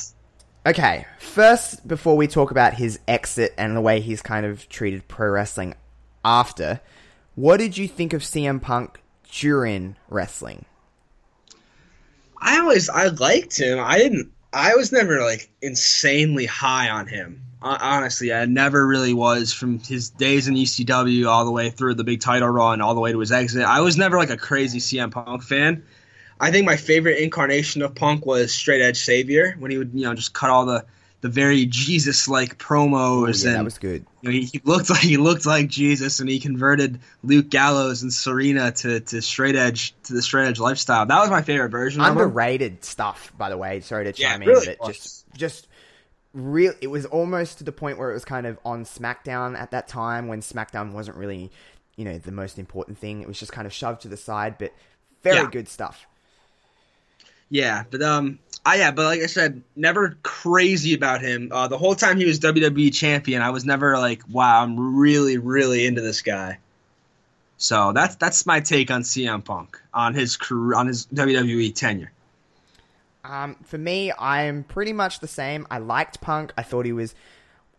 Okay, 0.65 1.05
first, 1.19 1.88
before 1.88 2.17
we 2.17 2.27
talk 2.27 2.51
about 2.51 2.73
his 2.73 2.99
exit 3.07 3.53
and 3.57 3.75
the 3.75 3.81
way 3.81 3.99
he's 3.99 4.21
kind 4.21 4.45
of 4.45 4.67
treated 4.69 5.07
pro 5.07 5.29
wrestling 5.29 5.75
after, 6.23 6.81
what 7.35 7.57
did 7.57 7.77
you 7.77 7.88
think 7.88 8.13
of 8.13 8.21
CM 8.21 8.61
Punk 8.61 9.01
during 9.31 9.95
wrestling? 10.09 10.65
I 12.38 12.59
always 12.59 12.89
I 12.89 13.07
liked 13.07 13.59
him. 13.59 13.79
I 13.79 13.97
didn't. 13.99 14.31
I 14.51 14.75
was 14.75 14.91
never 14.91 15.21
like 15.21 15.49
insanely 15.61 16.45
high 16.45 16.89
on 16.89 17.07
him. 17.07 17.43
Honestly, 17.61 18.33
I 18.33 18.45
never 18.45 18.85
really 18.88 19.13
was 19.13 19.53
from 19.53 19.77
his 19.79 20.09
days 20.09 20.47
in 20.47 20.55
ECW 20.55 21.27
all 21.27 21.45
the 21.45 21.51
way 21.51 21.69
through 21.69 21.93
the 21.93 22.03
big 22.03 22.19
title 22.19 22.49
run, 22.49 22.81
all 22.81 22.95
the 22.95 23.01
way 23.01 23.11
to 23.11 23.19
his 23.19 23.31
exit. 23.31 23.63
I 23.63 23.81
was 23.81 23.97
never 23.97 24.17
like 24.17 24.31
a 24.31 24.38
crazy 24.38 24.79
CM 24.79 25.11
Punk 25.11 25.43
fan. 25.43 25.83
I 26.41 26.51
think 26.51 26.65
my 26.65 26.76
favorite 26.76 27.19
incarnation 27.19 27.81
of 27.84 27.95
Punk 27.95 28.26
was 28.26 28.53
Straight 28.53 28.81
Edge 28.81 28.97
Savior 28.97 29.55
when 29.59 29.72
he 29.72 29.77
would 29.77 29.91
you 29.93 30.03
know 30.03 30.13
just 30.13 30.34
cut 30.34 30.49
all 30.49 30.65
the 30.65 30.85
the 31.22 31.30
very 31.30 31.68
Jesus 31.68 32.27
like 32.27 32.57
promos 32.57 32.89
oh, 32.97 33.26
yeah, 33.27 33.47
and 33.49 33.55
that 33.59 33.63
was 33.63 33.77
good. 33.77 34.05
you 34.22 34.30
know, 34.30 34.31
he, 34.31 34.45
he 34.45 34.61
looked 34.63 34.89
like 34.89 34.99
he 35.01 35.18
looked 35.18 35.45
like 35.45 35.68
Jesus, 35.68 36.19
and 36.19 36.27
he 36.27 36.39
converted 36.39 36.99
Luke 37.23 37.49
Gallows 37.49 38.01
and 38.01 38.11
Serena 38.11 38.72
to, 38.72 38.99
to 39.01 39.22
straight 39.22 39.55
edge 39.55 39.93
to 40.03 40.13
the 40.13 40.22
straight 40.23 40.47
edge 40.47 40.59
lifestyle. 40.59 41.05
That 41.05 41.19
was 41.19 41.30
my 41.30 41.43
favorite 41.43 41.69
version. 41.69 42.01
underrated 42.01 42.84
stuff, 42.84 43.31
by 43.38 43.49
the 43.49 43.57
way. 43.57 43.81
Sorry 43.81 44.11
to 44.11 44.19
Yeah, 44.19 44.31
chime 44.31 44.41
it 44.41 44.47
really 44.47 44.68
in, 44.68 44.73
but 44.80 44.88
was. 44.88 44.97
just 44.97 45.26
just 45.38 45.68
real. 46.34 46.73
It 46.81 46.88
was 46.88 47.05
almost 47.05 47.59
to 47.59 47.63
the 47.63 47.72
point 47.72 47.99
where 47.99 48.09
it 48.09 48.13
was 48.15 48.26
kind 48.26 48.47
of 48.47 48.57
on 48.65 48.84
SmackDown 48.85 49.55
at 49.55 49.69
that 49.72 49.88
time 49.88 50.27
when 50.27 50.41
SmackDown 50.41 50.91
wasn't 50.91 51.18
really, 51.18 51.51
you 51.97 52.05
know, 52.05 52.18
the 52.18 52.31
most 52.31 52.57
important 52.57 52.97
thing. 52.97 53.22
It 53.22 53.27
was 53.27 53.39
just 53.39 53.51
kind 53.51 53.68
of 53.68 53.73
shoved 53.73 54.01
to 54.01 54.07
the 54.07 54.18
side, 54.18 54.57
but 54.57 54.73
very 55.22 55.38
Yeah. 55.38 55.49
good 55.51 55.68
stuff. 55.68 56.07
Yeah, 57.51 57.83
but 57.91 58.01
um, 58.01 58.39
I 58.65 58.77
yeah, 58.77 58.91
but 58.91 59.03
like 59.03 59.21
I 59.21 59.25
said, 59.25 59.61
never 59.75 60.17
crazy 60.23 60.93
about 60.93 61.21
him. 61.21 61.49
Uh, 61.51 61.67
the 61.67 61.77
whole 61.77 61.95
time 61.95 62.17
he 62.17 62.25
was 62.25 62.39
WWE 62.39 62.93
champion, 62.93 63.41
I 63.41 63.49
was 63.49 63.65
never 63.65 63.97
like, 63.97 64.23
wow, 64.29 64.63
I'm 64.63 64.97
really 64.97 65.37
really 65.37 65.85
into 65.85 66.01
this 66.01 66.21
guy. 66.21 66.57
So 67.57 67.91
that's 67.93 68.15
that's 68.15 68.45
my 68.45 68.61
take 68.61 68.89
on 68.89 69.01
CM 69.03 69.43
Punk 69.43 69.79
on 69.93 70.13
his 70.13 70.37
career 70.37 70.77
on 70.77 70.87
his 70.87 71.05
WWE 71.07 71.75
tenure. 71.75 72.11
Um, 73.23 73.55
for 73.63 73.77
me, 73.77 74.11
I'm 74.17 74.63
pretty 74.63 74.93
much 74.93 75.19
the 75.19 75.27
same. 75.27 75.67
I 75.69 75.77
liked 75.79 76.21
Punk. 76.21 76.53
I 76.57 76.63
thought 76.63 76.85
he 76.85 76.93
was. 76.93 77.13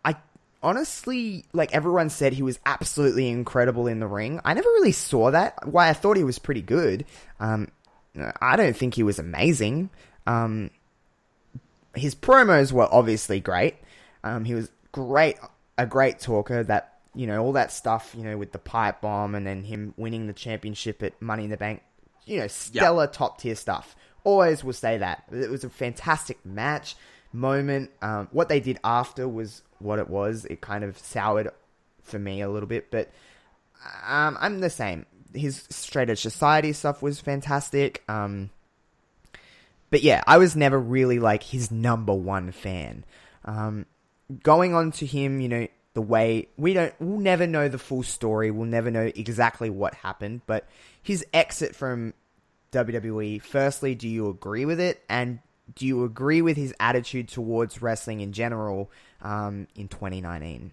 I 0.05 0.17
honestly, 0.63 1.47
like 1.55 1.75
everyone 1.75 2.11
said, 2.11 2.35
he 2.35 2.43
was 2.43 2.59
absolutely 2.67 3.29
incredible 3.29 3.87
in 3.87 4.01
the 4.01 4.07
ring. 4.07 4.39
I 4.45 4.53
never 4.53 4.69
really 4.69 4.93
saw 4.93 5.31
that. 5.31 5.67
Why 5.67 5.89
I 5.89 5.95
thought 5.95 6.17
he 6.17 6.25
was 6.25 6.39
pretty 6.39 6.63
good. 6.63 7.07
Um, 7.41 7.69
I 8.41 8.57
don't 8.57 8.77
think 8.77 8.95
he 8.95 9.03
was 9.03 9.19
amazing. 9.19 9.91
Um, 10.27 10.71
his 11.95 12.15
promos 12.15 12.73
were 12.73 12.89
obviously 12.93 13.41
great. 13.41 13.77
Um, 14.25 14.45
he 14.45 14.55
was 14.55 14.71
great, 14.93 15.37
a 15.79 15.87
great 15.87 16.21
talker. 16.21 16.63
That 16.63 16.99
you 17.15 17.27
know 17.27 17.43
all 17.43 17.53
that 17.53 17.73
stuff. 17.73 18.15
You 18.17 18.25
know 18.25 18.37
with 18.37 18.53
the 18.53 18.59
pipe 18.59 19.01
bomb 19.01 19.35
and 19.35 19.47
then 19.47 19.65
him 19.65 19.95
winning 19.97 20.27
the 20.27 20.33
championship 20.33 21.03
at 21.03 21.21
Money 21.21 21.45
in 21.45 21.51
the 21.51 21.57
Bank. 21.57 21.83
You 22.25 22.41
know 22.41 22.47
stellar 22.47 23.07
top 23.07 23.41
tier 23.41 23.55
stuff. 23.55 23.97
Always 24.25 24.63
will 24.63 24.73
say 24.73 24.99
that 24.99 25.25
it 25.33 25.51
was 25.51 25.65
a 25.65 25.71
fantastic 25.71 26.45
match 26.45 26.95
moment. 27.33 27.91
Um, 28.03 28.29
what 28.31 28.49
they 28.49 28.61
did 28.61 28.79
after 28.85 29.27
was 29.29 29.63
what 29.79 29.99
it 29.99 30.09
was. 30.09 30.45
It 30.45 30.61
kind 30.61 30.85
of 30.85 30.99
soured 30.99 31.51
for 32.03 32.19
me 32.19 32.41
a 32.41 32.49
little 32.49 32.69
bit, 32.69 32.91
but 32.91 33.11
um, 34.07 34.37
I'm 34.41 34.61
the 34.61 34.71
same. 34.71 35.07
His 35.35 35.65
straight 35.71 36.11
edge 36.11 36.21
society 36.21 36.73
stuff 36.73 37.03
was 37.03 37.21
fantastic. 37.21 38.03
Um, 38.09 38.51
but 39.91 40.03
yeah, 40.03 40.23
I 40.27 40.39
was 40.39 40.57
never 40.57 40.79
really 40.79 41.19
like 41.19 41.43
his 41.43 41.71
number 41.71 42.15
one 42.15 42.53
fan. 42.53 43.05
Um, 43.45 43.87
going 44.43 44.75
on 44.75 44.93
to 44.93 45.07
him, 45.07 45.41
you 45.41 45.49
know, 45.49 45.69
the 45.95 46.03
way 46.03 46.49
we 46.57 46.73
don't 46.73 46.95
we'll 47.01 47.19
never 47.19 47.47
know 47.47 47.69
the 47.69 47.79
full 47.79 48.03
story. 48.03 48.51
We'll 48.51 48.67
never 48.67 48.91
know 48.91 49.11
exactly 49.15 49.69
what 49.71 49.95
happened, 49.95 50.43
but 50.47 50.67
his 51.03 51.25
exit 51.33 51.77
from 51.77 52.15
WWE, 52.73 53.43
firstly, 53.43 53.95
do 53.95 54.09
you 54.09 54.29
agree 54.29 54.65
with 54.65 54.81
it? 54.81 55.03
And 55.09 55.41
do 55.75 55.87
you 55.87 56.05
agree 56.05 56.43
with 56.43 56.57
his 56.57 56.75
attitude 56.81 57.29
towards 57.29 57.83
wrestling 57.83 58.21
in 58.21 58.33
general 58.33 58.91
um, 59.21 59.69
in 59.75 59.89
2019? 59.89 60.73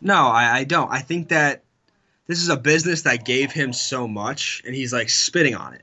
No, 0.00 0.26
I, 0.26 0.58
I 0.58 0.64
don't. 0.64 0.90
I 0.90 1.00
think 1.00 1.28
that 1.28 1.63
this 2.26 2.40
is 2.40 2.48
a 2.48 2.56
business 2.56 3.02
that 3.02 3.24
gave 3.24 3.52
him 3.52 3.72
so 3.72 4.08
much, 4.08 4.62
and 4.64 4.74
he's 4.74 4.92
like 4.92 5.10
spitting 5.10 5.54
on 5.54 5.74
it. 5.74 5.82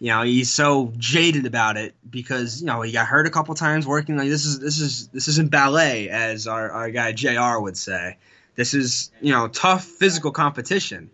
You 0.00 0.08
know, 0.08 0.22
he's 0.22 0.50
so 0.50 0.92
jaded 0.98 1.46
about 1.46 1.76
it 1.76 1.94
because 2.08 2.60
you 2.60 2.66
know 2.66 2.82
he 2.82 2.90
got 2.90 3.06
hurt 3.06 3.26
a 3.26 3.30
couple 3.30 3.54
times 3.54 3.86
working. 3.86 4.16
Like 4.16 4.28
this 4.28 4.44
is 4.44 4.58
this 4.58 4.80
is 4.80 5.08
this 5.08 5.28
isn't 5.28 5.52
ballet, 5.52 6.08
as 6.08 6.48
our, 6.48 6.70
our 6.72 6.90
guy 6.90 7.12
Jr. 7.12 7.60
would 7.60 7.76
say. 7.76 8.18
This 8.56 8.74
is 8.74 9.12
you 9.20 9.32
know 9.32 9.46
tough 9.46 9.84
physical 9.84 10.32
competition. 10.32 11.10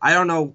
I 0.00 0.14
don't 0.14 0.26
know. 0.26 0.54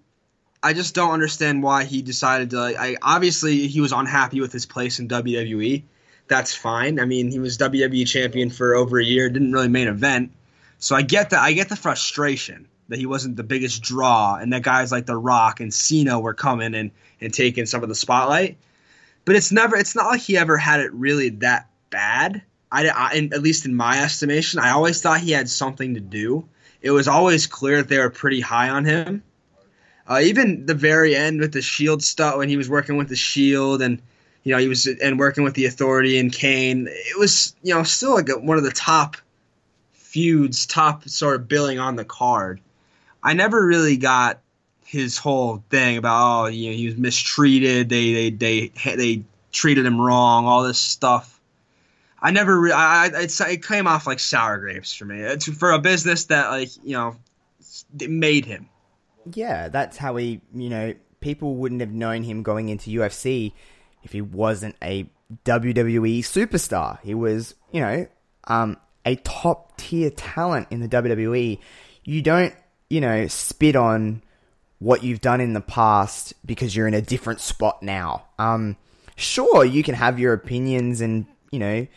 I 0.64 0.74
just 0.74 0.96
don't 0.96 1.12
understand 1.12 1.62
why 1.62 1.84
he 1.84 2.02
decided 2.02 2.50
to. 2.50 2.60
Like, 2.60 2.78
I 2.78 2.98
obviously 3.04 3.68
he 3.68 3.80
was 3.80 3.92
unhappy 3.92 4.42
with 4.42 4.52
his 4.52 4.66
place 4.66 4.98
in 4.98 5.08
WWE. 5.08 5.84
That's 6.28 6.56
fine. 6.56 7.00
I 7.00 7.06
mean, 7.06 7.30
he 7.30 7.38
was 7.38 7.60
WWE 7.60 8.08
champion 8.08 8.50
for 8.50 8.74
over 8.74 9.00
a 9.00 9.06
year. 9.06 9.30
Didn't 9.30 9.54
really 9.54 9.70
main 9.70 9.88
event. 9.88 10.32
So 10.80 10.96
I 10.96 11.04
get 11.04 11.30
that. 11.30 11.42
I 11.42 11.54
get 11.54 11.70
the 11.70 11.76
frustration 11.76 12.68
that 12.90 13.00
he 13.00 13.06
wasn't 13.06 13.36
the 13.36 13.44
biggest 13.44 13.82
draw, 13.82 14.36
and 14.36 14.54
that 14.54 14.64
guys 14.64 14.92
like 14.92 15.06
The 15.06 15.18
Rock 15.18 15.60
and 15.60 15.74
Cena 15.74 16.20
were 16.20 16.34
coming 16.34 16.74
and 16.74 16.92
and 17.20 17.34
taking 17.34 17.66
some 17.66 17.84
of 17.84 17.90
the 17.90 17.96
spotlight. 17.96 18.58
But 19.26 19.36
it's 19.36 19.52
never. 19.52 19.76
It's 19.76 19.96
not 19.96 20.08
like 20.08 20.22
he 20.22 20.38
ever 20.38 20.58
had 20.58 20.80
it 20.80 20.94
really 20.94 21.30
that 21.30 21.70
bad. 21.90 22.42
I, 22.72 22.88
I 22.88 23.30
at 23.34 23.42
least 23.42 23.66
in 23.66 23.76
my 23.76 24.02
estimation, 24.02 24.60
I 24.60 24.72
always 24.72 25.02
thought 25.02 25.20
he 25.20 25.32
had 25.32 25.50
something 25.50 25.96
to 25.96 26.00
do. 26.00 26.48
It 26.82 26.92
was 26.92 27.08
always 27.08 27.48
clear 27.48 27.78
that 27.78 27.90
they 27.90 27.98
were 27.98 28.10
pretty 28.10 28.40
high 28.40 28.70
on 28.70 28.86
him. 28.86 29.24
Uh, 30.08 30.22
even 30.24 30.66
the 30.66 30.74
very 30.74 31.16
end 31.16 31.40
with 31.40 31.52
the 31.52 31.62
Shield 31.62 32.02
stuff 32.02 32.38
when 32.38 32.48
he 32.48 32.56
was 32.56 32.70
working 32.70 32.96
with 32.96 33.10
the 33.10 33.16
Shield 33.16 33.82
and 33.82 34.02
you 34.44 34.54
know 34.54 34.60
he 34.60 34.70
was 34.70 34.88
and 34.88 35.20
working 35.20 35.44
with 35.44 35.54
the 35.56 35.66
Authority 35.66 36.18
and 36.18 36.32
Kane, 36.32 36.88
it 36.90 37.20
was 37.20 37.56
you 37.64 37.74
know 37.74 37.84
still 37.84 38.16
like 38.16 38.30
one 38.30 38.58
of 38.58 38.64
the 38.64 38.72
top 38.72 39.18
feuds, 39.92 40.66
top 40.66 41.08
sort 41.10 41.36
of 41.36 41.48
billing 41.48 41.80
on 41.80 41.98
the 41.98 42.06
card. 42.06 42.62
I 43.28 43.34
never 43.34 43.66
really 43.66 43.98
got 43.98 44.40
his 44.86 45.18
whole 45.18 45.64
thing 45.70 45.98
about 45.98 46.44
oh 46.44 46.46
you 46.48 46.70
know 46.70 46.76
he 46.76 46.86
was 46.86 46.98
mistreated, 46.98 47.90
they 47.90 48.14
they 48.14 48.30
they 48.30 48.96
they 48.96 49.24
treated 49.52 49.86
him 49.86 50.00
wrong, 50.00 50.46
all 50.46 50.64
this 50.64 50.80
stuff. 50.80 51.34
I 52.20 52.32
never, 52.32 52.60
re- 52.60 52.72
I, 52.72 53.06
I 53.06 53.28
it 53.52 53.66
came 53.66 53.86
off 53.86 54.08
like 54.08 54.20
sour 54.20 54.58
grapes 54.60 54.94
for 54.94 55.06
me. 55.06 55.20
It's 55.20 55.48
for 55.48 55.72
a 55.72 55.80
business 55.80 56.26
that 56.26 56.50
like 56.50 56.70
you 56.84 56.94
know 56.94 57.16
made 58.00 58.46
him. 58.46 58.70
Yeah, 59.34 59.68
that's 59.68 59.98
how 59.98 60.16
he. 60.16 60.42
You 60.56 60.70
know, 60.70 60.94
people 61.20 61.56
wouldn't 61.56 61.82
have 61.82 61.92
known 61.92 62.24
him 62.24 62.44
going 62.44 62.70
into 62.70 62.90
UFC 62.92 63.54
if 64.04 64.14
he 64.14 64.22
wasn't 64.22 64.76
a 64.82 65.10
WWE 65.46 66.20
superstar. 66.20 67.00
He 67.02 67.14
was, 67.14 67.56
you 67.72 67.82
know, 67.82 68.08
um, 68.46 68.78
a 69.06 69.16
top 69.18 69.78
tier 69.78 70.10
talent 70.10 70.68
in 70.72 70.80
the 70.80 70.88
WWE. 70.88 71.60
You 72.04 72.22
don't, 72.22 72.54
you 72.90 73.02
know, 73.02 73.28
spit 73.28 73.76
on 73.76 74.22
what 74.80 75.04
you've 75.04 75.22
done 75.22 75.42
in 75.42 75.54
the 75.54 75.62
past 75.62 76.34
because 76.46 76.76
you're 76.76 76.88
in 76.88 76.94
a 76.94 77.02
different 77.02 77.42
spot 77.42 77.82
now. 77.82 78.26
Um, 78.38 78.78
sure, 79.16 79.66
you 79.66 79.84
can 79.84 79.96
have 79.96 80.20
your 80.20 80.34
opinions 80.34 81.02
and, 81.02 81.26
you 81.52 81.60
know, 81.60 81.88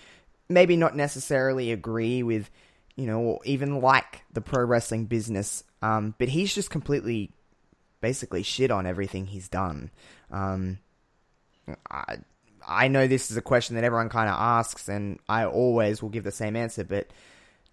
maybe 0.49 0.77
not 0.77 0.97
necessarily 0.97 1.73
agree 1.73 2.23
with, 2.23 2.51
you 2.97 3.07
know, 3.07 3.21
or 3.21 3.41
even 3.45 3.81
like 3.81 4.23
the 4.33 4.41
pro 4.41 4.65
wrestling 4.65 5.05
business. 5.05 5.63
Um, 5.83 6.15
but 6.19 6.29
he's 6.29 6.55
just 6.55 6.71
completely, 6.71 7.33
basically 8.01 8.43
shit 8.43 8.71
on 8.71 8.87
everything 8.87 9.27
he's 9.27 9.49
done. 9.49 9.91
Um, 10.31 10.79
I, 11.91 12.19
I 12.67 12.89
know 12.89 13.07
this 13.07 13.31
is 13.31 13.37
a 13.37 13.43
question 13.43 13.77
that 13.77 13.85
everyone 13.85 14.09
kind 14.09 14.29
of 14.29 14.37
asks, 14.37 14.89
and 14.89 15.19
I 15.29 15.45
always 15.45 16.03
will 16.03 16.09
give 16.09 16.25
the 16.25 16.33
same 16.33 16.57
answer. 16.57 16.85
But 16.85 17.09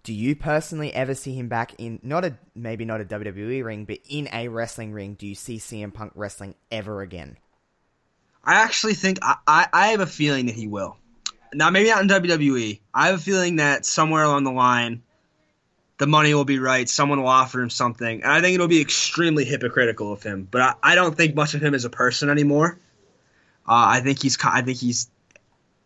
do 0.08 0.14
you 0.14 0.34
personally 0.34 0.90
ever 0.94 1.14
see 1.14 1.34
him 1.34 1.48
back 1.48 1.74
in 1.76 2.00
not 2.02 2.24
a 2.24 2.38
maybe 2.54 2.86
not 2.86 3.02
a 3.02 3.04
WWE 3.04 3.62
ring, 3.62 3.84
but 3.84 3.98
in 4.08 4.26
a 4.32 4.48
wrestling 4.48 4.90
ring? 4.90 5.12
Do 5.12 5.26
you 5.26 5.34
see 5.34 5.58
CM 5.58 5.92
Punk 5.92 6.12
wrestling 6.14 6.54
ever 6.72 7.02
again? 7.02 7.36
I 8.42 8.54
actually 8.54 8.94
think 8.94 9.18
I, 9.20 9.36
I, 9.46 9.66
I 9.70 9.86
have 9.88 10.00
a 10.00 10.06
feeling 10.06 10.46
that 10.46 10.54
he 10.54 10.66
will. 10.66 10.96
Now 11.52 11.68
maybe 11.68 11.90
not 11.90 12.00
in 12.00 12.08
WWE. 12.08 12.80
I 12.94 13.08
have 13.08 13.16
a 13.16 13.22
feeling 13.22 13.56
that 13.56 13.84
somewhere 13.84 14.22
along 14.22 14.44
the 14.44 14.50
line, 14.50 15.02
the 15.98 16.06
money 16.06 16.32
will 16.32 16.46
be 16.46 16.58
right. 16.58 16.88
Someone 16.88 17.20
will 17.20 17.28
offer 17.28 17.60
him 17.60 17.68
something, 17.68 18.22
and 18.22 18.32
I 18.32 18.40
think 18.40 18.54
it'll 18.54 18.66
be 18.66 18.80
extremely 18.80 19.44
hypocritical 19.44 20.10
of 20.10 20.22
him. 20.22 20.48
But 20.50 20.62
I, 20.62 20.74
I 20.82 20.94
don't 20.94 21.14
think 21.14 21.34
much 21.34 21.52
of 21.52 21.62
him 21.62 21.74
as 21.74 21.84
a 21.84 21.90
person 21.90 22.30
anymore. 22.30 22.80
Uh, 23.68 23.92
I 23.92 24.00
think 24.00 24.22
he's 24.22 24.38
I 24.42 24.62
think 24.62 24.78
he's 24.78 25.10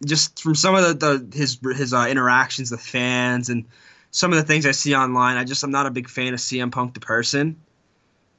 just 0.07 0.41
from 0.41 0.55
some 0.55 0.77
of 0.77 1.01
the, 1.01 1.27
the 1.29 1.37
his 1.37 1.59
his 1.77 1.93
uh, 1.93 2.07
interactions 2.09 2.71
with 2.71 2.83
fans 2.83 3.49
and 3.49 3.65
some 4.13 4.33
of 4.33 4.39
the 4.39 4.45
things 4.45 4.67
I 4.67 4.71
see 4.71 4.95
online. 4.95 5.37
I 5.37 5.45
just 5.45 5.65
I'm 5.65 5.73
not 5.73 5.87
a 5.87 5.91
big 5.91 6.09
fan 6.09 6.33
of 6.35 6.39
CM 6.39 6.71
Punk 6.71 6.95
the 6.95 7.01
person. 7.01 7.57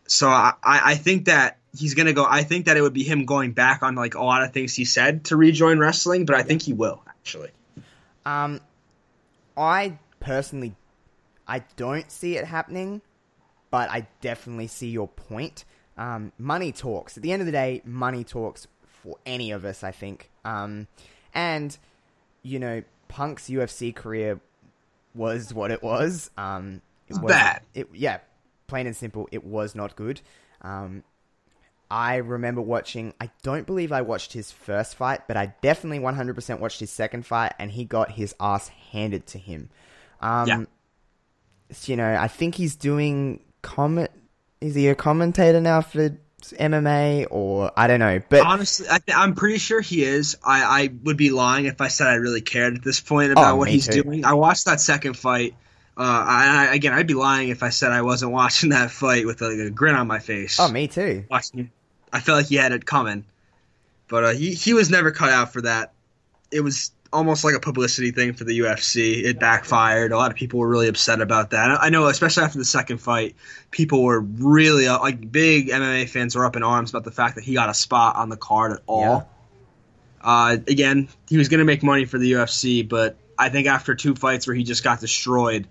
So 0.08 0.30
I, 0.30 0.54
I 0.64 0.95
think 0.95 1.26
that 1.26 1.58
he's 1.78 1.95
gonna 1.95 2.14
go. 2.14 2.26
I 2.26 2.44
think 2.44 2.66
that 2.68 2.78
it 2.78 2.82
would 2.82 2.94
be 2.94 3.04
him 3.04 3.26
going 3.26 3.52
back 3.52 3.84
on 3.84 3.95
like 3.95 4.16
a 4.16 4.24
lot 4.24 4.44
of 4.44 4.54
things 4.54 4.74
he 4.76 4.86
said 4.86 5.26
to 5.26 5.36
rejoin 5.36 5.80
wrestling, 5.80 6.26
but 6.26 6.36
I 6.36 6.44
think 6.44 6.62
he 6.62 6.74
will 6.74 7.04
actually. 7.08 7.50
Um, 8.26 8.62
I 9.58 9.98
personally, 10.20 10.76
I 11.48 11.64
don't 11.76 12.10
see 12.10 12.38
it 12.38 12.45
happening, 12.45 13.02
but 13.72 13.90
I 13.90 14.08
definitely 14.22 14.68
see 14.68 14.90
your 14.90 15.08
point. 15.08 15.66
Um, 15.98 16.32
money 16.38 16.72
talks. 16.72 17.18
At 17.18 17.24
the 17.24 17.32
end 17.32 17.41
of 17.41 17.45
the 17.45 17.52
day, 17.52 17.82
money 17.84 18.24
talks 18.24 18.68
for 19.02 19.18
any 19.26 19.52
of 19.52 19.66
us, 19.66 19.84
I 19.84 19.91
think. 19.91 20.30
Um, 20.45 20.88
and 21.34 21.76
you 22.44 22.60
know, 22.60 22.84
Punk's 23.08 23.50
UFC 23.50 23.95
career 23.95 24.40
was 25.15 25.53
what 25.53 25.72
it 25.72 25.84
was. 25.84 26.30
Um, 26.38 26.81
it 27.07 27.14
was 27.14 27.31
bad. 27.31 27.61
It 27.73 27.90
yeah, 27.94 28.19
plain 28.68 28.88
and 28.88 28.95
simple. 28.95 29.27
It 29.31 29.44
was 29.44 29.76
not 29.76 29.95
good. 29.95 30.22
Um, 30.61 31.03
I 31.91 32.15
remember 32.15 32.61
watching. 32.61 33.14
I 33.22 33.30
don't 33.44 33.68
believe 33.68 33.91
I 33.91 34.02
watched 34.02 34.34
his 34.34 34.52
first 34.52 34.95
fight, 34.95 35.27
but 35.27 35.38
I 35.38 35.53
definitely 35.61 35.99
100% 35.99 36.60
watched 36.60 36.80
his 36.80 36.90
second 36.90 37.26
fight, 37.26 37.53
and 37.60 37.69
he 37.69 37.85
got 37.85 38.11
his 38.11 38.34
ass 38.40 38.69
handed 38.91 39.27
to 39.27 39.38
him. 39.38 39.69
Um, 40.19 40.48
yeah. 40.48 40.64
You 41.85 41.95
know, 41.95 42.15
I 42.15 42.27
think 42.27 42.56
he's 42.56 42.76
doing 42.76 43.44
comment. 43.61 44.10
Is 44.61 44.76
he 44.76 44.88
a 44.88 44.95
commentator 44.95 45.60
now 45.60 45.81
for 45.81 46.18
MMA 46.52 47.28
or 47.30 47.72
I 47.78 47.88
don't 47.88 47.99
know. 47.99 48.22
But 48.28 48.45
honestly, 48.45 48.88
I 48.90 48.99
am 49.07 49.36
pretty 49.36 49.57
sure 49.57 49.82
he 49.82 50.03
is. 50.03 50.38
I, 50.44 50.64
I 50.64 50.90
would 51.03 51.18
be 51.18 51.30
lying 51.30 51.65
if 51.65 51.82
I 51.82 51.88
said 51.88 52.07
I 52.07 52.15
really 52.15 52.41
cared 52.41 52.76
at 52.76 52.84
this 52.84 52.99
point 52.99 53.32
about 53.32 53.53
oh, 53.53 53.56
what 53.56 53.70
he's 53.70 53.88
too. 53.88 54.03
doing. 54.03 54.26
I 54.26 54.34
watched 54.34 54.65
that 54.65 54.82
second 54.82 55.15
fight. 55.15 55.56
Uh, 55.95 56.02
I, 56.02 56.68
I, 56.70 56.74
again, 56.76 56.94
I'd 56.94 57.07
be 57.07 57.14
lying 57.14 57.49
if 57.49 57.61
I 57.61 57.70
said 57.70 57.91
I 57.91 58.02
wasn't 58.02 58.32
watching 58.34 58.72
that 58.72 58.91
fight 58.91 59.26
with 59.26 59.41
a, 59.41 59.68
a 59.68 59.70
grin 59.70 59.95
on 59.95 60.07
my 60.07 60.20
face. 60.20 60.60
Oh, 60.60 60.70
me 60.70 60.88
too. 60.88 61.26
Watching, 61.30 61.72
I 62.11 62.20
felt 62.20 62.38
like 62.38 62.48
he 62.48 62.56
had 62.56 62.72
it 62.72 62.86
coming, 62.86 63.26
but 64.07 64.24
uh, 64.24 64.30
he 64.32 64.53
he 64.53 64.74
was 64.74 64.90
never 64.90 65.11
cut 65.11 65.30
out 65.30 65.53
for 65.53 65.61
that. 65.61 65.94
It 66.52 66.61
was 66.61 66.91
almost 67.14 67.44
like 67.44 67.56
a 67.56 67.60
publicity 67.60 68.11
thing 68.11 68.34
for 68.34 68.44
the 68.44 68.60
UFC. 68.60 69.23
It 69.23 69.40
backfired. 69.40 70.11
A 70.11 70.18
lot 70.18 70.31
of 70.31 70.38
people 70.38 70.60
were 70.60 70.68
really 70.68 70.88
upset 70.88 71.22
about 71.22 71.52
that. 71.52 71.80
I 71.81 71.90
know, 71.90 72.07
especially 72.07 72.44
after 72.44 72.57
the 72.57 72.65
second 72.65 72.98
fight, 72.98 73.35
people 73.72 74.03
were 74.03 74.19
really 74.19 74.88
uh, 74.88 74.99
like 74.99 75.31
big 75.31 75.69
MMA 75.69 76.10
fans 76.10 76.35
were 76.35 76.45
up 76.45 76.56
in 76.56 76.64
arms 76.64 76.90
about 76.90 77.03
the 77.03 77.11
fact 77.11 77.35
that 77.35 77.44
he 77.44 77.53
got 77.53 77.69
a 77.69 77.73
spot 77.73 78.15
on 78.15 78.30
the 78.30 78.38
card 78.38 78.73
at 78.73 78.80
all. 78.88 79.02
Yeah. 79.02 79.23
Uh, 80.22 80.57
again, 80.68 81.10
he 81.30 81.38
was 81.38 81.49
going 81.49 81.60
to 81.60 81.65
make 81.65 81.84
money 81.84 82.06
for 82.06 82.18
the 82.18 82.31
UFC, 82.31 82.88
but 82.88 83.18
I 83.38 83.49
think 83.49 83.68
after 83.68 83.94
two 83.94 84.15
fights 84.15 84.48
where 84.48 84.56
he 84.56 84.64
just 84.64 84.84
got 84.84 84.99
destroyed, 84.99 85.68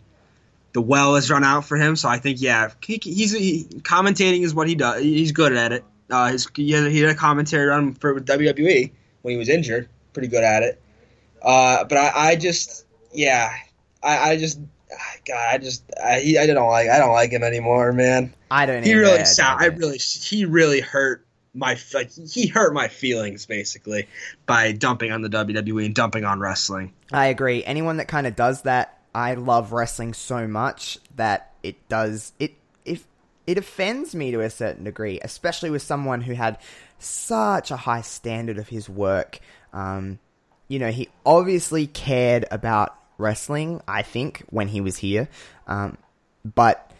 the 0.73 0.81
well 0.81 1.15
has 1.15 1.31
run 1.31 1.45
out 1.45 1.65
for 1.65 1.77
him. 1.77 1.97
So 1.97 2.09
I 2.09 2.19
think, 2.19 2.41
yeah, 2.41 2.71
he, 2.85 3.01
he's 3.03 3.33
he, 3.33 3.65
commentating 3.81 4.43
is 4.43 4.55
what 4.55 4.69
he 4.69 4.75
does. 4.75 5.03
He's 5.03 5.33
good 5.33 5.55
at 5.55 5.73
it. 5.73 5.85
Uh, 6.11 6.29
his, 6.29 6.47
he, 6.55 6.71
had, 6.73 6.91
he 6.91 7.01
had 7.01 7.11
a 7.11 7.15
commentary 7.15 7.67
run 7.67 7.95
for 7.95 8.21
WWE 8.21 8.93
when 9.23 9.33
he 9.33 9.39
was 9.39 9.49
injured. 9.49 9.89
Pretty 10.13 10.29
good 10.29 10.45
at 10.45 10.63
it. 10.63 10.82
Uh, 11.43 11.85
but 11.85 11.99
I, 11.99 12.13
I 12.15 12.37
just, 12.37 12.87
yeah, 13.13 13.53
I, 14.03 14.33
I 14.33 14.37
just, 14.37 14.61
God, 15.27 15.55
I 15.55 15.59
just, 15.59 15.83
I, 16.03 16.21
he, 16.21 16.39
I 16.39 16.47
don't 16.47 16.69
like, 16.69 16.89
I 16.89 16.99
don't 16.99 17.13
like 17.13 17.31
him 17.31 17.43
anymore, 17.43 17.93
man. 17.93 18.33
I 18.51 18.67
don't. 18.67 18.83
He 18.83 18.95
really, 18.95 19.25
sound, 19.25 19.61
I 19.61 19.67
really, 19.67 19.99
he 19.99 20.45
really 20.45 20.81
hurt 20.81 21.27
my, 21.55 21.77
like, 21.95 22.11
he 22.13 22.47
hurt 22.47 22.75
my 22.75 22.89
feelings 22.89 23.47
basically 23.47 24.09
by 24.47 24.73
dumping 24.73 25.13
on 25.13 25.23
the 25.23 25.29
WWE 25.29 25.87
and 25.87 25.95
dumping 25.95 26.25
on 26.25 26.41
wrestling. 26.41 26.93
I 27.13 27.27
agree. 27.27 27.65
Anyone 27.65 27.97
that 27.99 28.09
kind 28.09 28.27
of 28.27 28.37
does 28.37 28.63
that, 28.63 28.99
I 29.15 29.35
love 29.35 29.73
wrestling 29.73 30.15
so 30.15 30.47
much 30.47 30.99
that 31.17 31.53
it 31.63 31.89
does 31.89 32.33
it. 32.39 32.55
If 32.85 33.07
it 33.47 33.59
offends 33.59 34.15
me 34.15 34.31
to 34.31 34.41
a 34.41 34.51
certain 34.51 34.85
degree, 34.85 35.21
especially 35.23 35.71
with 35.71 35.83
someone 35.83 36.23
who 36.23 36.33
had 36.35 36.59
such 36.99 37.71
a 37.71 37.77
high 37.77 38.01
standard 38.01 38.59
of 38.59 38.69
his 38.69 38.89
work. 38.89 39.41
Um, 39.73 40.19
you 40.73 40.79
know, 40.79 40.91
he 40.91 41.11
obviously 41.27 41.87
cared 41.87 42.47
about 42.51 42.97
wrestling. 43.19 43.83
I 43.87 44.01
think 44.01 44.43
when 44.49 44.69
he 44.69 44.81
was 44.81 44.97
here, 44.97 45.29
um, 45.67 45.99
but 46.47 46.91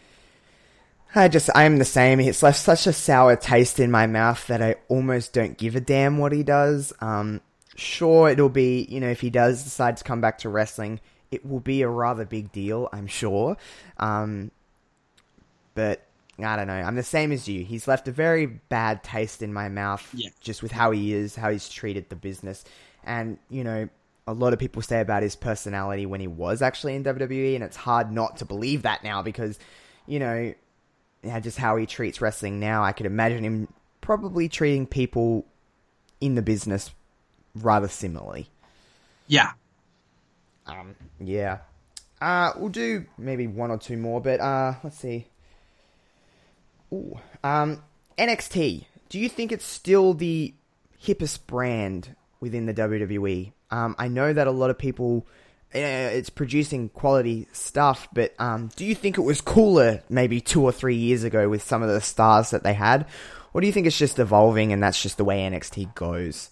I 1.15 1.29
just 1.29 1.49
I'm 1.55 1.79
the 1.79 1.87
same. 1.87 2.21
It's 2.21 2.43
left 2.43 2.59
such 2.61 2.87
a 2.87 2.93
sour 2.93 3.35
taste 3.35 3.81
in 3.81 3.91
my 3.91 4.07
mouth 4.07 4.47
that 4.49 4.61
I 4.61 4.75
almost 4.89 5.33
don't 5.33 5.57
give 5.57 5.75
a 5.75 5.81
damn 5.81 6.19
what 6.19 6.33
he 6.33 6.43
does. 6.43 6.93
Um, 7.01 7.41
sure, 7.75 8.29
it'll 8.29 8.51
be 8.51 8.87
you 8.91 9.01
know 9.01 9.09
if 9.09 9.23
he 9.23 9.31
does 9.31 9.65
decide 9.65 9.97
to 9.97 10.05
come 10.05 10.21
back 10.21 10.37
to 10.41 10.51
wrestling, 10.51 11.01
it 11.31 11.47
will 11.47 11.61
be 11.61 11.81
a 11.81 11.89
rather 11.89 12.27
big 12.27 12.53
deal. 12.53 12.91
I'm 12.93 13.07
sure, 13.07 13.57
um, 13.97 14.51
but 15.75 16.07
I 16.39 16.57
don't 16.57 16.67
know. 16.67 16.75
I'm 16.75 16.97
the 16.97 17.03
same 17.03 17.33
as 17.33 17.49
you. 17.49 17.65
He's 17.65 17.89
left 17.89 18.07
a 18.07 18.13
very 18.13 18.45
bad 18.45 19.03
taste 19.03 19.41
in 19.43 19.51
my 19.51 19.71
mouth 19.71 20.07
Yeah. 20.13 20.29
just 20.43 20.63
with 20.63 20.73
how 20.73 20.91
he 20.91 21.15
is, 21.15 21.37
how 21.37 21.51
he's 21.51 21.71
treated 21.71 22.11
the 22.11 22.17
business. 22.17 22.65
And, 23.05 23.39
you 23.49 23.65
know, 23.65 23.89
a 24.27 24.33
lot 24.33 24.53
of 24.53 24.59
people 24.59 24.83
say 24.83 25.01
about 25.01 25.23
his 25.23 25.37
personality 25.37 26.07
when 26.07 26.21
he 26.21 26.29
was 26.29 26.63
actually 26.63 26.95
in 26.95 27.05
WWE, 27.05 27.55
and 27.55 27.65
it's 27.65 27.77
hard 27.77 28.13
not 28.13 28.39
to 28.39 28.45
believe 28.45 28.83
that 28.83 29.03
now 29.03 29.23
because, 29.23 29.59
you 30.07 30.19
know, 30.19 30.55
yeah, 31.23 31.41
just 31.41 31.59
how 31.59 31.77
he 31.77 31.87
treats 31.87 32.21
wrestling 32.21 32.61
now. 32.61 32.83
I 32.83 32.93
could 32.93 33.07
imagine 33.07 33.45
him 33.45 33.69
probably 34.01 34.49
treating 34.49 34.87
people 34.87 35.47
in 36.21 36.35
the 36.35 36.43
business 36.43 36.91
rather 37.55 37.89
similarly. 37.89 38.49
Yeah. 39.27 39.53
Um, 40.67 40.95
yeah. 41.21 41.59
Uh, 42.21 42.53
we'll 42.57 42.69
do 42.69 43.07
maybe 43.19 43.47
one 43.47 43.71
or 43.71 43.79
two 43.79 43.97
more, 43.97 44.21
but 44.21 44.41
uh, 44.41 44.75
let's 44.85 44.99
see. 44.99 45.27
Ooh. 46.93 47.19
Um, 47.43 47.83
NXT. 48.19 48.87
Do 49.09 49.19
you 49.19 49.29
think 49.29 49.53
it's 49.53 49.65
still 49.65 50.15
the 50.15 50.55
hippest 51.05 51.47
brand 51.47 52.15
within 52.43 52.67
the 52.67 52.75
WWE? 52.75 53.53
Um, 53.71 53.95
I 53.99 54.09
know 54.09 54.33
that 54.33 54.47
a 54.47 54.51
lot 54.51 54.69
of 54.69 54.77
people, 54.77 55.27
uh, 55.75 55.79
it's 55.79 56.29
producing 56.29 56.91
quality 56.91 57.47
stuff, 57.53 58.09
but 58.13 58.35
um, 58.39 58.69
do 58.77 58.85
you 58.85 58.95
think 58.95 59.17
it 59.17 59.23
was 59.23 59.41
cooler 59.41 60.03
maybe 60.11 60.41
two 60.41 60.63
or 60.63 60.73
three 60.73 60.97
years 60.97 61.25
ago 61.25 61.49
with 61.49 61.63
some 61.63 61.83
of 61.83 61.89
the 61.89 62.01
stars 62.01 62.51
that 62.51 62.65
they 62.65 62.75
had? 62.75 63.07
Or 63.55 63.61
do 63.61 63.67
you 63.67 63.73
think 63.73 63.87
it's 63.87 63.97
just 63.97 64.19
evolving 64.19 64.73
and 64.73 64.83
that's 64.83 65.01
just 65.01 65.17
the 65.17 65.25
way 65.25 65.39
NXT 65.39 65.95
goes? 65.95 66.51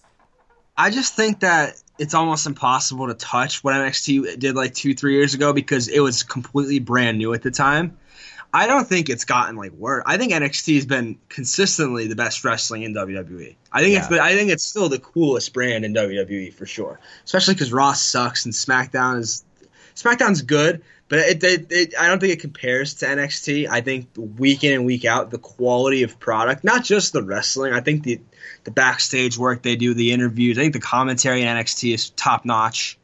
I 0.77 0.89
just 0.89 1.15
think 1.15 1.41
that 1.41 1.81
it's 1.99 2.13
almost 2.13 2.47
impossible 2.47 3.07
to 3.07 3.13
touch 3.13 3.63
what 3.63 3.75
NXT 3.75 4.39
did 4.39 4.55
like 4.55 4.73
two, 4.73 4.95
three 4.95 5.13
years 5.13 5.33
ago 5.33 5.53
because 5.53 5.87
it 5.87 5.99
was 5.99 6.23
completely 6.23 6.79
brand 6.79 7.17
new 7.17 7.33
at 7.33 7.41
the 7.41 7.51
time. 7.51 7.97
I 8.53 8.67
don't 8.67 8.85
think 8.85 9.09
it's 9.09 9.23
gotten 9.23 9.55
like 9.55 9.71
worse. 9.71 10.03
I 10.05 10.17
think 10.17 10.33
NXT 10.33 10.75
has 10.75 10.85
been 10.85 11.17
consistently 11.29 12.07
the 12.07 12.15
best 12.15 12.43
wrestling 12.43 12.83
in 12.83 12.93
WWE. 12.93 13.55
I 13.71 13.81
think 13.81 13.95
it's 13.95 14.05
Yeah. 14.05 14.09
been, 14.09 14.19
I 14.19 14.35
think 14.35 14.49
it's 14.51 14.63
still 14.63 14.89
the 14.89 14.99
coolest 14.99 15.53
brand 15.53 15.85
in 15.85 15.93
WWE 15.93 16.53
for 16.53 16.65
sure. 16.65 16.99
Especially 17.23 17.53
because 17.53 17.71
Raw 17.71 17.93
sucks 17.93 18.43
and 18.45 18.53
SmackDown 18.53 19.19
is 19.19 19.45
SmackDown's 19.95 20.41
good, 20.41 20.81
but 21.07 21.19
it, 21.19 21.43
it, 21.43 21.67
it 21.69 21.93
I 21.97 22.07
don't 22.07 22.19
think 22.19 22.33
it 22.33 22.41
compares 22.41 22.95
to 22.95 23.05
NXT. 23.05 23.69
I 23.69 23.79
think 23.81 24.07
week 24.15 24.63
in 24.65 24.73
and 24.73 24.85
week 24.85 25.05
out 25.05 25.31
the 25.31 25.37
quality 25.37 26.03
of 26.03 26.19
product, 26.19 26.63
not 26.65 26.83
just 26.83 27.13
the 27.13 27.23
wrestling. 27.23 27.71
I 27.73 27.79
think 27.79 28.03
the 28.03 28.19
the 28.65 28.71
backstage 28.71 29.37
work 29.37 29.61
they 29.61 29.75
do, 29.77 29.93
the 29.93 30.11
interviews. 30.11 30.57
I 30.57 30.61
think 30.61 30.73
the 30.73 30.79
commentary 30.79 31.41
in 31.41 31.47
NXT 31.47 31.93
is 31.93 32.09
top 32.11 32.43
notch. 32.45 32.97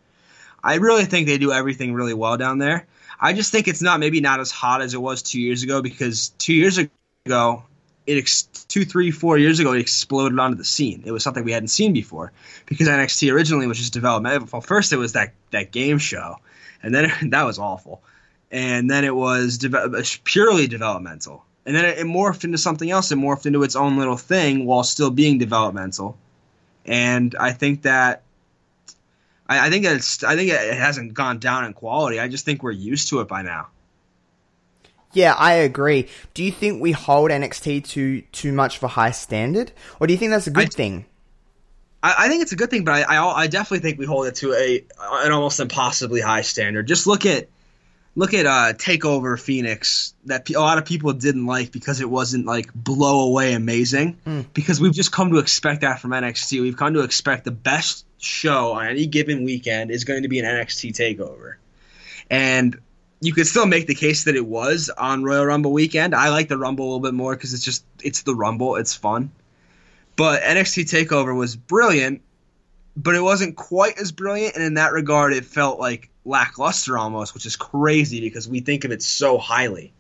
I 0.64 0.76
really 0.76 1.06
think 1.06 1.28
they 1.28 1.38
do 1.38 1.52
everything 1.54 1.94
really 1.94 2.14
well 2.14 2.36
down 2.38 2.58
there. 2.58 2.86
I 3.20 3.34
just 3.34 3.52
think 3.52 3.68
it's 3.68 3.82
not 3.82 4.00
maybe 4.00 4.22
not 4.22 4.40
as 4.40 4.52
hot 4.52 4.82
as 4.82 4.94
it 4.94 5.02
was 5.02 5.22
two 5.22 5.42
years 5.42 5.64
ago 5.64 5.82
because 5.82 6.30
two 6.38 6.54
years 6.54 6.78
ago, 6.78 7.64
it 8.06 8.18
ex- 8.18 8.44
two, 8.44 8.86
three, 8.86 9.12
four 9.12 9.38
years 9.38 9.60
ago, 9.60 9.74
it 9.74 9.80
exploded 9.80 10.40
onto 10.40 10.56
the 10.56 10.64
scene. 10.64 11.04
It 11.06 11.12
was 11.12 11.24
something 11.24 11.44
we 11.44 11.52
hadn't 11.52 11.70
seen 11.70 11.94
before 11.94 12.32
because 12.66 12.88
NXT 12.88 13.34
originally 13.34 13.68
was 13.68 13.78
just 13.78 13.94
developmental. 13.94 14.48
Well, 14.52 14.62
first 14.62 14.94
it 14.94 14.98
was 14.98 15.14
that 15.14 15.34
that 15.52 15.72
game 15.72 15.98
show, 15.98 16.36
and 16.82 16.94
then 16.94 17.12
that 17.32 17.44
was 17.44 17.60
awful, 17.60 18.02
and 18.52 18.90
then 18.90 19.04
it 19.04 19.16
was 19.16 19.58
deve- 19.58 19.76
uh, 19.76 20.02
purely 20.24 20.68
developmental, 20.68 21.44
and 21.66 21.76
then 21.76 21.86
it, 21.86 21.98
it 22.00 22.06
morphed 22.06 22.44
into 22.44 22.58
something 22.58 22.90
else. 22.90 23.12
It 23.12 23.18
morphed 23.18 23.46
into 23.46 23.64
its 23.64 23.76
own 23.76 23.98
little 23.98 24.18
thing 24.18 24.66
while 24.66 24.84
still 24.84 25.10
being 25.10 25.38
developmental, 25.38 26.18
and 26.86 27.36
I 27.40 27.52
think 27.52 27.82
that 27.82 28.22
I, 29.48 29.68
I 29.68 29.70
think 29.70 29.86
it's 29.86 30.24
I 30.24 30.36
think 30.36 30.52
it 30.52 30.74
hasn't 30.78 31.14
gone 31.14 31.40
down 31.40 31.66
in 31.66 31.74
quality. 31.74 32.20
I 32.20 32.28
just 32.28 32.46
think 32.46 32.64
we're 32.64 32.72
used 32.72 33.10
to 33.10 33.22
it 33.22 33.28
by 33.28 33.42
now. 33.42 33.68
Yeah, 35.14 35.34
I 35.34 35.54
agree. 35.54 36.10
Do 36.34 36.44
you 36.44 36.52
think 36.52 36.82
we 36.82 36.92
hold 36.92 37.32
NXT 37.32 37.86
to 37.90 38.22
too 38.22 38.52
much 38.52 38.78
of 38.78 38.84
a 38.84 38.88
high 38.90 39.12
standard, 39.12 39.72
or 40.00 40.08
do 40.08 40.14
you 40.14 40.20
think 40.20 40.32
that's 40.32 40.48
a 40.48 40.52
good 40.52 40.68
I- 40.68 40.70
thing? 40.70 41.06
I, 42.04 42.14
I 42.20 42.28
think 42.30 42.44
it's 42.44 42.52
a 42.52 42.56
good 42.56 42.70
thing, 42.70 42.84
but 42.84 42.94
I, 43.10 43.16
I 43.16 43.44
I 43.44 43.48
definitely 43.48 43.80
think 43.80 43.98
we 43.98 44.06
hold 44.06 44.28
it 44.28 44.36
to 44.36 44.54
a 44.54 44.86
an 45.26 45.32
almost 45.32 45.60
impossibly 45.60 46.22
high 46.22 46.42
standard. 46.42 46.88
Just 46.88 47.08
look 47.08 47.26
at 47.26 47.50
look 48.16 48.34
at 48.34 48.46
uh, 48.46 48.74
Takeover 48.74 49.40
Phoenix 49.40 50.14
that 50.26 50.50
a 50.50 50.60
lot 50.60 50.78
of 50.78 50.86
people 50.86 51.14
didn't 51.14 51.46
like 51.46 51.72
because 51.72 52.02
it 52.02 52.10
wasn't 52.10 52.46
like 52.46 52.74
blow 52.74 53.28
away 53.28 53.54
amazing. 53.54 54.18
Because 54.54 54.82
we've 54.82 54.94
just 54.94 55.12
come 55.12 55.32
to 55.32 55.38
expect 55.38 55.82
that 55.82 56.00
from 56.00 56.12
NXT. 56.12 56.62
We've 56.62 56.76
come 56.78 56.94
to 56.96 57.02
expect 57.02 57.46
the 57.46 57.52
best 57.52 58.06
show 58.18 58.74
on 58.74 58.88
any 58.88 59.06
given 59.06 59.44
weekend 59.44 59.92
is 59.92 60.04
going 60.04 60.24
to 60.24 60.30
be 60.30 60.40
an 60.40 60.46
NXT 60.46 60.92
Takeover, 60.92 61.56
and 62.30 62.80
you 63.20 63.34
could 63.34 63.48
still 63.48 63.66
make 63.66 63.88
the 63.88 63.96
case 63.96 64.26
that 64.26 64.36
it 64.36 64.46
was 64.46 64.90
on 64.96 65.24
Royal 65.24 65.46
Rumble 65.46 65.72
weekend. 65.74 66.14
I 66.14 66.30
like 66.30 66.50
the 66.50 66.58
Rumble 66.58 66.86
a 66.86 66.88
little 66.88 67.00
bit 67.00 67.14
more 67.14 67.36
because 67.36 67.54
it's 67.54 67.64
just 67.64 67.84
it's 68.04 68.24
the 68.24 68.36
Rumble. 68.36 68.76
It's 68.76 68.94
fun. 68.94 69.32
But 70.16 70.42
NXT 70.42 70.86
Takeover 70.86 71.36
was 71.36 71.56
brilliant, 71.56 72.22
but 72.96 73.16
it 73.16 73.22
wasn't 73.22 73.56
quite 73.56 74.00
as 74.00 74.12
brilliant, 74.12 74.56
and 74.56 74.64
in 74.64 74.74
that 74.76 74.92
regard, 74.92 75.34
it 75.34 75.46
felt 75.46 75.80
like 75.80 76.10
lackluster 76.26 76.98
almost, 76.98 77.34
which 77.34 77.46
is 77.46 77.56
crazy 77.56 78.20
because 78.20 78.48
we 78.48 78.60
think 78.60 78.84
of 78.84 78.92
it 78.92 79.02
so 79.02 79.38
highly. 79.38 79.94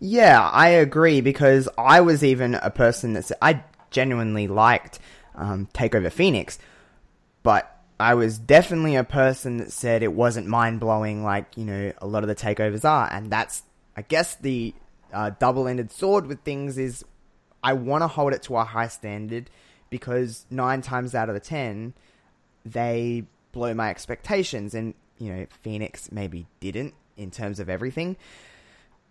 Yeah, 0.00 0.40
I 0.40 0.68
agree 0.68 1.20
because 1.20 1.68
I 1.78 2.00
was 2.00 2.24
even 2.24 2.54
a 2.54 2.70
person 2.70 3.14
that 3.14 3.30
I 3.40 3.62
genuinely 3.90 4.48
liked 4.48 4.98
um, 5.34 5.68
Takeover 5.72 6.10
Phoenix, 6.10 6.58
but 7.44 7.70
I 8.00 8.14
was 8.14 8.38
definitely 8.38 8.96
a 8.96 9.04
person 9.04 9.58
that 9.58 9.70
said 9.70 10.02
it 10.02 10.12
wasn't 10.12 10.48
mind 10.48 10.80
blowing 10.80 11.22
like 11.22 11.46
you 11.56 11.64
know 11.64 11.92
a 11.98 12.06
lot 12.08 12.24
of 12.24 12.28
the 12.28 12.34
takeovers 12.34 12.84
are, 12.84 13.08
and 13.12 13.30
that's 13.30 13.62
I 13.96 14.02
guess 14.02 14.34
the 14.34 14.74
uh, 15.12 15.30
double 15.38 15.68
ended 15.68 15.92
sword 15.92 16.26
with 16.26 16.40
things 16.40 16.76
is 16.76 17.04
I 17.62 17.74
want 17.74 18.02
to 18.02 18.08
hold 18.08 18.32
it 18.32 18.42
to 18.44 18.56
a 18.56 18.64
high 18.64 18.88
standard 18.88 19.48
because 19.90 20.44
nine 20.50 20.82
times 20.82 21.14
out 21.14 21.28
of 21.28 21.34
the 21.36 21.40
ten 21.40 21.94
they 22.64 23.24
blow 23.52 23.72
my 23.74 23.90
expectations, 23.90 24.74
and 24.74 24.94
you 25.18 25.32
know 25.32 25.46
Phoenix 25.62 26.10
maybe 26.10 26.46
didn't 26.58 26.94
in 27.16 27.30
terms 27.30 27.60
of 27.60 27.68
everything. 27.68 28.16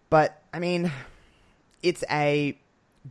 But 0.09 0.41
I 0.53 0.59
mean, 0.59 0.91
it's 1.81 2.03
a 2.11 2.57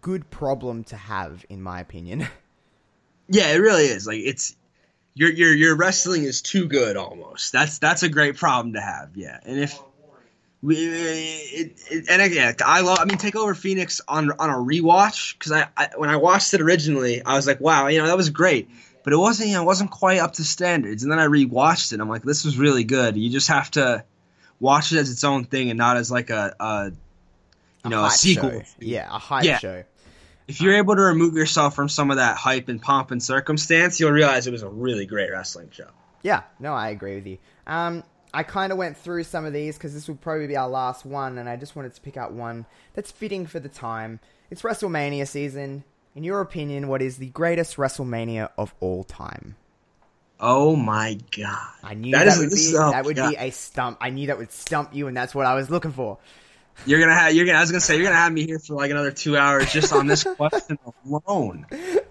good 0.00 0.30
problem 0.30 0.84
to 0.84 0.96
have, 0.96 1.44
in 1.48 1.62
my 1.62 1.80
opinion. 1.80 2.26
Yeah, 3.28 3.52
it 3.52 3.58
really 3.58 3.84
is. 3.84 4.06
Like 4.06 4.18
it's 4.18 4.56
your 5.14 5.30
your 5.30 5.54
your 5.54 5.76
wrestling 5.76 6.24
is 6.24 6.42
too 6.42 6.66
good 6.66 6.96
almost. 6.96 7.52
That's 7.52 7.78
that's 7.78 8.02
a 8.02 8.08
great 8.08 8.36
problem 8.36 8.74
to 8.74 8.80
have. 8.80 9.10
Yeah, 9.16 9.38
and 9.44 9.58
if 9.58 9.78
we 10.62 10.76
it, 10.76 11.72
it, 11.90 12.04
and 12.08 12.22
again, 12.22 12.54
I 12.64 12.80
love. 12.82 12.98
I 13.00 13.04
mean, 13.04 13.18
Takeover 13.18 13.56
Phoenix 13.56 14.00
on 14.06 14.30
on 14.38 14.50
a 14.50 14.54
rewatch 14.54 15.38
because 15.38 15.52
I, 15.52 15.66
I 15.76 15.90
when 15.96 16.08
I 16.10 16.16
watched 16.16 16.54
it 16.54 16.60
originally, 16.60 17.22
I 17.24 17.34
was 17.34 17.46
like, 17.46 17.60
wow, 17.60 17.88
you 17.88 17.98
know, 17.98 18.06
that 18.06 18.16
was 18.16 18.30
great. 18.30 18.70
But 19.04 19.12
it 19.12 19.16
wasn't, 19.16 19.48
you 19.48 19.56
know, 19.56 19.62
it 19.62 19.66
wasn't 19.66 19.90
quite 19.90 20.20
up 20.20 20.34
to 20.34 20.44
standards. 20.44 21.02
And 21.02 21.10
then 21.10 21.18
I 21.18 21.26
rewatched 21.26 21.92
it. 21.92 21.98
I'm 21.98 22.08
like, 22.08 22.22
this 22.22 22.44
was 22.44 22.56
really 22.56 22.84
good. 22.84 23.16
You 23.16 23.30
just 23.30 23.48
have 23.48 23.68
to 23.72 24.04
watch 24.60 24.92
it 24.92 24.98
as 24.98 25.10
its 25.10 25.24
own 25.24 25.44
thing 25.44 25.70
and 25.70 25.76
not 25.76 25.96
as 25.96 26.08
like 26.08 26.30
a, 26.30 26.54
a 26.60 26.92
you 27.84 27.90
know, 27.90 28.04
a, 28.04 28.10
sequel. 28.10 28.50
show. 28.50 28.62
Yeah, 28.78 29.08
a 29.10 29.18
hype 29.18 29.44
Yeah. 29.44 29.58
show. 29.58 29.82
If 30.48 30.60
you're 30.60 30.74
able 30.74 30.96
to 30.96 31.02
remove 31.02 31.34
yourself 31.34 31.74
from 31.74 31.88
some 31.88 32.10
of 32.10 32.16
that 32.16 32.36
hype 32.36 32.68
and 32.68 32.80
pomp 32.80 33.10
and 33.10 33.22
circumstance, 33.22 34.00
you'll 34.00 34.10
realize 34.10 34.46
it 34.46 34.50
was 34.52 34.62
a 34.62 34.68
really 34.68 35.06
great 35.06 35.30
wrestling 35.30 35.70
show. 35.70 35.88
Yeah, 36.22 36.42
no, 36.58 36.72
I 36.74 36.90
agree 36.90 37.14
with 37.16 37.26
you. 37.26 37.38
Um, 37.66 38.02
I 38.34 38.42
kind 38.42 38.72
of 38.72 38.78
went 38.78 38.96
through 38.96 39.24
some 39.24 39.44
of 39.44 39.52
these 39.52 39.76
because 39.76 39.94
this 39.94 40.08
will 40.08 40.16
probably 40.16 40.46
be 40.46 40.56
our 40.56 40.68
last 40.68 41.04
one, 41.04 41.38
and 41.38 41.48
I 41.48 41.56
just 41.56 41.76
wanted 41.76 41.94
to 41.94 42.00
pick 42.00 42.16
out 42.16 42.32
one 42.32 42.66
that's 42.94 43.10
fitting 43.10 43.46
for 43.46 43.60
the 43.60 43.68
time. 43.68 44.20
It's 44.50 44.62
WrestleMania 44.62 45.26
season. 45.28 45.84
In 46.14 46.24
your 46.24 46.40
opinion, 46.40 46.88
what 46.88 47.00
is 47.02 47.16
the 47.18 47.26
greatest 47.28 47.76
WrestleMania 47.76 48.50
of 48.58 48.74
all 48.80 49.04
time? 49.04 49.56
Oh 50.40 50.74
my 50.76 51.18
god! 51.36 51.56
I 51.84 51.94
knew 51.94 52.10
That 52.12 52.24
that, 52.24 52.32
is- 52.34 52.38
would, 52.38 52.50
be, 52.50 52.72
oh 52.76 52.90
that 52.90 53.04
would 53.04 53.16
be 53.16 53.36
a 53.38 53.50
stump. 53.50 53.98
I 54.00 54.10
knew 54.10 54.26
that 54.26 54.38
would 54.38 54.50
stump 54.52 54.94
you, 54.94 55.06
and 55.06 55.16
that's 55.16 55.34
what 55.34 55.46
I 55.46 55.54
was 55.54 55.70
looking 55.70 55.92
for. 55.92 56.18
You're 56.84 57.00
gonna 57.00 57.14
have 57.14 57.34
you're 57.34 57.46
gonna. 57.46 57.58
I 57.58 57.60
was 57.60 57.70
gonna 57.70 57.80
say 57.80 57.96
you're 57.96 58.04
gonna 58.04 58.16
have 58.16 58.32
me 58.32 58.44
here 58.44 58.58
for 58.58 58.74
like 58.74 58.90
another 58.90 59.12
two 59.12 59.36
hours 59.36 59.72
just 59.72 59.92
on 59.92 60.06
this 60.06 60.24
question 60.36 60.78
alone. 61.06 61.66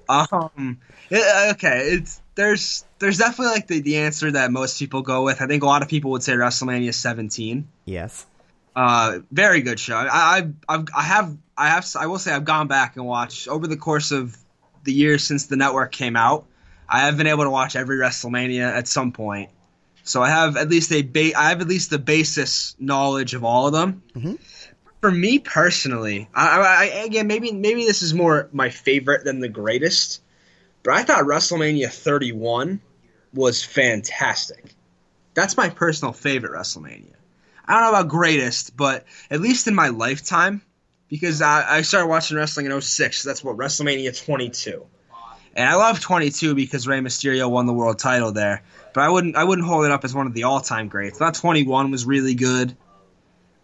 Um. 0.07 0.79
yeah, 1.09 1.49
okay. 1.51 1.89
It's 1.91 2.21
there's 2.35 2.85
there's 2.99 3.17
definitely 3.17 3.53
like 3.53 3.67
the 3.67 3.81
the 3.81 3.97
answer 3.97 4.31
that 4.31 4.51
most 4.51 4.79
people 4.79 5.01
go 5.01 5.23
with. 5.23 5.41
I 5.41 5.47
think 5.47 5.63
a 5.63 5.65
lot 5.65 5.81
of 5.81 5.89
people 5.89 6.11
would 6.11 6.23
say 6.23 6.33
WrestleMania 6.33 6.93
17. 6.93 7.67
Yes. 7.85 8.25
Uh, 8.75 9.19
very 9.31 9.61
good 9.61 9.79
show. 9.79 9.95
I 9.95 10.37
I've, 10.37 10.53
I've 10.67 10.85
I 10.95 11.01
have 11.03 11.37
I 11.57 11.67
have 11.67 11.85
I 11.99 12.07
will 12.07 12.19
say 12.19 12.31
I've 12.31 12.45
gone 12.45 12.67
back 12.67 12.95
and 12.95 13.05
watched 13.05 13.47
over 13.47 13.67
the 13.67 13.77
course 13.77 14.11
of 14.11 14.37
the 14.83 14.93
years 14.93 15.23
since 15.23 15.47
the 15.47 15.57
network 15.57 15.91
came 15.91 16.15
out. 16.15 16.45
I 16.87 17.01
have 17.01 17.17
been 17.17 17.27
able 17.27 17.43
to 17.43 17.49
watch 17.49 17.75
every 17.75 17.97
WrestleMania 17.97 18.63
at 18.63 18.87
some 18.87 19.11
point, 19.11 19.49
so 20.03 20.21
I 20.21 20.29
have 20.29 20.57
at 20.57 20.69
least 20.69 20.91
a 20.91 21.01
ba- 21.01 21.37
I 21.37 21.49
have 21.49 21.61
at 21.61 21.67
least 21.67 21.89
the 21.89 21.99
basis 21.99 22.75
knowledge 22.79 23.33
of 23.33 23.43
all 23.43 23.67
of 23.67 23.73
them. 23.73 24.03
Mm-hmm. 24.15 24.33
For 25.01 25.11
me 25.11 25.39
personally, 25.39 26.29
I, 26.33 26.59
I, 26.59 26.85
again 27.05 27.27
maybe 27.27 27.51
maybe 27.51 27.85
this 27.85 28.01
is 28.01 28.13
more 28.13 28.49
my 28.51 28.69
favorite 28.69 29.23
than 29.23 29.39
the 29.39 29.49
greatest, 29.49 30.21
but 30.83 30.93
I 30.93 31.03
thought 31.03 31.23
WrestleMania 31.23 31.89
31 31.89 32.81
was 33.33 33.63
fantastic. 33.63 34.63
That's 35.33 35.57
my 35.57 35.69
personal 35.69 36.13
favorite 36.13 36.51
WrestleMania. 36.51 37.15
I 37.65 37.73
don't 37.73 37.83
know 37.83 37.99
about 37.99 38.09
greatest, 38.09 38.75
but 38.75 39.05
at 39.29 39.39
least 39.39 39.67
in 39.67 39.75
my 39.75 39.89
lifetime, 39.89 40.61
because 41.07 41.41
I, 41.41 41.77
I 41.77 41.81
started 41.83 42.07
watching 42.07 42.37
wrestling 42.37 42.65
in 42.65 42.81
06. 42.81 43.23
So 43.23 43.29
that's 43.29 43.43
what 43.43 43.57
WrestleMania 43.57 44.25
22. 44.25 44.85
And 45.55 45.69
I 45.69 45.75
love 45.75 45.99
22 45.99 46.55
because 46.55 46.87
Rey 46.87 46.99
Mysterio 46.99 47.49
won 47.49 47.65
the 47.65 47.73
world 47.73 47.99
title 47.99 48.31
there. 48.31 48.63
But 48.93 49.01
I 49.01 49.09
wouldn't 49.09 49.35
I 49.35 49.43
wouldn't 49.43 49.67
hold 49.67 49.85
it 49.85 49.91
up 49.91 50.03
as 50.03 50.13
one 50.13 50.27
of 50.27 50.33
the 50.33 50.43
all 50.43 50.61
time 50.61 50.87
greats. 50.87 51.19
That 51.19 51.35
21 51.35 51.91
was 51.91 52.05
really 52.05 52.35
good. 52.35 52.75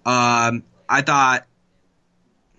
Um, 0.05 0.63
I 0.87 1.01
thought 1.01 1.45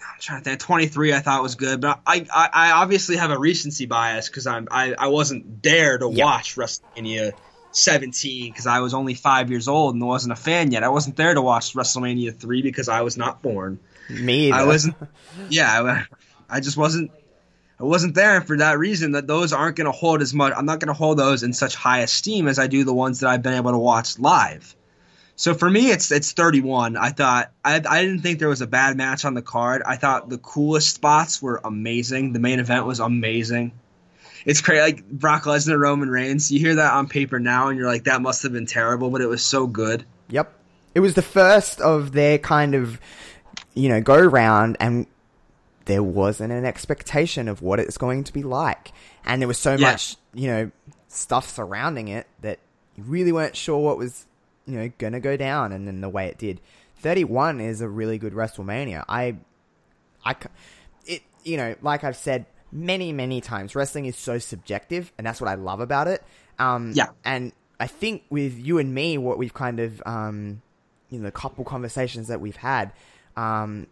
I'm 0.01 0.21
trying 0.21 0.43
to 0.43 0.45
think. 0.45 0.61
23 0.61 1.15
I 1.15 1.21
thought 1.21 1.43
was 1.43 1.55
good, 1.55 1.81
but 1.81 2.01
I 2.07 2.27
I, 2.33 2.49
I 2.53 2.71
obviously 2.73 3.17
have 3.17 3.31
a 3.31 3.39
recency 3.39 3.87
bias 3.87 4.29
because 4.29 4.47
I'm 4.47 4.69
I, 4.71 4.95
I 4.99 5.09
wasn't 5.09 5.63
there 5.63 5.99
to 5.99 6.11
yep. 6.11 6.25
watch 6.25 6.57
WrestleMania 6.57 7.33
17 7.73 8.51
because 8.51 8.67
I 8.67 8.81
was 8.81 8.95
only 8.95 9.15
five 9.15 9.51
years 9.51 9.69
old 9.69 9.95
and 9.95 10.07
wasn't 10.07 10.33
a 10.33 10.37
fan 10.37 10.71
yet. 10.73 10.83
I 10.83 10.89
wasn't 10.89 11.17
there 11.17 11.35
to 11.35 11.43
watch 11.43 11.75
WrestleMania 11.75 12.37
3 12.37 12.63
because 12.63 12.89
I 12.89 13.03
was 13.03 13.17
not 13.17 13.43
born. 13.43 13.79
Me, 14.09 14.49
either. 14.49 14.57
I 14.57 14.65
wasn't. 14.65 14.97
Yeah, 15.51 16.05
I, 16.51 16.57
I 16.57 16.61
just 16.61 16.77
wasn't. 16.77 17.13
I 17.81 17.85
wasn't 17.85 18.15
there 18.15 18.37
and 18.37 18.47
for 18.47 18.57
that 18.59 18.79
reason. 18.79 19.13
That 19.13 19.27
those 19.27 19.53
aren't 19.53 19.77
going 19.77 19.87
to 19.87 19.93
hold 19.93 20.21
as 20.21 20.35
much. 20.35 20.53
I'm 20.57 20.67
not 20.67 20.81
going 20.81 20.89
to 20.89 20.95
hold 20.95 21.19
those 21.19 21.43
in 21.43 21.53
such 21.53 21.77
high 21.77 22.01
esteem 22.01 22.49
as 22.49 22.59
I 22.59 22.67
do 22.67 22.85
the 22.85 22.95
ones 22.95 23.21
that 23.21 23.31
I've 23.31 23.43
been 23.43 23.55
able 23.55 23.71
to 23.71 23.79
watch 23.79 24.19
live. 24.19 24.75
So 25.37 25.55
for 25.55 25.71
me, 25.71 25.93
it's 25.93 26.11
it's 26.11 26.33
31. 26.33 26.97
I 26.97 27.11
thought 27.11 27.53
I, 27.65 27.77
I 27.77 28.03
didn't 28.03 28.23
think 28.23 28.41
there 28.41 28.49
was 28.49 28.61
a 28.61 28.67
bad 28.67 28.97
match 28.97 29.25
on 29.25 29.35
the 29.35 29.43
card. 29.43 29.83
I 29.87 29.95
thought 29.95 30.29
the 30.29 30.39
coolest 30.39 30.93
spots 30.93 31.41
were 31.41 31.61
amazing. 31.63 32.33
The 32.33 32.41
main 32.41 32.59
event 32.59 32.87
was 32.87 32.99
amazing. 32.99 33.71
It's 34.45 34.61
crazy, 34.61 34.81
like 34.81 35.09
Brock 35.09 35.45
Lesnar, 35.45 35.79
Roman 35.79 36.11
Reigns. 36.11 36.51
You 36.51 36.59
hear 36.59 36.75
that 36.77 36.93
on 36.93 37.07
paper 37.07 37.39
now, 37.39 37.69
and 37.69 37.79
you're 37.79 37.87
like, 37.87 38.05
that 38.05 38.21
must 38.21 38.43
have 38.43 38.53
been 38.53 38.67
terrible, 38.67 39.11
but 39.11 39.21
it 39.21 39.27
was 39.27 39.45
so 39.45 39.69
good. 39.69 40.05
Yep, 40.31 40.53
it 40.97 41.01
was 41.01 41.15
the 41.15 41.23
first 41.23 41.81
of 41.81 42.13
their 42.13 42.39
kind 42.39 42.75
of, 42.75 43.01
you 43.75 43.89
know, 43.89 44.01
go 44.01 44.19
round, 44.19 44.77
and 44.81 45.07
there 45.89 46.03
wasn't 46.03 46.53
an 46.53 46.65
expectation 46.65 47.49
of 47.49 47.63
what 47.63 47.81
it's 47.81 47.99
going 47.99 48.23
to 48.25 48.33
be 48.33 48.45
like, 48.45 48.93
and 49.25 49.43
there 49.43 49.49
was 49.49 49.59
so 49.59 49.75
yeah. 49.75 49.91
much, 49.91 50.17
you 50.33 50.47
know, 50.47 50.71
stuff 51.09 51.49
surrounding 51.49 52.09
it 52.09 52.27
that 52.43 52.61
you 52.95 53.03
really 53.05 53.33
weren't 53.33 53.57
sure 53.57 53.79
what 53.79 53.99
was 53.99 54.27
you 54.69 54.79
know, 54.79 54.93
gonna 54.99 55.19
go 55.19 55.37
down, 55.37 55.73
and 55.73 55.89
then 55.89 56.01
the 56.01 56.09
way 56.09 56.27
it 56.27 56.39
did. 56.39 56.61
31 57.01 57.61
is 57.61 57.81
a 57.81 57.89
really 57.89 58.19
good 58.19 58.35
WrestleMania. 58.35 59.05
I, 59.09 59.37
I, 60.25 60.37
it, 61.07 61.23
you 61.43 61.57
know, 61.57 61.75
like 61.81 62.05
I've 62.05 62.17
said 62.17 62.45
many, 62.71 63.13
many 63.13 63.41
times, 63.41 63.75
wrestling 63.75 64.05
is 64.05 64.17
so 64.17 64.39
subjective, 64.39 65.11
and 65.17 65.27
that's 65.27 65.41
what 65.41 65.49
I 65.49 65.55
love 65.55 65.81
about 65.81 66.07
it. 66.07 66.23
Um, 66.59 66.93
yeah. 66.95 67.09
And 67.25 67.53
I 67.81 67.87
think 67.87 68.25
with 68.29 68.59
you 68.59 68.79
and 68.79 68.95
me, 68.95 69.17
what 69.17 69.39
we've 69.39 69.55
kind 69.55 69.81
of, 69.81 70.03
um, 70.05 70.61
you 71.09 71.19
know, 71.19 71.25
the 71.25 71.33
couple 71.33 71.65
conversations 71.65 72.29
that 72.29 72.41
we've 72.41 72.57
had, 72.57 72.93
um, 73.37 73.87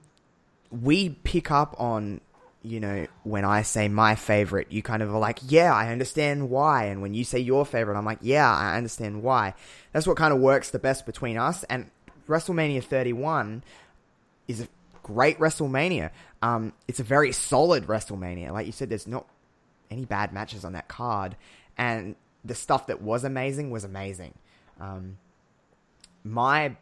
we 0.70 1.10
pick 1.10 1.51
up 1.51 1.74
on 1.78 2.20
you 2.66 2.80
know, 2.80 3.06
when 3.22 3.44
I 3.44 3.62
say 3.62 3.86
my 3.86 4.16
favorite, 4.16 4.72
you 4.72 4.82
kind 4.82 5.01
of 5.01 5.14
are 5.14 5.20
like, 5.20 5.38
yeah, 5.47 5.72
I 5.72 5.93
understand 5.93 6.51
why. 6.51 6.86
And 6.86 7.01
when 7.01 7.14
you 7.14 7.22
say 7.22 7.38
your 7.38 7.64
favorite, 7.64 7.97
I'm 7.97 8.05
like, 8.05 8.18
yeah, 8.22 8.52
I 8.52 8.76
understand 8.76 9.22
why. 9.22 9.55
That's 9.93 10.05
what 10.05 10.16
kind 10.16 10.34
of 10.34 10.40
works 10.40 10.70
the 10.70 10.80
best 10.80 11.06
between 11.06 11.38
us. 11.38 11.62
And 11.64 11.88
WrestleMania 12.26 12.82
31 12.82 13.62
is 14.48 14.62
a 14.62 14.68
great 15.05 15.38
WrestleMania. 15.38 16.10
Um, 16.43 16.72
it's 16.88 16.98
a 16.98 17.05
very 17.05 17.30
solid 17.30 17.86
WrestleMania. 17.86 18.51
Like 18.51 18.66
you 18.66 18.72
said, 18.72 18.88
there's 18.88 19.06
not 19.06 19.28
any 19.88 20.05
bad 20.05 20.32
matches 20.32 20.64
on 20.64 20.72
that 20.72 20.88
card. 20.88 21.36
And 21.78 22.16
the 22.44 22.56
stuff 22.56 22.88
that 22.88 23.01
was 23.01 23.22
amazing 23.22 23.70
was 23.70 23.84
amazing. 23.84 24.34
Um, 24.80 25.18
my 26.24 26.76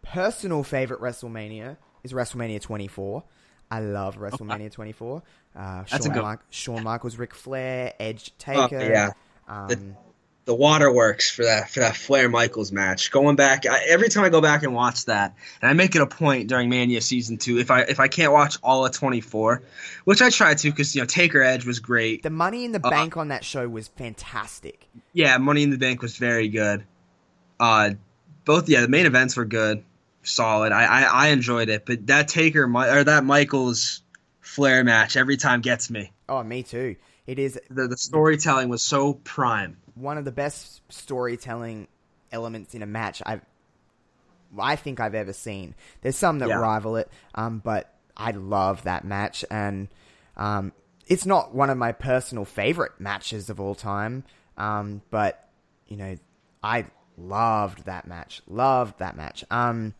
personal 0.00 0.62
favorite 0.62 1.02
WrestleMania 1.02 1.76
is 2.02 2.12
WrestleMania 2.12 2.60
24. 2.60 3.22
I 3.70 3.80
love 3.80 4.16
WrestleMania 4.16 4.72
24. 4.72 5.22
Uh, 5.54 5.84
That's 5.90 6.04
Shawn, 6.04 6.12
a 6.12 6.14
good... 6.14 6.22
Ma- 6.22 6.36
Shawn 6.50 6.82
Michaels, 6.82 7.16
Ric 7.16 7.34
Flair, 7.34 7.92
Edge, 7.98 8.32
Taker. 8.38 8.78
Oh, 8.78 8.88
yeah. 8.88 9.10
Um, 9.46 9.68
the, 9.68 9.94
the 10.48 10.54
waterworks 10.54 11.30
for 11.30 11.44
that 11.44 11.68
for 11.68 11.80
that 11.80 11.94
Flair 11.94 12.26
Michaels 12.30 12.72
match. 12.72 13.10
Going 13.10 13.36
back, 13.36 13.66
I, 13.66 13.80
every 13.86 14.08
time 14.08 14.24
I 14.24 14.30
go 14.30 14.40
back 14.40 14.62
and 14.62 14.72
watch 14.72 15.04
that, 15.04 15.34
and 15.60 15.68
I 15.68 15.74
make 15.74 15.94
it 15.94 16.00
a 16.00 16.06
point 16.06 16.48
during 16.48 16.70
Mania 16.70 17.02
season 17.02 17.36
two. 17.36 17.58
If 17.58 17.70
I 17.70 17.82
if 17.82 18.00
I 18.00 18.08
can't 18.08 18.32
watch 18.32 18.56
all 18.62 18.86
of 18.86 18.92
24, 18.92 19.62
which 20.04 20.22
I 20.22 20.30
try 20.30 20.54
to, 20.54 20.70
because 20.70 20.94
you 20.94 21.02
know 21.02 21.06
Taker 21.06 21.42
Edge 21.42 21.66
was 21.66 21.80
great. 21.80 22.22
The 22.22 22.30
Money 22.30 22.64
in 22.64 22.72
the 22.72 22.80
uh, 22.82 22.88
Bank 22.88 23.18
on 23.18 23.28
that 23.28 23.44
show 23.44 23.68
was 23.68 23.88
fantastic. 23.88 24.88
Yeah, 25.12 25.36
Money 25.36 25.64
in 25.64 25.70
the 25.70 25.76
Bank 25.76 26.00
was 26.00 26.16
very 26.16 26.48
good. 26.48 26.84
Uh, 27.60 27.90
both 28.46 28.70
yeah, 28.70 28.80
the 28.80 28.88
main 28.88 29.04
events 29.04 29.36
were 29.36 29.44
good 29.44 29.84
solid. 30.22 30.72
I, 30.72 30.84
I, 30.84 31.02
I 31.02 31.28
enjoyed 31.28 31.68
it, 31.68 31.86
but 31.86 32.06
that 32.06 32.28
Taker 32.28 32.64
or 32.64 33.04
that 33.04 33.24
Michaels 33.24 34.02
Flair 34.40 34.84
match 34.84 35.16
every 35.16 35.36
time 35.36 35.60
gets 35.60 35.90
me. 35.90 36.12
Oh, 36.28 36.42
me 36.42 36.62
too. 36.62 36.96
It 37.26 37.38
is 37.38 37.60
the 37.68 37.88
the 37.88 37.96
storytelling 37.96 38.68
was 38.68 38.82
so 38.82 39.14
prime. 39.14 39.76
One 39.94 40.16
of 40.16 40.24
the 40.24 40.32
best 40.32 40.80
storytelling 40.88 41.88
elements 42.32 42.74
in 42.74 42.82
a 42.82 42.86
match 42.86 43.22
I've 43.24 43.42
I 44.58 44.76
think 44.76 45.00
I've 45.00 45.14
ever 45.14 45.32
seen. 45.32 45.74
There's 46.00 46.16
some 46.16 46.38
that 46.38 46.48
yeah. 46.48 46.56
rival 46.56 46.96
it, 46.96 47.10
um, 47.34 47.58
but 47.58 47.94
I 48.16 48.30
love 48.30 48.84
that 48.84 49.04
match, 49.04 49.44
and 49.50 49.88
um, 50.36 50.72
it's 51.06 51.26
not 51.26 51.54
one 51.54 51.70
of 51.70 51.76
my 51.76 51.92
personal 51.92 52.44
favorite 52.44 52.92
matches 52.98 53.50
of 53.50 53.60
all 53.60 53.74
time. 53.74 54.24
Um, 54.56 55.02
but 55.10 55.48
you 55.86 55.96
know, 55.96 56.16
I 56.62 56.86
loved 57.16 57.84
that 57.84 58.06
match. 58.06 58.42
Loved 58.46 58.98
that 59.00 59.16
match. 59.16 59.44
Um, 59.50 59.94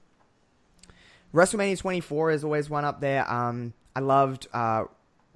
WrestleMania 1.35 1.79
24 1.79 2.31
is 2.33 2.45
always 2.45 2.71
one 2.71 2.85
up 2.85 3.01
there. 3.01 3.31
Um, 3.31 3.75
I 3.95 4.01
loved 4.01 4.47
uh, 4.53 4.85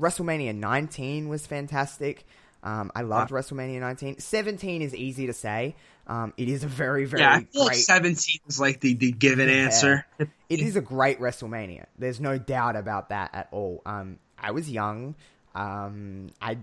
WrestleMania 0.01 0.55
19 0.55 1.29
was 1.29 1.47
fantastic. 1.47 2.25
Um, 2.63 2.93
I 2.95 3.03
loved 3.03 3.33
uh, 3.33 3.37
WrestleMania 3.37 3.81
19. 3.81 4.19
17 4.19 4.83
is 4.83 4.95
easy 4.95 5.27
to 5.27 5.33
say. 5.33 5.75
Um, 6.07 6.33
it 6.37 6.49
is 6.49 6.65
a 6.65 6.69
very, 6.69 7.05
very 7.05 7.23
yeah, 7.23 7.35
I 7.35 7.45
feel 7.45 7.65
great. 7.67 7.77
Like 7.77 7.77
17 7.77 8.41
is 8.49 8.61
like 8.61 8.81
the, 8.81 8.95
the 8.95 9.13
given 9.13 9.49
yeah. 9.49 9.55
answer. 9.55 10.07
it 10.19 10.61
is 10.61 10.77
a 10.77 10.81
great 10.81 11.21
WrestleMania. 11.21 11.87
There's 11.99 12.21
no 12.21 12.39
doubt 12.39 12.77
about 12.77 13.11
that 13.11 13.31
at 13.35 13.49
all. 13.53 13.83
Um, 13.87 14.19
I 14.39 14.51
was 14.51 14.71
young. 14.71 15.15
Um, 15.55 16.31
I 16.41 16.59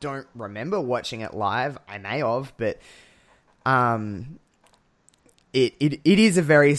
don't 0.00 0.26
remember 0.34 0.80
watching 0.80 1.22
it 1.22 1.34
live. 1.34 1.78
I 1.88 1.98
may 1.98 2.18
have, 2.18 2.52
but 2.56 2.78
um, 3.64 4.38
it, 5.52 5.74
it 5.80 6.00
it 6.04 6.18
is 6.18 6.36
a 6.36 6.42
very 6.42 6.76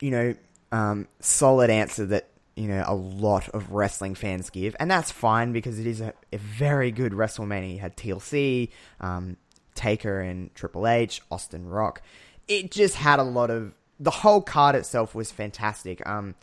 you 0.00 0.10
know 0.10 0.34
um, 0.72 1.08
solid 1.20 1.70
answer 1.70 2.06
that 2.06 2.28
you 2.56 2.68
know 2.68 2.84
a 2.86 2.94
lot 2.94 3.48
of 3.50 3.70
wrestling 3.70 4.14
fans 4.14 4.50
give, 4.50 4.76
and 4.80 4.90
that's 4.90 5.10
fine 5.10 5.52
because 5.52 5.78
it 5.78 5.86
is 5.86 6.00
a, 6.00 6.12
a 6.32 6.38
very 6.38 6.90
good 6.90 7.12
WrestleMania. 7.12 7.74
You 7.74 7.78
had 7.80 7.96
TLC, 7.96 8.70
um, 9.00 9.36
Taker, 9.74 10.20
and 10.20 10.54
Triple 10.54 10.86
H, 10.86 11.22
Austin 11.30 11.66
Rock. 11.68 12.02
It 12.48 12.70
just 12.70 12.96
had 12.96 13.18
a 13.18 13.24
lot 13.24 13.50
of 13.50 13.74
the 13.98 14.10
whole 14.10 14.40
card 14.40 14.74
itself 14.74 15.14
was 15.14 15.30
fantastic. 15.30 16.06
Um, 16.06 16.34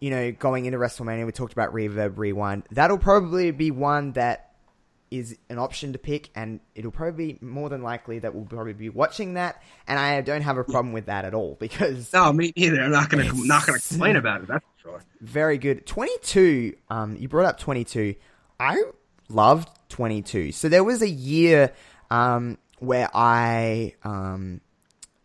you 0.00 0.10
know, 0.10 0.30
going 0.30 0.66
into 0.66 0.78
WrestleMania, 0.78 1.26
we 1.26 1.32
talked 1.32 1.52
about 1.52 1.72
Reverb 1.72 2.18
Rewind. 2.18 2.64
That'll 2.70 2.98
probably 2.98 3.50
be 3.50 3.70
one 3.70 4.12
that 4.12 4.45
is 5.10 5.36
an 5.48 5.58
option 5.58 5.92
to 5.92 5.98
pick, 5.98 6.30
and 6.34 6.60
it'll 6.74 6.90
probably 6.90 7.34
be 7.34 7.38
more 7.44 7.68
than 7.68 7.82
likely 7.82 8.18
that 8.18 8.34
we'll 8.34 8.44
probably 8.44 8.72
be 8.72 8.88
watching 8.88 9.34
that, 9.34 9.62
and 9.86 9.98
I 9.98 10.20
don't 10.20 10.42
have 10.42 10.58
a 10.58 10.64
problem 10.64 10.92
with 10.92 11.06
that 11.06 11.24
at 11.24 11.34
all 11.34 11.56
because 11.60 12.12
no, 12.12 12.32
me 12.32 12.52
neither. 12.56 12.80
I'm 12.82 12.90
not 12.90 13.08
gonna 13.08 13.30
not 13.34 13.66
gonna 13.66 13.78
complain 13.78 14.16
about 14.16 14.42
it. 14.42 14.48
That's 14.48 14.64
for 14.82 14.90
sure. 14.90 15.04
Very 15.20 15.58
good. 15.58 15.86
Twenty 15.86 16.16
two. 16.22 16.76
Um, 16.90 17.16
you 17.16 17.28
brought 17.28 17.46
up 17.46 17.58
twenty 17.58 17.84
two. 17.84 18.14
I 18.58 18.82
loved 19.28 19.68
twenty 19.88 20.22
two. 20.22 20.52
So 20.52 20.68
there 20.68 20.84
was 20.84 21.02
a 21.02 21.08
year 21.08 21.72
um 22.10 22.58
where 22.78 23.08
I 23.14 23.94
um 24.04 24.60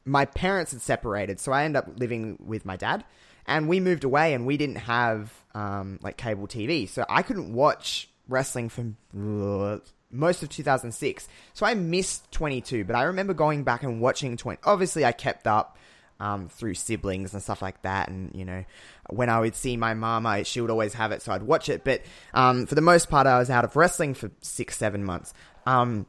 my 0.05 0.25
parents 0.25 0.71
had 0.71 0.81
separated, 0.81 1.39
so 1.39 1.51
I 1.51 1.63
ended 1.63 1.83
up 1.83 1.99
living 1.99 2.37
with 2.43 2.65
my 2.65 2.75
dad, 2.75 3.03
and 3.45 3.67
we 3.67 3.79
moved 3.79 4.03
away, 4.03 4.33
and 4.33 4.45
we 4.45 4.57
didn't 4.57 4.77
have 4.77 5.33
um 5.55 5.99
like 6.01 6.17
cable 6.17 6.47
TV, 6.47 6.87
so 6.87 7.03
I 7.09 7.23
couldn't 7.23 7.53
watch 7.53 8.10
wrestling 8.27 8.69
from 8.69 8.97
uh, 9.15 9.79
most 10.11 10.43
of 10.43 10.49
2006. 10.49 11.27
So 11.53 11.65
I 11.65 11.73
missed 11.73 12.31
22, 12.31 12.85
but 12.85 12.95
I 12.95 13.03
remember 13.03 13.33
going 13.33 13.63
back 13.63 13.83
and 13.83 14.01
watching 14.01 14.37
20. 14.37 14.61
Obviously, 14.63 15.05
I 15.05 15.11
kept 15.11 15.47
up 15.47 15.77
um, 16.19 16.49
through 16.49 16.75
siblings 16.75 17.33
and 17.33 17.41
stuff 17.41 17.61
like 17.61 17.81
that. 17.81 18.09
And, 18.09 18.33
you 18.35 18.45
know, 18.45 18.63
when 19.09 19.29
I 19.29 19.39
would 19.39 19.55
see 19.55 19.77
my 19.77 19.93
mama, 19.93 20.43
she 20.43 20.61
would 20.61 20.69
always 20.69 20.93
have 20.93 21.11
it, 21.11 21.21
so 21.21 21.31
I'd 21.31 21.43
watch 21.43 21.69
it. 21.69 21.83
But 21.83 22.01
um, 22.33 22.65
for 22.65 22.75
the 22.75 22.81
most 22.81 23.09
part, 23.09 23.27
I 23.27 23.39
was 23.39 23.49
out 23.49 23.65
of 23.65 23.75
wrestling 23.75 24.13
for 24.13 24.31
six, 24.41 24.77
seven 24.77 25.03
months. 25.03 25.33
Um, 25.65 26.05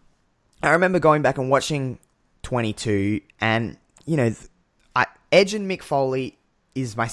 I 0.63 0.71
remember 0.71 0.99
going 0.99 1.23
back 1.23 1.39
and 1.39 1.51
watching 1.51 1.99
22 2.43 3.21
and 3.41 3.77
you 4.07 4.17
know, 4.17 4.35
I, 4.95 5.07
Edge 5.31 5.55
and 5.55 5.71
Mick 5.71 5.83
Foley 5.83 6.39
is 6.75 6.97
my 6.97 7.09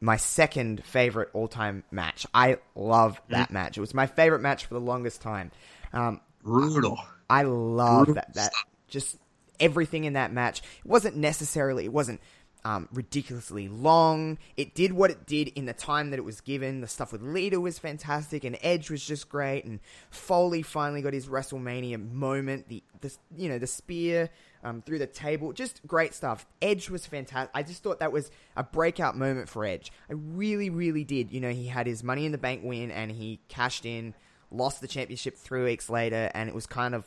my 0.00 0.16
second 0.16 0.84
favorite 0.84 1.30
all 1.32 1.48
time 1.48 1.84
match. 1.90 2.26
I 2.34 2.58
love 2.74 3.20
that 3.28 3.50
match. 3.50 3.76
It 3.76 3.80
was 3.80 3.94
my 3.94 4.06
favorite 4.06 4.40
match 4.40 4.66
for 4.66 4.74
the 4.74 4.80
longest 4.80 5.22
time. 5.22 5.50
Um, 5.92 6.20
Brutal. 6.42 6.98
I 7.28 7.42
love 7.42 8.06
Brutal 8.06 8.14
that. 8.14 8.34
That 8.34 8.52
just 8.88 9.18
everything 9.60 10.04
in 10.04 10.14
that 10.14 10.32
match. 10.32 10.60
It 10.60 10.86
wasn't 10.86 11.16
necessarily. 11.16 11.84
It 11.84 11.92
wasn't 11.92 12.20
um, 12.64 12.88
ridiculously 12.92 13.68
long. 13.68 14.38
It 14.56 14.74
did 14.74 14.92
what 14.92 15.10
it 15.10 15.26
did 15.26 15.48
in 15.48 15.66
the 15.66 15.74
time 15.74 16.10
that 16.10 16.18
it 16.18 16.24
was 16.24 16.40
given. 16.40 16.80
The 16.80 16.86
stuff 16.86 17.12
with 17.12 17.22
Lita 17.22 17.60
was 17.60 17.78
fantastic, 17.78 18.44
and 18.44 18.58
Edge 18.62 18.90
was 18.90 19.04
just 19.04 19.28
great. 19.28 19.64
And 19.64 19.80
Foley 20.10 20.62
finally 20.62 21.02
got 21.02 21.12
his 21.12 21.26
WrestleMania 21.26 22.12
moment. 22.12 22.68
The 22.68 22.82
the 23.00 23.14
you 23.36 23.48
know 23.48 23.58
the 23.58 23.66
spear. 23.66 24.30
Um, 24.64 24.80
through 24.80 24.98
the 24.98 25.06
table, 25.06 25.52
just 25.52 25.86
great 25.86 26.14
stuff. 26.14 26.46
Edge 26.62 26.88
was 26.88 27.04
fantastic. 27.04 27.50
I 27.54 27.62
just 27.62 27.82
thought 27.82 28.00
that 28.00 28.12
was 28.12 28.30
a 28.56 28.62
breakout 28.64 29.14
moment 29.14 29.50
for 29.50 29.62
Edge. 29.66 29.92
I 30.08 30.14
really, 30.14 30.70
really 30.70 31.04
did. 31.04 31.30
You 31.32 31.40
know, 31.42 31.50
he 31.50 31.66
had 31.66 31.86
his 31.86 32.02
Money 32.02 32.24
in 32.24 32.32
the 32.32 32.38
Bank 32.38 32.62
win, 32.64 32.90
and 32.90 33.12
he 33.12 33.40
cashed 33.48 33.84
in, 33.84 34.14
lost 34.50 34.80
the 34.80 34.88
championship 34.88 35.36
three 35.36 35.62
weeks 35.64 35.90
later, 35.90 36.30
and 36.34 36.48
it 36.48 36.54
was 36.54 36.64
kind 36.64 36.94
of, 36.94 37.04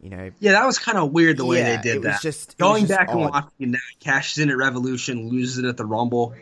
you 0.00 0.10
know, 0.10 0.32
Yeah, 0.40 0.52
that 0.52 0.66
was 0.66 0.80
kind 0.80 0.98
of 0.98 1.12
weird 1.12 1.36
the 1.36 1.44
way 1.46 1.58
Yeah, 1.58 1.76
they 1.76 1.82
did 1.82 1.94
it 1.94 1.98
was 2.00 2.04
that. 2.06 2.20
just- 2.22 2.52
it 2.54 2.58
Going 2.58 2.82
was 2.82 2.88
just 2.88 2.98
back 2.98 3.10
and 3.10 3.20
watching 3.20 3.50
it 3.60 3.68
now, 3.68 3.78
he 3.90 3.96
cashes 4.04 4.38
in 4.42 4.50
at 4.50 4.56
Revolution, 4.56 5.28
loses 5.28 5.58
it 5.58 5.64
at 5.66 5.76
the 5.76 5.86
Rumble. 5.86 6.34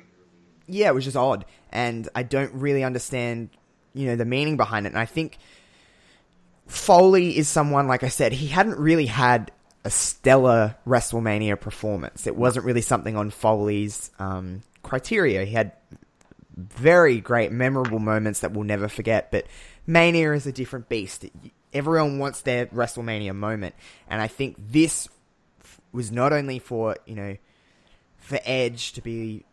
yeah, 0.66 0.88
it 0.88 0.94
was 0.94 1.04
just 1.04 1.18
odd, 1.18 1.44
and 1.70 2.08
I 2.14 2.22
don't 2.22 2.54
really 2.54 2.82
understand, 2.82 3.50
you 3.92 4.06
know, 4.06 4.16
the 4.16 4.24
meaning 4.24 4.56
behind 4.56 4.86
it. 4.86 4.90
And 4.90 4.98
I 4.98 5.04
think 5.04 5.36
Foley 6.66 7.36
is 7.36 7.48
someone, 7.48 7.88
like 7.88 8.02
I 8.04 8.08
said, 8.08 8.32
he 8.32 8.46
hadn't 8.46 8.78
really 8.78 9.06
had 9.06 9.50
a 9.84 9.90
stellar 9.90 10.76
WrestleMania 10.86 11.58
performance. 11.58 12.26
It 12.26 12.36
wasn't 12.36 12.66
really 12.66 12.82
something 12.82 13.16
on 13.16 13.30
Foley's 13.30 14.10
um, 14.18 14.62
criteria. 14.82 15.44
He 15.44 15.52
had 15.52 15.72
very 16.56 17.20
great, 17.20 17.52
memorable 17.52 17.98
moments 17.98 18.40
that 18.40 18.52
we'll 18.52 18.64
never 18.64 18.88
forget, 18.88 19.30
but 19.30 19.46
Mania 19.86 20.32
is 20.32 20.46
a 20.46 20.52
different 20.52 20.88
beast. 20.88 21.24
Everyone 21.72 22.18
wants 22.18 22.42
their 22.42 22.66
WrestleMania 22.66 23.34
moment, 23.34 23.74
and 24.08 24.20
I 24.20 24.26
think 24.26 24.56
this 24.58 25.08
was 25.92 26.12
not 26.12 26.32
only 26.32 26.58
for 26.58 26.96
you 27.06 27.14
know 27.14 27.36
for 28.18 28.38
Edge 28.44 28.92
to 28.92 29.00
be 29.00 29.44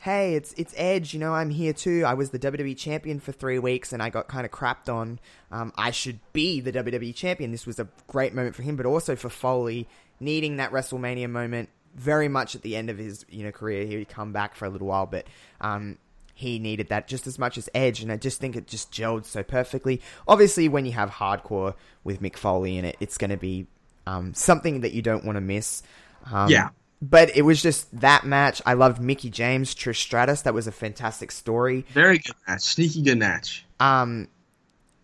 hey, 0.00 0.34
it's 0.34 0.52
it's 0.54 0.74
Edge. 0.76 1.14
You 1.14 1.20
know, 1.20 1.32
I'm 1.32 1.50
here 1.50 1.72
too. 1.72 2.04
I 2.04 2.14
was 2.14 2.30
the 2.30 2.38
WWE 2.38 2.76
champion 2.76 3.20
for 3.20 3.32
three 3.32 3.58
weeks, 3.58 3.92
and 3.92 4.02
I 4.02 4.10
got 4.10 4.28
kind 4.28 4.44
of 4.44 4.50
crapped 4.50 4.92
on. 4.92 5.20
Um, 5.52 5.72
I 5.76 5.92
should 5.92 6.18
be 6.32 6.60
the 6.60 6.72
WWE 6.72 7.14
champion. 7.14 7.52
This 7.52 7.66
was 7.66 7.78
a 7.78 7.88
great 8.08 8.34
moment 8.34 8.56
for 8.56 8.62
him, 8.62 8.76
but 8.76 8.86
also 8.86 9.14
for 9.14 9.28
Foley 9.28 9.86
needing 10.18 10.56
that 10.56 10.72
WrestleMania 10.72 11.30
moment. 11.30 11.68
Very 11.94 12.28
much 12.28 12.54
at 12.54 12.62
the 12.62 12.76
end 12.76 12.88
of 12.88 12.98
his 12.98 13.24
you 13.28 13.44
know 13.44 13.52
career, 13.52 13.86
he 13.86 13.96
would 13.96 14.08
come 14.08 14.32
back 14.32 14.54
for 14.54 14.64
a 14.64 14.70
little 14.70 14.88
while, 14.88 15.06
but 15.06 15.26
um, 15.60 15.98
he 16.34 16.58
needed 16.58 16.88
that 16.88 17.06
just 17.06 17.26
as 17.26 17.38
much 17.38 17.58
as 17.58 17.68
Edge, 17.74 18.00
and 18.02 18.10
I 18.10 18.16
just 18.16 18.40
think 18.40 18.56
it 18.56 18.66
just 18.66 18.92
gelled 18.92 19.24
so 19.24 19.42
perfectly. 19.42 20.00
Obviously, 20.26 20.68
when 20.68 20.86
you 20.86 20.92
have 20.92 21.10
hardcore 21.10 21.74
with 22.04 22.22
Mick 22.22 22.36
Foley 22.36 22.78
in 22.78 22.84
it, 22.84 22.96
it's 23.00 23.18
going 23.18 23.30
to 23.30 23.36
be 23.36 23.66
um, 24.06 24.34
something 24.34 24.80
that 24.80 24.92
you 24.92 25.02
don't 25.02 25.24
want 25.24 25.36
to 25.36 25.40
miss. 25.40 25.82
Um, 26.32 26.48
Yeah. 26.48 26.70
But 27.02 27.34
it 27.34 27.42
was 27.42 27.62
just 27.62 28.00
that 28.00 28.24
match. 28.24 28.60
I 28.66 28.74
loved 28.74 29.00
Mickie 29.00 29.30
James, 29.30 29.74
Trish 29.74 29.96
Stratus. 29.96 30.42
That 30.42 30.52
was 30.52 30.66
a 30.66 30.72
fantastic 30.72 31.30
story. 31.32 31.86
Very 31.94 32.18
good 32.18 32.34
match. 32.46 32.60
Sneaky 32.60 33.02
good 33.02 33.18
match. 33.18 33.64
Um, 33.78 34.28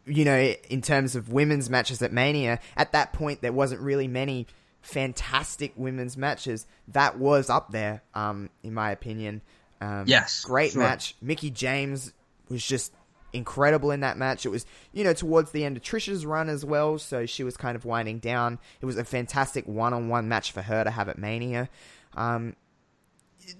you 0.04 0.24
know, 0.24 0.38
in 0.68 0.82
terms 0.82 1.16
of 1.16 1.32
women's 1.32 1.70
matches 1.70 2.02
at 2.02 2.12
Mania, 2.12 2.60
at 2.76 2.92
that 2.92 3.12
point 3.14 3.40
there 3.40 3.52
wasn't 3.52 3.80
really 3.80 4.08
many 4.08 4.46
fantastic 4.82 5.72
women's 5.76 6.16
matches. 6.16 6.66
That 6.88 7.18
was 7.18 7.50
up 7.50 7.72
there, 7.72 8.02
um, 8.14 8.50
in 8.62 8.72
my 8.74 8.90
opinion. 8.90 9.40
Um, 9.80 10.04
Yes, 10.06 10.44
great 10.44 10.72
sure. 10.72 10.82
match. 10.82 11.14
Mickie 11.20 11.50
James 11.50 12.12
was 12.48 12.64
just 12.64 12.92
incredible 13.36 13.90
in 13.90 14.00
that 14.00 14.16
match. 14.16 14.46
It 14.46 14.50
was, 14.50 14.66
you 14.92 15.04
know, 15.04 15.12
towards 15.12 15.52
the 15.52 15.64
end 15.64 15.76
of 15.76 15.82
Trisha's 15.82 16.26
run 16.26 16.48
as 16.48 16.64
well, 16.64 16.98
so 16.98 17.26
she 17.26 17.44
was 17.44 17.56
kind 17.56 17.76
of 17.76 17.84
winding 17.84 18.18
down. 18.18 18.58
It 18.80 18.86
was 18.86 18.96
a 18.96 19.04
fantastic 19.04 19.66
one-on-one 19.66 20.28
match 20.28 20.52
for 20.52 20.62
her 20.62 20.84
to 20.84 20.90
have 20.90 21.08
at 21.08 21.18
Mania. 21.18 21.68
Um, 22.14 22.56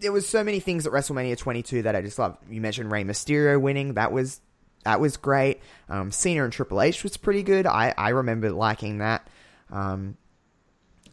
there 0.00 0.12
was 0.12 0.28
so 0.28 0.42
many 0.42 0.60
things 0.60 0.86
at 0.86 0.92
WrestleMania 0.92 1.38
22 1.38 1.82
that 1.82 1.94
I 1.94 2.02
just 2.02 2.18
loved. 2.18 2.38
You 2.50 2.60
mentioned 2.60 2.90
Rey 2.90 3.04
Mysterio 3.04 3.60
winning. 3.60 3.94
That 3.94 4.12
was 4.12 4.40
that 4.84 5.00
was 5.00 5.16
great. 5.16 5.60
Um, 5.88 6.12
Cena 6.12 6.44
and 6.44 6.52
Triple 6.52 6.80
H 6.80 7.02
was 7.02 7.16
pretty 7.16 7.42
good. 7.42 7.66
I, 7.66 7.92
I 7.98 8.10
remember 8.10 8.50
liking 8.52 8.98
that. 8.98 9.28
Um, 9.70 10.16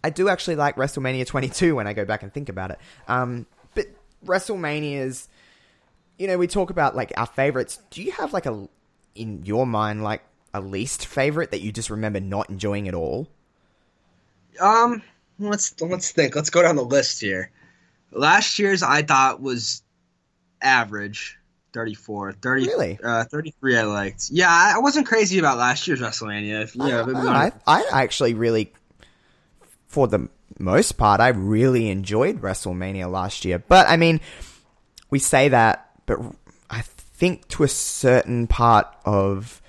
I 0.03 0.11
do 0.11 0.29
actually 0.29 0.57
like 0.57 0.75
WrestleMania 0.75 1.25
22 1.25 1.75
when 1.75 1.87
I 1.87 1.93
go 1.93 2.05
back 2.05 2.21
and 2.21 2.31
think 2.31 2.49
about 2.49 2.69
it. 2.69 2.79
Um, 3.07 3.47
but 3.73 3.87
WrestleMania's, 4.25 5.27
you 6.23 6.29
know, 6.29 6.37
we 6.37 6.47
talk 6.47 6.69
about 6.69 6.95
like 6.95 7.11
our 7.17 7.25
favorites. 7.25 7.79
Do 7.89 8.01
you 8.01 8.13
have 8.13 8.31
like 8.31 8.45
a, 8.45 8.69
in 9.13 9.45
your 9.45 9.67
mind, 9.67 10.05
like 10.05 10.21
a 10.53 10.61
least 10.61 11.05
favorite 11.05 11.51
that 11.51 11.59
you 11.59 11.73
just 11.73 11.89
remember 11.89 12.21
not 12.21 12.49
enjoying 12.49 12.87
at 12.87 12.93
all? 12.93 13.27
Um, 14.57 15.01
let's 15.37 15.75
let's 15.81 16.11
think. 16.11 16.33
Let's 16.33 16.49
go 16.49 16.61
down 16.61 16.77
the 16.77 16.85
list 16.85 17.19
here. 17.19 17.51
Last 18.13 18.57
year's 18.57 18.83
I 18.83 19.01
thought 19.01 19.41
was 19.41 19.83
average. 20.61 21.37
34, 21.73 22.33
30, 22.33 22.67
Really? 22.67 22.99
uh, 23.03 23.25
33 23.25 23.77
I 23.79 23.83
liked. 23.83 24.29
Yeah, 24.29 24.47
I 24.47 24.79
wasn't 24.79 25.05
crazy 25.07 25.39
about 25.39 25.57
last 25.57 25.87
year's 25.87 25.99
WrestleMania. 25.99 26.61
If, 26.61 26.75
yeah, 26.75 27.03
but- 27.03 27.15
I, 27.17 27.51
I 27.67 28.03
actually 28.03 28.33
really, 28.35 28.71
for 29.87 30.07
the 30.07 30.29
most 30.59 30.93
part, 30.93 31.19
I 31.19 31.29
really 31.29 31.89
enjoyed 31.89 32.39
WrestleMania 32.41 33.11
last 33.11 33.43
year. 33.43 33.57
But 33.57 33.89
I 33.89 33.97
mean, 33.97 34.21
we 35.09 35.17
say 35.17 35.49
that, 35.49 35.82
but 36.05 36.19
I 36.69 36.81
think 36.81 37.47
to 37.49 37.63
a 37.63 37.67
certain 37.67 38.47
part 38.47 38.87
of 39.05 39.61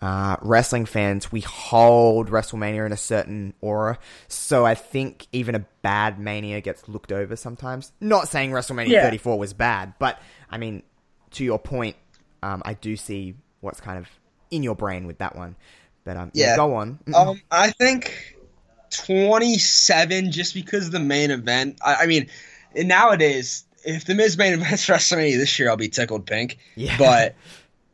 uh, 0.00 0.36
wrestling 0.40 0.86
fans, 0.86 1.30
we 1.30 1.40
hold 1.40 2.30
WrestleMania 2.30 2.86
in 2.86 2.92
a 2.92 2.96
certain 2.96 3.52
aura. 3.60 3.98
So 4.28 4.64
I 4.64 4.74
think 4.74 5.26
even 5.32 5.54
a 5.54 5.64
bad 5.82 6.18
Mania 6.18 6.60
gets 6.60 6.88
looked 6.88 7.12
over 7.12 7.36
sometimes. 7.36 7.92
Not 8.00 8.28
saying 8.28 8.50
WrestleMania 8.50 8.88
Yeah. 8.88 9.02
34 9.02 9.38
was 9.38 9.52
bad, 9.52 9.94
but 9.98 10.18
I 10.50 10.58
mean, 10.58 10.82
to 11.32 11.44
your 11.44 11.58
point, 11.58 11.96
um, 12.42 12.62
I 12.64 12.74
do 12.74 12.96
see 12.96 13.34
what's 13.60 13.80
kind 13.80 13.98
of 13.98 14.08
in 14.50 14.62
your 14.62 14.74
brain 14.74 15.06
with 15.06 15.18
that 15.18 15.36
one. 15.36 15.54
But 16.04 16.16
um, 16.16 16.30
yeah, 16.32 16.46
Yeah. 16.46 16.56
go 16.56 16.74
on. 16.76 16.98
Um, 17.14 17.42
I 17.50 17.70
think 17.70 18.36
27 18.90 20.32
just 20.32 20.54
because 20.54 20.86
of 20.86 20.92
the 20.92 20.98
main 20.98 21.30
event. 21.30 21.78
I, 21.84 21.94
I 21.96 22.06
mean, 22.06 22.28
nowadays, 22.74 23.64
if 23.84 24.04
the 24.04 24.14
Miz 24.14 24.36
main 24.36 24.54
event's 24.54 24.86
WrestleMania 24.88 25.36
this 25.36 25.58
year, 25.58 25.70
I'll 25.70 25.76
be 25.76 25.88
tickled 25.88 26.26
pink. 26.26 26.58
Yeah. 26.74 26.96
But 26.98 27.34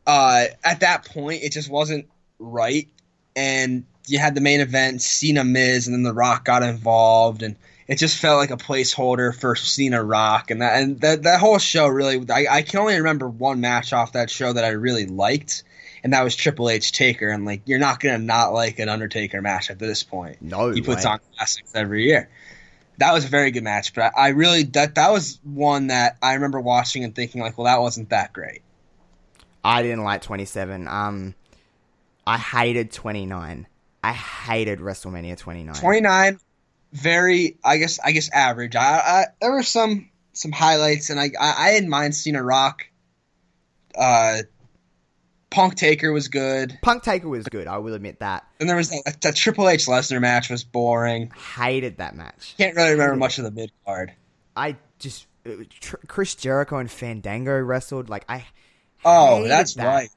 uh, 0.05 0.45
at 0.63 0.81
that 0.81 1.05
point, 1.05 1.43
it 1.43 1.51
just 1.51 1.69
wasn't 1.69 2.07
right. 2.39 2.87
And 3.35 3.85
you 4.07 4.19
had 4.19 4.35
the 4.35 4.41
main 4.41 4.61
event, 4.61 5.01
Cena 5.01 5.43
Miz, 5.43 5.87
and 5.87 5.93
then 5.93 6.03
The 6.03 6.13
Rock 6.13 6.45
got 6.45 6.63
involved, 6.63 7.43
and 7.43 7.55
it 7.87 7.97
just 7.97 8.17
felt 8.17 8.37
like 8.37 8.51
a 8.51 8.57
placeholder 8.57 9.35
for 9.35 9.55
Cena 9.55 10.03
Rock, 10.03 10.49
and 10.49 10.61
that 10.61 10.81
and 10.81 10.99
that 11.01 11.23
that 11.23 11.39
whole 11.39 11.57
show 11.59 11.87
really. 11.87 12.25
I, 12.29 12.47
I 12.49 12.61
can 12.61 12.79
only 12.79 12.95
remember 12.95 13.29
one 13.29 13.61
match 13.61 13.93
off 13.93 14.13
that 14.13 14.29
show 14.29 14.53
that 14.53 14.63
I 14.63 14.69
really 14.69 15.05
liked, 15.05 15.63
and 16.03 16.13
that 16.13 16.23
was 16.23 16.35
Triple 16.35 16.69
H 16.69 16.91
Taker. 16.91 17.29
And 17.29 17.45
like, 17.45 17.61
you're 17.65 17.79
not 17.79 17.99
gonna 17.99 18.17
not 18.17 18.53
like 18.53 18.79
an 18.79 18.89
Undertaker 18.89 19.41
match 19.41 19.69
at 19.69 19.79
this 19.79 20.03
point. 20.03 20.41
No 20.41 20.71
he 20.71 20.81
puts 20.81 21.05
way. 21.05 21.11
on 21.11 21.19
classics 21.35 21.71
every 21.75 22.05
year. 22.05 22.29
That 22.97 23.13
was 23.13 23.25
a 23.25 23.27
very 23.27 23.51
good 23.51 23.63
match, 23.63 23.93
but 23.93 24.11
I, 24.17 24.27
I 24.27 24.27
really 24.29 24.63
that 24.63 24.95
that 24.95 25.11
was 25.11 25.39
one 25.43 25.87
that 25.87 26.17
I 26.21 26.33
remember 26.33 26.59
watching 26.59 27.03
and 27.03 27.13
thinking 27.13 27.41
like, 27.41 27.57
well, 27.57 27.65
that 27.65 27.79
wasn't 27.79 28.09
that 28.09 28.33
great. 28.33 28.61
I 29.63 29.81
didn't 29.81 30.03
like 30.03 30.21
27. 30.21 30.87
Um, 30.87 31.35
I 32.25 32.37
hated 32.37 32.91
29. 32.91 33.67
I 34.03 34.13
hated 34.13 34.79
WrestleMania 34.79 35.37
29. 35.37 35.75
29 35.75 36.39
very 36.93 37.57
i 37.63 37.77
guess 37.77 37.99
i 37.99 38.11
guess 38.11 38.29
average 38.31 38.75
i, 38.75 38.81
I 38.81 39.25
there 39.41 39.51
were 39.51 39.63
some 39.63 40.09
some 40.33 40.51
highlights 40.51 41.09
and 41.09 41.19
i 41.19 41.29
i, 41.39 41.67
I 41.67 41.71
didn't 41.73 41.89
mind 41.89 42.15
Cena 42.15 42.41
rock 42.41 42.85
uh 43.95 44.39
punk 45.49 45.75
taker 45.75 46.11
was 46.11 46.27
good 46.27 46.77
Punk 46.81 47.03
Taker 47.03 47.29
was 47.29 47.45
good. 47.47 47.67
I 47.67 47.77
will 47.77 47.93
admit 47.93 48.19
that. 48.19 48.45
and 48.59 48.69
there 48.69 48.75
was 48.75 48.89
that, 48.89 49.21
that 49.21 49.35
triple 49.35 49.69
h 49.69 49.85
lesnar 49.85 50.21
match 50.21 50.49
was 50.49 50.63
boring 50.63 51.31
Hated 51.55 51.97
that 51.97 52.15
match. 52.15 52.55
can't 52.57 52.75
really 52.75 52.91
remember 52.91 53.15
much 53.15 53.37
of 53.37 53.43
the 53.43 53.51
mid 53.51 53.71
card 53.85 54.13
I 54.55 54.75
just 54.99 55.27
uh, 55.45 55.51
tr- 55.79 55.97
Chris 56.07 56.35
Jericho 56.35 56.77
and 56.77 56.89
Fandango 56.91 57.57
wrestled. 57.59 58.09
Like 58.09 58.25
I. 58.27 58.45
oh 59.05 59.47
that's 59.47 59.75
that. 59.75 59.85
right 59.85 60.09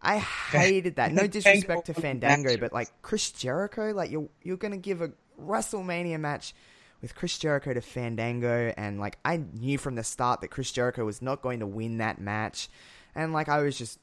I 0.00 0.18
hated 0.18 0.96
that. 0.96 1.12
No 1.12 1.26
disrespect 1.26 1.86
to 1.86 1.94
Fandango, 1.94 2.56
but 2.56 2.72
like 2.72 2.88
Chris 3.02 3.32
Jericho, 3.32 3.92
like 3.92 4.10
you're 4.10 4.28
you're 4.42 4.56
gonna 4.56 4.76
give 4.76 5.02
a 5.02 5.10
WrestleMania 5.40 6.20
match 6.20 6.54
with 7.02 7.14
Chris 7.14 7.38
Jericho 7.38 7.74
to 7.74 7.80
Fandango, 7.80 8.72
and 8.76 9.00
like 9.00 9.18
I 9.24 9.38
knew 9.38 9.78
from 9.78 9.96
the 9.96 10.04
start 10.04 10.40
that 10.42 10.48
Chris 10.48 10.70
Jericho 10.70 11.04
was 11.04 11.20
not 11.20 11.42
going 11.42 11.60
to 11.60 11.66
win 11.66 11.98
that 11.98 12.20
match, 12.20 12.68
and 13.14 13.32
like 13.32 13.48
I 13.48 13.60
was 13.60 13.76
just 13.76 13.98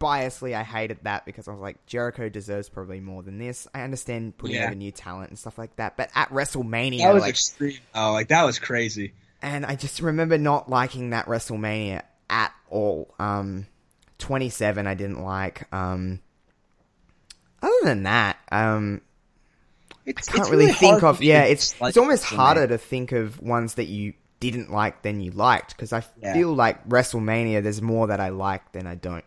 biasly, 0.00 0.54
I 0.54 0.62
hated 0.62 0.98
that 1.02 1.24
because 1.26 1.48
I 1.48 1.50
was 1.52 1.60
like, 1.60 1.84
Jericho 1.86 2.28
deserves 2.28 2.68
probably 2.68 3.00
more 3.00 3.22
than 3.22 3.38
this. 3.38 3.66
I 3.74 3.82
understand 3.82 4.36
putting 4.38 4.56
Yeah. 4.56 4.66
over 4.66 4.74
new 4.74 4.92
talent 4.92 5.30
and 5.30 5.38
stuff 5.38 5.58
like 5.58 5.74
that, 5.76 5.96
but 5.96 6.10
at 6.14 6.28
WrestleMania, 6.30 6.98
That 6.98 7.14
was 7.14 7.22
like, 7.22 7.30
extreme. 7.30 7.78
Oh, 7.94 8.12
like 8.12 8.28
that 8.28 8.44
was 8.44 8.58
crazy. 8.58 9.12
and 9.42 9.64
I 9.66 9.74
just 9.76 10.00
remember 10.00 10.38
not 10.38 10.68
liking 10.68 11.10
that 11.10 11.26
WrestleMania 11.26 12.02
at 12.30 12.52
all. 12.70 13.14
Um, 13.18 13.66
27, 14.18 14.86
I 14.86 14.94
didn't 14.94 15.22
like. 15.22 15.72
Um, 15.72 16.20
other 17.62 17.72
than 17.84 18.02
that, 18.04 18.36
um, 18.52 19.00
It's, 20.06 20.28
I 20.28 20.32
can't 20.32 20.50
really, 20.50 20.66
hard 20.66 20.76
think 20.78 21.02
of. 21.02 21.22
Yeah, 21.22 21.42
it's 21.42 21.74
it's 21.80 21.96
almost 21.96 22.24
harder 22.24 22.66
to 22.66 22.78
think 22.78 23.12
of 23.12 23.40
ones 23.40 23.74
that 23.74 23.86
you 23.86 24.14
didn't 24.40 24.70
like 24.70 25.02
than 25.02 25.20
you 25.20 25.30
liked 25.32 25.76
because 25.76 25.92
I 25.92 26.02
Yeah. 26.22 26.32
feel 26.34 26.52
like 26.54 26.88
WrestleMania. 26.88 27.62
There's 27.62 27.82
more 27.82 28.06
that 28.06 28.20
I 28.20 28.28
like 28.28 28.72
than 28.72 28.86
I 28.86 28.94
don't. 28.94 29.24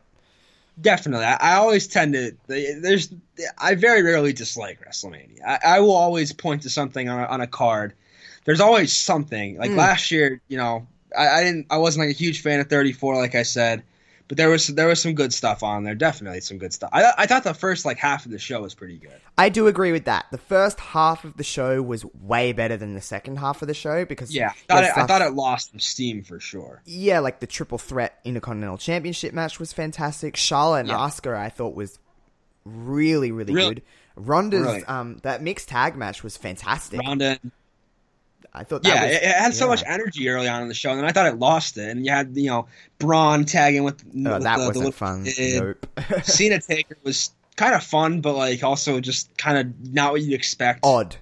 Definitely, 0.82 1.26
I, 1.26 1.36
I 1.36 1.56
always 1.56 1.88
tend 1.88 2.14
to. 2.14 2.36
There's, 2.48 3.14
I 3.58 3.76
very 3.76 4.02
rarely 4.02 4.34
dislike 4.34 4.80
WrestleMania. 4.86 5.42
I, 5.46 5.60
I 5.64 5.80
will 5.80 5.94
always 5.96 6.34
point 6.34 6.64
to 6.64 6.70
something 6.70 7.08
on 7.08 7.20
a, 7.20 7.26
on 7.28 7.42
a 7.42 7.48
card. 7.48 7.94
There's 8.46 8.60
always 8.62 8.92
something. 8.92 9.58
Like 9.58 9.72
Mm. 9.72 9.78
last 9.78 10.10
year, 10.12 10.42
you 10.48 10.58
know, 10.58 10.88
I, 11.18 11.28
I 11.28 11.44
didn't. 11.44 11.68
I 11.70 11.78
wasn't 11.78 12.08
like 12.08 12.16
a 12.16 12.18
huge 12.18 12.42
fan 12.42 12.60
of 12.60 12.68
34, 12.68 13.16
like 13.18 13.36
I 13.36 13.44
said, 13.44 13.84
but 14.32 14.38
there 14.38 14.48
was 14.50 14.66
there 14.68 14.88
was 14.88 15.02
some 15.02 15.14
good 15.14 15.34
stuff 15.34 15.62
on 15.62 15.84
there. 15.84 15.94
Definitely 15.94 16.40
some 16.40 16.58
good 16.58 16.72
stuff. 16.72 16.90
I 16.94 17.12
I 17.18 17.26
thought 17.26 17.44
the 17.44 17.54
first 17.54 17.84
like 17.84 17.98
half 17.98 18.24
of 18.26 18.32
the 18.32 18.40
show 18.40 18.62
was 18.62 18.74
pretty 18.74 18.98
good. 18.98 19.20
I 19.38 19.50
do 19.50 19.68
agree 19.68 19.92
with 19.92 20.06
that. 20.06 20.28
The 20.32 20.38
first 20.38 20.80
half 20.80 21.26
of 21.26 21.36
the 21.36 21.44
show 21.44 21.82
was 21.82 22.06
way 22.22 22.54
better 22.54 22.78
than 22.78 22.94
the 22.94 23.02
second 23.02 23.40
half 23.40 23.62
of 23.62 23.68
the 23.68 23.74
show 23.74 24.06
because 24.06 24.34
Yeah, 24.34 24.52
I 24.52 24.54
thought, 24.74 24.84
it, 24.86 24.98
I 24.98 25.06
thought 25.06 25.22
it 25.22 25.34
lost 25.34 25.72
some 25.72 25.82
steam 25.82 26.24
for 26.24 26.40
sure. 26.40 26.82
yeah, 26.86 27.20
like 27.20 27.42
the 27.42 27.48
triple 27.48 27.78
threat 27.78 28.20
Intercontinental 28.24 28.78
Championship 28.78 29.34
match 29.34 29.60
was 29.60 29.74
fantastic. 29.74 30.38
Charlotte 30.38 30.80
and 30.82 30.88
Yeah. 30.90 30.96
Asuka, 30.96 31.36
I 31.36 31.50
thought 31.50 31.76
was 31.76 32.00
really, 32.64 33.32
really, 33.34 33.54
Really- 33.54 33.74
good. 33.76 33.84
Ronda's 34.16 34.62
really. 34.62 34.84
um 34.86 35.18
that 35.24 35.42
mixed 35.42 35.70
tag 35.70 35.96
match 35.96 36.22
was 36.24 36.38
fantastic. 36.38 37.00
Ronda, 37.02 37.40
I 38.54 38.64
thought 38.64 38.84
that 38.84 38.90
yeah, 38.90 39.06
was, 39.06 39.16
it, 39.16 39.24
it 39.24 39.36
had 39.36 39.54
so 39.54 39.66
yeah. 39.66 39.70
much 39.70 39.84
energy 39.86 40.28
early 40.28 40.48
on 40.48 40.62
in 40.62 40.68
the 40.68 40.74
show, 40.74 40.90
and 40.90 41.00
then 41.00 41.06
I 41.06 41.12
thought 41.12 41.26
it 41.26 41.40
lost 41.40 41.78
it. 41.78 41.90
And 41.90 42.06
you 42.06 42.12
had 42.12 42.36
you 42.36 42.48
know 42.48 42.68
Braun 43.00 43.46
tagging 43.46 43.84
with, 43.84 44.04
Oh, 44.04 44.34
with 44.34 44.44
that 44.44 44.58
the, 44.58 44.64
the 44.64 44.68
wasn't 44.68 44.76
little 44.78 44.92
fun. 44.92 45.26
Nope. 45.38 45.86
Cena 46.24 46.60
Taker 46.60 46.98
was 47.04 47.32
kind 47.56 47.76
of 47.76 47.84
fun, 47.84 48.22
but 48.22 48.36
like 48.36 48.64
also 48.64 49.00
just 49.00 49.38
kind 49.38 49.58
of 49.58 49.94
not 49.94 50.12
what 50.12 50.22
you'd 50.22 50.34
expect. 50.34 50.82
Odd. 50.84 51.16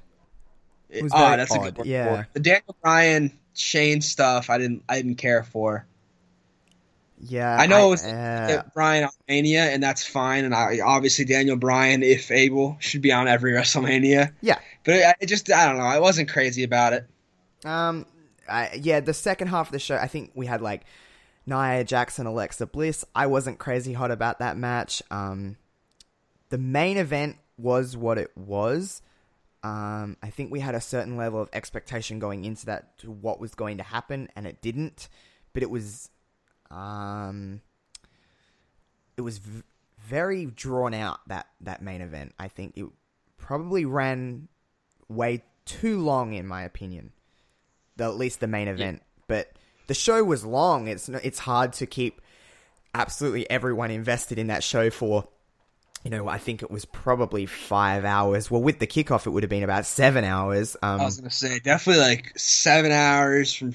It- 0.89 1.03
was 1.03 1.13
odd, 1.13 1.37
that's 1.37 1.53
a 1.53 1.59
good 1.59 1.77
word 1.77 1.85
yeah. 1.85 2.23
The 2.33 2.39
Daniel 2.39 2.75
Bryan 2.81 3.31
Shane 3.53 4.01
stuff, 4.01 4.49
I 4.49 4.57
didn't, 4.57 4.83
I 4.89 4.95
didn't 4.95 5.15
care 5.15 5.43
for. 5.43 5.85
Yeah, 7.21 7.53
I 7.53 7.67
know 7.67 7.87
it 7.87 7.89
was 7.89 8.05
uh, 8.05 8.63
Bryan 8.73 9.03
on 9.03 9.09
Mania, 9.27 9.65
and 9.65 9.83
that's 9.83 10.07
fine. 10.07 10.45
And 10.45 10.55
I, 10.55 10.79
obviously 10.79 11.25
Daniel 11.25 11.57
Bryan, 11.57 12.01
if 12.01 12.31
able, 12.31 12.77
should 12.79 13.01
be 13.01 13.11
on 13.11 13.27
every 13.27 13.51
WrestleMania. 13.55 14.31
yeah. 14.41 14.59
But 14.85 14.95
it, 14.95 15.15
it 15.19 15.25
just, 15.27 15.51
I 15.51 15.67
don't 15.67 15.77
know, 15.77 15.83
I 15.83 15.99
wasn't 15.99 16.29
crazy 16.29 16.63
about 16.63 16.93
it. 16.93 17.05
Um, 17.65 18.05
I, 18.47 18.79
yeah, 18.81 18.99
the 18.99 19.13
second 19.13 19.47
half 19.47 19.67
of 19.67 19.71
the 19.71 19.79
show, 19.79 19.95
I 19.95 20.07
think 20.07 20.31
we 20.35 20.45
had 20.45 20.61
like 20.61 20.83
Nia 21.45 21.83
Jackson, 21.83 22.25
Alexa 22.25 22.67
Bliss. 22.67 23.05
I 23.15 23.27
wasn't 23.27 23.59
crazy 23.59 23.93
hot 23.93 24.11
about 24.11 24.39
that 24.39 24.57
match. 24.57 25.01
Um, 25.11 25.57
the 26.49 26.57
main 26.57 26.97
event 26.97 27.37
was 27.57 27.95
what 27.97 28.17
it 28.17 28.35
was. 28.37 29.01
Um, 29.61 30.15
I 30.23 30.29
think 30.29 30.51
we 30.51 30.61
had 30.61 30.75
a 30.75 30.81
certain 30.81 31.17
level 31.17 31.41
of 31.41 31.49
expectation 31.51 32.19
going 32.19 32.45
into 32.45 32.65
that 32.67 32.97
to 32.99 33.11
what 33.11 33.39
was 33.39 33.55
going 33.55 33.77
to 33.77 33.83
happen, 33.83 34.29
and 34.35 34.47
it 34.47 34.61
didn't. 34.61 35.09
But 35.53 35.63
it 35.63 35.69
was, 35.69 36.09
um, 36.71 37.61
it 39.17 39.21
was 39.21 39.39
v- 39.39 39.63
very 39.99 40.45
drawn 40.45 40.93
out 40.93 41.19
that 41.27 41.47
that 41.61 41.81
main 41.81 42.01
event. 42.01 42.33
I 42.39 42.47
think 42.47 42.77
it 42.77 42.85
probably 43.37 43.83
ran 43.83 44.47
way 45.09 45.43
too 45.65 45.99
long, 45.99 46.33
in 46.33 46.47
my 46.47 46.63
opinion. 46.63 47.11
The, 47.99 48.05
at 48.05 48.17
least 48.17 48.39
the 48.39 48.47
main 48.47 48.67
event, 48.67 49.01
but 49.27 49.51
the 49.87 49.93
show 49.93 50.23
was 50.23 50.43
long. 50.43 50.87
It's 50.87 51.09
it's 51.09 51.39
hard 51.39 51.73
to 51.73 51.85
keep 51.85 52.21
absolutely 52.93 53.49
everyone 53.49 53.91
invested 53.91 54.39
in 54.39 54.47
that 54.47 54.63
show 54.63 54.89
for. 54.89 55.27
You 56.03 56.11
know, 56.11 56.29
I 56.29 56.37
think 56.37 56.63
it 56.63 56.71
was 56.71 56.85
probably 56.85 57.45
five 57.45 58.05
hours. 58.05 58.49
Well, 58.49 58.61
with 58.61 58.79
the 58.79 58.87
kickoff, 58.87 59.27
it 59.27 59.31
would 59.31 59.43
have 59.43 59.49
been 59.49 59.63
about 59.63 59.85
seven 59.85 60.23
hours. 60.23 60.77
Um, 60.81 61.01
I 61.01 61.03
was 61.03 61.17
gonna 61.17 61.29
say 61.29 61.59
definitely 61.59 62.01
like 62.01 62.31
seven 62.37 62.93
hours 62.93 63.53
from, 63.53 63.73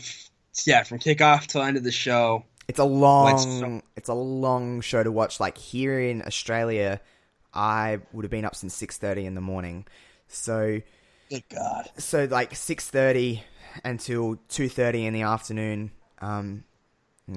yeah, 0.65 0.85
from 0.85 0.99
kickoff 1.01 1.47
till 1.47 1.63
end 1.63 1.77
of 1.77 1.85
the 1.85 1.93
show. 1.93 2.45
It's 2.67 2.79
a 2.79 2.85
long, 2.85 3.83
it's 3.95 4.09
a 4.09 4.15
long 4.15 4.81
show 4.81 5.03
to 5.03 5.13
watch. 5.13 5.39
Like 5.39 5.59
here 5.59 6.01
in 6.01 6.23
Australia, 6.23 7.01
I 7.53 8.01
would 8.13 8.25
have 8.25 8.31
been 8.31 8.47
up 8.47 8.57
since 8.57 8.75
six 8.75 8.97
thirty 8.97 9.27
in 9.27 9.35
the 9.35 9.43
morning. 9.43 9.85
So, 10.29 10.81
Good 11.29 11.45
God. 11.51 11.91
so 11.99 12.25
like 12.25 12.57
six 12.57 12.89
thirty 12.89 13.43
until 13.83 14.39
two 14.49 14.69
thirty 14.69 15.07
in 15.07 15.15
the 15.15 15.23
afternoon. 15.23 15.91
Um, 16.21 16.65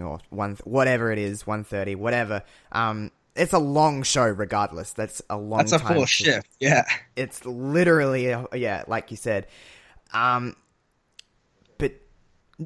or 0.01 0.19
one, 0.29 0.57
whatever 0.65 1.11
it 1.11 1.17
is, 1.17 1.47
one 1.47 1.63
thirty, 1.63 1.95
whatever. 1.95 2.43
Um, 2.71 3.11
it's 3.35 3.53
a 3.53 3.59
long 3.59 4.03
show, 4.03 4.25
regardless. 4.25 4.91
That's 4.93 5.21
a 5.29 5.37
long. 5.37 5.59
That's 5.59 5.71
a 5.71 5.79
full 5.79 6.05
shift. 6.05 6.49
Yeah. 6.59 6.83
It's 7.15 7.45
literally, 7.45 8.27
a, 8.27 8.45
yeah, 8.53 8.83
like 8.87 9.11
you 9.11 9.17
said. 9.17 9.47
Um, 10.13 10.55
but 11.77 11.93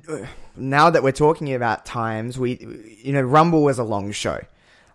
uh, 0.08 0.26
now 0.56 0.90
that 0.90 1.04
we're 1.04 1.12
talking 1.12 1.54
about 1.54 1.86
times, 1.86 2.40
we, 2.40 2.58
you 3.04 3.14
know, 3.14 3.22
Rumble 3.22 3.64
was 3.64 3.80
a 3.80 3.84
long 3.84 4.12
show. 4.12 4.40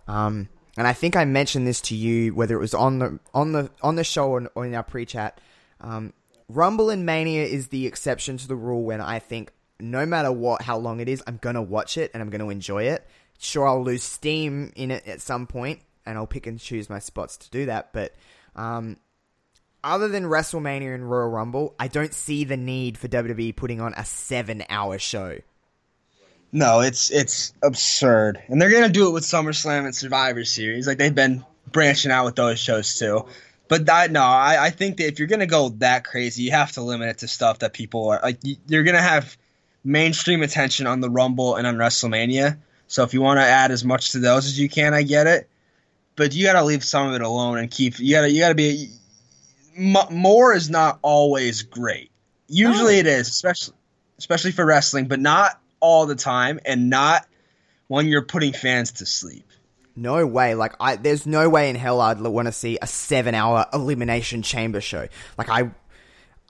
Um, 0.08 0.48
and 0.76 0.86
I 0.86 0.92
think 0.92 1.16
I 1.16 1.24
mentioned 1.24 1.66
this 1.66 1.80
to 1.82 1.94
you, 1.94 2.34
whether 2.34 2.54
it 2.56 2.60
was 2.60 2.74
on 2.74 2.98
the 2.98 3.20
on 3.34 3.52
the 3.52 3.70
on 3.82 3.96
the 3.96 4.04
show 4.04 4.30
or, 4.30 4.64
in 4.64 4.74
our 4.74 4.82
pre-chat. 4.82 5.40
Um, 5.80 6.12
Rumble 6.48 6.90
and 6.90 7.04
Mania 7.04 7.44
is 7.44 7.68
the 7.68 7.86
exception 7.86 8.36
to 8.38 8.48
the 8.48 8.56
rule 8.56 8.84
when 8.84 9.00
I 9.00 9.18
think 9.18 9.52
no 9.80 10.06
matter 10.06 10.32
what, 10.32 10.62
how 10.62 10.78
long 10.78 11.00
it 11.00 11.08
is, 11.08 11.22
I'm 11.26 11.38
gonna 11.38 11.62
watch 11.62 11.98
it 11.98 12.10
and 12.14 12.22
I'm 12.22 12.30
gonna 12.30 12.48
enjoy 12.48 12.84
it. 12.84 13.06
Sure, 13.38 13.68
I'll 13.68 13.82
lose 13.82 14.02
steam 14.02 14.72
in 14.76 14.90
it 14.90 15.06
at 15.06 15.20
some 15.20 15.46
point, 15.46 15.80
and 16.06 16.16
I'll 16.16 16.26
pick 16.26 16.46
and 16.46 16.58
choose 16.58 16.88
my 16.88 16.98
spots 16.98 17.36
to 17.38 17.50
do 17.50 17.66
that. 17.66 17.92
But 17.92 18.14
um, 18.54 18.96
other 19.84 20.08
than 20.08 20.24
WrestleMania 20.24 20.94
and 20.94 21.10
Royal 21.10 21.28
Rumble, 21.28 21.74
I 21.78 21.88
don't 21.88 22.14
see 22.14 22.44
the 22.44 22.56
need 22.56 22.96
for 22.96 23.08
WWE 23.08 23.54
putting 23.54 23.80
on 23.80 23.92
a 23.94 24.04
seven-hour 24.04 24.98
show. 24.98 25.38
No, 26.52 26.80
it's 26.80 27.10
it's 27.10 27.52
absurd, 27.62 28.40
and 28.48 28.62
they're 28.62 28.70
gonna 28.70 28.88
do 28.88 29.08
it 29.08 29.12
with 29.12 29.24
SummerSlam 29.24 29.84
and 29.84 29.94
Survivor 29.94 30.44
Series. 30.44 30.86
Like 30.86 30.96
they've 30.96 31.14
been 31.14 31.44
branching 31.70 32.10
out 32.10 32.24
with 32.24 32.36
those 32.36 32.58
shows 32.58 32.98
too. 32.98 33.26
But 33.68 33.86
that 33.86 34.10
no, 34.12 34.22
I, 34.22 34.66
I 34.66 34.70
think 34.70 34.98
that 34.98 35.06
if 35.08 35.18
you're 35.18 35.28
gonna 35.28 35.46
go 35.46 35.70
that 35.78 36.04
crazy, 36.04 36.44
you 36.44 36.52
have 36.52 36.72
to 36.72 36.82
limit 36.82 37.08
it 37.08 37.18
to 37.18 37.28
stuff 37.28 37.58
that 37.60 37.72
people 37.72 38.08
are 38.10 38.20
like. 38.22 38.38
you- 38.42 38.56
You're 38.68 38.84
gonna 38.84 39.00
have 39.02 39.36
mainstream 39.84 40.42
attention 40.42 40.86
on 40.86 41.00
the 41.00 41.10
Rumble 41.10 41.56
and 41.56 41.66
on 41.66 41.76
WrestleMania. 41.76 42.58
So 42.88 43.02
if 43.02 43.12
you 43.14 43.20
want 43.20 43.38
to 43.38 43.44
add 43.44 43.70
as 43.72 43.84
much 43.84 44.12
to 44.12 44.20
those 44.20 44.46
as 44.46 44.58
you 44.58 44.68
can, 44.68 44.94
I 44.94 45.02
get 45.02 45.26
it. 45.26 45.48
But 46.14 46.34
you 46.34 46.44
gotta 46.44 46.64
leave 46.64 46.84
some 46.84 47.08
of 47.08 47.14
it 47.14 47.22
alone 47.22 47.58
and 47.58 47.70
keep. 47.70 47.98
You 47.98 48.14
gotta 48.14 48.30
you 48.30 48.40
gotta 48.40 48.54
be. 48.54 48.90
More 49.76 50.54
is 50.54 50.70
not 50.70 50.98
always 51.02 51.62
great. 51.62 52.10
Usually 52.48 52.94
No. 52.94 53.00
it 53.00 53.06
is, 53.06 53.28
especially 53.28 53.74
especially 54.18 54.52
for 54.52 54.64
wrestling, 54.64 55.08
but 55.08 55.20
not 55.20 55.60
all 55.80 56.06
the 56.06 56.14
time, 56.14 56.58
and 56.64 56.88
not 56.88 57.26
when 57.88 58.06
you're 58.08 58.22
putting 58.22 58.52
fans 58.54 58.92
to 58.92 59.06
sleep. 59.06 59.46
No 59.96 60.26
way. 60.26 60.54
Like, 60.54 60.74
I 60.78 60.96
there's 60.96 61.26
no 61.26 61.48
way 61.48 61.70
in 61.70 61.76
hell 61.76 62.00
I'd 62.00 62.20
want 62.20 62.46
to 62.46 62.52
see 62.52 62.78
a 62.80 62.86
seven-hour 62.86 63.66
elimination 63.72 64.42
chamber 64.42 64.80
show. 64.80 65.08
Like, 65.38 65.48
I, 65.48 65.70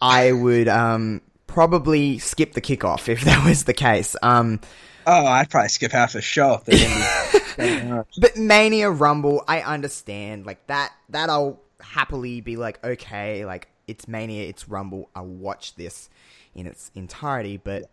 I 0.01 0.33
would 0.33 0.69
um 0.69 1.23
probably 1.47 2.19
skip 2.19 2.53
the 2.53 2.61
kickoff 2.61 3.09
if 3.09 3.21
that 3.25 3.47
was 3.47 3.65
the 3.65 3.75
case. 3.75 4.17
Um, 4.23 4.61
Oh, 5.09 5.25
I'd 5.25 5.49
probably 5.49 5.69
skip 5.69 5.93
half 5.93 6.15
the 6.15 6.21
show 6.21 6.55
if 6.55 6.65
they 6.65 6.79
didn't. 6.79 8.07
but 8.19 8.37
Mania 8.37 8.91
Rumble, 8.91 9.45
I 9.47 9.61
understand. 9.61 10.47
Like 10.47 10.67
that, 10.67 10.93
that 11.11 11.31
I'll 11.31 11.61
happily 11.81 12.41
be 12.41 12.57
like, 12.57 12.85
okay, 12.85 13.45
like 13.45 13.69
it's 13.87 14.09
Mania, 14.09 14.49
it's 14.49 14.69
Rumble. 14.69 15.09
I'll 15.15 15.25
watch 15.25 15.77
this 15.77 16.11
in 16.57 16.67
its 16.67 16.91
entirety. 16.97 17.57
But 17.57 17.89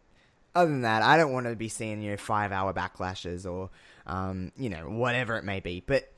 other 0.56 0.72
than 0.72 0.82
that, 0.82 1.04
I 1.04 1.18
don't 1.18 1.32
want 1.32 1.46
to 1.46 1.56
be 1.56 1.70
seeing 1.70 2.02
you 2.02 2.12
know 2.12 2.18
five 2.18 2.52
hour 2.52 2.74
backlashes 2.74 3.50
or 3.50 3.70
um, 4.06 4.52
you 4.58 4.70
know 4.70 4.90
whatever 4.90 5.38
it 5.38 5.44
may 5.44 5.60
be. 5.60 5.84
But 5.86 6.12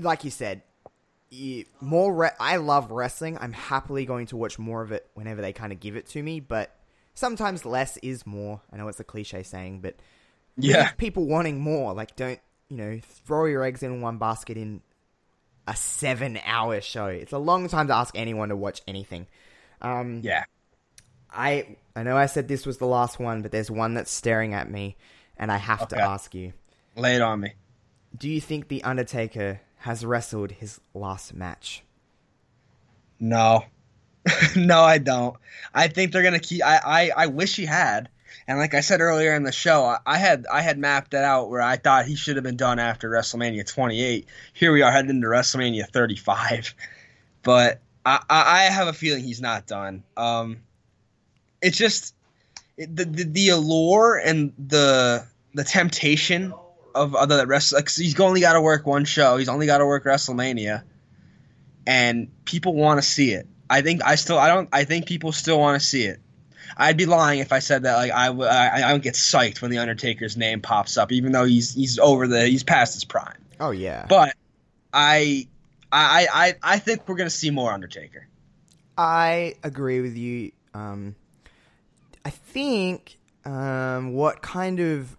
like 0.00 0.24
you 0.24 0.30
said, 0.30 0.62
you, 1.30 1.64
more. 1.80 2.12
Re- 2.12 2.30
I 2.38 2.56
love 2.56 2.90
wrestling. 2.90 3.38
I'm 3.40 3.52
happily 3.52 4.04
going 4.04 4.26
to 4.26 4.36
watch 4.36 4.58
more 4.58 4.82
of 4.82 4.92
it 4.92 5.06
whenever 5.14 5.42
they 5.42 5.52
kind 5.52 5.72
of 5.72 5.80
give 5.80 5.96
it 5.96 6.06
to 6.08 6.22
me. 6.22 6.40
But 6.40 6.74
sometimes 7.14 7.64
less 7.64 7.96
is 7.98 8.26
more. 8.26 8.60
I 8.72 8.76
know 8.76 8.88
it's 8.88 9.00
a 9.00 9.04
cliche 9.04 9.42
saying, 9.42 9.80
but 9.80 9.96
yeah, 10.56 10.90
people 10.92 11.26
wanting 11.26 11.60
more. 11.60 11.94
Like, 11.94 12.16
don't 12.16 12.40
you 12.68 12.76
know, 12.76 13.00
throw 13.26 13.44
your 13.44 13.64
eggs 13.64 13.82
in 13.82 14.00
one 14.00 14.16
basket 14.16 14.56
in 14.56 14.80
a 15.68 15.76
seven-hour 15.76 16.80
show. 16.80 17.06
It's 17.06 17.32
a 17.32 17.38
long 17.38 17.68
time 17.68 17.88
to 17.88 17.94
ask 17.94 18.16
anyone 18.16 18.48
to 18.48 18.56
watch 18.56 18.80
anything. 18.88 19.26
Um, 19.82 20.20
yeah. 20.24 20.44
I 21.30 21.76
I 21.94 22.02
know 22.02 22.16
I 22.16 22.26
said 22.26 22.48
this 22.48 22.66
was 22.66 22.78
the 22.78 22.86
last 22.86 23.18
one, 23.18 23.42
but 23.42 23.52
there's 23.52 23.70
one 23.70 23.94
that's 23.94 24.10
staring 24.10 24.54
at 24.54 24.70
me, 24.70 24.96
and 25.36 25.50
I 25.50 25.56
have 25.56 25.88
to 25.88 26.00
ask 26.00 26.34
you: 26.34 26.52
Lay 26.96 27.16
it 27.16 27.22
on 27.22 27.40
me. 27.40 27.54
do 28.16 28.28
you 28.28 28.40
think 28.40 28.68
the 28.68 28.82
Undertaker 28.84 29.60
has 29.78 30.04
wrestled 30.04 30.52
his 30.52 30.80
last 30.94 31.34
match? 31.34 31.82
No, 33.18 33.64
no, 34.56 34.80
I 34.80 34.98
don't. 34.98 35.36
I 35.74 35.88
think 35.88 36.12
they're 36.12 36.22
gonna 36.22 36.38
keep. 36.38 36.64
I, 36.64 36.80
I, 36.84 37.10
I 37.16 37.26
wish 37.26 37.56
he 37.56 37.66
had. 37.66 38.08
And 38.48 38.58
like 38.58 38.74
I 38.74 38.80
said 38.80 39.00
earlier 39.00 39.34
in 39.34 39.42
the 39.42 39.52
show, 39.52 39.96
I 40.06 40.16
had 40.16 40.46
I 40.50 40.62
had 40.62 40.78
mapped 40.78 41.10
that 41.12 41.24
out 41.24 41.50
where 41.50 41.60
I 41.60 41.76
thought 41.76 42.06
he 42.06 42.16
should 42.16 42.36
have 42.36 42.42
been 42.42 42.56
done 42.56 42.78
after 42.78 43.10
WrestleMania 43.10 43.70
28. 43.70 44.26
Here 44.54 44.72
we 44.72 44.82
are 44.82 44.90
heading 44.90 45.10
into 45.10 45.26
WrestleMania 45.26 45.86
35, 45.88 46.74
but 47.42 47.80
I, 48.04 48.20
I 48.28 48.62
have 48.64 48.88
a 48.88 48.92
feeling 48.92 49.22
he's 49.22 49.40
not 49.40 49.66
done. 49.66 50.02
Um, 50.16 50.58
it's 51.60 51.76
just 51.76 52.14
it, 52.14 52.21
the, 52.86 53.04
the 53.04 53.24
the 53.24 53.48
allure 53.50 54.16
and 54.16 54.52
the 54.58 55.26
the 55.54 55.64
temptation 55.64 56.54
of 56.94 57.14
other 57.14 57.38
that 57.38 57.48
wrestle. 57.48 57.78
Like, 57.78 57.90
he's 57.90 58.18
only 58.20 58.40
got 58.40 58.54
to 58.54 58.60
work 58.60 58.86
one 58.86 59.04
show. 59.04 59.36
He's 59.36 59.48
only 59.48 59.66
got 59.66 59.78
to 59.78 59.86
work 59.86 60.04
WrestleMania, 60.04 60.82
and 61.86 62.30
people 62.44 62.74
want 62.74 62.98
to 62.98 63.06
see 63.06 63.32
it. 63.32 63.46
I 63.68 63.82
think 63.82 64.04
I 64.04 64.16
still 64.16 64.38
I 64.38 64.48
don't 64.48 64.68
I 64.72 64.84
think 64.84 65.06
people 65.06 65.32
still 65.32 65.58
want 65.58 65.80
to 65.80 65.86
see 65.86 66.04
it. 66.04 66.20
I'd 66.76 66.96
be 66.96 67.06
lying 67.06 67.40
if 67.40 67.52
I 67.52 67.58
said 67.58 67.82
that 67.84 67.96
like 67.96 68.12
I 68.12 68.28
I, 68.28 68.88
I 68.88 68.90
don't 68.90 69.02
get 69.02 69.14
psyched 69.14 69.62
when 69.62 69.70
the 69.70 69.78
Undertaker's 69.78 70.36
name 70.36 70.60
pops 70.60 70.96
up, 70.96 71.12
even 71.12 71.32
though 71.32 71.44
he's 71.44 71.74
he's 71.74 71.98
over 71.98 72.26
the 72.26 72.46
he's 72.46 72.64
past 72.64 72.94
his 72.94 73.04
prime. 73.04 73.38
Oh 73.60 73.70
yeah. 73.70 74.06
But 74.08 74.34
I 74.92 75.48
I 75.90 76.26
I 76.32 76.54
I 76.62 76.78
think 76.78 77.08
we're 77.08 77.16
gonna 77.16 77.30
see 77.30 77.50
more 77.50 77.72
Undertaker. 77.72 78.26
I 78.96 79.56
agree 79.62 80.00
with 80.00 80.16
you. 80.16 80.52
Um, 80.74 81.14
I 82.24 82.30
think 82.30 83.18
um, 83.44 84.12
what 84.12 84.42
kind 84.42 84.80
of 84.80 85.16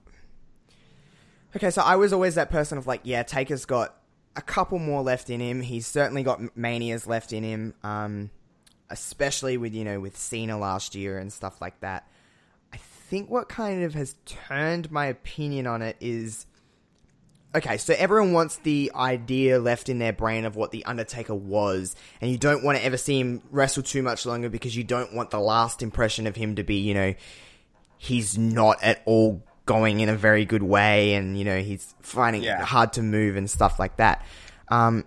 okay. 1.56 1.70
So 1.70 1.82
I 1.82 1.96
was 1.96 2.14
always 2.14 2.36
that 2.36 2.50
person 2.50 2.78
of 2.78 2.88
like, 2.88 3.02
yeah, 3.04 3.24
Taker's 3.24 3.66
got 3.66 3.96
a 4.36 4.42
couple 4.42 4.80
more 4.80 5.02
left 5.02 5.30
in 5.30 5.40
him. 5.40 5.62
He's 5.62 5.86
certainly 5.86 6.24
got 6.24 6.56
manias 6.58 7.06
left 7.06 7.34
in 7.34 7.44
him. 7.44 7.74
Um, 7.84 8.32
especially 8.94 9.58
with 9.58 9.74
you 9.74 9.84
know 9.84 10.00
with 10.00 10.16
Cena 10.18 10.58
last 10.58 10.96
year 10.96 11.18
and 11.18 11.34
stuff 11.34 11.60
like 11.60 11.80
that. 11.82 12.08
I 12.72 12.78
think 12.78 13.30
what 13.30 13.50
kind 13.50 13.84
of 13.84 13.94
has 13.96 14.16
turned 14.26 14.92
my 14.92 15.08
opinion 15.08 15.68
on 15.68 15.82
it 15.82 15.98
is 16.00 16.46
okay, 17.56 17.78
so 17.78 17.94
everyone 17.98 18.34
wants 18.34 18.58
the 18.58 18.92
idea 18.96 19.60
left 19.60 19.90
in 19.90 20.00
their 20.00 20.14
brain 20.14 20.46
of 20.46 20.56
what 20.56 20.72
the 20.72 20.86
Undertaker 20.86 21.36
was, 21.36 21.96
and 22.22 22.30
you 22.32 22.38
don't 22.38 22.64
want 22.64 22.78
to 22.78 22.84
ever 22.84 22.98
see 22.98 23.20
him 23.20 23.42
wrestle 23.52 23.84
too 23.84 24.02
much 24.02 24.26
longer 24.26 24.50
because 24.50 24.76
you 24.76 24.84
don't 24.84 25.14
want 25.14 25.30
the 25.32 25.40
last 25.40 25.82
impression 25.82 26.28
of 26.28 26.36
him 26.36 26.56
to 26.56 26.64
be, 26.64 26.76
you 26.76 26.94
know, 26.94 27.14
he's 27.98 28.38
not 28.38 28.82
at 28.84 29.02
all 29.06 29.44
going 29.66 30.00
in 30.02 30.10
a 30.10 30.16
very 30.16 30.44
good 30.46 30.64
way, 30.64 31.14
and 31.14 31.38
you 31.38 31.46
know 31.46 31.60
he's 31.62 31.96
finding 32.02 32.44
Yeah. 32.44 32.60
it 32.62 32.66
hard 32.66 32.94
to 32.94 33.02
move 33.02 33.36
and 33.38 33.50
stuff 33.50 33.80
like 33.80 33.98
that. 33.98 34.26
Um, 34.68 35.06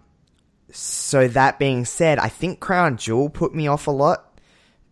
so 0.73 1.29
that 1.29 1.59
being 1.59 1.85
said, 1.85 2.19
I 2.19 2.29
think 2.29 2.61
Crown 2.61 2.97
Jewel 2.97 3.29
put 3.29 3.55
me 3.55 3.67
off 3.69 3.87
a 3.87 3.91
lot 3.91 4.41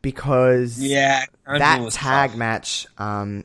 because 0.03 0.79
Yeah, 0.79 1.25
Crown 1.45 1.59
that 1.61 1.81
was 1.81 1.95
tag 1.95 2.31
tough. 2.31 2.39
match, 2.39 2.87
um, 2.99 3.45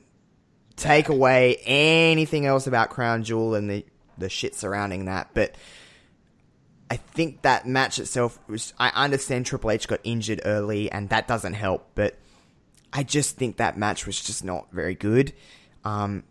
take 0.75 1.09
away 1.09 1.57
anything 1.65 2.45
else 2.45 2.67
about 2.67 2.89
Crown 2.89 3.23
Jewel 3.23 3.55
and 3.55 3.69
the 3.69 3.85
the 4.19 4.29
shit 4.29 4.55
surrounding 4.55 5.05
that, 5.05 5.29
but 5.33 5.55
I 6.91 6.97
think 6.97 7.43
that 7.43 7.67
match 7.67 7.99
itself 7.99 8.39
was. 8.47 8.73
I 8.79 8.89
understand 8.95 9.45
Triple 9.45 9.71
H 9.71 9.87
got 9.87 9.99
injured 10.03 10.41
early, 10.45 10.91
and 10.91 11.09
that 11.09 11.27
doesn't 11.27 11.53
help, 11.53 11.87
but 11.95 12.17
I 12.91 13.03
just 13.03 13.37
think 13.37 13.57
that 13.57 13.77
match 13.77 14.05
was 14.07 14.19
just 14.21 14.43
not 14.43 14.67
very 14.71 14.95
good. 14.95 15.33
Um, 15.85 16.23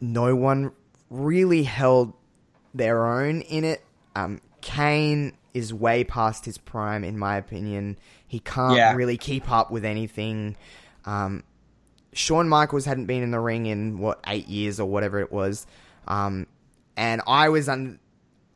no 0.00 0.36
one 0.36 0.72
really 1.08 1.62
held 1.62 2.12
their 2.74 3.06
own 3.06 3.40
in 3.40 3.64
it. 3.64 3.82
Um, 4.14 4.40
Kane 4.60 5.32
is 5.54 5.72
way 5.72 6.04
past 6.04 6.44
his 6.44 6.58
prime, 6.58 7.02
in 7.02 7.18
my 7.18 7.36
opinion. 7.36 7.96
He 8.26 8.38
can't 8.38 8.76
Yeah. 8.76 8.94
really 8.94 9.16
keep 9.16 9.50
up 9.50 9.70
with 9.70 9.84
anything. 9.84 10.56
Um, 11.06 11.42
Shawn 12.12 12.48
Michaels 12.48 12.84
hadn't 12.84 13.06
been 13.06 13.22
in 13.22 13.30
the 13.30 13.40
ring 13.40 13.66
in 13.66 13.98
what 13.98 14.20
eight 14.26 14.46
years 14.48 14.78
or 14.78 14.86
whatever 14.88 15.18
it 15.20 15.32
was, 15.32 15.66
um, 16.06 16.46
and 16.96 17.20
I 17.26 17.48
was 17.48 17.68
un- 17.68 17.98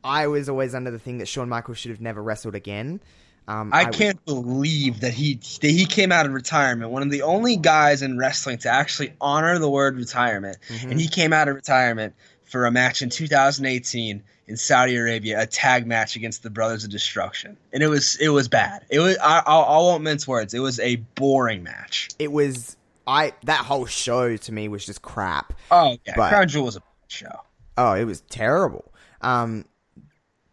I 0.03 0.27
was 0.27 0.49
always 0.49 0.75
under 0.75 0.91
the 0.91 0.99
thing 0.99 1.17
that 1.19 1.27
Shawn 1.27 1.49
Michaels 1.49 1.77
should 1.77 1.91
have 1.91 2.01
never 2.01 2.21
wrestled 2.21 2.55
again. 2.55 2.99
Um, 3.47 3.69
I 3.73 3.85
can't 3.85 4.23
believe 4.25 5.01
that 5.01 5.13
he 5.13 5.35
that 5.61 5.69
he 5.69 5.85
came 5.85 6.11
out 6.11 6.25
of 6.25 6.33
retirement. 6.33 6.89
One 6.91 7.03
of 7.03 7.11
the 7.11 7.21
only 7.21 7.57
guys 7.57 8.01
in 8.01 8.17
wrestling 8.17 8.57
to 8.59 8.69
actually 8.69 9.13
honor 9.21 9.59
the 9.59 9.69
word 9.69 9.95
retirement, 9.97 10.57
Mm-hmm. 10.67 10.91
and 10.91 10.99
he 10.99 11.07
came 11.07 11.31
out 11.33 11.47
of 11.47 11.55
retirement 11.55 12.15
for 12.43 12.65
a 12.65 12.71
match 12.71 13.01
in 13.01 13.09
2018 13.09 14.23
in 14.47 14.57
Saudi 14.57 14.95
Arabia, 14.95 15.41
a 15.41 15.45
tag 15.47 15.85
match 15.87 16.15
against 16.15 16.43
the 16.43 16.49
Brothers 16.49 16.83
of 16.83 16.89
Destruction, 16.91 17.55
and 17.73 17.83
it 17.83 17.87
was 17.87 18.15
it 18.17 18.29
was 18.29 18.47
bad. 18.47 18.83
It 18.89 18.99
was 18.99 19.15
I, 19.19 19.39
I, 19.45 19.55
I 19.59 19.77
won't 19.77 20.03
mince 20.03 20.27
words. 20.27 20.53
It 20.55 20.59
was 20.59 20.79
a 20.79 20.95
boring 21.15 21.61
match. 21.63 22.09
it 22.17 22.31
was 22.31 22.75
I 23.07 23.33
that 23.43 23.63
whole 23.65 23.85
show 23.85 24.37
to 24.37 24.51
me 24.51 24.67
was 24.69 24.85
just 24.87 25.03
crap. 25.03 25.53
Oh 25.69 25.97
yeah, 26.05 26.13
But- 26.15 26.29
Crown 26.29 26.47
Jewel 26.47 26.65
was 26.65 26.77
a 26.77 26.81
show. 27.07 27.41
Oh, 27.77 27.93
it 27.93 28.05
was 28.05 28.21
terrible. 28.21 28.93
Um, 29.21 29.65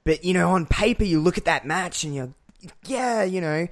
but 0.04 0.24
you 0.24 0.34
know, 0.34 0.50
on 0.50 0.66
paper, 0.66 1.04
you 1.04 1.20
look 1.20 1.38
at 1.38 1.44
that 1.44 1.66
match 1.66 2.04
and 2.04 2.14
you're, 2.14 2.34
yeah, 2.86 3.22
you 3.22 3.40
know, 3.40 3.68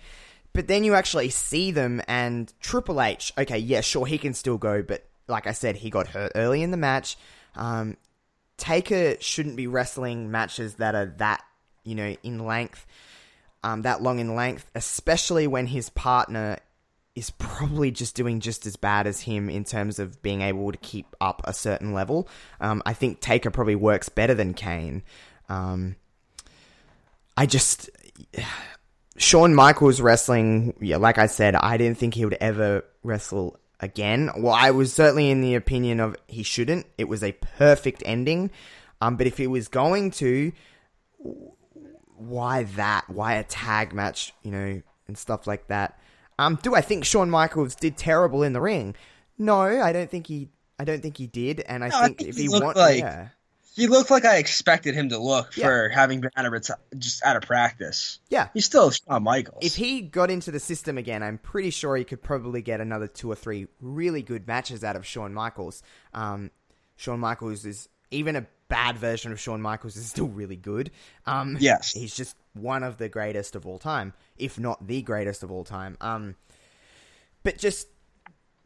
but 0.53 0.69
then 0.69 0.85
you 0.85 0.95
actually 0.95 1.31
see 1.31 1.71
them 1.71 2.03
and 2.09 2.53
Triple 2.61 3.01
H. 3.01 3.33
Okay, 3.39 3.59
yeah, 3.59 3.81
sure, 3.81 4.07
he 4.07 4.19
can 4.19 4.35
still 4.35 4.59
go, 4.59 4.83
but 4.83 5.05
like 5.29 5.47
I 5.47 5.53
said, 5.53 5.77
he 5.77 5.91
got 5.91 6.09
hurt 6.09 6.33
early 6.35 6.63
in 6.63 6.71
the 6.71 6.77
match. 6.77 7.17
Um, 7.57 7.97
Taker 8.57 9.17
shouldn't 9.21 9.57
be 9.57 9.67
wrestling 9.67 10.31
matches 10.31 10.75
that 10.75 10.95
are 10.95 11.15
that 11.19 11.43
you 11.83 11.95
know 11.95 12.15
in 12.23 12.45
length, 12.45 12.87
um, 13.65 13.83
that 13.83 14.03
long 14.03 14.19
in 14.19 14.35
length, 14.35 14.71
especially 14.75 15.47
when 15.47 15.67
his 15.67 15.89
partner 15.91 16.59
is 17.17 17.31
probably 17.31 17.91
just 17.91 18.15
doing 18.15 18.41
just 18.41 18.67
as 18.67 18.77
bad 18.77 19.07
as 19.07 19.21
him 19.23 19.51
in 19.51 19.65
terms 19.65 19.99
of 19.99 20.23
being 20.23 20.43
able 20.43 20.71
to 20.71 20.79
keep 20.79 21.15
up 21.21 21.43
a 21.45 21.53
certain 21.53 21.93
level. 21.93 22.29
Um, 22.61 22.83
I 22.87 22.93
think 22.93 23.21
Taker 23.21 23.51
probably 23.51 23.75
works 23.75 24.09
better 24.09 24.35
than 24.35 24.55
Kane. 24.55 25.03
Um, 25.49 25.97
I 27.37 27.47
just 27.47 27.91
Shawn 29.17 29.55
Michaels 29.55 30.01
wrestling, 30.01 30.75
yeah, 30.81 30.97
like 30.97 31.19
I 31.19 31.27
said, 31.27 31.55
I 31.55 31.77
didn't 31.77 31.99
think 31.99 32.15
he 32.15 32.25
would 32.25 32.39
ever 32.41 32.85
wrestle 33.03 33.59
again. 33.81 34.31
Well, 34.37 34.55
I 34.55 34.71
was 34.71 34.93
certainly 34.93 35.31
in 35.31 35.41
the 35.41 35.55
opinion 35.57 36.01
of 36.01 36.17
he 36.27 36.43
shouldn't. 36.43 36.87
It 36.97 37.09
was 37.09 37.23
a 37.23 37.33
perfect 37.33 38.03
ending. 38.07 38.51
Um, 39.01 39.17
but 39.17 39.27
if 39.27 39.37
he 39.37 39.47
was 39.47 39.69
going 39.69 40.11
to, 40.13 40.53
why 42.17 42.65
that? 42.65 43.09
Why 43.09 43.35
a 43.35 43.45
tag 43.45 43.93
match, 43.93 44.33
you 44.43 44.51
know, 44.51 44.83
and 45.09 45.19
stuff 45.19 45.47
like 45.47 45.69
that? 45.69 45.99
Um, 46.41 46.59
do 46.63 46.75
I 46.75 46.81
think 46.81 47.05
Shawn 47.05 47.29
Michaels 47.31 47.75
did 47.75 47.97
terrible 47.97 48.43
in 48.43 48.53
the 48.55 48.61
ring? 48.61 48.95
No, 49.39 49.61
I 49.61 49.93
don't 49.93 50.11
think 50.11 50.27
he. 50.27 50.49
I 50.79 50.85
don't 50.85 51.03
think 51.03 51.19
he 51.19 51.27
did, 51.27 51.61
and 51.61 51.85
I 51.85 51.89
No, 51.89 51.97
I 51.99 52.05
think, 52.07 52.19
think 52.19 52.29
if 52.31 52.37
he 52.37 52.43
he 52.45 52.49
looked 52.49 52.65
want, 52.65 52.77
like- 52.79 52.99
yeah, 53.01 53.29
He 53.77 53.87
looked 53.87 54.11
like 54.11 54.25
I 54.25 54.37
expected 54.39 54.95
him 54.95 55.11
to 55.11 55.19
look 55.19 55.57
Yeah. 55.57 55.67
for 55.67 55.89
having 55.91 56.21
been 56.23 56.31
out 56.37 56.45
of 56.47 56.53
reti- 56.53 56.71
just 56.99 57.23
out 57.25 57.37
of 57.37 57.43
practice. 57.43 58.19
yeah, 58.31 58.49
He's 58.55 58.65
still 58.65 58.91
Shawn 58.91 59.23
Michaels. 59.23 59.59
if 59.63 59.77
he 59.77 60.01
got 60.01 60.31
into 60.31 60.51
the 60.51 60.59
system 60.59 60.97
again, 60.99 61.23
I'm 61.23 61.37
pretty 61.39 61.71
sure 61.71 61.97
he 61.97 62.05
could 62.05 62.23
probably 62.23 62.63
get 62.63 62.81
another 62.81 63.07
two 63.07 63.31
or 63.31 63.37
three 63.37 63.69
really 63.81 64.23
good 64.23 64.47
matches 64.49 64.83
out 64.83 64.97
of 64.97 65.07
Shawn 65.07 65.33
Michaels. 65.35 65.83
Um, 66.15 66.51
Shawn 66.97 67.21
Michaels 67.21 67.65
is 67.67 67.89
even 68.11 68.35
a 68.37 68.47
bad 68.71 68.97
version 68.97 69.33
of 69.33 69.39
Shawn 69.39 69.61
Michaels 69.61 69.97
is 69.97 70.09
still 70.09 70.29
really 70.29 70.57
good. 70.57 70.91
Um, 71.27 71.59
Yes. 71.61 71.93
he's 71.93 72.17
just 72.17 72.35
one 72.55 72.83
of 72.83 72.97
the 72.97 73.09
greatest 73.11 73.55
of 73.55 73.67
all 73.67 73.79
time, 73.79 74.15
if 74.39 74.59
not 74.59 74.87
the 74.87 75.03
greatest 75.03 75.43
of 75.43 75.51
all 75.51 75.65
time. 75.65 75.99
Um, 76.01 76.37
but 77.43 77.59
just 77.59 77.89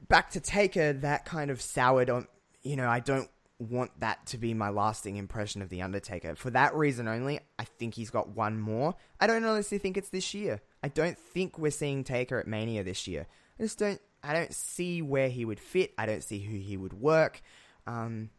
back 0.08 0.30
to 0.30 0.40
Taker, 0.40 0.92
that 0.92 1.24
kind 1.24 1.50
of 1.50 1.60
soured 1.60 2.10
on. 2.10 2.26
You 2.62 2.76
know, 2.76 2.88
I 2.88 3.00
don't 3.00 3.28
want 3.58 3.90
that 4.00 4.26
to 4.26 4.38
be 4.38 4.52
my 4.54 4.68
lasting 4.68 5.16
impression 5.16 5.62
of 5.62 5.68
the 5.68 5.82
Undertaker. 5.82 6.34
For 6.34 6.50
that 6.50 6.74
reason 6.74 7.08
only, 7.08 7.40
I 7.58 7.64
think 7.64 7.94
he's 7.94 8.10
got 8.10 8.28
one 8.30 8.58
more. 8.60 8.94
I 9.20 9.26
don't 9.26 9.44
honestly 9.44 9.78
think 9.78 9.96
it's 9.96 10.10
this 10.10 10.34
year. 10.34 10.60
I 10.82 10.88
don't 10.88 11.18
think 11.18 11.58
we're 11.58 11.70
seeing 11.70 12.04
Taker 12.04 12.38
at 12.38 12.46
Mania 12.46 12.82
this 12.84 13.06
year. 13.06 13.26
I 13.58 13.62
just 13.62 13.78
don't. 13.78 14.00
I 14.22 14.32
don't 14.32 14.54
see 14.54 15.02
where 15.02 15.28
he 15.28 15.44
would 15.44 15.60
fit. 15.60 15.92
I 15.98 16.06
don't 16.06 16.22
see 16.24 16.38
who 16.40 16.56
he 16.56 16.76
would 16.78 16.94
work. 16.94 17.42
Um, 17.86 18.30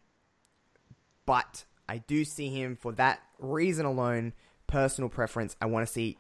but 1.25 1.65
I 1.87 1.99
do 1.99 2.25
see 2.25 2.49
him 2.49 2.77
for 2.79 2.91
that 2.93 3.21
reason 3.39 3.85
alone. 3.85 4.33
Personal 4.67 5.09
preference. 5.09 5.55
I 5.61 5.67
want 5.67 5.85
to 5.85 5.91
see 5.91 6.17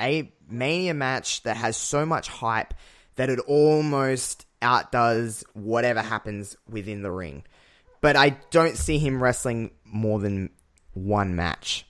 a 0.00 0.30
Mania 0.48 0.94
match 0.94 1.42
that 1.42 1.56
has 1.56 1.76
so 1.76 2.04
much 2.06 2.28
hype 2.28 2.74
that 3.16 3.30
it 3.30 3.40
almost 3.40 4.46
outdoes 4.62 5.44
whatever 5.54 6.00
happens 6.00 6.56
within 6.68 7.02
the 7.02 7.10
ring. 7.10 7.44
But 8.00 8.16
I 8.16 8.30
don't 8.50 8.76
see 8.76 8.98
him 8.98 9.22
wrestling 9.22 9.72
more 9.84 10.20
than 10.20 10.50
one 10.94 11.34
match. 11.34 11.86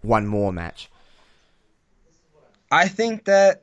One 0.00 0.26
more 0.26 0.52
match. 0.52 0.90
I 2.70 2.88
think 2.88 3.24
that 3.24 3.62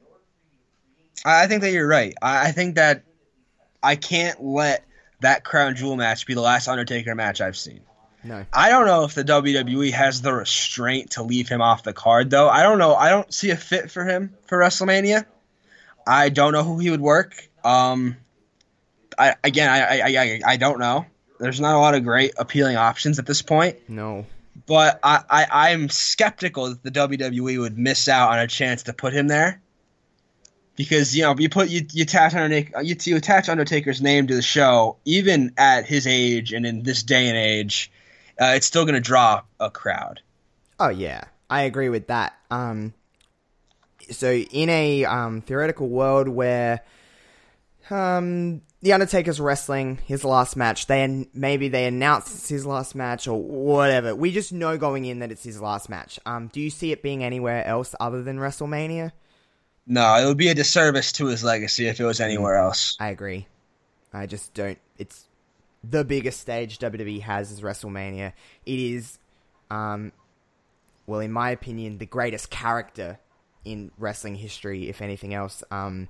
I 1.24 1.48
think 1.48 1.62
that 1.62 1.72
you're 1.72 1.88
right. 1.88 2.14
I 2.22 2.52
think 2.52 2.76
that 2.76 3.04
I 3.82 3.96
can't 3.96 4.44
let 4.44 4.86
that 5.22 5.44
crown 5.44 5.76
jewel 5.76 5.96
match 5.96 6.26
be 6.26 6.34
the 6.34 6.42
last 6.42 6.68
Undertaker 6.68 7.16
match 7.16 7.42
I've 7.42 7.58
seen. 7.58 7.82
No. 8.24 8.44
I 8.52 8.70
don't 8.70 8.88
know 8.88 9.04
if 9.04 9.14
the 9.14 9.24
WWE 9.24 9.92
has 9.92 10.22
the 10.22 10.34
restraint 10.34 11.12
to 11.12 11.24
leave 11.24 11.48
him 11.48 11.62
off 11.62 11.84
the 11.84 11.94
card, 11.94 12.32
though. 12.32 12.50
I 12.50 12.64
don't 12.64 12.80
know. 12.80 12.96
I 12.96 13.10
don't 13.10 13.32
see 13.32 13.52
a 13.52 13.56
fit 13.56 13.92
for 13.92 14.04
him 14.04 14.34
for 14.48 14.58
WrestleMania. 14.58 15.26
I 16.08 16.30
don't 16.30 16.54
know 16.54 16.64
who 16.64 16.80
he 16.80 16.90
would 16.90 17.02
work. 17.02 17.48
Um, 17.64 18.18
I 19.18 19.36
again, 19.44 19.70
I 19.70 20.00
I, 20.00 20.24
I, 20.24 20.42
I 20.46 20.58
don't 20.58 20.80
know. 20.80 21.06
There's 21.40 21.60
not 21.60 21.76
a 21.76 21.80
lot 21.80 21.96
of 21.96 22.04
great 22.04 22.34
appealing 22.38 22.78
options 22.78 23.20
at 23.20 23.26
this 23.26 23.42
point. 23.42 23.78
No. 23.90 24.26
But 24.66 25.00
I, 25.04 25.24
I 25.30 25.72
I'm 25.72 25.90
skeptical 25.90 26.70
that 26.70 26.84
the 26.84 26.92
WWE 26.92 27.60
would 27.60 27.78
miss 27.78 28.08
out 28.08 28.32
on 28.32 28.40
a 28.40 28.48
chance 28.48 28.84
to 28.84 28.94
put 28.94 29.14
him 29.14 29.28
there. 29.28 29.62
Because 30.76 31.16
you 31.16 31.24
know 31.24 31.36
you 31.38 31.50
put 31.50 31.70
you 31.70 31.86
you 31.92 32.04
attach 32.04 32.34
Undertaker 32.34 32.82
you, 32.82 32.96
you 33.00 33.16
attach 33.16 33.48
Undertaker's 33.48 34.02
name 34.02 34.28
to 34.28 34.36
the 34.36 34.42
show, 34.42 34.98
even 35.06 35.54
at 35.58 35.86
his 35.86 36.06
age 36.06 36.52
and 36.52 36.66
in 36.66 36.84
this 36.84 37.04
day 37.04 37.28
and 37.28 37.38
age, 37.38 37.92
uh, 38.40 38.54
it's 38.56 38.66
still 38.66 38.84
going 38.84 38.96
to 38.96 39.02
draw 39.02 39.42
a 39.60 39.70
crowd. 39.70 40.22
Oh 40.80 40.90
yeah, 40.90 41.26
I 41.50 41.62
agree 41.62 41.90
with 41.90 42.08
that. 42.08 42.38
Um, 42.52 42.94
so 44.12 44.34
in 44.34 44.70
a 44.70 45.06
um, 45.06 45.42
theoretical 45.42 45.88
world 45.88 46.28
where 46.28 46.82
um, 47.90 48.62
the 48.82 48.94
Undertaker's 48.94 49.40
wrestling 49.40 50.00
his 50.06 50.24
last 50.24 50.56
match, 50.56 50.88
they 50.88 51.28
maybe 51.34 51.70
they 51.70 51.86
announce 51.86 52.34
it's 52.36 52.50
his 52.50 52.66
last 52.66 52.96
match 52.96 53.28
or 53.28 53.42
whatever. 53.42 54.16
We 54.16 54.32
just 54.32 54.54
know 54.54 54.78
going 54.78 55.06
in 55.06 55.20
that 55.20 55.32
it's 55.32 55.44
his 55.44 55.62
last 55.62 55.90
match. 55.90 56.20
Um, 56.26 56.48
do 56.48 56.62
you 56.62 56.70
see 56.70 56.92
it 56.92 57.02
being 57.02 57.24
anywhere 57.24 57.66
else 57.66 57.96
other 58.00 58.22
than 58.22 58.38
WrestleMania? 58.38 59.12
No, 59.88 60.16
it 60.16 60.26
would 60.26 60.38
be 60.38 60.48
a 60.48 60.56
disservice 60.56 61.12
to 61.14 61.28
his 61.28 61.44
legacy 61.44 61.88
if 61.88 62.00
it 62.00 62.06
was 62.06 62.20
anywhere 62.20 62.56
else. 62.58 62.98
I 63.00 63.10
agree. 63.10 63.48
I 64.14 64.26
just 64.26 64.54
don't. 64.54 64.80
It's 64.98 65.28
the 65.84 66.04
biggest 66.04 66.40
stage 66.40 66.80
WWE 66.80 67.22
has 67.22 67.52
is 67.52 67.62
WrestleMania. 67.62 68.34
It 68.66 68.80
is, 68.80 69.20
um, 69.70 70.12
well, 71.06 71.20
in 71.20 71.32
my 71.32 71.52
opinion, 71.52 72.00
the 72.00 72.06
greatest 72.08 72.50
character 72.50 73.20
in 73.64 73.92
wrestling 73.98 74.36
history, 74.36 74.90
if 74.90 75.02
anything 75.02 75.34
else. 75.34 75.64
Um, 75.70 76.10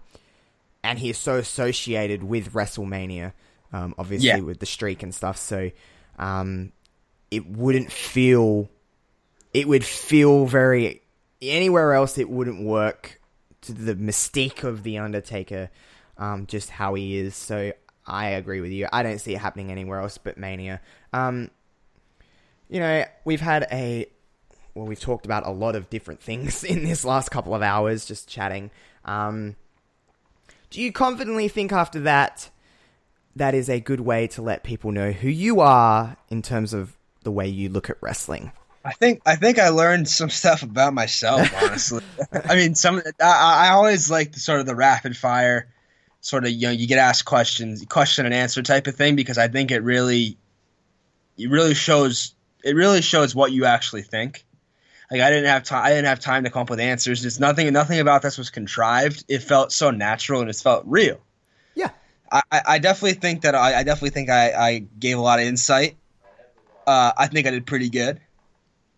and 0.84 1.00
he 1.00 1.10
is 1.10 1.18
so 1.18 1.38
associated 1.38 2.24
with 2.24 2.54
WrestleMania, 2.54 3.34
um, 3.74 3.96
obviously 3.98 4.28
Yeah. 4.30 4.40
with 4.40 4.60
the 4.60 4.66
streak 4.66 5.04
and 5.04 5.14
stuff. 5.14 5.38
So, 5.38 5.72
um, 6.18 6.72
it 7.32 7.46
wouldn't 7.48 7.92
feel, 7.92 8.70
it 9.54 9.68
would 9.68 9.84
feel 9.84 10.46
very 10.46 11.02
anywhere 11.42 11.94
else. 11.94 12.18
It 12.18 12.30
wouldn't 12.30 12.64
work 12.64 13.20
to 13.66 13.74
the 13.74 13.96
mystique 13.96 14.64
of 14.64 14.84
the 14.84 14.98
Undertaker, 14.98 15.70
um, 16.18 16.46
just 16.46 16.70
how 16.70 16.94
he 16.94 17.18
is. 17.18 17.36
So 17.36 17.74
I 18.06 18.30
agree 18.30 18.62
with 18.62 18.72
you. 18.72 18.88
I 18.92 19.04
don't 19.04 19.20
see 19.20 19.34
it 19.34 19.40
happening 19.40 19.72
anywhere 19.72 20.00
else 20.00 20.18
but 20.18 20.38
Mania. 20.38 20.82
Um, 21.14 21.50
you 22.70 22.80
know, 22.80 23.06
we've 23.24 23.42
had 23.42 23.68
a 23.72 24.08
well, 24.74 24.86
we've 24.86 25.00
talked 25.00 25.26
about 25.26 25.48
a 25.48 25.52
lot 25.52 25.76
of 25.76 25.90
different 25.90 26.22
things 26.22 26.64
in 26.64 26.84
this 26.84 27.06
last 27.06 27.30
couple 27.30 27.56
of 27.56 27.62
hours, 27.62 28.06
just 28.06 28.28
chatting. 28.28 28.72
Um, 29.06 29.56
do 30.70 30.82
you 30.82 30.92
confidently 30.92 31.48
think 31.48 31.72
after 31.72 32.02
that 32.02 32.50
that 33.36 33.54
is 33.54 33.70
a 33.70 33.80
good 33.80 34.02
way 34.02 34.28
to 34.28 34.42
let 34.42 34.64
people 34.64 34.92
know 34.92 35.12
who 35.12 35.30
you 35.30 35.60
are 35.60 36.18
in 36.30 36.42
terms 36.42 36.74
of 36.74 36.96
the 37.24 37.32
way 37.32 37.48
you 37.48 37.70
look 37.70 37.90
at 37.90 37.98
wrestling? 38.02 38.52
I 38.86 38.94
think 38.94 39.24
I 39.26 39.36
think 39.36 39.58
I 39.58 39.70
learned 39.70 40.08
some 40.08 40.30
stuff 40.30 40.62
about 40.62 40.94
myself. 40.94 41.50
Honestly, 41.64 42.04
I 42.32 42.56
mean, 42.56 42.76
some 42.76 43.02
I, 43.20 43.68
I 43.68 43.70
always 43.70 44.12
like 44.12 44.32
the 44.34 44.40
sort 44.40 44.60
of 44.60 44.68
the 44.68 44.76
rapid 44.76 45.18
fire, 45.18 45.68
sort 46.22 46.46
of 46.46 46.52
you 46.52 46.68
know 46.68 46.72
you 46.72 46.86
get 46.86 47.00
asked 47.00 47.26
questions, 47.26 47.84
question 47.90 48.26
and 48.26 48.34
answer 48.34 48.62
type 48.62 48.86
of 48.86 48.96
thing 48.96 49.16
because 49.16 49.40
I 49.40 49.48
think 49.48 49.72
it 49.72 49.80
really, 49.80 50.38
it 51.36 51.50
really 51.50 51.74
shows 51.74 52.36
it 52.64 52.76
really 52.76 53.02
shows 53.02 53.34
what 53.34 53.52
you 53.52 53.66
actually 53.66 54.04
think. 54.04 54.46
Like 55.10 55.22
I 55.22 55.32
didn't 55.32 55.48
have 55.48 55.64
time. 55.64 55.84
I 55.84 55.90
didn't 55.90 56.06
have 56.06 56.20
time 56.20 56.44
to 56.44 56.52
come 56.52 56.62
up 56.62 56.70
with 56.70 56.80
answers. 56.80 57.26
It's 57.26 57.40
nothing. 57.40 57.72
Nothing 57.74 58.00
about 58.00 58.22
this 58.22 58.38
was 58.38 58.52
contrived. 58.52 59.26
It 59.28 59.40
felt 59.40 59.72
so 59.72 59.90
natural 59.90 60.42
and 60.42 60.50
it 60.50 60.56
felt 60.58 60.84
real. 60.86 61.20
Yeah. 61.74 61.90
I, 62.32 62.42
I 62.52 62.62
I 62.68 62.80
definitely 62.80 63.14
think 63.14 63.42
that 63.42 63.56
I, 63.56 63.80
I 63.80 63.84
definitely 63.84 64.12
think 64.12 64.30
I, 64.30 64.52
I 64.52 64.80
gave 65.00 65.18
a 65.18 65.22
lot 65.22 65.40
of 65.40 65.46
insight. 65.46 65.96
Uh, 66.86 67.14
I 67.18 67.26
think 67.28 67.48
I 67.48 67.52
did 67.52 67.66
pretty 67.66 67.90
good. 67.90 68.22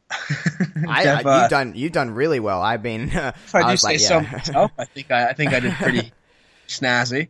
I, 0.88 1.04
Jeff, 1.04 1.26
uh, 1.26 1.40
you've 1.42 1.50
done 1.50 1.74
you've 1.76 1.92
done 1.92 2.12
really 2.12 2.40
well. 2.40 2.62
I've 2.62 2.82
been. 2.82 3.10
if 3.14 3.56
I, 3.56 3.64
do 3.64 3.68
was 3.68 3.82
say 3.82 3.90
like, 3.90 4.00
so 4.00 4.20
yeah. 4.20 4.32
myself, 4.32 4.72
I 4.78 4.86
think 4.86 5.12
I, 5.12 5.30
I 5.30 5.34
think 5.34 5.54
I 5.54 5.60
did 5.60 5.74
pretty 5.74 6.12
snazzy. 6.68 7.30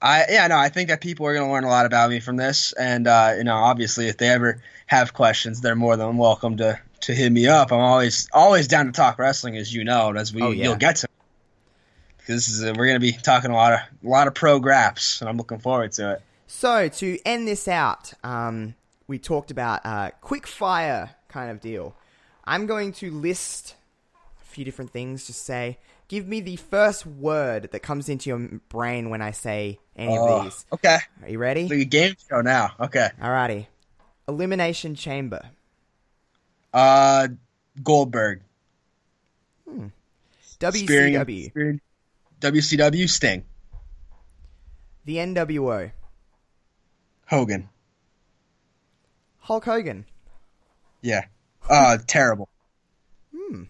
I 0.00 0.24
yeah 0.28 0.46
no, 0.46 0.56
I 0.56 0.68
think 0.68 0.88
that 0.90 1.00
people 1.00 1.26
are 1.26 1.34
going 1.34 1.46
to 1.46 1.52
learn 1.52 1.64
a 1.64 1.68
lot 1.68 1.86
about 1.86 2.10
me 2.10 2.20
from 2.20 2.36
this, 2.36 2.72
and 2.72 3.08
uh, 3.08 3.34
you 3.36 3.44
know, 3.44 3.56
obviously, 3.56 4.08
if 4.08 4.18
they 4.18 4.28
ever 4.28 4.62
have 4.86 5.14
questions, 5.14 5.60
they're 5.60 5.74
more 5.74 5.96
than 5.96 6.16
welcome 6.16 6.58
to 6.58 6.78
to 7.00 7.14
hit 7.14 7.32
me 7.32 7.48
up. 7.48 7.72
I'm 7.72 7.80
always 7.80 8.28
always 8.32 8.68
down 8.68 8.86
to 8.86 8.92
talk 8.92 9.18
wrestling, 9.18 9.56
as 9.56 9.74
you 9.74 9.84
know, 9.84 10.10
and 10.10 10.18
as 10.18 10.32
we 10.32 10.42
Oh, 10.42 10.50
yeah. 10.50 10.64
you'll 10.64 10.76
get 10.76 10.96
to. 10.96 11.08
Because 12.18 12.46
this 12.46 12.48
is 12.48 12.62
a, 12.62 12.72
we're 12.72 12.86
going 12.86 12.94
to 12.94 13.00
be 13.00 13.12
talking 13.12 13.50
a 13.50 13.54
lot 13.54 13.72
of 13.72 13.80
a 14.04 14.08
lot 14.08 14.28
of 14.28 14.34
pro 14.34 14.60
graphs, 14.60 15.20
and 15.20 15.28
I'm 15.28 15.38
looking 15.38 15.58
forward 15.58 15.92
to 15.92 16.12
it. 16.12 16.22
So 16.46 16.88
to 16.88 17.18
end 17.24 17.48
this 17.48 17.66
out, 17.66 18.12
um, 18.22 18.74
we 19.08 19.18
talked 19.18 19.50
about 19.50 19.80
uh, 19.84 20.10
quick 20.20 20.46
fire 20.46 21.15
kind 21.36 21.50
of 21.50 21.60
deal. 21.60 21.94
I'm 22.44 22.64
going 22.66 22.92
to 22.94 23.10
list 23.10 23.74
a 24.40 24.44
few 24.46 24.64
different 24.64 24.90
things. 24.90 25.26
Just 25.26 25.44
say, 25.44 25.76
give 26.08 26.26
me 26.26 26.40
the 26.40 26.56
first 26.56 27.04
word 27.04 27.68
that 27.72 27.80
comes 27.80 28.08
into 28.08 28.30
your 28.30 28.38
brain 28.70 29.10
when 29.10 29.20
I 29.20 29.32
say 29.32 29.78
any 29.96 30.16
Oh, 30.16 30.38
of 30.38 30.44
these. 30.44 30.64
okay, 30.72 30.96
Are 31.22 31.28
you 31.28 31.38
ready? 31.38 31.68
a 31.70 31.84
game 31.84 32.14
show 32.30 32.40
now. 32.40 32.70
Okay, 32.80 33.10
Alrighty. 33.20 33.66
Elimination 34.26 34.94
Chamber. 34.94 35.42
uh, 36.72 37.28
Goldberg, 37.82 38.40
Spearing- 39.66 39.92
WCW. 41.14 41.44
Spearing- 41.50 41.80
WCW, 42.40 43.08
Sting, 43.08 43.44
The 45.04 45.16
NWO. 45.18 45.90
Hogan. 47.28 47.68
Hulk 49.40 49.64
Hogan. 49.66 50.06
Yeah. 51.06 51.24
Uh 51.68 51.98
terrible. 52.06 52.48
Hmm. 53.34 53.62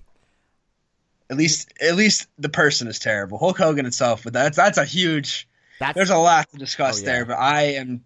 At 1.29 1.37
least 1.37 1.73
at 1.81 1.95
least 1.97 2.29
the 2.39 2.49
person 2.49 2.89
is 2.89 2.99
terrible. 2.99 3.39
Hulk 3.39 3.59
Hogan 3.59 3.85
itself, 3.87 4.23
but 4.25 4.33
that's 4.33 4.57
that's 4.57 4.79
a 4.79 4.85
huge 4.85 5.47
That's 5.79 5.95
there's 5.95 6.11
a 6.11 6.17
lot 6.17 6.49
to 6.51 6.57
discuss 6.57 6.99
Oh, 6.99 7.01
yeah. 7.05 7.13
there, 7.13 7.25
but 7.27 7.39
I 7.39 7.63
am 7.75 8.05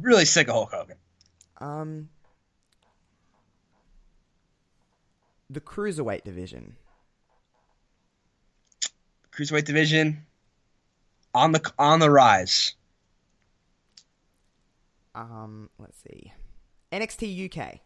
really 0.00 0.24
sick 0.24 0.48
of 0.48 0.54
Hulk 0.54 0.70
Hogan. 0.72 0.96
um 1.60 2.08
the 5.50 5.60
cruiserweight 5.60 6.24
division. 6.24 6.76
Cruiserweight 9.32 9.64
division 9.64 10.26
on 11.34 11.52
the 11.52 11.72
on 11.78 11.98
the 12.00 12.10
rise. 12.10 12.74
Um, 15.14 15.68
let's 15.78 15.98
see. 16.00 16.32
NXT 16.92 17.46
UK. 17.58 17.80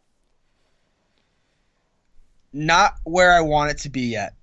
Not 2.53 2.95
where 3.05 3.33
I 3.33 3.41
want 3.41 3.70
it 3.70 3.79
to 3.79 3.89
be 3.89 4.03
yet. 4.03 4.35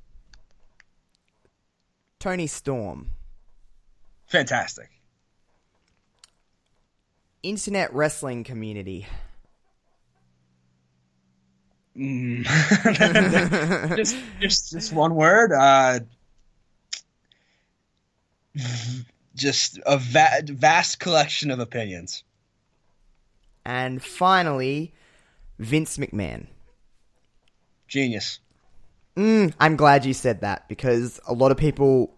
Toni 2.19 2.47
Storm. 2.47 3.11
Fantastic. 4.27 4.89
Internet 7.43 7.93
wrestling 7.93 8.43
community. 8.43 9.07
Mm. 11.97 12.45
just 13.97 14.15
just 14.39 14.71
just 14.71 14.93
one 14.93 15.15
word. 15.15 15.51
Uh 15.51 15.99
just 19.35 19.79
a 19.85 19.97
va- 19.97 20.43
vast 20.45 20.99
collection 20.99 21.51
of 21.51 21.59
opinions. 21.59 22.23
And 23.65 24.03
finally, 24.03 24.93
Vince 25.59 25.97
McMahon. 25.97 26.47
Genius. 27.89 28.39
Mm, 29.17 29.53
I'm 29.59 29.75
glad 29.75 30.05
you 30.05 30.13
said 30.13 30.41
that 30.41 30.69
because 30.69 31.19
a 31.27 31.33
lot 31.33 31.51
of 31.51 31.57
people, 31.57 32.13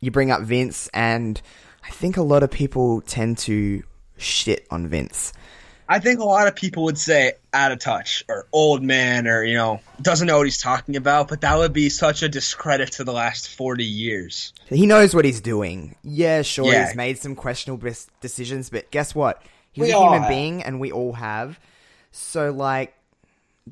you 0.00 0.10
bring 0.10 0.30
up 0.30 0.42
Vince, 0.42 0.88
and 0.92 1.40
I 1.84 1.90
think 1.90 2.16
a 2.16 2.22
lot 2.22 2.42
of 2.42 2.50
people 2.50 3.00
tend 3.02 3.38
to 3.38 3.82
shit 4.18 4.66
on 4.70 4.88
Vince. 4.88 5.32
I 5.90 6.00
think 6.00 6.20
a 6.20 6.24
lot 6.24 6.48
of 6.48 6.54
people 6.54 6.84
would 6.84 6.98
say 6.98 7.32
out 7.54 7.72
of 7.72 7.78
touch 7.78 8.22
or 8.28 8.46
old 8.52 8.82
man 8.82 9.26
or, 9.26 9.42
you 9.42 9.54
know, 9.54 9.80
doesn't 10.02 10.26
know 10.26 10.36
what 10.36 10.46
he's 10.46 10.60
talking 10.60 10.96
about, 10.96 11.28
but 11.28 11.40
that 11.40 11.56
would 11.56 11.72
be 11.72 11.88
such 11.88 12.22
a 12.22 12.28
discredit 12.28 12.92
to 12.92 13.04
the 13.04 13.12
last 13.12 13.48
40 13.48 13.84
years. 13.84 14.52
He 14.66 14.84
knows 14.84 15.14
what 15.14 15.24
he's 15.24 15.40
doing. 15.40 15.96
Yeah, 16.02 16.42
sure, 16.42 16.70
Yeah. 16.70 16.88
he's 16.88 16.94
made 16.94 17.16
some 17.16 17.34
questionable 17.34 17.90
decisions, 18.20 18.68
but 18.68 18.90
guess 18.90 19.14
what? 19.14 19.40
He's 19.72 19.84
We 19.84 19.92
a 19.92 19.96
human 19.98 20.20
have. 20.22 20.28
being, 20.28 20.62
and 20.62 20.78
we 20.78 20.92
all 20.92 21.14
have. 21.14 21.58
So, 22.10 22.50
like, 22.50 22.94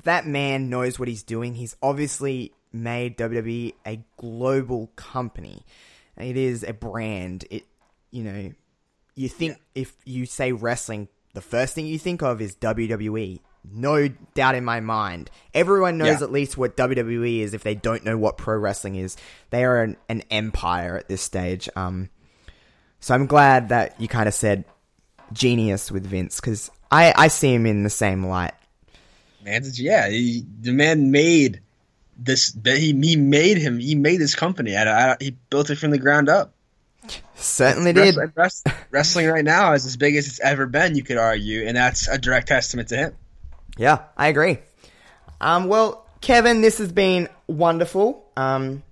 that 0.03 0.25
man 0.27 0.69
knows 0.69 0.99
what 0.99 1.07
he's 1.07 1.23
doing. 1.23 1.55
He's 1.55 1.75
obviously 1.81 2.53
made 2.73 3.17
WWE 3.17 3.73
a 3.85 3.99
global 4.17 4.87
company. 4.95 5.63
It 6.17 6.37
is 6.37 6.63
a 6.63 6.73
brand. 6.73 7.45
It, 7.49 7.65
you 8.11 8.23
know, 8.23 8.51
you 9.15 9.29
think 9.29 9.57
if 9.75 9.93
you 10.05 10.25
say 10.25 10.51
wrestling, 10.51 11.07
the 11.33 11.41
first 11.41 11.75
thing 11.75 11.85
you 11.85 11.99
think 11.99 12.21
of 12.21 12.41
is 12.41 12.55
WWE. 12.55 13.39
no 13.69 14.07
doubt 14.33 14.55
in 14.55 14.63
my 14.63 14.79
mind. 14.79 15.29
Everyone 15.53 15.97
knows 15.97 16.19
Yeah. 16.19 16.23
at 16.23 16.31
least 16.31 16.57
what 16.57 16.77
WWE 16.77 17.39
is 17.41 17.53
if 17.53 17.63
they 17.63 17.75
don't 17.75 18.05
know 18.05 18.17
what 18.17 18.37
pro 18.37 18.55
wrestling 18.57 18.95
is. 18.95 19.17
They 19.49 19.65
are 19.65 19.81
an, 19.83 19.97
an 20.07 20.21
empire 20.31 20.97
at 20.97 21.09
this 21.09 21.21
stage. 21.21 21.67
Um, 21.75 22.09
so 23.01 23.13
I'm 23.13 23.25
glad 23.25 23.69
that 23.69 23.99
you 23.99 24.07
kind 24.07 24.27
of 24.29 24.33
said 24.33 24.63
genius 25.33 25.91
with 25.91 26.05
Vince 26.05 26.39
because 26.39 26.71
I, 26.89 27.13
I 27.15 27.27
see 27.27 27.53
him 27.53 27.65
in 27.65 27.83
the 27.83 27.89
same 27.89 28.25
light. 28.25 28.53
Man, 29.43 29.63
yeah, 29.75 30.09
he, 30.09 30.43
the 30.61 30.71
man 30.71 31.11
made 31.11 31.61
this. 32.17 32.57
He 32.65 32.91
he 32.93 33.15
made 33.15 33.57
him. 33.57 33.79
He 33.79 33.95
made 33.95 34.17
this 34.17 34.35
company. 34.35 34.75
Out 34.75 34.87
of, 34.87 34.93
out 34.93 35.09
of- 35.11 35.17
he 35.21 35.35
built 35.49 35.69
it 35.69 35.77
from 35.77 35.91
the 35.91 35.97
ground 35.99 36.29
up. 36.29 36.53
Certainly 37.35 37.93
did. 37.93 38.17
Wrestling, 38.35 38.75
wrestling 38.91 39.27
right 39.27 39.45
now 39.45 39.73
is 39.73 39.85
as 39.85 39.95
big 39.95 40.15
as 40.15 40.27
it's 40.27 40.39
ever 40.41 40.65
been. 40.65 40.95
You 40.95 41.03
could 41.03 41.17
argue, 41.17 41.65
and 41.65 41.77
that's 41.77 42.07
a 42.07 42.17
direct 42.17 42.47
testament 42.47 42.89
to 42.89 42.97
him. 42.97 43.15
Yeah, 43.77 43.99
I 44.17 44.27
agree. 44.27 44.57
Um, 45.39 45.67
well, 45.67 46.05
Kevin, 46.19 46.61
this 46.61 46.79
has 46.79 46.91
been 46.91 47.29
wonderful. 47.45 48.25
Um, 48.35 48.83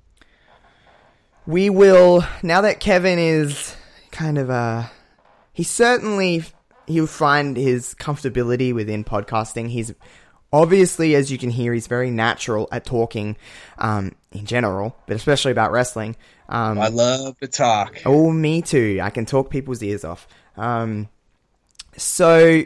we 1.47 1.69
will 1.69 2.23
now 2.43 2.61
that 2.61 2.79
Kevin 2.79 3.19
is 3.19 3.75
kind 4.11 4.37
of 4.37 4.49
uh 4.49 4.83
he 5.53 5.63
certainly 5.63 6.43
he'll 6.87 7.07
find 7.07 7.57
his 7.57 7.95
comfortability 7.95 8.73
within 8.73 9.03
podcasting. 9.03 9.69
He's 9.69 9.93
obviously, 10.55 11.15
as 11.15 11.31
you 11.31 11.37
can 11.37 11.49
hear, 11.49 11.73
he's 11.73 11.87
very 11.87 12.09
natural 12.09 12.67
at 12.71 12.85
talking 12.85 13.35
um, 13.77 14.13
in 14.31 14.45
general, 14.45 14.95
but 15.05 15.15
especially 15.15 15.51
about 15.51 15.71
wrestling. 15.71 16.15
Um, 16.47 16.79
I 16.79 16.87
love 16.87 17.37
to 17.39 17.47
talk. 17.47 18.01
Oh, 18.05 18.31
me 18.31 18.61
too. 18.61 18.99
I 19.01 19.09
can 19.09 19.25
talk 19.25 19.49
people's 19.49 19.83
ears 19.83 20.05
off. 20.05 20.27
Um, 20.55 21.09
so, 21.97 22.63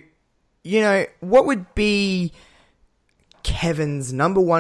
you 0.64 0.82
know, 0.82 1.06
what 1.20 1.46
would 1.48 1.74
be 1.74 2.32
Kevin's 3.42 4.14
number 4.14 4.42
one 4.42 4.58